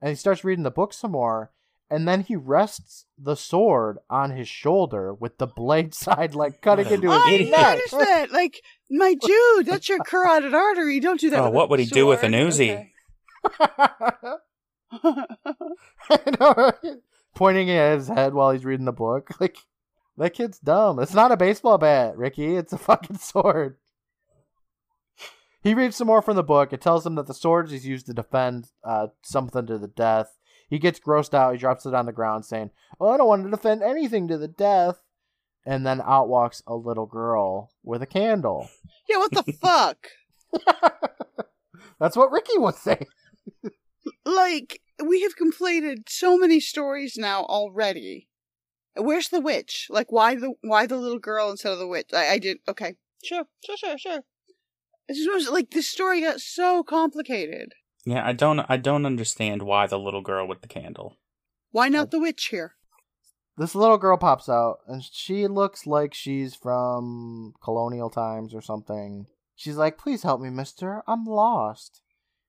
And 0.00 0.10
he 0.10 0.14
starts 0.16 0.44
reading 0.44 0.64
the 0.64 0.70
book 0.70 0.92
some 0.92 1.12
more. 1.12 1.50
And 1.88 2.08
then 2.08 2.22
he 2.22 2.34
rests 2.34 3.06
the 3.16 3.36
sword 3.36 3.98
on 4.10 4.32
his 4.32 4.48
shoulder 4.48 5.14
with 5.14 5.38
the 5.38 5.46
blade 5.46 5.94
side 6.02 6.34
like 6.34 6.60
cutting 6.60 6.88
into 6.88 7.10
his 7.10 7.20
I 7.22 7.50
neck. 7.50 7.76
noticed 7.76 7.90
that. 7.98 8.32
Like, 8.32 8.60
my 8.90 9.14
dude, 9.14 9.66
that's 9.66 9.88
your 9.88 10.00
carotid 10.00 10.52
artery. 10.54 10.98
Don't 11.00 11.20
do 11.20 11.30
that. 11.30 11.38
Oh, 11.40 11.44
with 11.44 11.52
a 11.52 11.56
what 11.56 11.70
would 11.70 11.80
he 11.80 11.86
do 11.86 12.06
with 12.06 12.22
an 12.24 12.32
sword. 12.32 12.52
Uzi? 12.52 12.88
Okay. 13.46 14.36
I 16.10 16.18
know, 16.40 16.54
right? 16.56 16.96
Pointing 17.34 17.70
at 17.70 17.96
his 17.96 18.08
head 18.08 18.34
while 18.34 18.50
he's 18.50 18.64
reading 18.64 18.86
the 18.86 18.92
book. 18.92 19.30
Like, 19.40 19.56
that 20.16 20.34
kid's 20.34 20.58
dumb. 20.58 20.98
It's 20.98 21.14
not 21.14 21.32
a 21.32 21.36
baseball 21.36 21.78
bat, 21.78 22.16
Ricky. 22.16 22.56
It's 22.56 22.72
a 22.72 22.78
fucking 22.78 23.18
sword. 23.18 23.76
He 25.66 25.74
reads 25.74 25.96
some 25.96 26.06
more 26.06 26.22
from 26.22 26.36
the 26.36 26.44
book. 26.44 26.72
It 26.72 26.80
tells 26.80 27.04
him 27.04 27.16
that 27.16 27.26
the 27.26 27.34
sword 27.34 27.72
is 27.72 27.84
used 27.84 28.06
to 28.06 28.14
defend 28.14 28.68
uh, 28.84 29.08
something 29.22 29.66
to 29.66 29.78
the 29.78 29.88
death. 29.88 30.38
He 30.70 30.78
gets 30.78 31.00
grossed 31.00 31.34
out. 31.34 31.54
He 31.54 31.58
drops 31.58 31.84
it 31.84 31.92
on 31.92 32.06
the 32.06 32.12
ground, 32.12 32.44
saying, 32.44 32.70
"Oh, 33.00 33.08
I 33.08 33.16
don't 33.16 33.26
want 33.26 33.42
to 33.42 33.50
defend 33.50 33.82
anything 33.82 34.28
to 34.28 34.38
the 34.38 34.46
death." 34.46 35.02
And 35.66 35.84
then 35.84 36.00
out 36.02 36.28
walks 36.28 36.62
a 36.68 36.76
little 36.76 37.06
girl 37.06 37.72
with 37.82 38.00
a 38.00 38.06
candle. 38.06 38.68
yeah, 39.08 39.16
what 39.16 39.32
the 39.32 39.52
fuck? 39.54 40.06
That's 41.98 42.16
what 42.16 42.30
Ricky 42.30 42.58
would 42.58 42.76
say. 42.76 43.04
Like, 44.24 44.82
we 45.04 45.22
have 45.22 45.34
completed 45.34 46.04
so 46.08 46.38
many 46.38 46.60
stories 46.60 47.16
now 47.16 47.42
already. 47.42 48.28
Where's 48.94 49.30
the 49.30 49.40
witch? 49.40 49.88
Like, 49.90 50.12
why 50.12 50.36
the 50.36 50.54
why 50.60 50.86
the 50.86 50.96
little 50.96 51.18
girl 51.18 51.50
instead 51.50 51.72
of 51.72 51.80
the 51.80 51.88
witch? 51.88 52.10
I, 52.14 52.34
I 52.34 52.38
did 52.38 52.58
okay. 52.68 52.94
Sure, 53.24 53.46
sure, 53.64 53.76
sure, 53.76 53.98
sure. 53.98 54.20
I 55.08 55.12
just 55.14 55.30
was 55.32 55.48
like, 55.48 55.70
this 55.70 55.88
story 55.88 56.20
got 56.20 56.40
so 56.40 56.82
complicated. 56.82 57.72
Yeah, 58.04 58.26
I 58.26 58.32
don't 58.32 58.60
I 58.68 58.76
don't 58.76 59.06
understand 59.06 59.62
why 59.62 59.86
the 59.86 59.98
little 59.98 60.22
girl 60.22 60.46
with 60.46 60.62
the 60.62 60.68
candle. 60.68 61.16
Why 61.70 61.88
not 61.88 62.10
the 62.10 62.20
witch 62.20 62.46
here? 62.46 62.72
this 63.58 63.74
little 63.74 63.96
girl 63.96 64.18
pops 64.18 64.50
out 64.50 64.80
and 64.86 65.02
she 65.02 65.46
looks 65.46 65.86
like 65.86 66.12
she's 66.12 66.54
from 66.54 67.54
colonial 67.64 68.10
times 68.10 68.54
or 68.54 68.60
something. 68.60 69.26
She's 69.54 69.78
like, 69.78 69.96
"Please 69.96 70.22
help 70.24 70.42
me, 70.42 70.50
mister. 70.50 71.02
I'm 71.08 71.24
lost." 71.24 72.02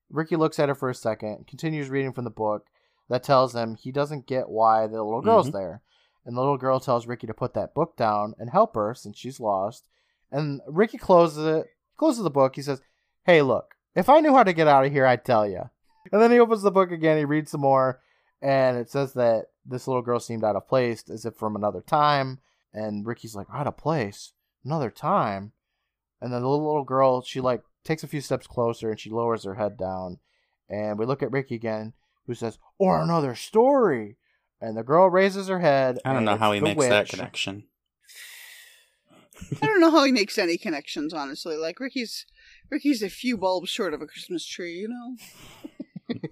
Ricky 0.10 0.36
looks 0.36 0.60
at 0.60 0.68
her 0.70 0.76
for 0.76 0.90
a 0.90 0.96
second, 0.96 1.48
continues 1.48 1.90
reading 1.90 2.12
from 2.12 2.26
the 2.26 2.30
book 2.30 2.66
that 3.10 3.24
tells 3.24 3.56
him 3.56 3.76
he 3.76 3.90
doesn't 3.92 4.28
get 4.28 4.50
why 4.50 4.86
the 4.86 5.02
little 5.02 5.22
girl's 5.22 5.50
Mhm. 5.50 5.54
there. 5.54 5.82
And 6.26 6.36
the 6.36 6.42
little 6.42 6.58
girl 6.58 6.82
tells 6.82 7.08
Ricky 7.08 7.26
to 7.28 7.34
put 7.34 7.54
that 7.54 7.74
book 7.74 7.96
down 7.96 8.34
and 8.38 8.50
help 8.50 8.76
her 8.76 8.94
since 8.94 9.18
she's 9.18 9.40
lost. 9.40 9.88
And 10.30 10.60
Ricky 10.68 10.98
closes 10.98 11.46
it, 11.46 11.68
closes 11.98 12.24
the 12.24 12.30
book. 12.30 12.56
He 12.56 12.62
says, 12.62 12.82
"Hey, 13.26 13.42
look, 13.42 13.76
if 13.96 14.10
I 14.10 14.20
knew 14.20 14.34
how 14.34 14.44
to 14.44 14.54
get 14.54 14.68
out 14.68 14.86
of 14.86 14.92
here, 14.92 15.06
I'd 15.06 15.26
tell 15.26 15.48
you." 15.48 15.70
And 16.12 16.22
then 16.22 16.32
he 16.32 16.40
opens 16.40 16.62
the 16.62 16.72
book 16.72 16.92
again. 16.92 17.18
He 17.18 17.26
reads 17.26 17.52
some 17.52 17.62
more, 17.62 18.00
and 18.42 18.78
it 18.78 18.90
says 18.90 19.14
that 19.14 19.48
this 19.66 19.88
little 19.88 20.02
girl 20.02 20.20
seemed 20.20 20.44
out 20.44 20.56
of 20.56 20.68
place, 20.68 21.04
as 21.10 21.26
if 21.26 21.36
from 21.36 21.56
another 21.56 21.82
time. 21.82 22.40
And 22.74 23.06
Ricky's 23.06 23.36
like, 23.36 23.48
out 23.52 23.68
of 23.68 23.76
place, 23.76 24.34
another 24.64 24.90
time. 24.92 25.52
And 26.22 26.32
then 26.32 26.42
the 26.42 26.48
little, 26.48 26.66
little 26.66 26.84
girl, 26.84 27.22
she 27.22 27.42
like 27.42 27.64
takes 27.84 28.04
a 28.04 28.08
few 28.08 28.22
steps 28.22 28.48
closer 28.48 28.90
and 28.90 29.00
she 29.00 29.10
lowers 29.10 29.44
her 29.44 29.56
head 29.56 29.78
down. 29.78 30.20
And 30.70 31.00
we 31.00 31.06
look 31.06 31.24
at 31.24 31.32
Ricky 31.32 31.56
again, 31.56 31.94
who 32.26 32.34
says, 32.34 32.60
"Or 32.78 33.02
another 33.02 33.36
story." 33.36 34.18
And 34.62 34.78
the 34.78 34.84
girl 34.84 35.10
raises 35.10 35.48
her 35.48 35.60
head. 35.60 36.00
I 36.06 36.14
don't 36.14 36.26
know 36.26 36.38
how 36.38 36.52
he 36.52 36.60
makes 36.60 36.88
that 36.88 37.10
connection. 37.10 37.66
I 39.62 39.66
don't 39.66 39.82
know 39.82 39.92
how 39.92 40.04
he 40.04 40.12
makes 40.12 40.38
any 40.38 40.58
connections, 40.58 41.14
honestly. 41.14 41.56
Like 41.56 41.80
Ricky's 41.80 42.26
Ricky's 42.70 43.02
a 43.02 43.10
few 43.10 43.38
bulbs 43.38 43.70
short 43.70 43.94
of 43.94 44.02
a 44.02 44.08
Christmas 44.08 44.46
tree, 44.46 44.74
you 44.74 44.88
know? 44.88 45.16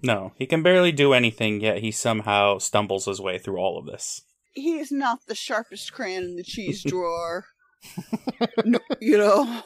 No, 0.02 0.32
he 0.38 0.46
can 0.46 0.64
barely 0.64 0.94
do 0.94 1.12
anything, 1.12 1.60
yet 1.60 1.80
he 1.80 1.92
somehow 1.92 2.60
stumbles 2.60 3.06
his 3.06 3.20
way 3.20 3.38
through 3.38 3.58
all 3.58 3.78
of 3.78 3.86
this. 3.86 4.22
He 4.54 4.78
is 4.78 4.90
not 4.90 5.26
the 5.28 5.36
sharpest 5.36 5.92
crayon 5.92 6.24
in 6.24 6.36
the 6.38 6.44
cheese 6.44 6.82
drawer. 6.88 7.46
no, 8.66 8.80
you 9.02 9.18
know. 9.18 9.64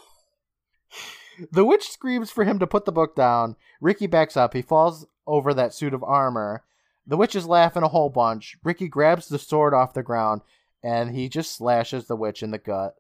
The 1.52 1.64
witch 1.64 1.90
screams 1.90 2.32
for 2.32 2.44
him 2.44 2.58
to 2.58 2.68
put 2.68 2.86
the 2.86 2.92
book 2.92 3.16
down. 3.16 3.56
Ricky 3.80 4.08
backs 4.08 4.36
up. 4.36 4.54
He 4.54 4.64
falls 4.64 5.06
over 5.28 5.54
that 5.54 5.76
suit 5.76 5.94
of 5.94 6.04
armor. 6.04 6.64
The 7.06 7.18
witch 7.18 7.36
is 7.36 7.46
laughing 7.46 7.84
a 7.84 7.88
whole 7.88 8.10
bunch. 8.10 8.58
Ricky 8.64 8.88
grabs 8.88 9.28
the 9.28 9.40
sword 9.40 9.74
off 9.74 9.94
the 9.94 10.04
ground 10.04 10.42
and 10.84 11.16
he 11.16 11.30
just 11.30 11.56
slashes 11.56 12.08
the 12.08 12.16
witch 12.16 12.44
in 12.44 12.52
the 12.52 12.58
gut. 12.58 12.96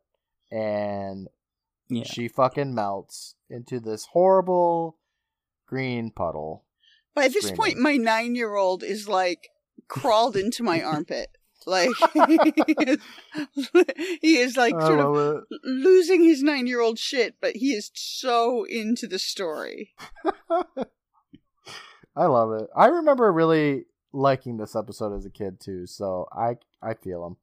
And 0.51 1.27
Yeah. 1.89 2.03
she 2.03 2.27
fucking 2.27 2.73
melts 2.73 3.35
into 3.49 3.79
this 3.79 4.05
horrible 4.11 4.97
green 5.67 6.11
puddle. 6.11 6.65
By 7.15 7.27
this 7.27 7.47
Screaming. 7.47 7.57
point, 7.57 7.77
my 7.79 7.97
nine 7.97 8.35
year 8.35 8.55
old 8.55 8.83
is 8.83 9.07
like 9.09 9.49
crawled 9.87 10.35
into 10.37 10.63
my 10.63 10.81
armpit. 10.93 11.29
Like 11.65 11.89
he 14.21 14.37
is 14.37 14.55
like 14.55 14.73
I 14.75 14.79
sort 14.87 14.99
of 15.01 15.37
it. 15.51 15.59
losing 15.63 16.23
his 16.23 16.41
nine 16.41 16.67
year 16.67 16.79
old 16.79 16.97
shit, 16.97 17.35
but 17.41 17.57
he 17.57 17.73
is 17.73 17.91
so 17.93 18.63
into 18.65 19.07
the 19.07 19.19
story. 19.19 19.93
I 22.15 22.25
love 22.25 22.51
it. 22.53 22.69
I 22.75 22.87
remember 22.87 23.31
really 23.31 23.85
liking 24.13 24.57
this 24.57 24.75
episode 24.75 25.15
as 25.15 25.25
a 25.25 25.29
kid 25.29 25.59
too, 25.59 25.85
so 25.85 26.27
I 26.31 26.57
I 26.81 26.93
feel 26.93 27.25
him. 27.27 27.37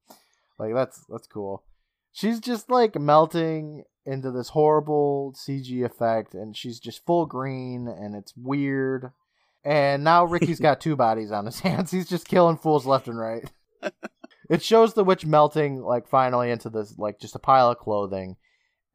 Like 0.59 0.75
that's 0.75 1.05
that's 1.09 1.27
cool. 1.27 1.63
She's 2.17 2.41
just 2.41 2.71
like 2.71 2.99
melting 2.99 3.85
into 4.07 4.31
this 4.31 4.49
horrible 4.49 5.35
CG 5.37 5.85
effect, 5.85 6.33
and 6.33 6.57
she's 6.57 6.81
just 6.81 7.05
full 7.05 7.27
green, 7.27 7.89
and 7.89 8.15
it's 8.15 8.33
weird. 8.35 9.11
And 9.63 10.03
now 10.03 10.25
Ricky's 10.25 10.59
got 10.59 10.81
two 10.81 10.97
bodies 10.97 11.31
on 11.31 11.45
his 11.45 11.61
hands. 11.67 11.91
He's 11.91 12.09
just 12.09 12.27
killing 12.27 12.57
fools 12.57 12.87
left 12.87 13.07
and 13.07 13.19
right. 13.19 13.51
it 14.49 14.63
shows 14.63 14.95
the 14.95 15.05
witch 15.05 15.27
melting 15.27 15.83
like 15.83 16.09
finally 16.09 16.51
into 16.51 16.71
this 16.71 16.97
like 16.97 17.21
just 17.21 17.37
a 17.37 17.39
pile 17.39 17.71
of 17.71 17.77
clothing, 17.77 18.37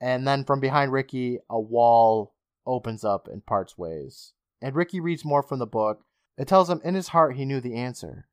and 0.01 0.27
then 0.27 0.43
from 0.43 0.59
behind 0.59 0.91
Ricky, 0.91 1.37
a 1.47 1.59
wall 1.59 2.33
opens 2.65 3.03
up 3.03 3.27
and 3.27 3.45
parts 3.45 3.77
ways. 3.77 4.33
And 4.63 4.75
Ricky 4.75 4.99
reads 4.99 5.23
more 5.23 5.43
from 5.43 5.59
the 5.59 5.67
book. 5.67 6.05
It 6.39 6.47
tells 6.47 6.71
him 6.71 6.81
in 6.83 6.95
his 6.95 7.09
heart 7.09 7.35
he 7.35 7.45
knew 7.45 7.61
the 7.61 7.75
answer. 7.75 8.27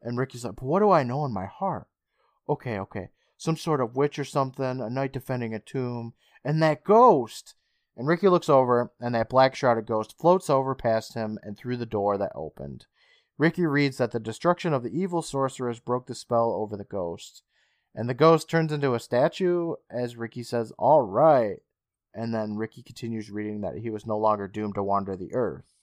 And 0.00 0.16
Ricky's 0.16 0.46
like, 0.46 0.56
but 0.56 0.64
what 0.64 0.80
do 0.80 0.90
I 0.90 1.02
know 1.02 1.26
in 1.26 1.34
my 1.34 1.44
heart? 1.44 1.88
Okay, 2.48 2.78
okay. 2.78 3.10
Some 3.38 3.56
sort 3.56 3.80
of 3.80 3.96
witch 3.96 4.18
or 4.18 4.24
something, 4.24 4.80
a 4.80 4.90
knight 4.90 5.12
defending 5.12 5.54
a 5.54 5.60
tomb, 5.60 6.12
and 6.44 6.62
that 6.62 6.84
ghost. 6.84 7.54
And 7.96 8.06
Ricky 8.06 8.28
looks 8.28 8.48
over, 8.48 8.92
and 9.00 9.14
that 9.14 9.30
black 9.30 9.54
shrouded 9.54 9.86
ghost 9.86 10.16
floats 10.18 10.50
over 10.50 10.74
past 10.74 11.14
him 11.14 11.38
and 11.42 11.56
through 11.56 11.78
the 11.78 11.86
door 11.86 12.18
that 12.18 12.32
opened. 12.34 12.86
Ricky 13.38 13.64
reads 13.64 13.96
that 13.98 14.10
the 14.10 14.20
destruction 14.20 14.72
of 14.72 14.82
the 14.82 14.90
evil 14.90 15.22
sorceress 15.22 15.78
broke 15.78 16.06
the 16.06 16.14
spell 16.14 16.52
over 16.52 16.76
the 16.76 16.84
ghost. 16.84 17.42
And 17.94 18.08
the 18.08 18.14
ghost 18.14 18.50
turns 18.50 18.72
into 18.72 18.94
a 18.94 19.00
statue 19.00 19.74
as 19.90 20.16
Ricky 20.16 20.42
says, 20.42 20.72
All 20.78 21.02
right. 21.02 21.58
And 22.12 22.34
then 22.34 22.56
Ricky 22.56 22.82
continues 22.82 23.30
reading 23.30 23.60
that 23.60 23.78
he 23.78 23.90
was 23.90 24.06
no 24.06 24.18
longer 24.18 24.48
doomed 24.48 24.74
to 24.74 24.82
wander 24.82 25.16
the 25.16 25.32
earth. 25.34 25.74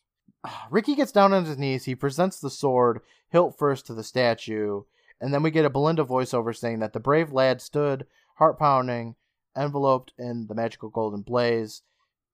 Ricky 0.69 0.95
gets 0.95 1.11
down 1.11 1.33
on 1.33 1.45
his 1.45 1.57
knees. 1.57 1.85
He 1.85 1.95
presents 1.95 2.39
the 2.39 2.49
sword, 2.49 3.01
hilt 3.29 3.57
first, 3.57 3.85
to 3.87 3.93
the 3.93 4.03
statue. 4.03 4.83
And 5.21 5.33
then 5.33 5.43
we 5.43 5.51
get 5.51 5.65
a 5.65 5.69
Belinda 5.69 6.03
voiceover 6.03 6.55
saying 6.55 6.79
that 6.79 6.93
the 6.93 6.99
brave 6.99 7.31
lad 7.31 7.61
stood, 7.61 8.05
heart 8.35 8.59
pounding, 8.59 9.15
enveloped 9.57 10.13
in 10.17 10.47
the 10.47 10.55
magical 10.55 10.89
golden 10.89 11.21
blaze. 11.21 11.81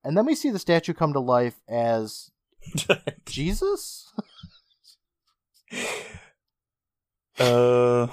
And 0.03 0.17
then 0.17 0.25
we 0.25 0.33
see 0.35 0.49
the 0.49 0.59
statue 0.59 0.93
come 0.93 1.13
to 1.13 1.19
life 1.19 1.61
as 1.69 2.31
Jesus? 3.25 4.11
uh, 7.39 8.07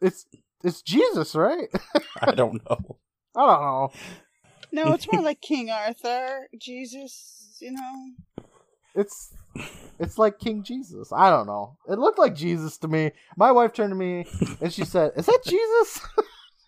It's 0.00 0.26
it's 0.62 0.82
Jesus, 0.82 1.34
right? 1.34 1.68
I 2.20 2.32
don't 2.32 2.54
know. 2.68 2.98
I 3.36 3.46
don't 3.46 3.60
know. 3.62 3.92
No, 4.72 4.92
it's 4.92 5.06
more 5.10 5.20
like 5.22 5.40
King 5.40 5.70
Arthur, 5.70 6.48
Jesus, 6.58 7.58
you 7.60 7.72
know. 7.72 8.44
It's 8.94 9.32
it's 9.98 10.18
like 10.18 10.38
King 10.38 10.62
Jesus. 10.62 11.12
I 11.12 11.30
don't 11.30 11.46
know. 11.46 11.76
It 11.88 11.98
looked 11.98 12.18
like 12.18 12.34
Jesus 12.34 12.78
to 12.78 12.88
me. 12.88 13.12
My 13.36 13.52
wife 13.52 13.72
turned 13.72 13.90
to 13.90 13.96
me 13.96 14.26
and 14.60 14.72
she 14.72 14.84
said, 14.84 15.12
"Is 15.16 15.26
that 15.26 15.40
Jesus?" 15.44 16.00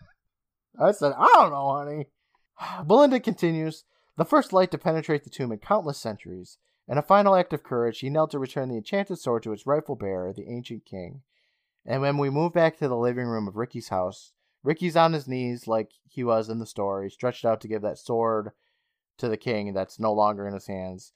I 0.80 0.92
said, 0.92 1.12
"I 1.16 1.30
don't 1.34 1.50
know, 1.50 1.72
honey." 1.72 2.06
Belinda 2.86 3.20
continues. 3.20 3.84
The 4.16 4.24
first 4.24 4.52
light 4.52 4.70
to 4.70 4.78
penetrate 4.78 5.24
the 5.24 5.30
tomb 5.30 5.52
in 5.52 5.58
countless 5.58 5.98
centuries. 5.98 6.58
In 6.88 6.98
a 6.98 7.02
final 7.02 7.34
act 7.34 7.52
of 7.52 7.62
courage, 7.62 7.98
he 7.98 8.10
knelt 8.10 8.30
to 8.30 8.38
return 8.38 8.68
the 8.68 8.76
enchanted 8.76 9.18
sword 9.18 9.42
to 9.42 9.52
its 9.52 9.66
rightful 9.66 9.96
bearer, 9.96 10.32
the 10.32 10.48
ancient 10.48 10.84
king. 10.84 11.22
And 11.84 12.00
when 12.00 12.16
we 12.16 12.30
move 12.30 12.52
back 12.52 12.78
to 12.78 12.88
the 12.88 12.96
living 12.96 13.26
room 13.26 13.48
of 13.48 13.56
Ricky's 13.56 13.88
house, 13.88 14.32
Ricky's 14.62 14.96
on 14.96 15.12
his 15.12 15.28
knees 15.28 15.68
like 15.68 15.92
he 16.08 16.24
was 16.24 16.48
in 16.48 16.58
the 16.58 16.66
story, 16.66 17.10
stretched 17.10 17.44
out 17.44 17.60
to 17.60 17.68
give 17.68 17.82
that 17.82 17.98
sword 17.98 18.50
to 19.18 19.28
the 19.28 19.36
king 19.36 19.72
that's 19.72 20.00
no 20.00 20.12
longer 20.12 20.46
in 20.46 20.54
his 20.54 20.66
hands. 20.66 21.12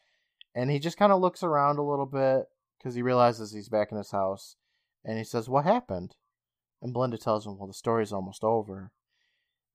And 0.55 0.71
he 0.71 0.79
just 0.79 0.97
kind 0.97 1.13
of 1.13 1.21
looks 1.21 1.43
around 1.43 1.79
a 1.79 1.83
little 1.83 2.07
bit 2.07 2.47
because 2.79 2.95
he 2.95 3.03
realizes 3.03 3.53
he's 3.53 3.69
back 3.69 3.93
in 3.93 3.99
his 3.99 4.11
house. 4.11 4.57
And 5.05 5.19
he 5.19 5.25
says, 5.25 5.49
What 5.49 5.65
happened? 5.65 6.15
And 6.83 6.93
Belinda 6.93 7.19
tells 7.19 7.47
him, 7.47 7.59
Well, 7.59 7.69
the 7.69 7.75
story's 7.75 8.13
almost 8.13 8.45
over. 8.45 8.91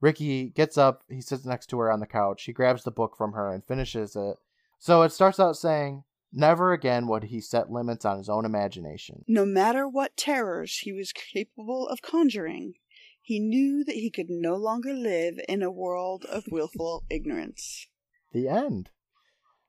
Ricky 0.02 0.50
gets 0.50 0.78
up, 0.78 1.04
he 1.10 1.22
sits 1.22 1.46
next 1.46 1.68
to 1.68 1.80
her 1.80 1.92
on 1.92 2.00
the 2.00 2.06
couch, 2.08 2.44
he 2.44 2.54
grabs 2.54 2.84
the 2.84 2.92
book 2.92 3.16
from 3.18 3.34
her 3.34 3.52
and 3.52 3.66
finishes 3.66 4.16
it. 4.16 4.38
So 4.78 5.02
it 5.04 5.12
starts 5.12 5.40
out 5.40 5.58
saying, 5.58 6.04
Never 6.34 6.74
again 6.74 7.08
would 7.08 7.26
he 7.26 7.40
set 7.40 7.72
limits 7.72 8.04
on 8.04 8.18
his 8.18 8.28
own 8.28 8.44
imagination. 8.44 9.24
No 9.28 9.46
matter 9.46 9.88
what 9.88 10.18
terrors 10.18 10.80
he 10.80 10.92
was 10.92 11.14
capable 11.14 11.88
of 11.88 12.02
conjuring, 12.02 12.74
he 13.22 13.40
knew 13.40 13.84
that 13.86 13.96
he 13.96 14.12
could 14.12 14.30
no 14.30 14.56
longer 14.56 14.94
live 14.94 15.40
in 15.48 15.64
a 15.64 15.72
world 15.72 16.26
of 16.26 16.44
willful 16.52 17.06
ignorance. 17.10 17.88
The 18.34 18.50
end. 18.50 18.90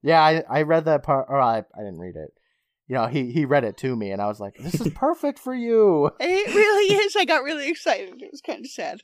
Yeah, 0.06 0.22
I, 0.22 0.44
I 0.48 0.62
read 0.62 0.84
that 0.84 1.02
part, 1.02 1.26
or 1.28 1.40
I, 1.40 1.58
I 1.58 1.78
didn't 1.78 1.98
read 1.98 2.14
it. 2.14 2.32
You 2.86 2.94
know, 2.94 3.08
he, 3.08 3.32
he 3.32 3.44
read 3.44 3.64
it 3.64 3.76
to 3.78 3.96
me, 3.96 4.12
and 4.12 4.22
I 4.22 4.26
was 4.28 4.38
like, 4.38 4.54
This 4.56 4.80
is 4.80 4.92
perfect 4.94 5.40
for 5.40 5.52
you. 5.52 6.12
It 6.20 6.54
really 6.54 6.94
is. 7.04 7.16
I 7.16 7.24
got 7.24 7.42
really 7.42 7.68
excited. 7.68 8.22
It 8.22 8.30
was 8.30 8.40
kind 8.40 8.64
of 8.64 8.70
sad. 8.70 9.02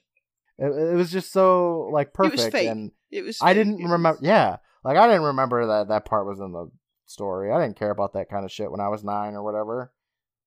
It, 0.59 0.67
it 0.67 0.95
was 0.95 1.11
just 1.11 1.33
so, 1.33 1.91
like, 1.93 2.09
It 2.09 2.19
was 2.21 2.31
perfect. 2.31 2.53
fake. 2.53 2.69
And 2.69 2.93
It 3.11 3.23
was. 3.23 3.39
I 3.43 3.53
didn't 3.53 3.79
remember. 3.79 4.21
Yeah, 4.23 4.59
like 4.85 4.97
I 4.97 5.09
didn't 5.09 5.25
remember 5.25 5.67
that 5.67 5.89
that 5.89 6.05
part 6.05 6.25
was 6.25 6.39
in 6.39 6.53
the 6.53 6.71
story. 7.07 7.51
I 7.51 7.61
didn't 7.61 7.79
care 7.79 7.91
about 7.91 8.13
that 8.13 8.31
kind 8.31 8.45
of 8.45 8.53
shit 8.53 8.71
when 8.71 8.81
I 8.81 8.87
was 8.89 9.03
nine 9.03 9.35
or 9.35 9.43
whatever. 9.43 9.93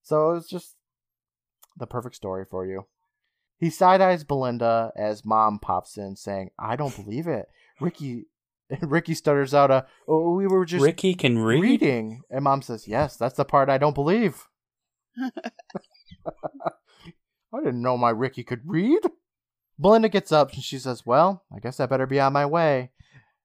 So 0.04 0.32
it 0.32 0.36
was 0.36 0.48
just 0.48 0.76
the 1.76 1.86
perfect 1.88 2.16
story 2.16 2.46
for 2.50 2.66
you. 2.66 2.86
He 3.58 3.70
side 3.70 4.00
eyes 4.00 4.24
Belinda 4.24 4.94
as 4.96 5.26
mom 5.26 5.60
pops 5.60 5.98
in, 5.98 6.16
saying, 6.16 6.52
"I 6.58 6.78
don't 6.78 6.96
believe 6.96 7.28
it." 7.28 7.50
Ricky, 7.82 8.28
Ricky 8.82 9.14
stutters 9.14 9.54
out 9.54 9.72
a, 9.72 9.86
"Oh, 10.08 10.32
we 10.36 10.48
were 10.48 10.66
just 10.66 10.84
Ricky 10.84 11.14
can 11.14 11.40
read. 11.40 11.62
reading," 11.62 12.22
and 12.30 12.44
mom 12.44 12.62
says, 12.62 12.88
"Yes, 12.88 13.16
that's 13.18 13.36
the 13.36 13.46
part 13.46 13.70
I 13.70 13.78
don't 13.78 13.96
believe." 13.96 14.48
I 17.56 17.60
didn't 17.60 17.82
know 17.82 17.98
my 17.98 18.10
Ricky 18.10 18.44
could 18.44 18.62
read. 18.66 19.00
Belinda 19.78 20.10
gets 20.10 20.32
up 20.32 20.54
and 20.54 20.64
she 20.64 20.78
says, 20.78 21.06
Well, 21.06 21.44
I 21.54 21.60
guess 21.60 21.80
I 21.80 21.86
better 21.86 22.06
be 22.06 22.20
on 22.20 22.34
my 22.34 22.46
way. 22.46 22.92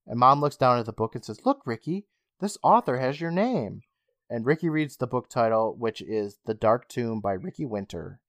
And 0.06 0.18
mom 0.18 0.40
looks 0.40 0.56
down 0.56 0.78
at 0.78 0.86
the 0.86 0.92
book 0.92 1.14
and 1.14 1.24
says, 1.24 1.44
Look, 1.44 1.62
Ricky, 1.64 2.06
this 2.40 2.58
author 2.62 2.98
has 2.98 3.20
your 3.20 3.30
name. 3.30 3.82
And 4.28 4.46
Ricky 4.46 4.68
reads 4.68 4.96
the 4.96 5.06
book 5.06 5.28
title, 5.28 5.74
which 5.76 6.00
is 6.00 6.38
The 6.46 6.54
Dark 6.54 6.88
Tomb 6.88 7.20
by 7.20 7.32
Ricky 7.32 7.64
Winter. 7.64 8.20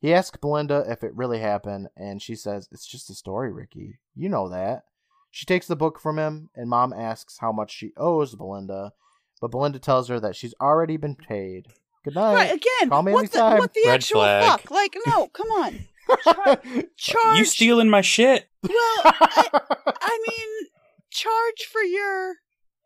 He 0.00 0.12
asks 0.12 0.36
Belinda 0.36 0.84
if 0.88 1.02
it 1.02 1.14
really 1.14 1.38
happened, 1.38 1.88
and 1.96 2.20
she 2.20 2.34
says, 2.34 2.68
It's 2.70 2.86
just 2.86 3.08
a 3.08 3.14
story, 3.14 3.52
Ricky. 3.52 3.98
You 4.14 4.28
know 4.28 4.48
that. 4.50 4.84
She 5.32 5.46
takes 5.46 5.66
the 5.66 5.76
book 5.76 5.98
from 5.98 6.18
him, 6.18 6.50
and 6.54 6.68
mom 6.68 6.92
asks 6.92 7.38
how 7.38 7.52
much 7.52 7.72
she 7.72 7.92
owes 7.96 8.34
Belinda, 8.34 8.92
but 9.40 9.50
Belinda 9.50 9.78
tells 9.78 10.08
her 10.08 10.20
that 10.20 10.36
she's 10.36 10.54
already 10.60 10.98
been 10.98 11.16
paid. 11.16 11.68
Good 12.04 12.14
night. 12.14 12.34
Right 12.34 12.54
again. 12.54 12.90
Call 12.90 13.02
me 13.02 13.12
what 13.12 13.32
the 13.32 13.40
what 13.56 13.72
the 13.72 13.82
Red 13.86 13.94
actual 13.94 14.20
flag. 14.20 14.60
fuck? 14.60 14.70
Like 14.70 14.94
no, 15.06 15.26
come 15.32 15.48
on. 15.48 15.86
Charge. 16.96 17.38
You 17.38 17.44
stealing 17.46 17.88
my 17.88 18.02
shit? 18.02 18.46
Well, 18.62 18.74
I, 19.04 19.48
I 20.02 20.18
mean, 20.28 20.68
charge 21.10 21.64
for 21.70 21.80
your 21.82 22.34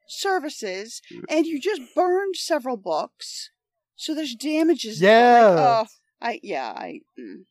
services, 0.06 1.02
and 1.28 1.47
you 1.47 1.60
just 1.60 1.82
burned 1.97 2.36
several 2.36 2.77
books, 2.77 3.51
so 3.97 4.14
there's 4.14 4.36
damages. 4.36 5.01
Yeah. 5.01 5.48
Like, 5.48 5.59
oh, 5.59 5.86
I 6.20 6.40
yeah 6.44 6.73
I. 6.77 7.01
Mm. 7.18 7.44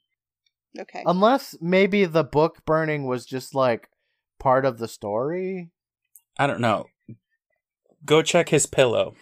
Okay. 0.79 1.03
Unless 1.05 1.57
maybe 1.59 2.05
the 2.05 2.23
book 2.23 2.63
burning 2.65 3.07
was 3.07 3.25
just 3.25 3.53
like 3.53 3.89
part 4.45 4.63
of 4.63 4.77
the 4.77 4.87
story. 4.87 5.71
I 6.37 6.45
don't 6.45 6.61
know. 6.61 6.85
Go 8.05 8.21
check 8.21 8.47
his 8.47 8.67
pillow. 8.67 9.15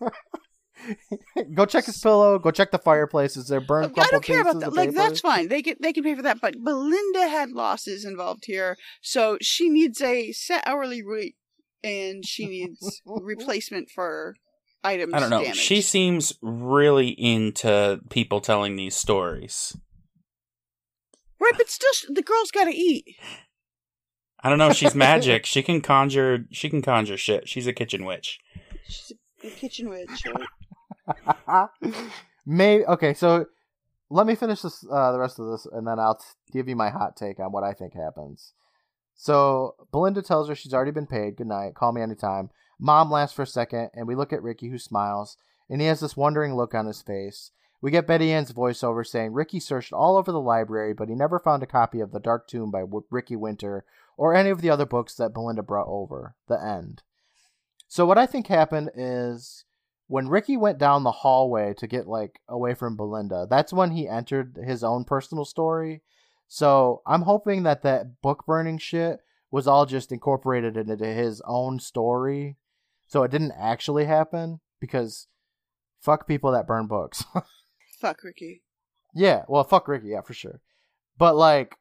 go 1.54 1.66
check 1.66 1.84
his 1.84 1.98
pillow. 1.98 2.36
Go 2.40 2.50
check 2.50 2.72
the 2.72 2.78
fireplaces. 2.80 3.46
They're 3.46 3.60
burned. 3.60 3.94
I 3.96 4.08
don't 4.10 4.24
care 4.24 4.40
about 4.40 4.58
that. 4.58 4.72
Like 4.72 4.90
that's 4.92 5.20
fine. 5.20 5.46
They 5.46 5.62
can 5.62 5.76
they 5.80 5.92
can 5.92 6.02
pay 6.02 6.16
for 6.16 6.22
that. 6.22 6.40
But 6.40 6.56
Belinda 6.64 7.28
had 7.28 7.52
losses 7.52 8.04
involved 8.04 8.46
here, 8.46 8.76
so 9.00 9.38
she 9.40 9.68
needs 9.68 10.02
a 10.02 10.32
set 10.32 10.64
hourly 10.66 11.00
rate, 11.00 11.36
and 11.84 12.26
she 12.26 12.46
needs 12.46 13.02
replacement 13.06 13.88
for 13.88 14.34
items. 14.82 15.14
I 15.14 15.20
don't 15.20 15.30
know. 15.30 15.42
Damaged. 15.42 15.60
She 15.60 15.80
seems 15.80 16.32
really 16.42 17.10
into 17.10 18.00
people 18.10 18.40
telling 18.40 18.74
these 18.74 18.96
stories. 18.96 19.76
right, 21.38 21.52
but 21.56 21.68
still, 21.68 22.12
the 22.12 22.22
girl's 22.22 22.50
got 22.50 22.64
to 22.64 22.74
eat. 22.74 23.04
I 24.42 24.48
don't 24.48 24.58
know. 24.58 24.72
She's 24.72 24.94
magic. 24.94 25.44
she 25.46 25.62
can 25.62 25.80
conjure. 25.80 26.46
She 26.50 26.70
can 26.70 26.82
conjure 26.82 27.16
shit. 27.16 27.48
She's 27.48 27.66
a 27.66 27.72
kitchen 27.72 28.04
witch. 28.04 28.40
She's 28.88 29.12
a, 29.44 29.46
a 29.46 29.50
kitchen 29.50 29.88
witch, 29.90 30.24
right? 31.46 31.68
Maybe 32.46 32.84
okay. 32.86 33.14
So 33.14 33.46
let 34.08 34.26
me 34.26 34.34
finish 34.34 34.62
this 34.62 34.84
uh, 34.90 35.12
the 35.12 35.18
rest 35.18 35.38
of 35.38 35.50
this, 35.50 35.66
and 35.70 35.86
then 35.86 35.98
I'll 35.98 36.16
t- 36.16 36.24
give 36.52 36.68
you 36.68 36.76
my 36.76 36.90
hot 36.90 37.16
take 37.16 37.38
on 37.38 37.52
what 37.52 37.64
I 37.64 37.72
think 37.72 37.94
happens. 37.94 38.52
So 39.14 39.74
Belinda 39.92 40.22
tells 40.22 40.48
her 40.48 40.54
she's 40.54 40.72
already 40.74 40.90
been 40.92 41.06
paid. 41.06 41.36
Good 41.36 41.46
night. 41.46 41.74
Call 41.74 41.92
me 41.92 42.00
anytime. 42.00 42.50
Mom 42.78 43.10
laughs 43.10 43.34
for 43.34 43.42
a 43.42 43.46
second, 43.46 43.90
and 43.94 44.08
we 44.08 44.14
look 44.14 44.32
at 44.32 44.42
Ricky, 44.42 44.70
who 44.70 44.78
smiles, 44.78 45.36
and 45.68 45.80
he 45.82 45.86
has 45.86 46.00
this 46.00 46.16
wondering 46.16 46.56
look 46.56 46.74
on 46.74 46.86
his 46.86 47.02
face. 47.02 47.50
We 47.82 47.90
get 47.90 48.06
Betty 48.06 48.32
Ann's 48.32 48.52
voiceover 48.52 49.06
saying 49.06 49.32
Ricky 49.32 49.60
searched 49.60 49.92
all 49.92 50.16
over 50.16 50.32
the 50.32 50.40
library, 50.40 50.92
but 50.94 51.08
he 51.08 51.14
never 51.14 51.38
found 51.38 51.62
a 51.62 51.66
copy 51.66 52.00
of 52.00 52.12
The 52.12 52.20
Dark 52.20 52.46
Tomb 52.48 52.70
by 52.70 52.80
w- 52.80 53.04
Ricky 53.10 53.36
Winter 53.36 53.84
or 54.20 54.34
any 54.34 54.50
of 54.50 54.60
the 54.60 54.68
other 54.68 54.84
books 54.84 55.14
that 55.14 55.32
Belinda 55.32 55.62
brought 55.62 55.88
over. 55.88 56.34
The 56.46 56.62
end. 56.62 57.02
So 57.88 58.04
what 58.04 58.18
I 58.18 58.26
think 58.26 58.48
happened 58.48 58.90
is 58.94 59.64
when 60.08 60.28
Ricky 60.28 60.58
went 60.58 60.76
down 60.76 61.04
the 61.04 61.10
hallway 61.10 61.72
to 61.78 61.86
get 61.86 62.06
like 62.06 62.38
away 62.46 62.74
from 62.74 62.98
Belinda, 62.98 63.46
that's 63.48 63.72
when 63.72 63.92
he 63.92 64.06
entered 64.06 64.58
his 64.62 64.84
own 64.84 65.04
personal 65.04 65.46
story. 65.46 66.02
So 66.48 67.00
I'm 67.06 67.22
hoping 67.22 67.62
that 67.62 67.80
that 67.80 68.20
book 68.20 68.44
burning 68.46 68.76
shit 68.76 69.20
was 69.50 69.66
all 69.66 69.86
just 69.86 70.12
incorporated 70.12 70.76
into 70.76 71.06
his 71.06 71.40
own 71.46 71.80
story. 71.80 72.58
So 73.06 73.22
it 73.22 73.30
didn't 73.30 73.54
actually 73.58 74.04
happen 74.04 74.60
because 74.80 75.28
fuck 75.98 76.28
people 76.28 76.52
that 76.52 76.66
burn 76.66 76.88
books. 76.88 77.24
Fuck 78.02 78.22
Ricky. 78.22 78.62
yeah, 79.14 79.44
well 79.48 79.64
fuck 79.64 79.88
Ricky, 79.88 80.08
yeah, 80.08 80.20
for 80.20 80.34
sure. 80.34 80.60
But 81.16 81.36
like 81.36 81.76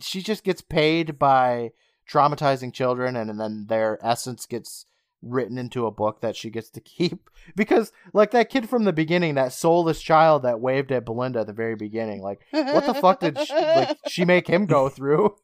she 0.00 0.22
just 0.22 0.44
gets 0.44 0.60
paid 0.60 1.18
by 1.18 1.70
traumatizing 2.10 2.72
children 2.72 3.16
and, 3.16 3.30
and 3.30 3.40
then 3.40 3.66
their 3.68 3.98
essence 4.04 4.46
gets 4.46 4.86
written 5.20 5.58
into 5.58 5.84
a 5.84 5.90
book 5.90 6.20
that 6.20 6.36
she 6.36 6.48
gets 6.48 6.70
to 6.70 6.80
keep 6.96 7.28
because 7.56 7.92
like 8.12 8.30
that 8.30 8.48
kid 8.48 8.68
from 8.68 8.84
the 8.84 8.92
beginning 8.92 9.34
that 9.34 9.52
soulless 9.52 10.00
child 10.00 10.42
that 10.42 10.60
waved 10.60 10.92
at 10.92 11.04
belinda 11.04 11.40
at 11.40 11.46
the 11.46 11.52
very 11.52 11.74
beginning 11.74 12.22
like 12.22 12.40
what 12.52 12.86
the 12.86 12.94
fuck 12.94 13.20
did 13.20 13.38
she, 13.38 13.52
like, 13.52 13.98
she 14.06 14.24
make 14.24 14.46
him 14.46 14.64
go 14.64 14.88
through 14.88 15.34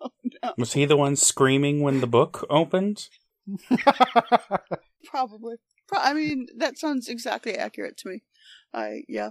oh, 0.00 0.10
Was 0.56 0.72
he 0.72 0.84
the 0.84 0.96
one 0.96 1.16
screaming 1.16 1.80
when 1.80 2.00
the 2.00 2.06
book 2.06 2.46
opened? 2.50 3.08
Probably. 5.06 5.56
Pro- 5.86 6.00
I 6.00 6.14
mean, 6.14 6.48
that 6.56 6.78
sounds 6.78 7.08
exactly 7.08 7.56
accurate 7.56 7.96
to 7.98 8.08
me. 8.08 8.22
I 8.72 9.02
yeah. 9.08 9.30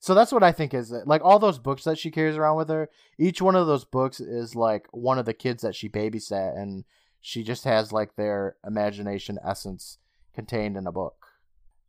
So 0.00 0.14
that's 0.14 0.32
what 0.32 0.42
i 0.42 0.50
think 0.50 0.74
is 0.74 0.90
it 0.90 1.06
like 1.06 1.22
all 1.22 1.38
those 1.38 1.58
books 1.58 1.84
that 1.84 1.98
she 1.98 2.10
carries 2.10 2.36
around 2.36 2.56
with 2.56 2.68
her 2.68 2.88
each 3.18 3.40
one 3.40 3.54
of 3.54 3.66
those 3.66 3.84
books 3.84 4.18
is 4.18 4.56
like 4.56 4.86
one 4.90 5.18
of 5.18 5.26
the 5.26 5.34
kids 5.34 5.62
that 5.62 5.74
she 5.74 5.88
babysat 5.88 6.56
and 6.58 6.84
she 7.20 7.42
just 7.44 7.64
has 7.64 7.92
like 7.92 8.16
their 8.16 8.56
imagination 8.66 9.38
essence 9.46 9.98
contained 10.34 10.76
in 10.76 10.86
a 10.86 10.92
book 10.92 11.26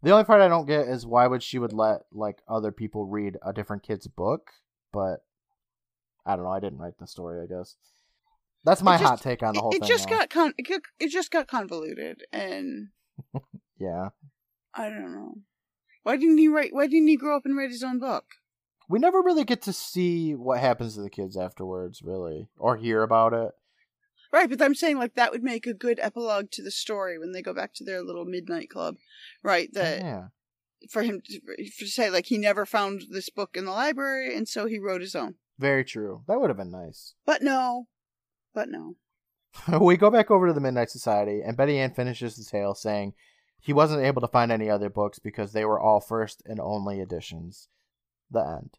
the 0.03 0.11
only 0.11 0.23
part 0.25 0.41
i 0.41 0.47
don't 0.47 0.67
get 0.67 0.87
is 0.87 1.05
why 1.05 1.25
would 1.25 1.41
she 1.41 1.57
would 1.57 1.73
let 1.73 2.01
like 2.11 2.41
other 2.47 2.71
people 2.71 3.05
read 3.05 3.37
a 3.45 3.53
different 3.53 3.81
kid's 3.83 4.07
book 4.07 4.51
but 4.93 5.23
i 6.25 6.35
don't 6.35 6.45
know 6.45 6.51
i 6.51 6.59
didn't 6.59 6.79
write 6.79 6.97
the 6.99 7.07
story 7.07 7.41
i 7.41 7.45
guess 7.47 7.75
that's 8.63 8.83
my 8.83 8.97
just- 8.97 9.09
hot 9.09 9.21
take 9.21 9.41
on 9.41 9.53
the 9.55 9.61
whole 9.61 9.71
it 9.71 9.79
thing 9.79 9.87
just 9.87 10.07
though. 10.09 10.17
got 10.17 10.29
con- 10.29 10.53
it, 10.57 10.63
got, 10.67 10.81
it 10.99 11.09
just 11.09 11.31
got 11.31 11.47
convoluted 11.47 12.23
and 12.31 12.89
yeah 13.79 14.09
I 14.73 14.89
don't 14.89 15.11
know. 15.11 15.33
Why 16.03 16.17
didn't 16.17 16.37
he 16.37 16.47
write 16.47 16.73
why 16.73 16.87
didn't 16.87 17.07
he 17.07 17.17
grow 17.17 17.35
up 17.35 17.45
and 17.45 17.57
write 17.57 17.71
his 17.71 17.83
own 17.83 17.99
book? 17.99 18.25
we 18.89 18.99
never 18.99 19.21
really 19.21 19.45
get 19.45 19.61
to 19.61 19.71
see 19.71 20.35
what 20.35 20.59
happens 20.59 20.95
to 20.95 21.01
the 21.01 21.09
kids 21.09 21.37
afterwards 21.37 22.01
really 22.03 22.49
or 22.57 22.75
hear 22.75 23.03
about 23.03 23.33
it 23.33 23.51
Right, 24.33 24.49
but 24.49 24.61
I'm 24.61 24.75
saying 24.75 24.97
like 24.97 25.15
that 25.15 25.31
would 25.31 25.43
make 25.43 25.67
a 25.67 25.73
good 25.73 25.99
epilogue 26.01 26.51
to 26.51 26.63
the 26.63 26.71
story 26.71 27.19
when 27.19 27.33
they 27.33 27.41
go 27.41 27.53
back 27.53 27.73
to 27.75 27.83
their 27.83 28.01
little 28.01 28.23
midnight 28.23 28.69
club. 28.69 28.95
Right, 29.43 29.73
that 29.73 30.01
yeah 30.01 30.23
for 30.89 31.03
him 31.03 31.21
to, 31.23 31.39
to 31.77 31.87
say 31.87 32.09
like 32.09 32.25
he 32.25 32.37
never 32.37 32.65
found 32.65 33.03
this 33.11 33.29
book 33.29 33.51
in 33.55 33.65
the 33.65 33.71
library 33.71 34.35
and 34.35 34.47
so 34.47 34.65
he 34.65 34.79
wrote 34.79 35.01
his 35.01 35.15
own. 35.15 35.35
very 35.59 35.83
true 35.85 36.23
that 36.27 36.39
would 36.39 36.49
have 36.49 36.57
been 36.57 36.71
nice 36.71 37.13
But 37.25 37.43
no. 37.43 37.87
But 38.53 38.69
no. 38.69 38.95
we 39.79 39.95
go 39.97 40.09
back 40.09 40.31
over 40.31 40.47
to 40.47 40.53
the 40.53 40.59
Midnight 40.59 40.89
Society, 40.89 41.41
and 41.41 41.55
Betty 41.55 41.77
Ann 41.77 41.93
finishes 41.93 42.35
the 42.35 42.43
tale 42.43 42.73
saying 42.73 43.13
he 43.61 43.73
wasn't 43.73 44.03
able 44.03 44.21
to 44.21 44.27
find 44.27 44.51
any 44.51 44.69
other 44.69 44.89
books 44.89 45.19
because 45.19 45.53
they 45.53 45.63
were 45.63 45.79
all 45.79 46.01
first 46.01 46.41
and 46.45 46.59
only 46.59 46.99
editions. 46.99 47.69
The 48.29 48.39
end. 48.39 48.77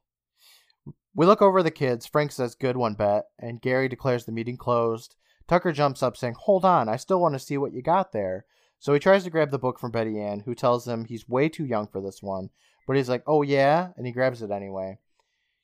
We 1.14 1.24
look 1.24 1.40
over 1.40 1.62
the 1.62 1.70
kids. 1.70 2.06
Frank 2.06 2.32
says, 2.32 2.54
Good 2.54 2.76
one, 2.76 2.94
Bet, 2.94 3.26
and 3.38 3.60
Gary 3.60 3.88
declares 3.88 4.24
the 4.24 4.32
meeting 4.32 4.56
closed. 4.56 5.14
Tucker 5.46 5.72
jumps 5.72 6.02
up, 6.02 6.16
saying, 6.16 6.34
Hold 6.40 6.64
on, 6.64 6.88
I 6.88 6.96
still 6.96 7.20
want 7.20 7.34
to 7.34 7.38
see 7.38 7.56
what 7.56 7.72
you 7.72 7.80
got 7.80 8.12
there. 8.12 8.44
So 8.80 8.92
he 8.92 8.98
tries 8.98 9.22
to 9.24 9.30
grab 9.30 9.50
the 9.50 9.58
book 9.58 9.78
from 9.78 9.92
Betty 9.92 10.20
Ann, 10.20 10.40
who 10.40 10.54
tells 10.54 10.88
him 10.88 11.04
he's 11.04 11.28
way 11.28 11.48
too 11.48 11.64
young 11.64 11.86
for 11.86 12.00
this 12.00 12.20
one. 12.22 12.50
But 12.86 12.96
he's 12.96 13.08
like, 13.08 13.22
Oh, 13.26 13.42
yeah? 13.42 13.90
And 13.96 14.06
he 14.06 14.12
grabs 14.12 14.42
it 14.42 14.50
anyway. 14.50 14.98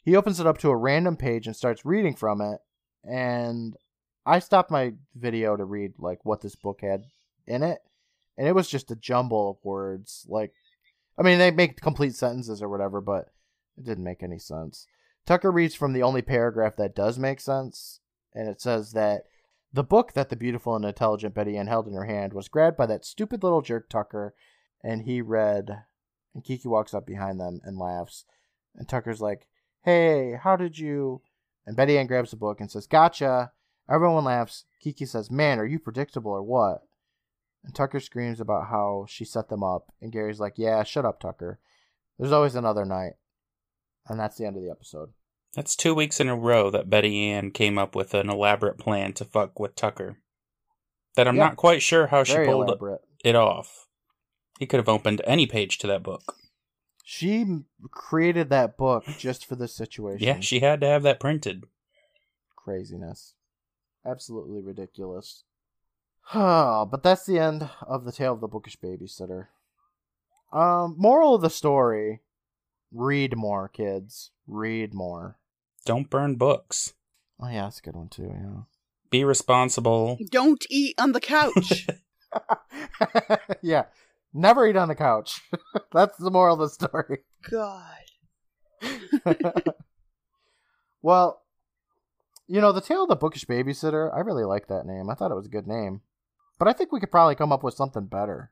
He 0.05 0.15
opens 0.15 0.39
it 0.39 0.47
up 0.47 0.59
to 0.59 0.71
a 0.71 0.77
random 0.77 1.17
page 1.17 1.47
and 1.47 1.57
starts 1.57 1.85
reading 1.85 2.15
from 2.15 2.41
it. 2.41 2.61
And 3.03 3.77
I 4.25 4.39
stopped 4.39 4.71
my 4.71 4.93
video 5.17 5.57
to 5.57 5.65
read 5.65 5.95
like 5.99 6.25
what 6.25 6.43
this 6.43 6.55
book 6.55 6.81
had 6.83 7.05
in 7.47 7.63
it, 7.63 7.79
and 8.39 8.47
it 8.47 8.55
was 8.55 8.69
just 8.69 8.91
a 8.91 8.97
jumble 8.97 9.51
of 9.51 9.65
words. 9.65 10.25
Like, 10.29 10.55
I 11.19 11.23
mean, 11.23 11.39
they 11.39 11.51
make 11.51 11.81
complete 11.81 12.15
sentences 12.15 12.63
or 12.63 12.69
whatever, 12.69 13.01
but 13.01 13.33
it 13.77 13.85
didn't 13.85 14.05
make 14.05 14.23
any 14.23 14.39
sense. 14.39 14.87
Tucker 15.27 15.51
reads 15.51 15.75
from 15.75 15.93
the 15.93 16.03
only 16.03 16.23
paragraph 16.23 16.77
that 16.77 16.95
does 16.95 17.19
make 17.19 17.41
sense, 17.41 18.01
and 18.33 18.49
it 18.49 18.61
says 18.61 18.93
that 18.93 19.25
the 19.73 19.83
book 19.83 20.15
that 20.15 20.31
the 20.31 20.37
beautiful 20.37 20.75
and 20.75 20.85
intelligent 20.85 21.35
Betty 21.35 21.59
Ann 21.59 21.67
held 21.67 21.87
in 21.87 21.93
her 21.93 22.07
hand 22.07 22.33
was 22.33 22.49
grabbed 22.49 22.79
by 22.79 22.87
that 22.87 23.05
stupid 23.05 23.43
little 23.43 23.61
jerk 23.61 23.91
Tucker, 23.91 24.35
and 24.83 25.03
he 25.03 25.21
read. 25.21 25.85
And 26.35 26.45
Kiki 26.45 26.69
walks 26.69 26.95
up 26.95 27.07
behind 27.07 27.41
them 27.41 27.61
and 27.65 27.77
laughs, 27.77 28.25
and 28.77 28.89
Tucker's 28.89 29.21
like, 29.21 29.49
"Hey, 29.83 30.39
how 30.41 30.57
did 30.57 30.79
you?" 30.79 31.23
And 31.67 31.77
Betty 31.77 31.99
Ann 31.99 32.07
grabs 32.07 32.31
the 32.31 32.37
book 32.37 32.61
and 32.61 32.71
says, 32.71 32.87
"Gotcha." 32.87 33.53
Everyone 33.91 34.25
laughs. 34.25 34.65
Kiki 34.81 35.07
says, 35.07 35.31
Man, 35.31 35.59
are 35.59 35.65
you 35.65 35.79
predictable 35.79 36.31
or 36.31 36.43
what? 36.43 36.83
And 37.65 37.75
Tucker 37.75 38.01
screams 38.01 38.41
about 38.41 38.69
how 38.69 39.07
she 39.09 39.25
set 39.25 39.49
them 39.49 39.63
up. 39.63 39.93
And 40.01 40.13
Gary's 40.13 40.41
like, 40.41 40.55
Yeah, 40.57 40.83
shut 40.85 41.05
up, 41.05 41.21
Tucker. 41.21 41.59
There's 42.19 42.33
always 42.33 42.55
another 42.55 42.85
night. 42.85 43.13
And 44.09 44.19
that's 44.19 44.37
the 44.37 44.47
end 44.47 44.57
of 44.57 44.63
the 44.63 44.71
episode. 44.71 45.11
That's 45.55 45.77
two 45.77 45.95
weeks 45.95 46.21
in 46.21 46.29
a 46.29 46.37
row 46.37 46.71
that 46.71 46.91
Betty 46.91 47.27
Ann 47.31 47.51
came 47.51 47.79
up 47.79 47.95
with 47.95 48.15
an 48.15 48.29
elaborate 48.31 48.79
plan 48.79 49.13
to 49.15 49.25
fuck 49.25 49.59
with 49.59 49.75
Tucker. 49.75 50.19
That 51.17 51.27
I'm 51.27 51.37
Yeah. 51.37 51.49
not 51.49 51.57
quite 51.57 51.83
sure 51.83 52.07
how 52.09 52.23
she 52.25 52.37
pulled 52.37 52.69
elaborate. 52.69 53.01
it 53.25 53.35
off. 53.35 53.89
He 54.59 54.67
could 54.67 54.79
have 54.79 54.89
opened 54.89 55.21
any 55.25 55.47
page 55.47 55.79
to 55.79 55.87
that 55.89 56.03
book. 56.03 56.37
She 57.05 57.61
created 57.91 58.51
that 58.51 58.77
book 58.77 59.05
just 59.19 59.47
for 59.47 59.57
this 59.57 59.75
situation. 59.75 60.27
Yeah, 60.27 60.41
she 60.41 60.61
had 60.61 60.81
to 60.83 60.87
have 60.87 61.03
that 61.05 61.19
printed. 61.21 61.65
Craziness. 62.55 63.35
Absolutely 64.05 64.61
ridiculous. 64.61 65.45
but 66.35 67.03
that's 67.03 67.27
the 67.27 67.39
end 67.39 67.69
of 67.87 68.05
the 68.05 68.13
tale 68.13 68.35
of 68.35 68.41
the 68.41 68.49
bookish 68.49 68.79
babysitter. 68.79 69.47
Um, 70.53 70.95
moral 70.99 71.35
of 71.35 71.43
the 71.43 71.51
story: 71.51 72.21
read 72.93 73.37
more, 73.37 73.69
kids. 73.69 74.31
Read 74.47 74.95
more. 74.95 75.39
Don't 75.85 76.11
burn 76.11 76.37
books. 76.37 76.95
Oh 77.41 77.49
yeah, 77.49 77.63
that's 77.65 77.79
a 77.79 77.83
good 77.83 77.97
one 77.97 78.09
too. 78.09 78.31
Yeah. 78.35 78.63
Be 79.11 79.25
responsible. 79.25 80.19
Don't 80.31 80.67
eat 80.69 80.95
on 80.99 81.13
the 81.13 81.21
couch. 81.21 81.87
yeah. 83.63 83.85
Never 84.35 84.67
eat 84.67 84.77
on 84.77 84.89
the 84.89 84.95
couch. 84.95 85.41
That's 85.93 86.17
the 86.19 86.31
moral 86.31 86.61
of 86.61 86.61
the 86.61 86.87
story. 86.87 87.21
God. 87.51 87.83
well, 91.03 91.43
you 92.47 92.61
know, 92.61 92.73
the 92.73 92.81
tale 92.81 93.05
of 93.05 93.09
the 93.09 93.17
bookish 93.17 93.47
babysitter, 93.47 94.15
I 94.15 94.21
really 94.21 94.45
like 94.45 94.69
that 94.69 94.87
name. 94.87 95.09
I 95.11 95.15
thought 95.15 95.31
it 95.31 95.37
was 95.37 95.47
a 95.47 95.51
good 95.51 95.67
name. 95.67 96.03
But 96.59 96.69
I 96.69 96.73
think 96.73 96.93
we 96.93 97.01
could 97.01 97.11
probably 97.11 97.35
come 97.35 97.53
up 97.53 97.63
with 97.63 97.75
something 97.75 98.07
better. 98.07 98.51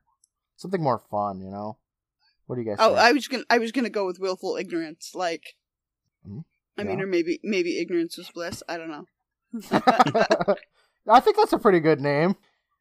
Something 0.55 0.81
more 0.81 0.99
fun, 1.11 1.41
you 1.41 1.49
know? 1.51 1.77
What 2.45 2.55
do 2.55 2.61
you 2.61 2.67
guys 2.67 2.77
Oh, 2.79 2.89
think? 2.89 2.99
I 2.99 3.11
was 3.11 3.27
gonna 3.27 3.43
I 3.49 3.57
was 3.57 3.71
gonna 3.71 3.89
go 3.89 4.05
with 4.05 4.19
willful 4.19 4.55
ignorance, 4.55 5.11
like 5.13 5.55
Hmm, 6.25 6.39
I 6.77 6.83
mean, 6.83 7.01
or 7.01 7.07
maybe 7.07 7.39
maybe 7.43 7.79
ignorance 7.79 8.17
was 8.17 8.29
bliss. 8.29 8.63
I 8.67 8.77
don't 8.77 8.89
know. 8.89 9.05
I 11.09 11.19
think 11.19 11.37
that's 11.37 11.53
a 11.53 11.59
pretty 11.59 11.79
good 11.79 12.01
name. 12.01 12.35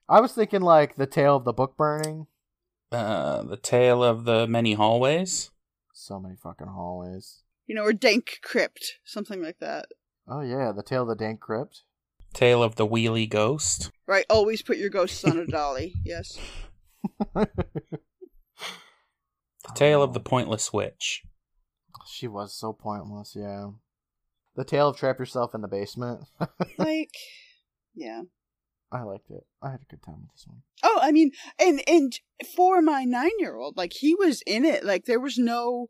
I 0.09 0.21
was 0.21 0.33
thinking 0.33 0.63
like 0.63 0.95
the 0.97 1.07
tale 1.07 1.37
of 1.37 1.45
the 1.45 1.53
book 1.53 1.77
burning. 1.77 2.27
Uh, 2.93 3.43
the 3.43 3.57
tale 3.57 4.03
of 4.05 4.25
the 4.25 4.47
many 4.47 4.75
hallways. 4.75 5.51
So 5.93 6.21
many 6.21 6.37
fucking 6.37 6.69
hallways. 6.69 7.43
You 7.67 7.75
know, 7.75 7.83
or 7.83 7.93
dank 7.93 8.39
crypt, 8.43 8.99
something 9.05 9.43
like 9.43 9.59
that. 9.59 9.87
Oh 10.29 10.41
yeah, 10.41 10.71
the 10.71 10.85
tale 10.85 11.03
of 11.03 11.09
the 11.09 11.17
dank 11.17 11.41
crypt. 11.41 11.83
Tale 12.37 12.63
of 12.63 12.77
the 12.77 12.87
wheelie 12.87 13.29
ghost. 13.29 13.91
Right? 14.07 14.27
Always 14.29 14.61
put 14.61 14.77
your 14.77 14.91
ghosts 14.91 15.25
on 15.25 15.39
a 15.39 15.47
dolly. 15.51 15.95
Yes. 16.05 16.39
The 17.35 17.49
tale 19.75 20.03
of 20.03 20.13
the 20.13 20.21
pointless 20.21 20.71
witch. 20.73 21.23
She 22.07 22.29
was 22.29 22.55
so 22.55 22.73
pointless, 22.75 23.35
yeah. 23.35 23.71
The 24.55 24.65
tale 24.65 24.89
of 24.89 24.97
trap 24.99 25.19
yourself 25.19 25.55
in 25.55 25.63
the 25.63 25.69
basement. 25.69 26.25
Like 26.79 27.15
Yeah. 27.95 28.23
I 28.93 29.03
liked 29.03 29.31
it. 29.31 29.45
I 29.63 29.71
had 29.71 29.81
a 29.81 29.91
good 29.91 30.03
time 30.03 30.21
with 30.21 30.33
this 30.33 30.47
one. 30.47 30.63
Oh, 30.85 31.01
I 31.03 31.11
mean, 31.13 31.33
and 31.59 31.83
and 31.89 32.21
for 32.55 32.81
my 32.83 33.05
nine 33.05 33.31
year 33.39 33.57
old, 33.57 33.77
like 33.79 33.93
he 33.95 34.15
was 34.15 34.43
in 34.47 34.65
it. 34.65 34.85
Like 34.85 35.07
there 35.07 35.19
was 35.19 35.39
no, 35.39 35.89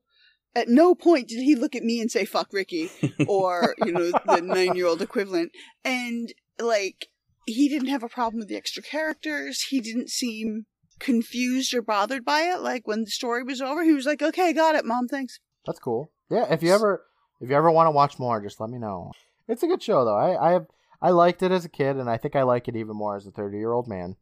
at 0.57 0.69
no 0.69 0.95
point 0.95 1.29
did 1.29 1.43
he 1.43 1.55
look 1.55 1.77
at 1.77 1.85
me 1.85 2.01
and 2.01 2.11
say 2.11 2.25
"fuck 2.25 2.53
Ricky" 2.53 2.91
or 3.29 3.77
you 3.85 3.93
know 3.93 4.11
the 4.11 4.41
nine 4.43 4.75
year 4.75 4.87
old 4.87 5.03
equivalent. 5.03 5.53
And 5.85 6.33
like 6.59 7.09
he 7.47 7.69
didn't 7.69 7.89
have 7.89 8.03
a 8.03 8.09
problem 8.09 8.41
with 8.41 8.49
the 8.49 8.57
extra 8.57 8.83
characters. 8.83 9.67
He 9.69 9.81
didn't 9.81 10.11
seem 10.11 10.65
confused 10.99 11.75
or 11.75 11.83
bothered 11.83 12.25
by 12.25 12.41
it. 12.41 12.61
Like 12.61 12.89
when 12.89 13.05
the 13.05 13.11
story 13.11 13.43
was 13.43 13.61
over, 13.61 13.85
he 13.85 13.93
was 13.93 14.07
like, 14.07 14.23
"Okay, 14.23 14.53
got 14.53 14.75
it, 14.75 14.87
mom. 14.87 15.07
Thanks." 15.09 15.39
That's 15.67 15.79
cool. 15.79 16.11
Yeah, 16.31 16.47
if 16.51 16.63
you 16.63 16.75
ever 16.75 17.05
if 17.41 17.51
you 17.51 17.55
ever 17.55 17.71
want 17.71 17.87
to 17.87 17.93
watch 17.93 18.19
more, 18.19 18.41
just 18.41 18.59
let 18.59 18.71
me 18.71 18.79
know. 18.79 19.13
It's 19.47 19.63
a 19.63 19.69
good 19.69 19.83
show 19.83 20.05
though. 20.05 20.17
I 20.17 20.49
I 20.49 20.53
have 20.53 20.67
I 21.03 21.11
liked 21.11 21.43
it 21.43 21.53
as 21.53 21.67
a 21.67 21.69
kid, 21.71 21.97
and 21.97 22.09
I 22.09 22.17
think 22.17 22.35
I 22.35 22.43
like 22.43 22.67
it 22.67 22.77
even 22.77 22.97
more 22.97 23.15
as 23.15 23.27
a 23.27 23.31
thirty 23.31 23.59
year 23.59 23.73
old 23.73 23.87
man. 23.87 24.17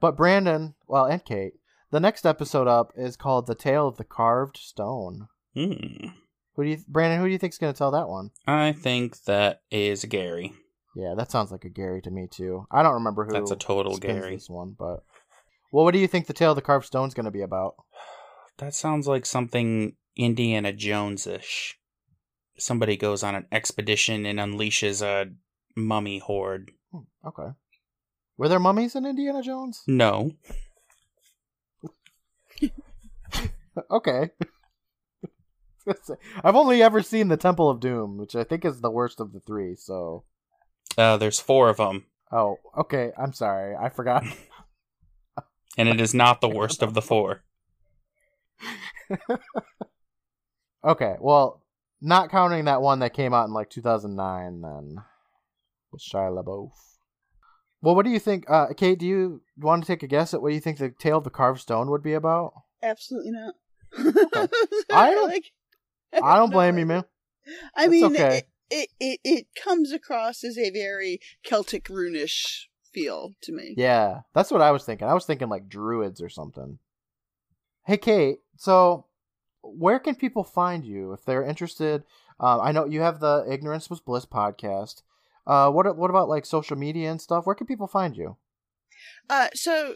But 0.00 0.16
Brandon, 0.16 0.74
well, 0.86 1.06
and 1.06 1.24
Kate, 1.24 1.54
the 1.90 1.98
next 1.98 2.26
episode 2.26 2.68
up 2.68 2.92
is 2.94 3.16
called 3.16 3.46
"The 3.46 3.54
Tale 3.54 3.88
of 3.88 3.96
the 3.96 4.04
Carved 4.04 4.58
Stone." 4.58 5.28
Hmm. 5.54 6.08
Who 6.54 6.64
do 6.64 6.70
you, 6.70 6.78
Brandon? 6.88 7.20
Who 7.20 7.26
do 7.26 7.32
you 7.32 7.38
think's 7.38 7.58
gonna 7.58 7.72
tell 7.72 7.92
that 7.92 8.08
one? 8.08 8.30
I 8.46 8.72
think 8.72 9.22
that 9.24 9.62
is 9.70 10.04
Gary. 10.04 10.52
Yeah, 10.96 11.14
that 11.16 11.30
sounds 11.30 11.52
like 11.52 11.64
a 11.64 11.68
Gary 11.68 12.02
to 12.02 12.10
me 12.10 12.26
too. 12.28 12.66
I 12.70 12.82
don't 12.82 12.94
remember 12.94 13.24
who. 13.24 13.32
That's 13.32 13.52
a 13.52 13.56
total 13.56 13.96
Gary. 13.96 14.34
This 14.34 14.50
one, 14.50 14.74
but 14.76 15.04
well, 15.70 15.84
what 15.84 15.92
do 15.92 16.00
you 16.00 16.08
think 16.08 16.26
the 16.26 16.32
Tale 16.32 16.50
of 16.50 16.56
the 16.56 16.62
Carved 16.62 16.86
Stone's 16.86 17.14
gonna 17.14 17.30
be 17.30 17.42
about? 17.42 17.74
That 18.58 18.74
sounds 18.74 19.06
like 19.06 19.24
something 19.24 19.94
Indiana 20.16 20.72
Jones 20.72 21.28
ish. 21.28 21.78
Somebody 22.58 22.96
goes 22.96 23.22
on 23.22 23.36
an 23.36 23.46
expedition 23.52 24.26
and 24.26 24.40
unleashes 24.40 25.00
a 25.00 25.30
mummy 25.76 26.18
horde. 26.18 26.72
Hmm, 26.90 27.02
okay. 27.24 27.50
Were 28.36 28.48
there 28.48 28.58
mummies 28.58 28.96
in 28.96 29.06
Indiana 29.06 29.42
Jones? 29.42 29.84
No. 29.86 30.32
okay. 33.92 34.30
I've 36.44 36.56
only 36.56 36.82
ever 36.82 37.02
seen 37.02 37.28
the 37.28 37.36
Temple 37.36 37.68
of 37.70 37.80
Doom, 37.80 38.16
which 38.18 38.34
I 38.34 38.44
think 38.44 38.64
is 38.64 38.80
the 38.80 38.90
worst 38.90 39.20
of 39.20 39.32
the 39.32 39.40
three. 39.40 39.74
So, 39.74 40.24
Uh, 40.96 41.16
there's 41.16 41.40
four 41.40 41.68
of 41.68 41.76
them, 41.78 42.06
oh, 42.32 42.56
okay. 42.76 43.12
I'm 43.18 43.32
sorry, 43.32 43.74
I 43.76 43.88
forgot. 43.88 44.24
and 45.78 45.88
it 45.88 46.00
is 46.00 46.14
not 46.14 46.40
the 46.40 46.48
worst 46.48 46.82
of 46.82 46.94
the 46.94 47.02
four. 47.02 47.42
okay, 50.84 51.16
well, 51.20 51.62
not 52.00 52.30
counting 52.30 52.64
that 52.66 52.82
one 52.82 53.00
that 53.00 53.14
came 53.14 53.34
out 53.34 53.46
in 53.48 53.52
like 53.54 53.70
2009, 53.70 54.60
then 54.60 54.96
with 55.92 56.02
Shia 56.02 56.30
LaBeouf. 56.42 56.70
Well, 57.80 57.94
what 57.94 58.04
do 58.04 58.10
you 58.10 58.18
think, 58.18 58.44
uh, 58.50 58.66
Kate? 58.76 58.98
Do 58.98 59.06
you 59.06 59.40
want 59.56 59.82
to 59.84 59.86
take 59.86 60.02
a 60.02 60.08
guess 60.08 60.34
at 60.34 60.42
what 60.42 60.52
you 60.52 60.60
think 60.60 60.78
the 60.78 60.90
Tale 60.90 61.18
of 61.18 61.24
the 61.24 61.30
Carved 61.30 61.60
Stone 61.60 61.90
would 61.90 62.02
be 62.02 62.14
about? 62.14 62.52
Absolutely 62.82 63.30
not. 63.32 63.54
I 64.92 65.10
don't- 65.12 65.28
like. 65.28 65.52
I 66.12 66.36
don't 66.36 66.50
blame 66.52 66.78
you, 66.78 66.86
man. 66.86 67.04
I 67.74 67.82
That's 67.82 67.90
mean, 67.90 68.04
okay. 68.04 68.36
it, 68.38 68.46
it, 68.70 68.88
it 69.00 69.20
it 69.24 69.46
comes 69.62 69.92
across 69.92 70.44
as 70.44 70.58
a 70.58 70.70
very 70.70 71.20
Celtic 71.42 71.88
runish 71.88 72.68
feel 72.92 73.34
to 73.42 73.52
me. 73.52 73.74
Yeah, 73.76 74.20
that's 74.34 74.50
what 74.50 74.62
I 74.62 74.70
was 74.70 74.84
thinking. 74.84 75.08
I 75.08 75.14
was 75.14 75.24
thinking 75.24 75.48
like 75.48 75.68
druids 75.68 76.20
or 76.20 76.28
something. 76.28 76.78
Hey, 77.84 77.96
Kate. 77.96 78.38
So, 78.56 79.06
where 79.62 79.98
can 79.98 80.14
people 80.14 80.44
find 80.44 80.84
you 80.84 81.12
if 81.12 81.24
they're 81.24 81.44
interested? 81.44 82.04
Uh, 82.40 82.60
I 82.60 82.72
know 82.72 82.84
you 82.84 83.00
have 83.00 83.20
the 83.20 83.46
Ignorance 83.48 83.88
Was 83.88 84.00
Bliss 84.00 84.26
podcast. 84.26 85.02
Uh, 85.46 85.70
what 85.70 85.96
what 85.96 86.10
about 86.10 86.28
like 86.28 86.44
social 86.44 86.76
media 86.76 87.10
and 87.10 87.20
stuff? 87.20 87.46
Where 87.46 87.54
can 87.54 87.66
people 87.66 87.86
find 87.86 88.16
you? 88.16 88.36
Uh, 89.30 89.48
so 89.54 89.94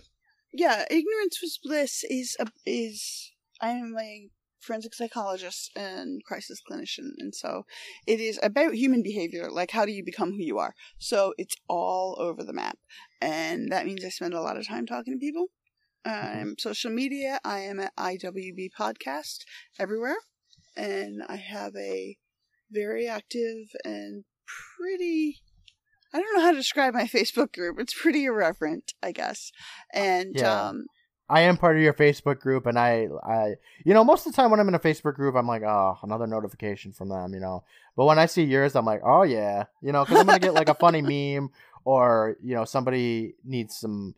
yeah, 0.52 0.84
ignorance 0.90 1.40
was 1.42 1.58
bliss 1.62 2.04
is 2.08 2.36
a, 2.38 2.46
is 2.66 3.32
I 3.60 3.70
am 3.70 3.94
a 3.98 4.30
forensic 4.62 4.94
psychologist 4.94 5.70
and 5.76 6.22
crisis 6.24 6.60
clinician, 6.70 7.10
and 7.18 7.34
so 7.34 7.64
it 8.06 8.20
is 8.20 8.38
about 8.42 8.74
human 8.74 9.02
behavior. 9.02 9.50
Like 9.50 9.72
how 9.72 9.84
do 9.84 9.92
you 9.92 10.04
become 10.04 10.30
who 10.32 10.42
you 10.42 10.58
are? 10.58 10.74
So 10.98 11.34
it's 11.38 11.56
all 11.68 12.16
over 12.18 12.42
the 12.44 12.52
map, 12.52 12.78
and 13.20 13.70
that 13.72 13.86
means 13.86 14.04
I 14.04 14.08
spend 14.08 14.34
a 14.34 14.40
lot 14.40 14.56
of 14.56 14.66
time 14.66 14.86
talking 14.86 15.14
to 15.14 15.18
people. 15.18 15.46
Um, 16.04 16.56
social 16.58 16.90
media, 16.90 17.38
I 17.44 17.60
am 17.60 17.78
at 17.78 17.94
IWB 17.96 18.70
Podcast 18.78 19.44
everywhere, 19.78 20.16
and 20.76 21.22
I 21.28 21.36
have 21.36 21.74
a 21.76 22.16
very 22.70 23.06
active 23.06 23.68
and 23.84 24.24
pretty. 24.78 25.42
I 26.14 26.18
don't 26.20 26.34
know 26.36 26.42
how 26.42 26.50
to 26.50 26.56
describe 26.58 26.92
my 26.94 27.04
Facebook 27.06 27.52
group. 27.54 27.78
It's 27.78 27.94
pretty 27.94 28.24
irreverent, 28.24 28.92
I 29.02 29.12
guess. 29.12 29.50
And 29.94 30.34
Yeah. 30.36 30.68
um, 30.68 30.86
I 31.32 31.40
am 31.40 31.56
part 31.56 31.76
of 31.76 31.82
your 31.82 31.94
Facebook 31.94 32.40
group, 32.40 32.66
and 32.66 32.78
I, 32.78 33.08
I, 33.24 33.54
you 33.86 33.94
know, 33.94 34.04
most 34.04 34.26
of 34.26 34.32
the 34.32 34.36
time 34.36 34.50
when 34.50 34.60
I'm 34.60 34.68
in 34.68 34.74
a 34.74 34.78
Facebook 34.78 35.14
group, 35.14 35.34
I'm 35.34 35.46
like, 35.46 35.62
oh, 35.62 35.98
another 36.02 36.26
notification 36.26 36.92
from 36.92 37.08
them, 37.08 37.32
you 37.32 37.40
know. 37.40 37.64
But 37.96 38.04
when 38.04 38.18
I 38.18 38.26
see 38.26 38.44
yours, 38.44 38.76
I'm 38.76 38.84
like, 38.84 39.00
oh 39.02 39.22
yeah, 39.22 39.64
you 39.82 39.92
know, 39.92 40.04
because 40.04 40.20
I'm 40.20 40.26
gonna 40.26 40.38
get 40.38 40.52
like 40.52 40.68
a 40.68 40.74
funny 40.74 41.00
meme, 41.00 41.48
or 41.86 42.36
you 42.42 42.54
know, 42.54 42.66
somebody 42.66 43.34
needs 43.44 43.78
some 43.78 44.14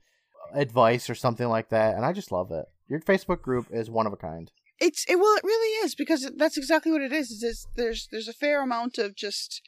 advice 0.55 1.09
or 1.09 1.15
something 1.15 1.49
like 1.49 1.69
that, 1.69 1.95
and 1.95 2.05
I 2.05 2.13
just 2.13 2.33
love 2.33 2.51
it. 2.51 2.65
Your 2.89 2.99
Facebook 3.01 3.43
group 3.43 3.69
is 3.71 3.89
one 3.89 4.09
of 4.09 4.13
a 4.13 4.17
kind. 4.17 4.51
it's 4.81 5.05
it 5.09 5.15
well, 5.15 5.37
it 5.37 5.45
really 5.45 5.87
is 5.87 5.95
because 5.95 6.29
that's 6.37 6.57
exactly 6.57 6.91
what 6.91 7.03
it 7.03 7.13
is. 7.13 7.31
Is 7.31 7.45
it's, 7.45 7.67
there's 7.77 8.09
there's 8.11 8.29
a 8.29 8.33
fair 8.33 8.61
amount 8.61 8.99
of 8.99 9.15
just 9.15 9.63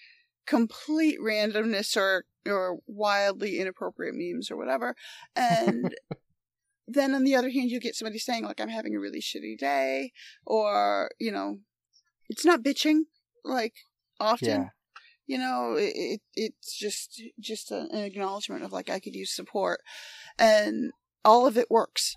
complete 0.49 1.21
randomness 1.21 1.97
or 1.97 2.25
or 2.45 2.79
wildly 2.89 3.61
inappropriate 3.61 4.17
memes 4.17 4.51
or 4.51 4.57
whatever, 4.57 4.97
and 5.37 5.95
then 6.87 7.15
on 7.15 7.25
the 7.25 7.35
other 7.35 7.51
hand, 7.51 7.71
you 7.71 7.81
get 7.81 7.95
somebody 7.95 8.19
saying 8.19 8.45
like, 8.45 8.61
"I'm 8.61 8.69
having 8.69 8.95
a 8.95 9.01
really 9.01 9.21
shitty 9.21 9.59
day," 9.59 10.13
or 10.47 11.11
you 11.19 11.33
know, 11.33 11.59
it's 12.29 12.45
not 12.45 12.63
bitching 12.63 13.03
like 13.45 13.75
often. 14.21 14.49
Yeah. 14.49 14.69
you 15.27 15.39
know 15.39 15.75
it, 15.77 15.93
it 15.97 16.21
it's 16.35 16.77
just 16.79 17.21
just 17.41 17.71
an 17.71 17.89
acknowledgement 17.93 18.63
of 18.65 18.73
like 18.73 18.89
i 18.89 19.01
could 19.01 19.15
use 19.15 19.35
support 19.35 19.81
and 20.39 20.93
all 21.25 21.47
of 21.47 21.59
it 21.59 21.71
works 21.71 22.17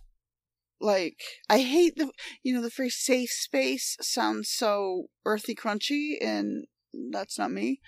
like 0.80 1.20
i 1.50 1.60
hate 1.60 1.96
the 1.98 2.12
you 2.44 2.54
know 2.54 2.62
the 2.62 2.70
phrase 2.70 2.96
safe 2.96 3.32
space 3.32 3.98
sounds 4.00 4.50
so 4.50 5.08
earthy 5.26 5.56
crunchy 5.56 6.18
and 6.22 6.68
that's 7.12 7.38
not 7.38 7.52
me 7.52 7.80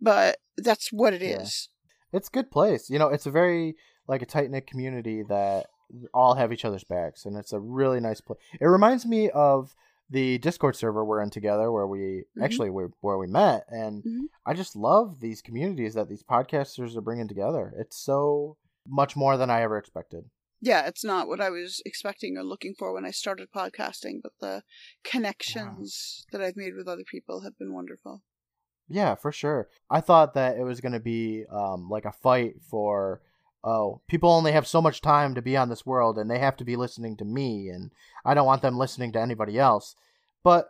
but 0.00 0.38
that's 0.56 0.90
what 0.90 1.12
it 1.14 1.22
Yeah. 1.22 1.42
is 1.42 1.68
It's 2.12 2.28
a 2.28 2.32
good 2.32 2.50
place. 2.50 2.90
You 2.90 2.98
know, 2.98 3.08
it's 3.08 3.26
a 3.26 3.30
very 3.30 3.76
like 4.08 4.22
a 4.22 4.26
tight 4.26 4.50
knit 4.50 4.66
community 4.66 5.22
that 5.28 5.66
all 6.14 6.34
have 6.34 6.52
each 6.52 6.64
other's 6.64 6.84
backs, 6.84 7.24
and 7.26 7.36
it's 7.36 7.52
a 7.52 7.60
really 7.60 8.00
nice 8.00 8.20
place. 8.20 8.38
It 8.60 8.66
reminds 8.66 9.06
me 9.06 9.30
of 9.30 9.74
the 10.08 10.38
Discord 10.38 10.74
server 10.76 11.04
we're 11.04 11.22
in 11.22 11.30
together, 11.30 11.70
where 11.70 11.86
we 11.86 12.24
Mhm. 12.36 12.42
actually 12.42 12.70
we 12.70 12.84
where 13.00 13.18
we 13.18 13.26
met, 13.26 13.64
and 13.68 14.02
Mhm. 14.02 14.26
I 14.44 14.54
just 14.54 14.74
love 14.74 15.20
these 15.20 15.40
communities 15.42 15.94
that 15.94 16.08
these 16.08 16.22
podcasters 16.24 16.96
are 16.96 17.00
bringing 17.00 17.28
together. 17.28 17.72
It's 17.76 17.96
so 17.96 18.56
much 18.86 19.14
more 19.16 19.36
than 19.36 19.50
I 19.50 19.62
ever 19.62 19.76
expected. 19.78 20.30
yeah 20.62 20.86
it's 20.86 21.02
not 21.02 21.26
what 21.26 21.40
i 21.40 21.48
was 21.48 21.80
expecting 21.86 22.36
or 22.36 22.42
looking 22.44 22.74
for 22.74 22.92
when 22.92 23.06
i 23.06 23.10
started 23.10 23.48
podcasting 23.50 24.20
but 24.22 24.32
the 24.40 24.62
connections 25.02 26.26
that 26.32 26.42
i've 26.42 26.56
made 26.56 26.74
with 26.74 26.88
other 26.88 27.04
people 27.04 27.40
have 27.40 27.56
been 27.58 27.72
wonderful 27.72 28.22
Yeah, 28.88 29.14
for 29.14 29.30
sure. 29.30 29.68
I 29.88 30.00
thought 30.00 30.34
that 30.34 30.56
it 30.58 30.64
was 30.64 30.80
going 30.80 30.92
to 30.94 31.00
be 31.00 31.44
um, 31.46 31.88
like 31.88 32.04
a 32.04 32.10
fight 32.12 32.60
for, 32.60 33.22
oh, 33.62 34.00
people 34.08 34.30
only 34.30 34.52
have 34.52 34.66
so 34.66 34.80
much 34.80 35.00
time 35.00 35.34
to 35.34 35.42
be 35.42 35.56
on 35.56 35.68
this 35.68 35.84
world 35.84 36.18
and 36.18 36.30
they 36.30 36.38
have 36.38 36.56
to 36.58 36.64
be 36.64 36.76
listening 36.76 37.16
to 37.18 37.24
me, 37.24 37.68
and 37.68 37.90
I 38.24 38.34
don't 38.34 38.46
want 38.46 38.62
them 38.62 38.78
listening 38.78 39.12
to 39.12 39.20
anybody 39.20 39.58
else. 39.58 39.94
But, 40.42 40.68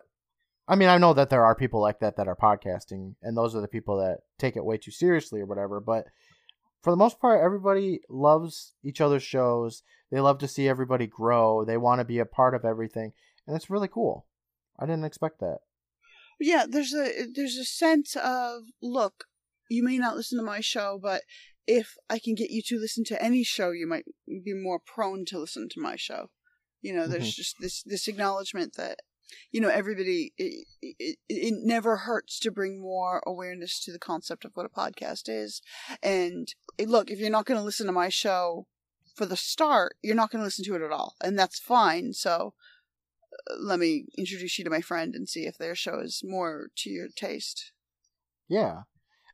I 0.67 0.75
mean, 0.77 0.89
I 0.89 0.99
know 0.99 1.15
that 1.15 1.31
there 1.31 1.45
are 1.45 1.55
people 1.55 1.81
like 1.81 2.01
that 2.01 2.17
that 2.17 2.29
are 2.29 2.37
podcasting, 2.37 3.15
and 3.23 3.37
those 3.37 3.55
are 3.55 3.61
the 3.61 3.69
people 3.69 3.97
that 3.99 4.21
take 4.39 4.57
it 4.57 4.65
way 4.65 4.79
too 4.79 4.91
seriously 4.91 5.41
or 5.41 5.47
whatever. 5.47 5.81
But 5.81 6.07
for 6.83 6.91
the 6.91 6.97
most 6.97 7.21
part, 7.21 7.43
everybody 7.45 8.01
loves 8.09 8.73
each 8.83 9.01
other's 9.01 9.23
shows. 9.23 9.83
They 10.11 10.21
love 10.21 10.39
to 10.39 10.49
see 10.49 10.69
everybody 10.69 11.07
grow. 11.07 11.65
They 11.65 11.77
want 11.77 12.01
to 12.01 12.05
be 12.05 12.19
a 12.19 12.25
part 12.25 12.55
of 12.55 12.65
everything, 12.65 13.13
and 13.47 13.55
it's 13.57 13.71
really 13.71 13.89
cool. 13.89 14.27
I 14.79 14.87
didn't 14.87 15.05
expect 15.05 15.41
that. 15.41 15.59
yeah 16.41 16.65
there's 16.69 16.95
a 16.95 17.27
there's 17.35 17.57
a 17.57 17.65
sense 17.65 18.17
of 18.17 18.63
look 18.81 19.25
you 19.69 19.85
may 19.85 19.99
not 19.99 20.17
listen 20.17 20.39
to 20.39 20.45
my 20.45 20.61
show 20.61 20.99
but 21.01 21.23
if 21.71 21.97
i 22.11 22.19
can 22.19 22.35
get 22.35 22.51
you 22.51 22.61
to 22.61 22.81
listen 22.81 23.05
to 23.05 23.23
any 23.23 23.45
show 23.45 23.71
you 23.71 23.87
might 23.87 24.05
be 24.27 24.53
more 24.53 24.81
prone 24.81 25.25
to 25.25 25.39
listen 25.39 25.69
to 25.69 25.81
my 25.81 25.95
show 25.95 26.29
you 26.83 26.93
know 26.93 27.07
there's 27.07 27.33
just 27.33 27.57
this 27.61 27.85
this 27.85 28.09
acknowledgement 28.09 28.75
that 28.75 28.99
you 29.53 29.61
know 29.61 29.69
everybody 29.69 30.33
it, 30.37 30.67
it, 30.83 31.17
it 31.29 31.55
never 31.63 31.99
hurts 31.99 32.41
to 32.41 32.51
bring 32.51 32.81
more 32.81 33.23
awareness 33.25 33.79
to 33.79 33.93
the 33.93 34.01
concept 34.01 34.45
of 34.45 34.51
what 34.55 34.67
a 34.67 34.69
podcast 34.69 35.29
is 35.29 35.63
and 36.03 36.55
eh, 36.81 36.87
look 36.89 37.09
if 37.09 37.21
you're 37.21 37.31
not 37.31 37.47
going 37.47 37.59
to 37.59 37.65
listen 37.65 37.87
to 37.87 37.93
my 37.93 38.09
show 38.09 38.67
for 39.15 39.25
the 39.25 39.37
start 39.37 39.95
you're 40.03 40.17
not 40.17 40.33
going 40.33 40.41
to 40.41 40.45
listen 40.45 40.65
to 40.65 40.75
it 40.75 40.83
at 40.83 40.91
all 40.91 41.15
and 41.23 41.39
that's 41.39 41.61
fine 41.61 42.13
so 42.13 42.53
uh, 43.49 43.55
let 43.61 43.79
me 43.79 44.07
introduce 44.19 44.59
you 44.59 44.65
to 44.65 44.71
my 44.71 44.81
friend 44.81 45.15
and 45.15 45.29
see 45.29 45.47
if 45.47 45.57
their 45.57 45.77
show 45.77 46.01
is 46.01 46.23
more 46.25 46.71
to 46.79 46.91
your 46.91 47.07
taste. 47.15 47.71
Yeah. 48.49 48.83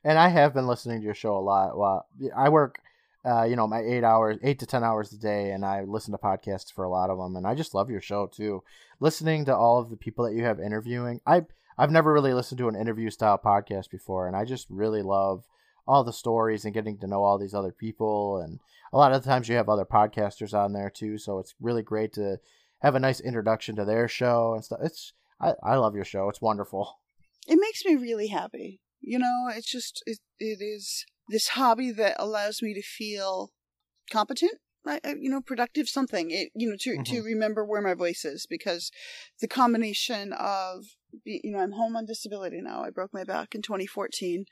And 0.07 0.17
I 0.17 0.29
have 0.29 0.53
been 0.53 0.67
listening 0.67 0.99
to 0.99 1.05
your 1.05 1.13
show 1.13 1.37
a 1.37 1.39
lot. 1.39 1.77
Well, 1.77 2.07
I 2.35 2.47
work 2.47 2.79
uh, 3.27 3.43
you 3.43 3.57
know, 3.57 3.67
my 3.67 3.81
eight 3.81 4.05
hours, 4.05 4.37
eight 4.41 4.59
to 4.59 4.65
ten 4.65 4.83
hours 4.83 5.11
a 5.11 5.17
day, 5.17 5.51
and 5.51 5.65
I 5.65 5.81
listen 5.81 6.13
to 6.13 6.17
podcasts 6.17 6.71
for 6.71 6.85
a 6.85 6.89
lot 6.89 7.09
of 7.09 7.17
them, 7.17 7.35
and 7.35 7.45
I 7.45 7.55
just 7.55 7.73
love 7.73 7.89
your 7.89 7.99
show 7.99 8.27
too. 8.27 8.63
Listening 9.01 9.43
to 9.45 9.55
all 9.55 9.79
of 9.79 9.89
the 9.89 9.97
people 9.97 10.23
that 10.25 10.33
you 10.33 10.45
have 10.45 10.61
interviewing, 10.61 11.19
I 11.27 11.45
I've 11.77 11.91
never 11.91 12.13
really 12.13 12.33
listened 12.33 12.57
to 12.59 12.69
an 12.69 12.75
interview 12.75 13.09
style 13.09 13.37
podcast 13.37 13.89
before, 13.89 14.27
and 14.27 14.35
I 14.35 14.45
just 14.45 14.67
really 14.69 15.01
love 15.01 15.43
all 15.85 16.05
the 16.05 16.13
stories 16.13 16.63
and 16.63 16.73
getting 16.73 16.97
to 16.99 17.07
know 17.07 17.21
all 17.23 17.37
these 17.37 17.53
other 17.53 17.73
people, 17.73 18.37
and 18.37 18.61
a 18.93 18.97
lot 18.97 19.11
of 19.11 19.21
the 19.21 19.29
times 19.29 19.49
you 19.49 19.57
have 19.57 19.67
other 19.67 19.85
podcasters 19.85 20.53
on 20.53 20.71
there 20.71 20.89
too, 20.89 21.17
so 21.17 21.39
it's 21.39 21.53
really 21.59 21.83
great 21.83 22.13
to 22.13 22.39
have 22.79 22.95
a 22.95 22.99
nice 22.99 23.19
introduction 23.19 23.75
to 23.75 23.83
their 23.83 24.07
show 24.07 24.53
and 24.53 24.63
stuff. 24.63 24.79
It's 24.81 25.11
I, 25.41 25.53
I 25.61 25.75
love 25.75 25.95
your 25.95 26.05
show. 26.05 26.29
It's 26.29 26.41
wonderful. 26.41 26.97
It 27.45 27.59
makes 27.59 27.83
me 27.83 27.95
really 27.95 28.27
happy. 28.27 28.79
You 29.01 29.19
know, 29.19 29.49
it's 29.53 29.69
just 29.69 30.03
it, 30.05 30.19
it 30.39 30.59
is 30.61 31.05
this 31.29 31.49
hobby 31.49 31.91
that 31.91 32.15
allows 32.19 32.61
me 32.61 32.73
to 32.73 32.81
feel 32.81 33.51
competent 34.09 34.59
I- 34.87 34.99
I- 35.03 35.11
uh, 35.11 35.15
you 35.19 35.29
know 35.29 35.41
productive 35.41 35.89
something. 35.89 36.31
It 36.31 36.51
you 36.55 36.69
know 36.69 36.77
to 36.79 37.03
to 37.03 37.15
mm-hmm. 37.15 37.25
remember 37.25 37.65
where 37.65 37.81
my 37.81 37.93
voice 37.93 38.25
is 38.25 38.45
because 38.45 38.91
the 39.41 39.47
combination 39.47 40.33
of 40.33 40.85
you 41.23 41.51
know 41.51 41.59
i'm 41.59 41.73
home 41.73 41.95
on 41.95 42.05
disability 42.05 42.61
now. 42.61 42.83
I 42.83 42.89
broke 42.89 43.13
my 43.13 43.23
back 43.23 43.53
in 43.55 43.61
2014 43.61 44.45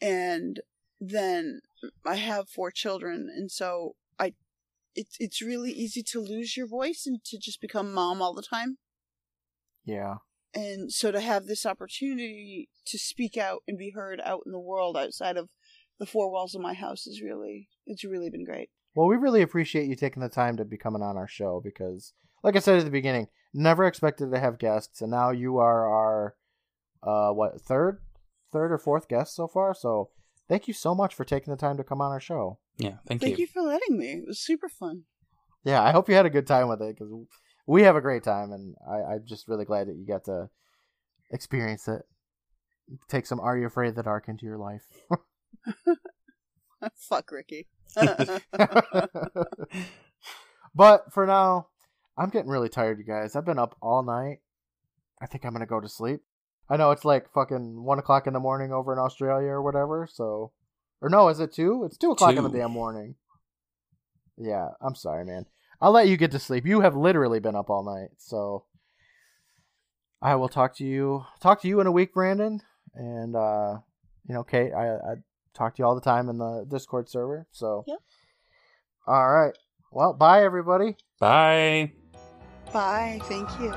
and 0.00 0.60
then 1.00 1.60
i 2.04 2.16
have 2.16 2.48
four 2.48 2.70
children. 2.70 3.28
And 3.34 3.50
so 3.50 3.96
i 4.18 4.34
it's 4.94 5.16
it's 5.20 5.42
really 5.42 5.72
easy 5.72 6.02
to 6.04 6.20
lose 6.20 6.56
your 6.56 6.66
voice 6.66 7.04
and 7.06 7.22
to 7.24 7.38
just 7.38 7.60
become 7.60 7.92
mom 7.92 8.22
all 8.22 8.34
the 8.34 8.42
time. 8.42 8.78
Yeah. 9.84 10.16
And 10.54 10.92
so 10.92 11.10
to 11.10 11.20
have 11.20 11.46
this 11.46 11.64
opportunity 11.64 12.68
to 12.86 12.98
speak 12.98 13.36
out 13.36 13.62
and 13.66 13.78
be 13.78 13.90
heard 13.90 14.20
out 14.24 14.40
in 14.46 14.52
the 14.52 14.58
world 14.58 14.96
outside 14.96 15.36
of 15.36 15.48
the 15.98 16.06
four 16.06 16.30
walls 16.30 16.54
of 16.54 16.60
my 16.60 16.74
house 16.74 17.06
is 17.06 17.22
really 17.22 17.68
it's 17.86 18.04
really 18.04 18.30
been 18.30 18.44
great 18.44 18.70
Well, 18.94 19.06
we 19.06 19.16
really 19.16 19.42
appreciate 19.42 19.88
you 19.88 19.96
taking 19.96 20.22
the 20.22 20.28
time 20.28 20.56
to 20.56 20.64
be 20.64 20.76
coming 20.76 21.02
on 21.02 21.16
our 21.16 21.28
show 21.28 21.60
because, 21.62 22.12
like 22.42 22.56
I 22.56 22.58
said 22.58 22.78
at 22.78 22.84
the 22.84 22.90
beginning, 22.90 23.28
never 23.54 23.86
expected 23.86 24.30
to 24.30 24.40
have 24.40 24.58
guests, 24.58 25.00
and 25.00 25.10
now 25.10 25.30
you 25.30 25.58
are 25.58 25.86
our, 25.86 26.34
uh, 27.02 27.32
what 27.32 27.60
third, 27.60 28.00
third 28.52 28.72
or 28.72 28.78
fourth 28.78 29.08
guest 29.08 29.34
so 29.34 29.46
far. 29.48 29.74
So 29.74 30.10
thank 30.48 30.68
you 30.68 30.74
so 30.74 30.94
much 30.94 31.14
for 31.14 31.24
taking 31.24 31.52
the 31.52 31.56
time 31.56 31.76
to 31.76 31.84
come 31.84 32.00
on 32.00 32.12
our 32.12 32.20
show. 32.20 32.58
Yeah, 32.78 32.96
thank, 33.06 33.20
thank 33.20 33.22
you. 33.22 33.28
Thank 33.28 33.38
you 33.38 33.46
for 33.46 33.62
letting 33.62 33.98
me 33.98 34.06
it 34.12 34.26
was 34.26 34.40
super 34.40 34.68
fun 34.68 35.04
Yeah, 35.64 35.82
I 35.82 35.92
hope 35.92 36.08
you 36.08 36.14
had 36.14 36.26
a 36.26 36.30
good 36.30 36.46
time 36.46 36.68
with 36.68 36.80
it 36.82 36.96
because 36.96 37.12
we 37.66 37.82
have 37.82 37.96
a 37.96 38.00
great 38.00 38.24
time, 38.24 38.52
and 38.52 38.74
I, 38.88 39.14
I'm 39.14 39.24
just 39.26 39.48
really 39.48 39.64
glad 39.64 39.88
that 39.88 39.96
you 39.96 40.06
got 40.06 40.24
to 40.24 40.48
experience 41.30 41.88
it. 41.88 42.02
Take 43.08 43.26
some 43.26 43.40
"Are 43.40 43.56
You 43.56 43.66
Afraid 43.66 43.88
of 43.88 43.94
the 43.94 44.02
Dark" 44.02 44.28
into 44.28 44.46
your 44.46 44.58
life. 44.58 44.82
fuck 46.96 47.30
ricky 47.30 47.68
but 50.74 51.12
for 51.12 51.26
now, 51.26 51.68
I'm 52.16 52.30
getting 52.30 52.50
really 52.50 52.68
tired, 52.68 52.98
you 52.98 53.04
guys. 53.04 53.36
I've 53.36 53.44
been 53.44 53.58
up 53.58 53.76
all 53.80 54.02
night. 54.02 54.38
I 55.20 55.26
think 55.26 55.44
I'm 55.44 55.52
gonna 55.52 55.66
go 55.66 55.80
to 55.80 55.88
sleep. 55.88 56.20
I 56.68 56.76
know 56.76 56.90
it's 56.90 57.04
like 57.04 57.32
fucking 57.32 57.84
one 57.84 57.98
o'clock 57.98 58.26
in 58.26 58.32
the 58.32 58.40
morning 58.40 58.72
over 58.72 58.92
in 58.92 58.98
Australia 58.98 59.48
or 59.48 59.62
whatever. 59.62 60.08
So, 60.10 60.52
or 61.00 61.08
no, 61.08 61.28
is 61.28 61.38
it 61.40 61.52
two? 61.52 61.84
It's 61.84 61.98
two 61.98 62.12
o'clock 62.12 62.34
in 62.34 62.44
the 62.44 62.50
damn 62.50 62.70
morning. 62.70 63.16
Yeah, 64.38 64.68
I'm 64.80 64.94
sorry, 64.94 65.24
man. 65.24 65.46
I'll 65.82 65.90
let 65.90 66.06
you 66.06 66.16
get 66.16 66.30
to 66.30 66.38
sleep. 66.38 66.64
You 66.64 66.80
have 66.80 66.94
literally 66.96 67.40
been 67.40 67.56
up 67.56 67.68
all 67.68 67.84
night, 67.84 68.10
so 68.16 68.64
I 70.22 70.36
will 70.36 70.48
talk 70.48 70.76
to 70.76 70.84
you. 70.84 71.24
Talk 71.40 71.60
to 71.62 71.68
you 71.68 71.80
in 71.80 71.88
a 71.88 71.92
week, 71.92 72.14
Brandon. 72.14 72.60
And 72.94 73.34
uh, 73.34 73.78
you 74.28 74.32
know, 74.34 74.44
Kate, 74.44 74.72
I, 74.72 74.94
I 74.94 75.14
talk 75.54 75.74
to 75.74 75.80
you 75.80 75.84
all 75.86 75.96
the 75.96 76.00
time 76.00 76.28
in 76.28 76.38
the 76.38 76.64
Discord 76.68 77.08
server. 77.08 77.48
So, 77.50 77.84
Yep. 77.88 77.98
all 79.08 79.32
right. 79.32 79.58
Well, 79.90 80.12
bye 80.14 80.44
everybody. 80.44 80.96
Bye. 81.18 81.92
bye 82.72 83.20
thank 83.24 83.48
you 83.60 83.74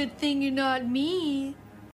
Good 0.00 0.16
thing 0.16 0.40
you're 0.40 0.50
not 0.50 0.88
me. 0.88 1.54